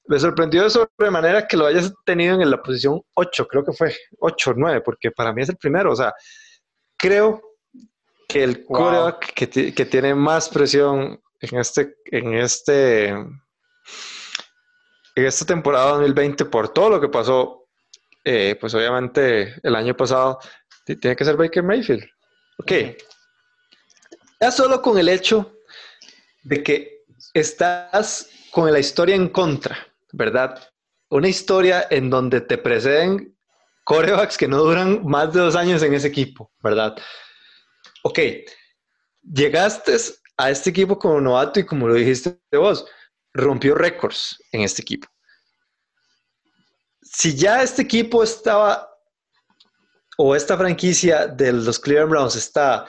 Me 0.07 0.19
sorprendió 0.19 0.61
de 0.63 0.69
sobremanera 0.69 1.47
que 1.47 1.57
lo 1.57 1.65
hayas 1.65 1.91
tenido 2.05 2.39
en 2.39 2.51
la 2.51 2.61
posición 2.61 3.01
8, 3.15 3.47
creo 3.47 3.63
que 3.65 3.71
fue 3.73 3.95
8 4.19 4.51
o 4.51 4.53
9, 4.55 4.81
porque 4.81 5.09
para 5.09 5.33
mí 5.33 5.41
es 5.41 5.49
el 5.49 5.57
primero. 5.57 5.91
O 5.93 5.95
sea, 5.95 6.13
creo 6.95 7.41
que 8.35 8.43
el 8.43 8.65
Wow. 8.67 8.77
quarterback 8.77 9.33
que, 9.33 9.47
ti- 9.47 9.71
que 9.73 9.85
tiene 9.85 10.13
más 10.13 10.49
presión 10.49 11.21
en 11.39 11.57
este, 11.59 11.95
en 12.11 12.33
este, 12.33 13.07
en 13.09 13.39
esta 15.15 15.45
temporada 15.45 15.91
2020 15.91 16.45
por 16.45 16.69
todo 16.73 16.89
lo 16.89 16.99
que 17.01 17.07
pasó, 17.07 17.67
eh, 18.23 18.57
pues 18.59 18.73
obviamente 18.73 19.55
el 19.63 19.75
año 19.75 19.95
pasado, 19.95 20.39
ti- 20.85 20.97
tiene 20.97 21.15
que 21.15 21.23
ser 21.23 21.37
Baker 21.37 21.63
Mayfield. 21.63 22.03
Ok. 22.57 22.71
Ujú. 22.71 22.95
Ya 24.41 24.51
solo 24.51 24.81
con 24.81 24.97
el 24.97 25.07
hecho 25.07 25.53
de 26.43 26.61
que 26.61 27.03
estás 27.33 28.29
con 28.51 28.71
la 28.71 28.79
historia 28.79 29.15
en 29.15 29.29
contra, 29.29 29.77
¿verdad? 30.11 30.61
Una 31.09 31.29
historia 31.29 31.87
en 31.89 32.09
donde 32.09 32.41
te 32.41 32.57
preceden 32.57 33.37
corebacks 33.85 34.37
que 34.37 34.47
no 34.49 34.57
duran 34.57 35.05
más 35.05 35.31
de 35.33 35.39
dos 35.39 35.55
años 35.55 35.81
en 35.83 35.93
ese 35.93 36.07
equipo, 36.09 36.51
¿verdad? 36.61 36.97
Ok, 38.07 38.19
llegaste 39.23 39.97
a 40.37 40.51
este 40.51 40.69
equipo 40.69 40.99
como 40.99 41.19
novato 41.19 41.59
y 41.59 41.65
como 41.65 41.87
lo 41.87 41.95
dijiste 41.95 42.39
vos, 42.51 42.85
rompió 43.33 43.73
récords 43.73 44.37
en 44.51 44.61
este 44.61 44.83
equipo. 44.83 45.07
Si 47.01 47.35
ya 47.35 47.63
este 47.63 47.81
equipo 47.81 48.21
estaba, 48.21 48.87
o 50.19 50.35
esta 50.35 50.55
franquicia 50.55 51.25
de 51.25 51.51
los 51.51 51.79
Cleveland 51.79 52.11
Browns 52.11 52.35
está, 52.35 52.85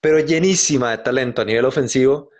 pero 0.00 0.20
llenísima 0.20 0.92
de 0.92 0.98
talento 0.98 1.42
a 1.42 1.46
nivel 1.46 1.64
ofensivo, 1.64 2.30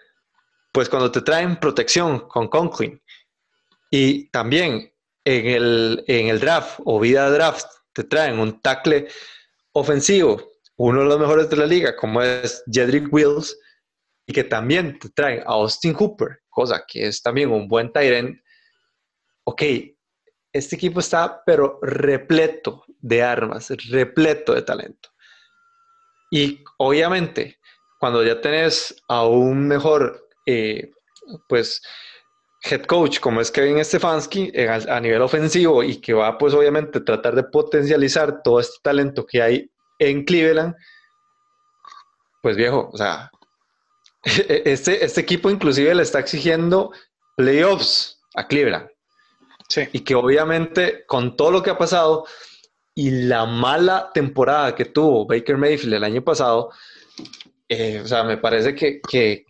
pues 0.73 0.89
cuando 0.89 1.11
te 1.11 1.23
traen 1.23 1.59
protección 1.59 2.29
con 2.29 2.47
Conklin 2.47 3.03
y 3.91 4.31
también 4.31 4.95
en 5.25 5.47
el, 5.49 6.05
en 6.07 6.29
el 6.29 6.39
draft 6.39 6.79
o 6.85 7.01
vida 7.01 7.29
draft 7.29 7.67
te 7.93 8.05
traen 8.05 8.39
un 8.39 8.61
tackle 8.61 9.09
ofensivo, 9.73 10.50
uno 10.83 11.01
de 11.03 11.09
los 11.09 11.21
mejores 11.21 11.51
de 11.51 11.57
la 11.59 11.67
liga, 11.67 11.95
como 11.95 12.23
es 12.23 12.65
Jedrick 12.67 13.13
Wills, 13.13 13.59
y 14.27 14.33
que 14.33 14.45
también 14.45 14.99
te 14.99 15.11
traen 15.11 15.41
a 15.41 15.53
Austin 15.53 15.93
Hooper, 15.93 16.39
cosa 16.49 16.85
que 16.89 17.07
es 17.07 17.21
también 17.21 17.51
un 17.51 17.69
buen 17.69 17.91
end. 17.95 18.41
Ok, 19.45 19.63
este 20.51 20.77
equipo 20.77 21.01
está 21.01 21.43
pero 21.45 21.79
repleto 21.83 22.85
de 22.99 23.23
armas, 23.23 23.69
repleto 23.91 24.55
de 24.55 24.63
talento. 24.63 25.11
Y 26.31 26.65
obviamente, 26.79 27.59
cuando 27.99 28.25
ya 28.25 28.41
tenés 28.41 28.97
a 29.07 29.27
un 29.27 29.69
mejor, 29.69 30.29
eh, 30.47 30.93
pues, 31.47 31.83
head 32.63 32.85
coach 32.87 33.21
como 33.21 33.43
es 33.43 33.51
Kevin 33.51 33.85
Stefanski 33.85 34.51
en- 34.55 34.71
a, 34.71 34.97
a 34.97 35.01
nivel 35.01 35.21
ofensivo 35.21 35.83
y 35.83 36.01
que 36.01 36.15
va, 36.15 36.39
pues, 36.39 36.55
obviamente 36.55 37.01
tratar 37.01 37.35
de 37.35 37.43
potencializar 37.45 38.43
todo 38.43 38.61
este 38.61 38.79
talento 38.83 39.27
que 39.27 39.43
hay 39.43 39.71
en 40.01 40.25
Cleveland, 40.25 40.75
pues, 42.43 42.57
viejo, 42.57 42.91
o 42.93 42.97
sea, 42.97 43.31
este, 44.25 45.05
este 45.05 45.21
equipo 45.21 45.51
inclusive 45.51 45.95
le 45.95 46.03
está 46.03 46.19
exigiendo 46.19 46.93
playoffs 47.37 48.21
a 48.35 48.47
Cleveland 48.47 48.89
Sí. 49.69 49.83
y 49.93 50.01
que 50.01 50.17
obviamente 50.17 51.05
con 51.07 51.37
todo 51.37 51.53
lo 51.53 51.63
que 51.63 51.71
ha 51.71 51.79
pasado 51.79 52.27
y 52.93 53.11
la 53.11 53.47
mala 53.47 54.11
temporada 54.13 54.75
que 54.75 54.85
tuvo 54.87 55.27
Baker 55.27 55.57
Mayfield 55.57 55.95
el 55.95 56.03
año 56.05 56.25
pasado, 56.25 56.73
eh, 57.69 58.01
o 58.03 58.07
sea, 58.07 58.25
me 58.25 58.37
parece 58.37 58.75
que, 58.75 59.01
que, 59.01 59.47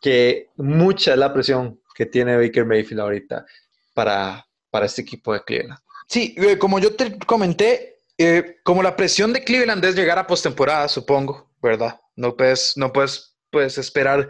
que 0.00 0.48
mucha 0.56 1.12
es 1.12 1.18
la 1.18 1.32
presión 1.32 1.80
que 1.94 2.06
tiene 2.06 2.36
Baker 2.36 2.66
Mayfield 2.66 3.00
ahorita 3.00 3.46
para, 3.94 4.44
para 4.68 4.86
este 4.86 5.02
equipo 5.02 5.32
de 5.32 5.44
Cleveland. 5.44 5.78
Sí, 6.08 6.34
eh, 6.36 6.58
como 6.58 6.80
yo 6.80 6.96
te 6.96 7.16
comenté, 7.20 7.99
eh, 8.22 8.58
como 8.64 8.82
la 8.82 8.96
presión 8.96 9.32
de 9.32 9.42
Cleveland 9.42 9.82
es 9.82 9.94
llegar 9.94 10.18
a 10.18 10.26
postemporada, 10.26 10.88
supongo, 10.88 11.50
¿verdad? 11.62 11.98
No 12.16 12.36
puedes, 12.36 12.74
no 12.76 12.92
puedes, 12.92 13.34
puedes 13.50 13.78
esperar 13.78 14.28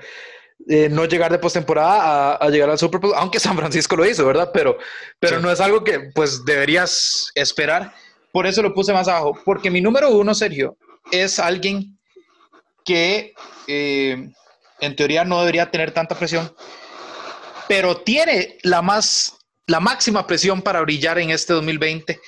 eh, 0.68 0.88
no 0.88 1.06
llegar 1.06 1.32
de 1.32 1.40
postemporada 1.40 2.36
a, 2.36 2.48
llegar 2.50 2.70
al 2.70 2.78
Super 2.78 3.00
Bowl, 3.00 3.14
aunque 3.16 3.40
San 3.40 3.56
Francisco 3.56 3.96
lo 3.96 4.06
hizo, 4.06 4.24
¿verdad? 4.24 4.50
Pero, 4.54 4.78
pero 5.18 5.40
no 5.40 5.50
es 5.50 5.58
algo 5.58 5.82
que 5.82 6.12
pues 6.14 6.44
deberías 6.44 7.32
esperar. 7.34 7.92
Por 8.30 8.46
eso 8.46 8.62
lo 8.62 8.72
puse 8.72 8.92
más 8.92 9.08
abajo, 9.08 9.36
porque 9.44 9.72
mi 9.72 9.80
número 9.80 10.10
uno, 10.10 10.36
Sergio, 10.36 10.76
es 11.10 11.40
alguien 11.40 11.98
que 12.84 13.32
eh, 13.66 14.30
en 14.78 14.94
teoría 14.94 15.24
no 15.24 15.40
debería 15.40 15.68
tener 15.68 15.90
tanta 15.90 16.14
presión, 16.14 16.54
pero 17.66 17.96
tiene 17.96 18.56
la 18.62 18.82
más, 18.82 19.36
la 19.66 19.80
máxima 19.80 20.28
presión 20.28 20.62
para 20.62 20.80
brillar 20.82 21.18
en 21.18 21.30
este 21.30 21.54
2020 21.54 22.20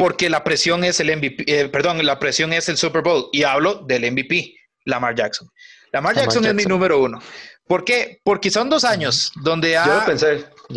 porque 0.00 0.30
la 0.30 0.42
presión 0.42 0.82
es 0.82 0.98
el 1.00 1.14
MVP, 1.14 1.44
eh, 1.46 1.68
perdón, 1.68 2.04
la 2.06 2.18
presión 2.18 2.54
es 2.54 2.70
el 2.70 2.78
Super 2.78 3.02
Bowl 3.02 3.28
y 3.32 3.42
hablo 3.42 3.84
del 3.86 4.10
MVP, 4.10 4.54
Lamar 4.86 5.14
Jackson. 5.14 5.46
Lamar 5.92 6.16
Jackson, 6.16 6.42
es 6.46 6.54
mi 6.54 6.64
número 6.64 7.02
uno. 7.02 7.20
¿Por 7.66 7.84
qué? 7.84 8.18
Porque 8.24 8.50
son 8.50 8.70
dos 8.70 8.84
años 8.84 9.30
donde 9.42 9.76
ha 9.76 10.06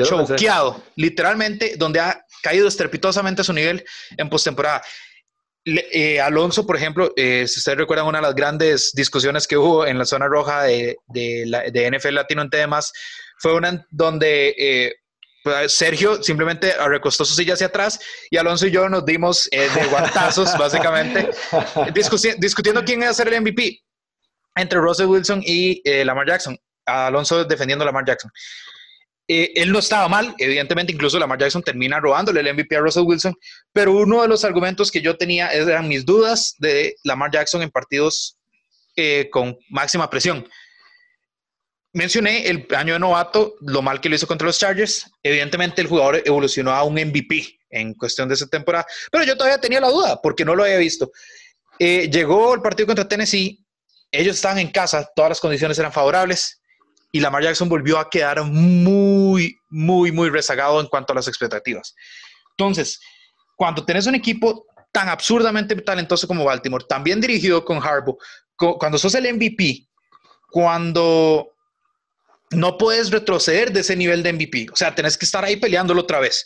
choqueado, 0.04 0.84
literalmente, 0.98 1.76
donde 1.78 2.02
ha 2.02 2.22
caído 2.42 2.68
estrepitosamente 2.68 3.42
a 3.42 3.46
su 3.46 3.54
nivel 3.54 3.86
en 4.18 4.30
postemporada. 4.30 4.84
Eh, 5.64 6.20
Alonso, 6.20 6.68
por 6.68 6.76
ejemplo, 6.76 7.14
eh, 7.16 7.46
si 7.48 7.60
ustedes 7.60 7.78
recuerdan 7.78 8.08
una 8.08 8.18
de 8.18 8.24
las 8.24 8.36
grandes 8.36 8.92
discusiones 8.94 9.48
que 9.48 9.56
hubo 9.56 9.88
en 9.88 9.98
la 9.98 10.04
zona 10.04 10.28
roja 10.28 10.64
de, 10.64 10.98
de, 11.08 11.92
NFL 11.98 12.16
Latino 12.16 12.42
en 12.42 12.50
temas, 12.50 12.92
fue 13.38 13.54
una 13.54 13.86
donde 13.90 14.54
eh, 14.58 14.96
Sergio 15.68 16.24
simplemente 16.24 16.74
recostó 16.88 17.26
su 17.26 17.34
silla 17.36 17.54
hacia 17.54 17.68
atrás 17.68 18.00
y 18.30 18.38
Alonso 18.38 18.68
y 18.68 18.72
yo 18.72 18.88
nos 18.88 19.06
dimos 19.06 19.50
de 19.52 19.86
guantazos, 19.90 20.52
básicamente, 20.58 21.30
discutiendo 22.40 22.84
quién 22.84 23.02
iba 23.02 23.10
a 23.10 23.14
ser 23.14 23.28
el 23.28 23.42
MVP 23.42 23.84
entre 24.56 24.80
Russell 24.80 25.08
Wilson 25.08 25.42
y 25.46 25.82
eh, 25.84 26.06
Lamar 26.06 26.28
Jackson. 26.28 26.58
Alonso 26.86 27.46
defendiendo 27.46 27.84
a 27.84 27.86
Lamar 27.86 28.06
Jackson. 28.06 28.32
Eh, 29.28 29.54
él 29.56 29.72
no 29.72 29.80
estaba 29.80 30.10
mal, 30.10 30.36
evidentemente, 30.38 30.92
incluso 30.92 31.18
Lamar 31.18 31.40
Jackson 31.40 31.64
termina 31.64 32.00
robándole 32.00 32.42
el 32.42 32.54
MVP 32.54 32.76
a 32.76 32.82
Russell 32.82 33.04
Wilson, 33.06 33.34
pero 33.72 33.94
uno 33.94 34.22
de 34.22 34.28
los 34.28 34.44
argumentos 34.44 34.92
que 34.92 35.02
yo 35.02 35.16
tenía 35.18 35.50
eran 35.50 35.88
mis 35.88 36.06
dudas 36.06 36.56
de 36.60 36.96
Lamar 37.04 37.32
Jackson 37.32 37.62
en 37.62 37.72
partidos 37.72 38.38
eh, 38.98 39.30
con 39.32 39.58
máxima 39.70 40.10
presión. 40.10 40.48
Mencioné 41.94 42.48
el 42.48 42.68
año 42.76 42.94
de 42.94 43.00
novato, 43.00 43.56
lo 43.62 43.82
mal 43.82 44.02
que 44.02 44.10
lo 44.10 44.16
hizo 44.16 44.28
contra 44.28 44.48
los 44.48 44.60
Chargers. 44.60 45.10
Evidentemente, 45.22 45.82
el 45.82 45.88
jugador 45.88 46.22
evolucionó 46.26 46.72
a 46.72 46.84
un 46.84 46.96
MVP 46.96 47.60
en 47.70 47.94
cuestión 47.94 48.28
de 48.28 48.36
esa 48.36 48.48
temporada, 48.48 48.86
pero 49.12 49.24
yo 49.24 49.36
todavía 49.36 49.60
tenía 49.60 49.80
la 49.80 49.90
duda 49.90 50.20
porque 50.22 50.46
no 50.46 50.56
lo 50.56 50.64
había 50.64 50.78
visto. 50.78 51.12
llegó 51.80 52.54
el 52.54 52.62
partido 52.62 52.88
contra 52.88 53.08
Tennessee 53.08 53.64
ellos 54.14 54.36
estaban 54.36 54.60
en 54.60 54.70
casa, 54.70 55.10
todas 55.16 55.30
las 55.30 55.40
condiciones 55.40 55.78
eran 55.80 55.92
favorables 55.92 56.62
y 57.12 57.20
Lamar 57.20 57.44
Jackson 57.44 57.68
volvió 57.68 57.98
a 57.98 58.10
quedar 58.10 58.44
muy, 58.44 59.58
muy, 59.70 60.12
muy 60.12 60.30
rezagado 60.30 60.80
en 60.80 60.88
cuanto 60.88 61.14
a 61.14 61.16
las 61.16 61.28
expectativas. 61.28 61.96
Entonces, 62.52 63.02
cuando 63.56 63.84
tenés 63.84 64.06
un 64.06 64.14
equipo 64.14 64.68
tan 64.92 65.10
absurdamente 65.10 65.76
talentoso 65.78 66.28
como 66.28 66.46
Baltimore, 66.46 66.86
también 66.88 67.20
dirigido 67.20 67.66
con 67.66 67.82
Harbaugh, 67.82 68.18
cuando 68.56 69.00
sos 69.00 69.16
el 69.16 69.34
MVP, 69.34 69.88
cuando 70.52 71.53
no 72.54 72.78
puedes 72.78 73.12
retroceder 73.12 73.72
de 73.72 73.82
ese 73.82 73.96
nivel 73.96 74.24
de 74.24 74.34
MVP, 74.34 74.68
o 74.72 74.76
sea, 74.76 74.96
tenés 74.96 75.18
que 75.18 75.26
estar 75.26 75.44
ahí 75.44 75.58
peleándolo 75.58 76.02
otra 76.02 76.20
vez. 76.20 76.46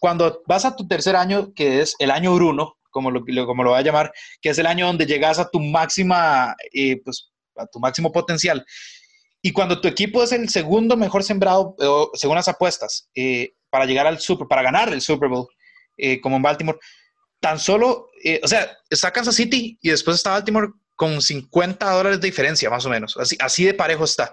Cuando 0.00 0.42
vas 0.46 0.64
a 0.64 0.76
tu 0.76 0.86
tercer 0.86 1.16
año, 1.16 1.52
que 1.54 1.80
es 1.80 1.94
el 1.98 2.10
año 2.10 2.34
Bruno, 2.34 2.78
como 2.90 3.10
lo, 3.10 3.24
como 3.46 3.64
lo 3.64 3.70
voy 3.70 3.78
a 3.78 3.82
llamar, 3.82 4.12
que 4.40 4.50
es 4.50 4.58
el 4.58 4.66
año 4.66 4.86
donde 4.86 5.06
llegas 5.06 5.38
a 5.38 5.48
tu 5.48 5.60
máxima, 5.60 6.54
eh, 6.72 7.00
pues, 7.04 7.30
a 7.56 7.66
tu 7.66 7.78
máximo 7.80 8.12
potencial. 8.12 8.64
Y 9.42 9.52
cuando 9.52 9.80
tu 9.80 9.88
equipo 9.88 10.22
es 10.22 10.32
el 10.32 10.48
segundo 10.48 10.96
mejor 10.96 11.22
sembrado, 11.22 11.76
según 12.14 12.36
las 12.36 12.48
apuestas, 12.48 13.08
eh, 13.14 13.52
para 13.70 13.86
llegar 13.86 14.06
al 14.06 14.18
Super, 14.18 14.48
para 14.48 14.62
ganar 14.62 14.92
el 14.92 15.00
Super 15.00 15.28
Bowl, 15.28 15.46
eh, 15.96 16.20
como 16.20 16.36
en 16.36 16.42
Baltimore, 16.42 16.78
tan 17.40 17.58
solo, 17.58 18.08
o 18.42 18.48
sea, 18.48 18.76
está 18.90 19.12
Kansas 19.12 19.36
City 19.36 19.78
y 19.80 19.90
después 19.90 20.16
está 20.16 20.30
Baltimore 20.30 20.68
con 20.96 21.22
50 21.22 21.88
dólares 21.92 22.20
de 22.20 22.26
diferencia, 22.26 22.68
más 22.68 22.84
o 22.84 22.88
menos. 22.88 23.16
Así 23.38 23.64
de 23.64 23.74
parejo 23.74 24.04
está. 24.04 24.32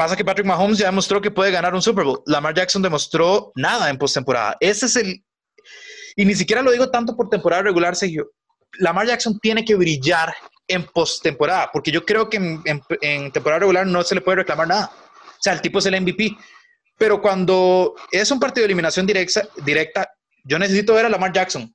Pasa 0.00 0.16
que 0.16 0.24
Patrick 0.24 0.46
Mahomes 0.46 0.78
ya 0.78 0.86
demostró 0.86 1.20
que 1.20 1.30
puede 1.30 1.50
ganar 1.50 1.74
un 1.74 1.82
Super 1.82 2.06
Bowl. 2.06 2.22
Lamar 2.24 2.54
Jackson 2.54 2.80
demostró 2.80 3.52
nada 3.54 3.90
en 3.90 3.98
postemporada. 3.98 4.56
Ese 4.58 4.86
es 4.86 4.96
el, 4.96 5.22
y 6.16 6.24
ni 6.24 6.34
siquiera 6.34 6.62
lo 6.62 6.70
digo 6.70 6.90
tanto 6.90 7.14
por 7.14 7.28
temporada 7.28 7.64
regular, 7.64 7.94
Sergio. 7.94 8.30
Lamar 8.78 9.06
Jackson 9.06 9.38
tiene 9.40 9.62
que 9.62 9.74
brillar 9.74 10.34
en 10.66 10.86
postemporada, 10.86 11.68
porque 11.70 11.90
yo 11.90 12.06
creo 12.06 12.30
que 12.30 12.38
en, 12.38 13.30
temporada 13.30 13.58
regular 13.58 13.86
no 13.86 14.02
se 14.02 14.14
le 14.14 14.22
puede 14.22 14.36
reclamar 14.36 14.68
nada. 14.68 14.90
O 14.90 15.42
sea, 15.42 15.52
el 15.52 15.60
tipo 15.60 15.80
es 15.80 15.84
el 15.84 16.00
MVP. 16.00 16.34
Pero 16.96 17.20
cuando 17.20 17.94
es 18.10 18.30
un 18.30 18.40
partido 18.40 18.62
de 18.62 18.68
eliminación 18.68 19.06
directa, 19.06 19.46
directa 19.66 20.10
yo 20.44 20.58
necesito 20.58 20.94
ver 20.94 21.04
a 21.04 21.10
Lamar 21.10 21.34
Jackson. 21.34 21.70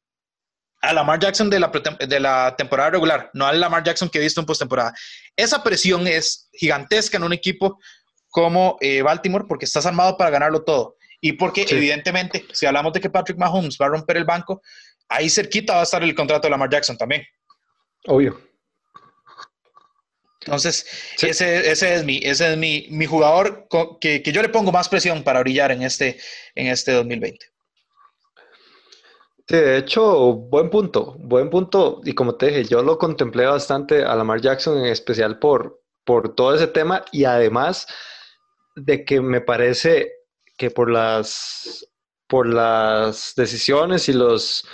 A 0.81 0.93
Lamar 0.93 1.19
Jackson 1.19 1.47
de 1.47 1.59
la, 1.59 1.71
de 2.09 2.19
la 2.19 2.55
temporada 2.57 2.89
regular, 2.89 3.29
no 3.35 3.45
al 3.45 3.59
Lamar 3.59 3.83
Jackson 3.83 4.09
que 4.09 4.17
he 4.17 4.21
visto 4.21 4.41
en 4.41 4.47
postemporada. 4.47 4.95
Esa 5.35 5.61
presión 5.61 6.07
es 6.07 6.49
gigantesca 6.53 7.17
en 7.17 7.23
un 7.23 7.33
equipo 7.33 7.77
como 8.35 8.75
eh, 8.81 9.01
Baltimore 9.01 9.45
porque 9.47 9.63
estás 9.63 9.85
armado 9.85 10.17
para 10.17 10.29
ganarlo 10.29 10.61
todo. 10.61 10.97
Y 11.21 11.31
porque 11.31 11.65
evidentemente, 11.69 12.45
si 12.51 12.65
hablamos 12.65 12.91
de 12.91 12.99
que 12.99 13.09
Patrick 13.09 13.37
Mahomes 13.37 13.77
va 13.81 13.85
a 13.85 13.89
romper 13.89 14.17
el 14.17 14.25
banco, 14.25 14.61
ahí 15.07 15.29
cerquita 15.29 15.75
va 15.75 15.79
a 15.79 15.83
estar 15.83 16.03
el 16.03 16.13
contrato 16.13 16.45
de 16.45 16.51
Lamar 16.51 16.69
Jackson 16.69 16.97
también. 16.97 17.25
Obvio. 18.07 18.37
Entonces, 20.41 20.85
ese, 21.21 21.71
ese, 21.71 21.95
es, 21.95 22.03
mi, 22.03 22.17
ese 22.21 22.51
es 22.51 22.57
mi, 22.57 22.87
mi 22.89 23.05
jugador 23.05 23.69
que, 24.01 24.21
que, 24.21 24.31
yo 24.33 24.41
le 24.41 24.49
pongo 24.49 24.73
más 24.73 24.89
presión 24.89 25.23
para 25.23 25.39
brillar 25.39 25.71
en 25.71 25.83
este, 25.83 26.19
en 26.55 26.67
este 26.67 26.91
2020. 26.91 27.39
Sí, 29.47 29.55
de 29.55 29.77
hecho, 29.77 30.33
buen 30.33 30.69
punto, 30.69 31.15
buen 31.19 31.49
punto. 31.49 32.01
Y 32.03 32.11
como 32.13 32.35
te 32.35 32.47
dije, 32.47 32.65
yo 32.65 32.83
lo 32.83 32.97
contemplé 32.97 33.45
bastante 33.45 34.03
a 34.03 34.13
Lamar 34.13 34.41
Jackson, 34.41 34.79
en 34.79 34.87
especial 34.87 35.39
por, 35.39 35.81
por 36.03 36.35
todo 36.35 36.53
ese 36.53 36.67
tema 36.67 37.05
y 37.13 37.23
además 37.23 37.87
de 38.75 39.05
que 39.05 39.21
me 39.21 39.41
parece 39.41 40.11
que 40.57 40.71
por 40.71 40.89
las, 40.89 41.87
por 42.27 42.47
las 42.47 43.33
decisiones 43.35 44.09
y 44.09 44.13
los 44.13 44.65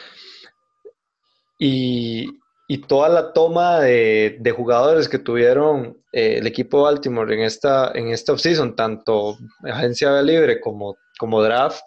y, 1.64 2.40
toda 2.88 3.10
la 3.10 3.34
toma 3.34 3.80
de, 3.80 4.54
jugadores 4.56 5.08
que 5.08 5.20
tuvieron 5.20 6.02
eh, 6.12 6.38
el 6.40 6.48
equipo 6.48 6.78
de 6.78 6.84
Baltimore 6.84 7.34
en 7.34 7.42
esta, 7.42 7.92
en 7.94 8.08
esta 8.08 8.34
offseason, 8.34 8.76
tanto 8.76 9.38
agencia 9.64 10.22
libre 10.22 10.60
como, 10.60 10.98
como 11.20 11.44
draft, 11.44 11.82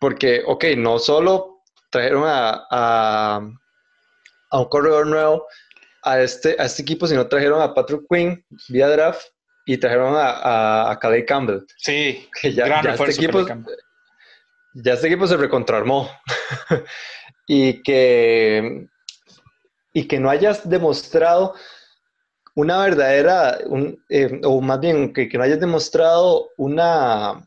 porque, 0.00 0.42
ok, 0.46 0.64
no 0.76 0.98
solo 0.98 1.62
trajeron 1.90 2.24
a, 2.26 2.66
a, 2.70 3.40
un 4.52 4.64
corredor 4.66 5.06
nuevo 5.06 5.46
a 6.02 6.20
este, 6.20 6.56
a 6.58 6.64
este 6.64 6.82
equipo, 6.82 7.06
sino 7.06 7.28
trajeron 7.28 7.60
a 7.60 7.74
Patrick 7.74 8.02
Quinn 8.10 8.44
vía 8.68 8.88
draft 8.88 9.28
y 9.66 9.76
trajeron 9.78 10.14
a, 10.16 10.90
a, 10.92 10.98
Campbell. 11.26 11.66
Sí, 11.76 12.28
que 12.40 12.54
ya, 12.54 12.80
este 12.80 13.10
equipo, 13.10 13.44
ya 14.74 14.94
este 14.94 15.08
equipo 15.08 15.26
se 15.26 15.36
recontrarmó. 15.36 16.08
y, 17.48 17.82
que, 17.82 18.86
y 19.92 20.06
que 20.06 20.20
no 20.20 20.30
hayas 20.30 20.68
demostrado 20.68 21.54
una 22.54 22.78
verdadera, 22.78 23.58
eh, 24.08 24.40
o 24.44 24.60
más 24.60 24.80
bien 24.80 25.12
que, 25.12 25.28
no 25.34 25.42
hayas 25.42 25.60
demostrado 25.60 26.48
una, 26.56 27.44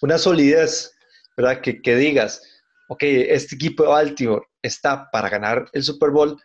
una 0.00 0.18
solidez, 0.18 0.96
¿verdad? 1.36 1.60
Que, 1.60 1.80
que 1.80 1.94
digas, 1.94 2.42
ok, 2.88 3.02
este 3.02 3.54
equipo 3.54 3.82
de 3.82 3.90
Baltimore 3.90 4.46
está 4.62 5.10
para 5.10 5.28
ganar 5.28 5.68
el 5.72 5.84
Super 5.84 6.10
Bowl 6.10 6.40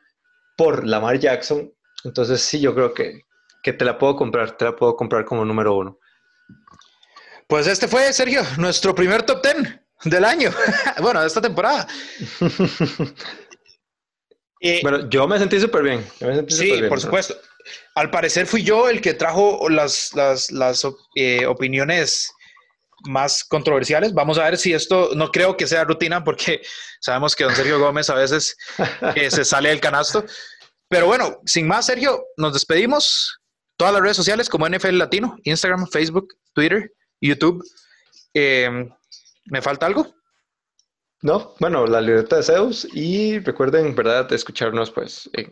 por 0.57 0.85
Lamar 0.85 1.17
Jackson. 1.17 1.73
Entonces 2.03 2.41
sí, 2.41 2.59
yo 2.59 2.75
creo 2.75 2.93
que, 2.93 3.23
que 3.63 3.73
te 3.73 3.85
la 3.85 3.97
puedo 3.97 4.15
comprar, 4.15 4.57
te 4.57 4.65
la 4.65 4.75
puedo 4.75 4.95
comprar 4.95 5.25
como 5.25 5.45
número 5.45 5.75
uno. 5.75 5.99
Pues 7.47 7.67
este 7.67 7.87
fue, 7.87 8.11
Sergio, 8.13 8.43
nuestro 8.57 8.93
primer 8.93 9.23
top 9.23 9.41
ten 9.41 9.85
del 10.03 10.23
año. 10.23 10.51
bueno, 11.01 11.21
de 11.21 11.27
esta 11.27 11.41
temporada. 11.41 11.87
Eh, 14.61 14.81
bueno, 14.81 15.09
yo 15.09 15.25
me 15.25 15.39
sentí 15.39 15.57
súper 15.57 15.83
bien. 15.83 16.05
sí, 16.49 16.81
por 16.89 16.99
supuesto. 16.99 17.33
Al 17.95 18.11
parecer 18.11 18.45
fui 18.45 18.61
yo 18.61 18.89
el 18.89 18.99
que 18.99 19.13
trajo 19.13 19.69
las, 19.69 20.13
las, 20.15 20.51
las 20.51 20.85
eh, 21.15 21.45
opiniones 21.45 22.29
más 23.05 23.43
controversiales. 23.45 24.13
Vamos 24.13 24.37
a 24.37 24.43
ver 24.43 24.57
si 24.57 24.73
esto, 24.73 25.11
no 25.15 25.31
creo 25.31 25.55
que 25.55 25.65
sea 25.65 25.85
rutina 25.85 26.25
porque 26.25 26.61
sabemos 26.99 27.35
que 27.37 27.45
don 27.45 27.55
Sergio 27.55 27.79
Gómez 27.79 28.09
a 28.09 28.15
veces 28.15 28.57
eh, 29.15 29.31
se 29.31 29.45
sale 29.45 29.69
del 29.69 29.79
canasto. 29.79 30.25
Pero 30.89 31.05
bueno, 31.05 31.39
sin 31.45 31.67
más, 31.67 31.85
Sergio, 31.85 32.25
nos 32.35 32.53
despedimos 32.53 33.38
todas 33.79 33.93
las 33.93 34.03
redes 34.03 34.17
sociales 34.17 34.49
como 34.49 34.67
NFL 34.67 34.97
Latino, 34.97 35.37
Instagram, 35.43 35.87
Facebook, 35.87 36.35
Twitter, 36.53 36.91
YouTube. 37.21 37.63
Em, 38.33 38.89
¿Me 39.45 39.61
falta 39.61 39.85
algo? 39.85 40.05
No, 41.21 41.55
bueno, 41.61 41.87
la 41.87 42.01
libreta 42.01 42.35
de 42.35 42.43
Zeus 42.43 42.85
y 42.93 43.39
recuerden, 43.39 43.95
¿verdad?, 43.95 44.31
escucharnos 44.33 44.91
pues 44.91 45.29
en, 45.33 45.49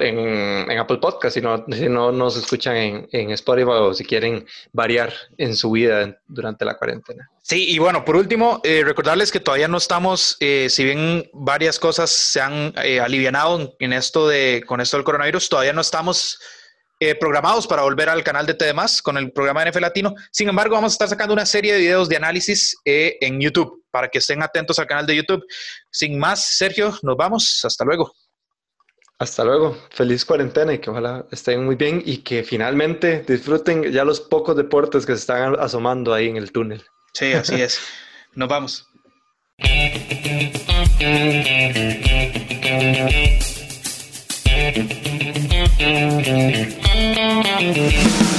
en, 0.00 0.78
Apple 0.78 0.98
Podcast 0.98 1.34
si 1.34 1.40
no, 1.40 1.64
si 1.70 1.88
no 1.88 2.10
nos 2.10 2.36
escuchan 2.36 2.76
en, 2.76 3.08
en, 3.12 3.30
Spotify 3.30 3.70
o 3.70 3.94
si 3.94 4.04
quieren 4.04 4.44
variar 4.72 5.12
en 5.36 5.54
su 5.54 5.70
vida 5.70 6.18
durante 6.26 6.64
la 6.64 6.76
cuarentena. 6.76 7.30
Sí, 7.42 7.70
y 7.70 7.78
bueno, 7.78 8.04
por 8.04 8.16
último, 8.16 8.60
eh, 8.64 8.82
recordarles 8.84 9.30
que 9.30 9.40
todavía 9.40 9.68
no 9.68 9.78
estamos, 9.78 10.36
eh, 10.40 10.66
si 10.70 10.84
bien 10.84 11.30
varias 11.32 11.78
cosas 11.78 12.10
se 12.10 12.40
han 12.40 12.72
eh, 12.82 12.98
alivianado 12.98 13.76
en 13.78 13.92
esto 13.92 14.26
de, 14.26 14.64
con 14.66 14.80
esto 14.80 14.96
del 14.96 15.04
coronavirus, 15.04 15.48
todavía 15.48 15.72
no 15.72 15.82
estamos 15.82 16.40
eh, 17.00 17.14
programados 17.14 17.66
para 17.66 17.82
volver 17.82 18.08
al 18.08 18.24
canal 18.24 18.44
de 18.44 18.54
TDMás 18.54 19.00
con 19.02 19.16
el 19.16 19.30
programa 19.30 19.64
NF 19.64 19.80
Latino. 19.80 20.14
Sin 20.32 20.48
embargo, 20.48 20.74
vamos 20.74 20.92
a 20.92 20.94
estar 20.94 21.08
sacando 21.08 21.32
una 21.32 21.46
serie 21.46 21.74
de 21.74 21.80
videos 21.80 22.08
de 22.08 22.16
análisis 22.16 22.76
eh, 22.84 23.16
en 23.20 23.40
YouTube 23.40 23.84
para 23.90 24.08
que 24.08 24.18
estén 24.18 24.42
atentos 24.42 24.78
al 24.78 24.86
canal 24.86 25.06
de 25.06 25.16
YouTube. 25.16 25.44
Sin 25.90 26.18
más, 26.18 26.56
Sergio, 26.56 26.96
nos 27.02 27.16
vamos. 27.16 27.60
Hasta 27.64 27.84
luego. 27.84 28.12
Hasta 29.18 29.44
luego. 29.44 29.76
Feliz 29.90 30.24
cuarentena 30.24 30.74
y 30.74 30.78
que 30.78 30.90
ojalá 30.90 31.26
estén 31.30 31.64
muy 31.64 31.76
bien 31.76 32.02
y 32.04 32.18
que 32.18 32.42
finalmente 32.42 33.24
disfruten 33.26 33.92
ya 33.92 34.04
los 34.04 34.20
pocos 34.20 34.56
deportes 34.56 35.06
que 35.06 35.12
se 35.12 35.20
están 35.20 35.56
asomando 35.58 36.14
ahí 36.14 36.28
en 36.28 36.36
el 36.36 36.52
túnel. 36.52 36.84
Sí, 37.14 37.32
así 37.32 37.60
es. 37.60 37.80
Nos 38.34 38.48
vamos. 38.48 38.86
Thank 44.70 44.92
you. 47.92 48.37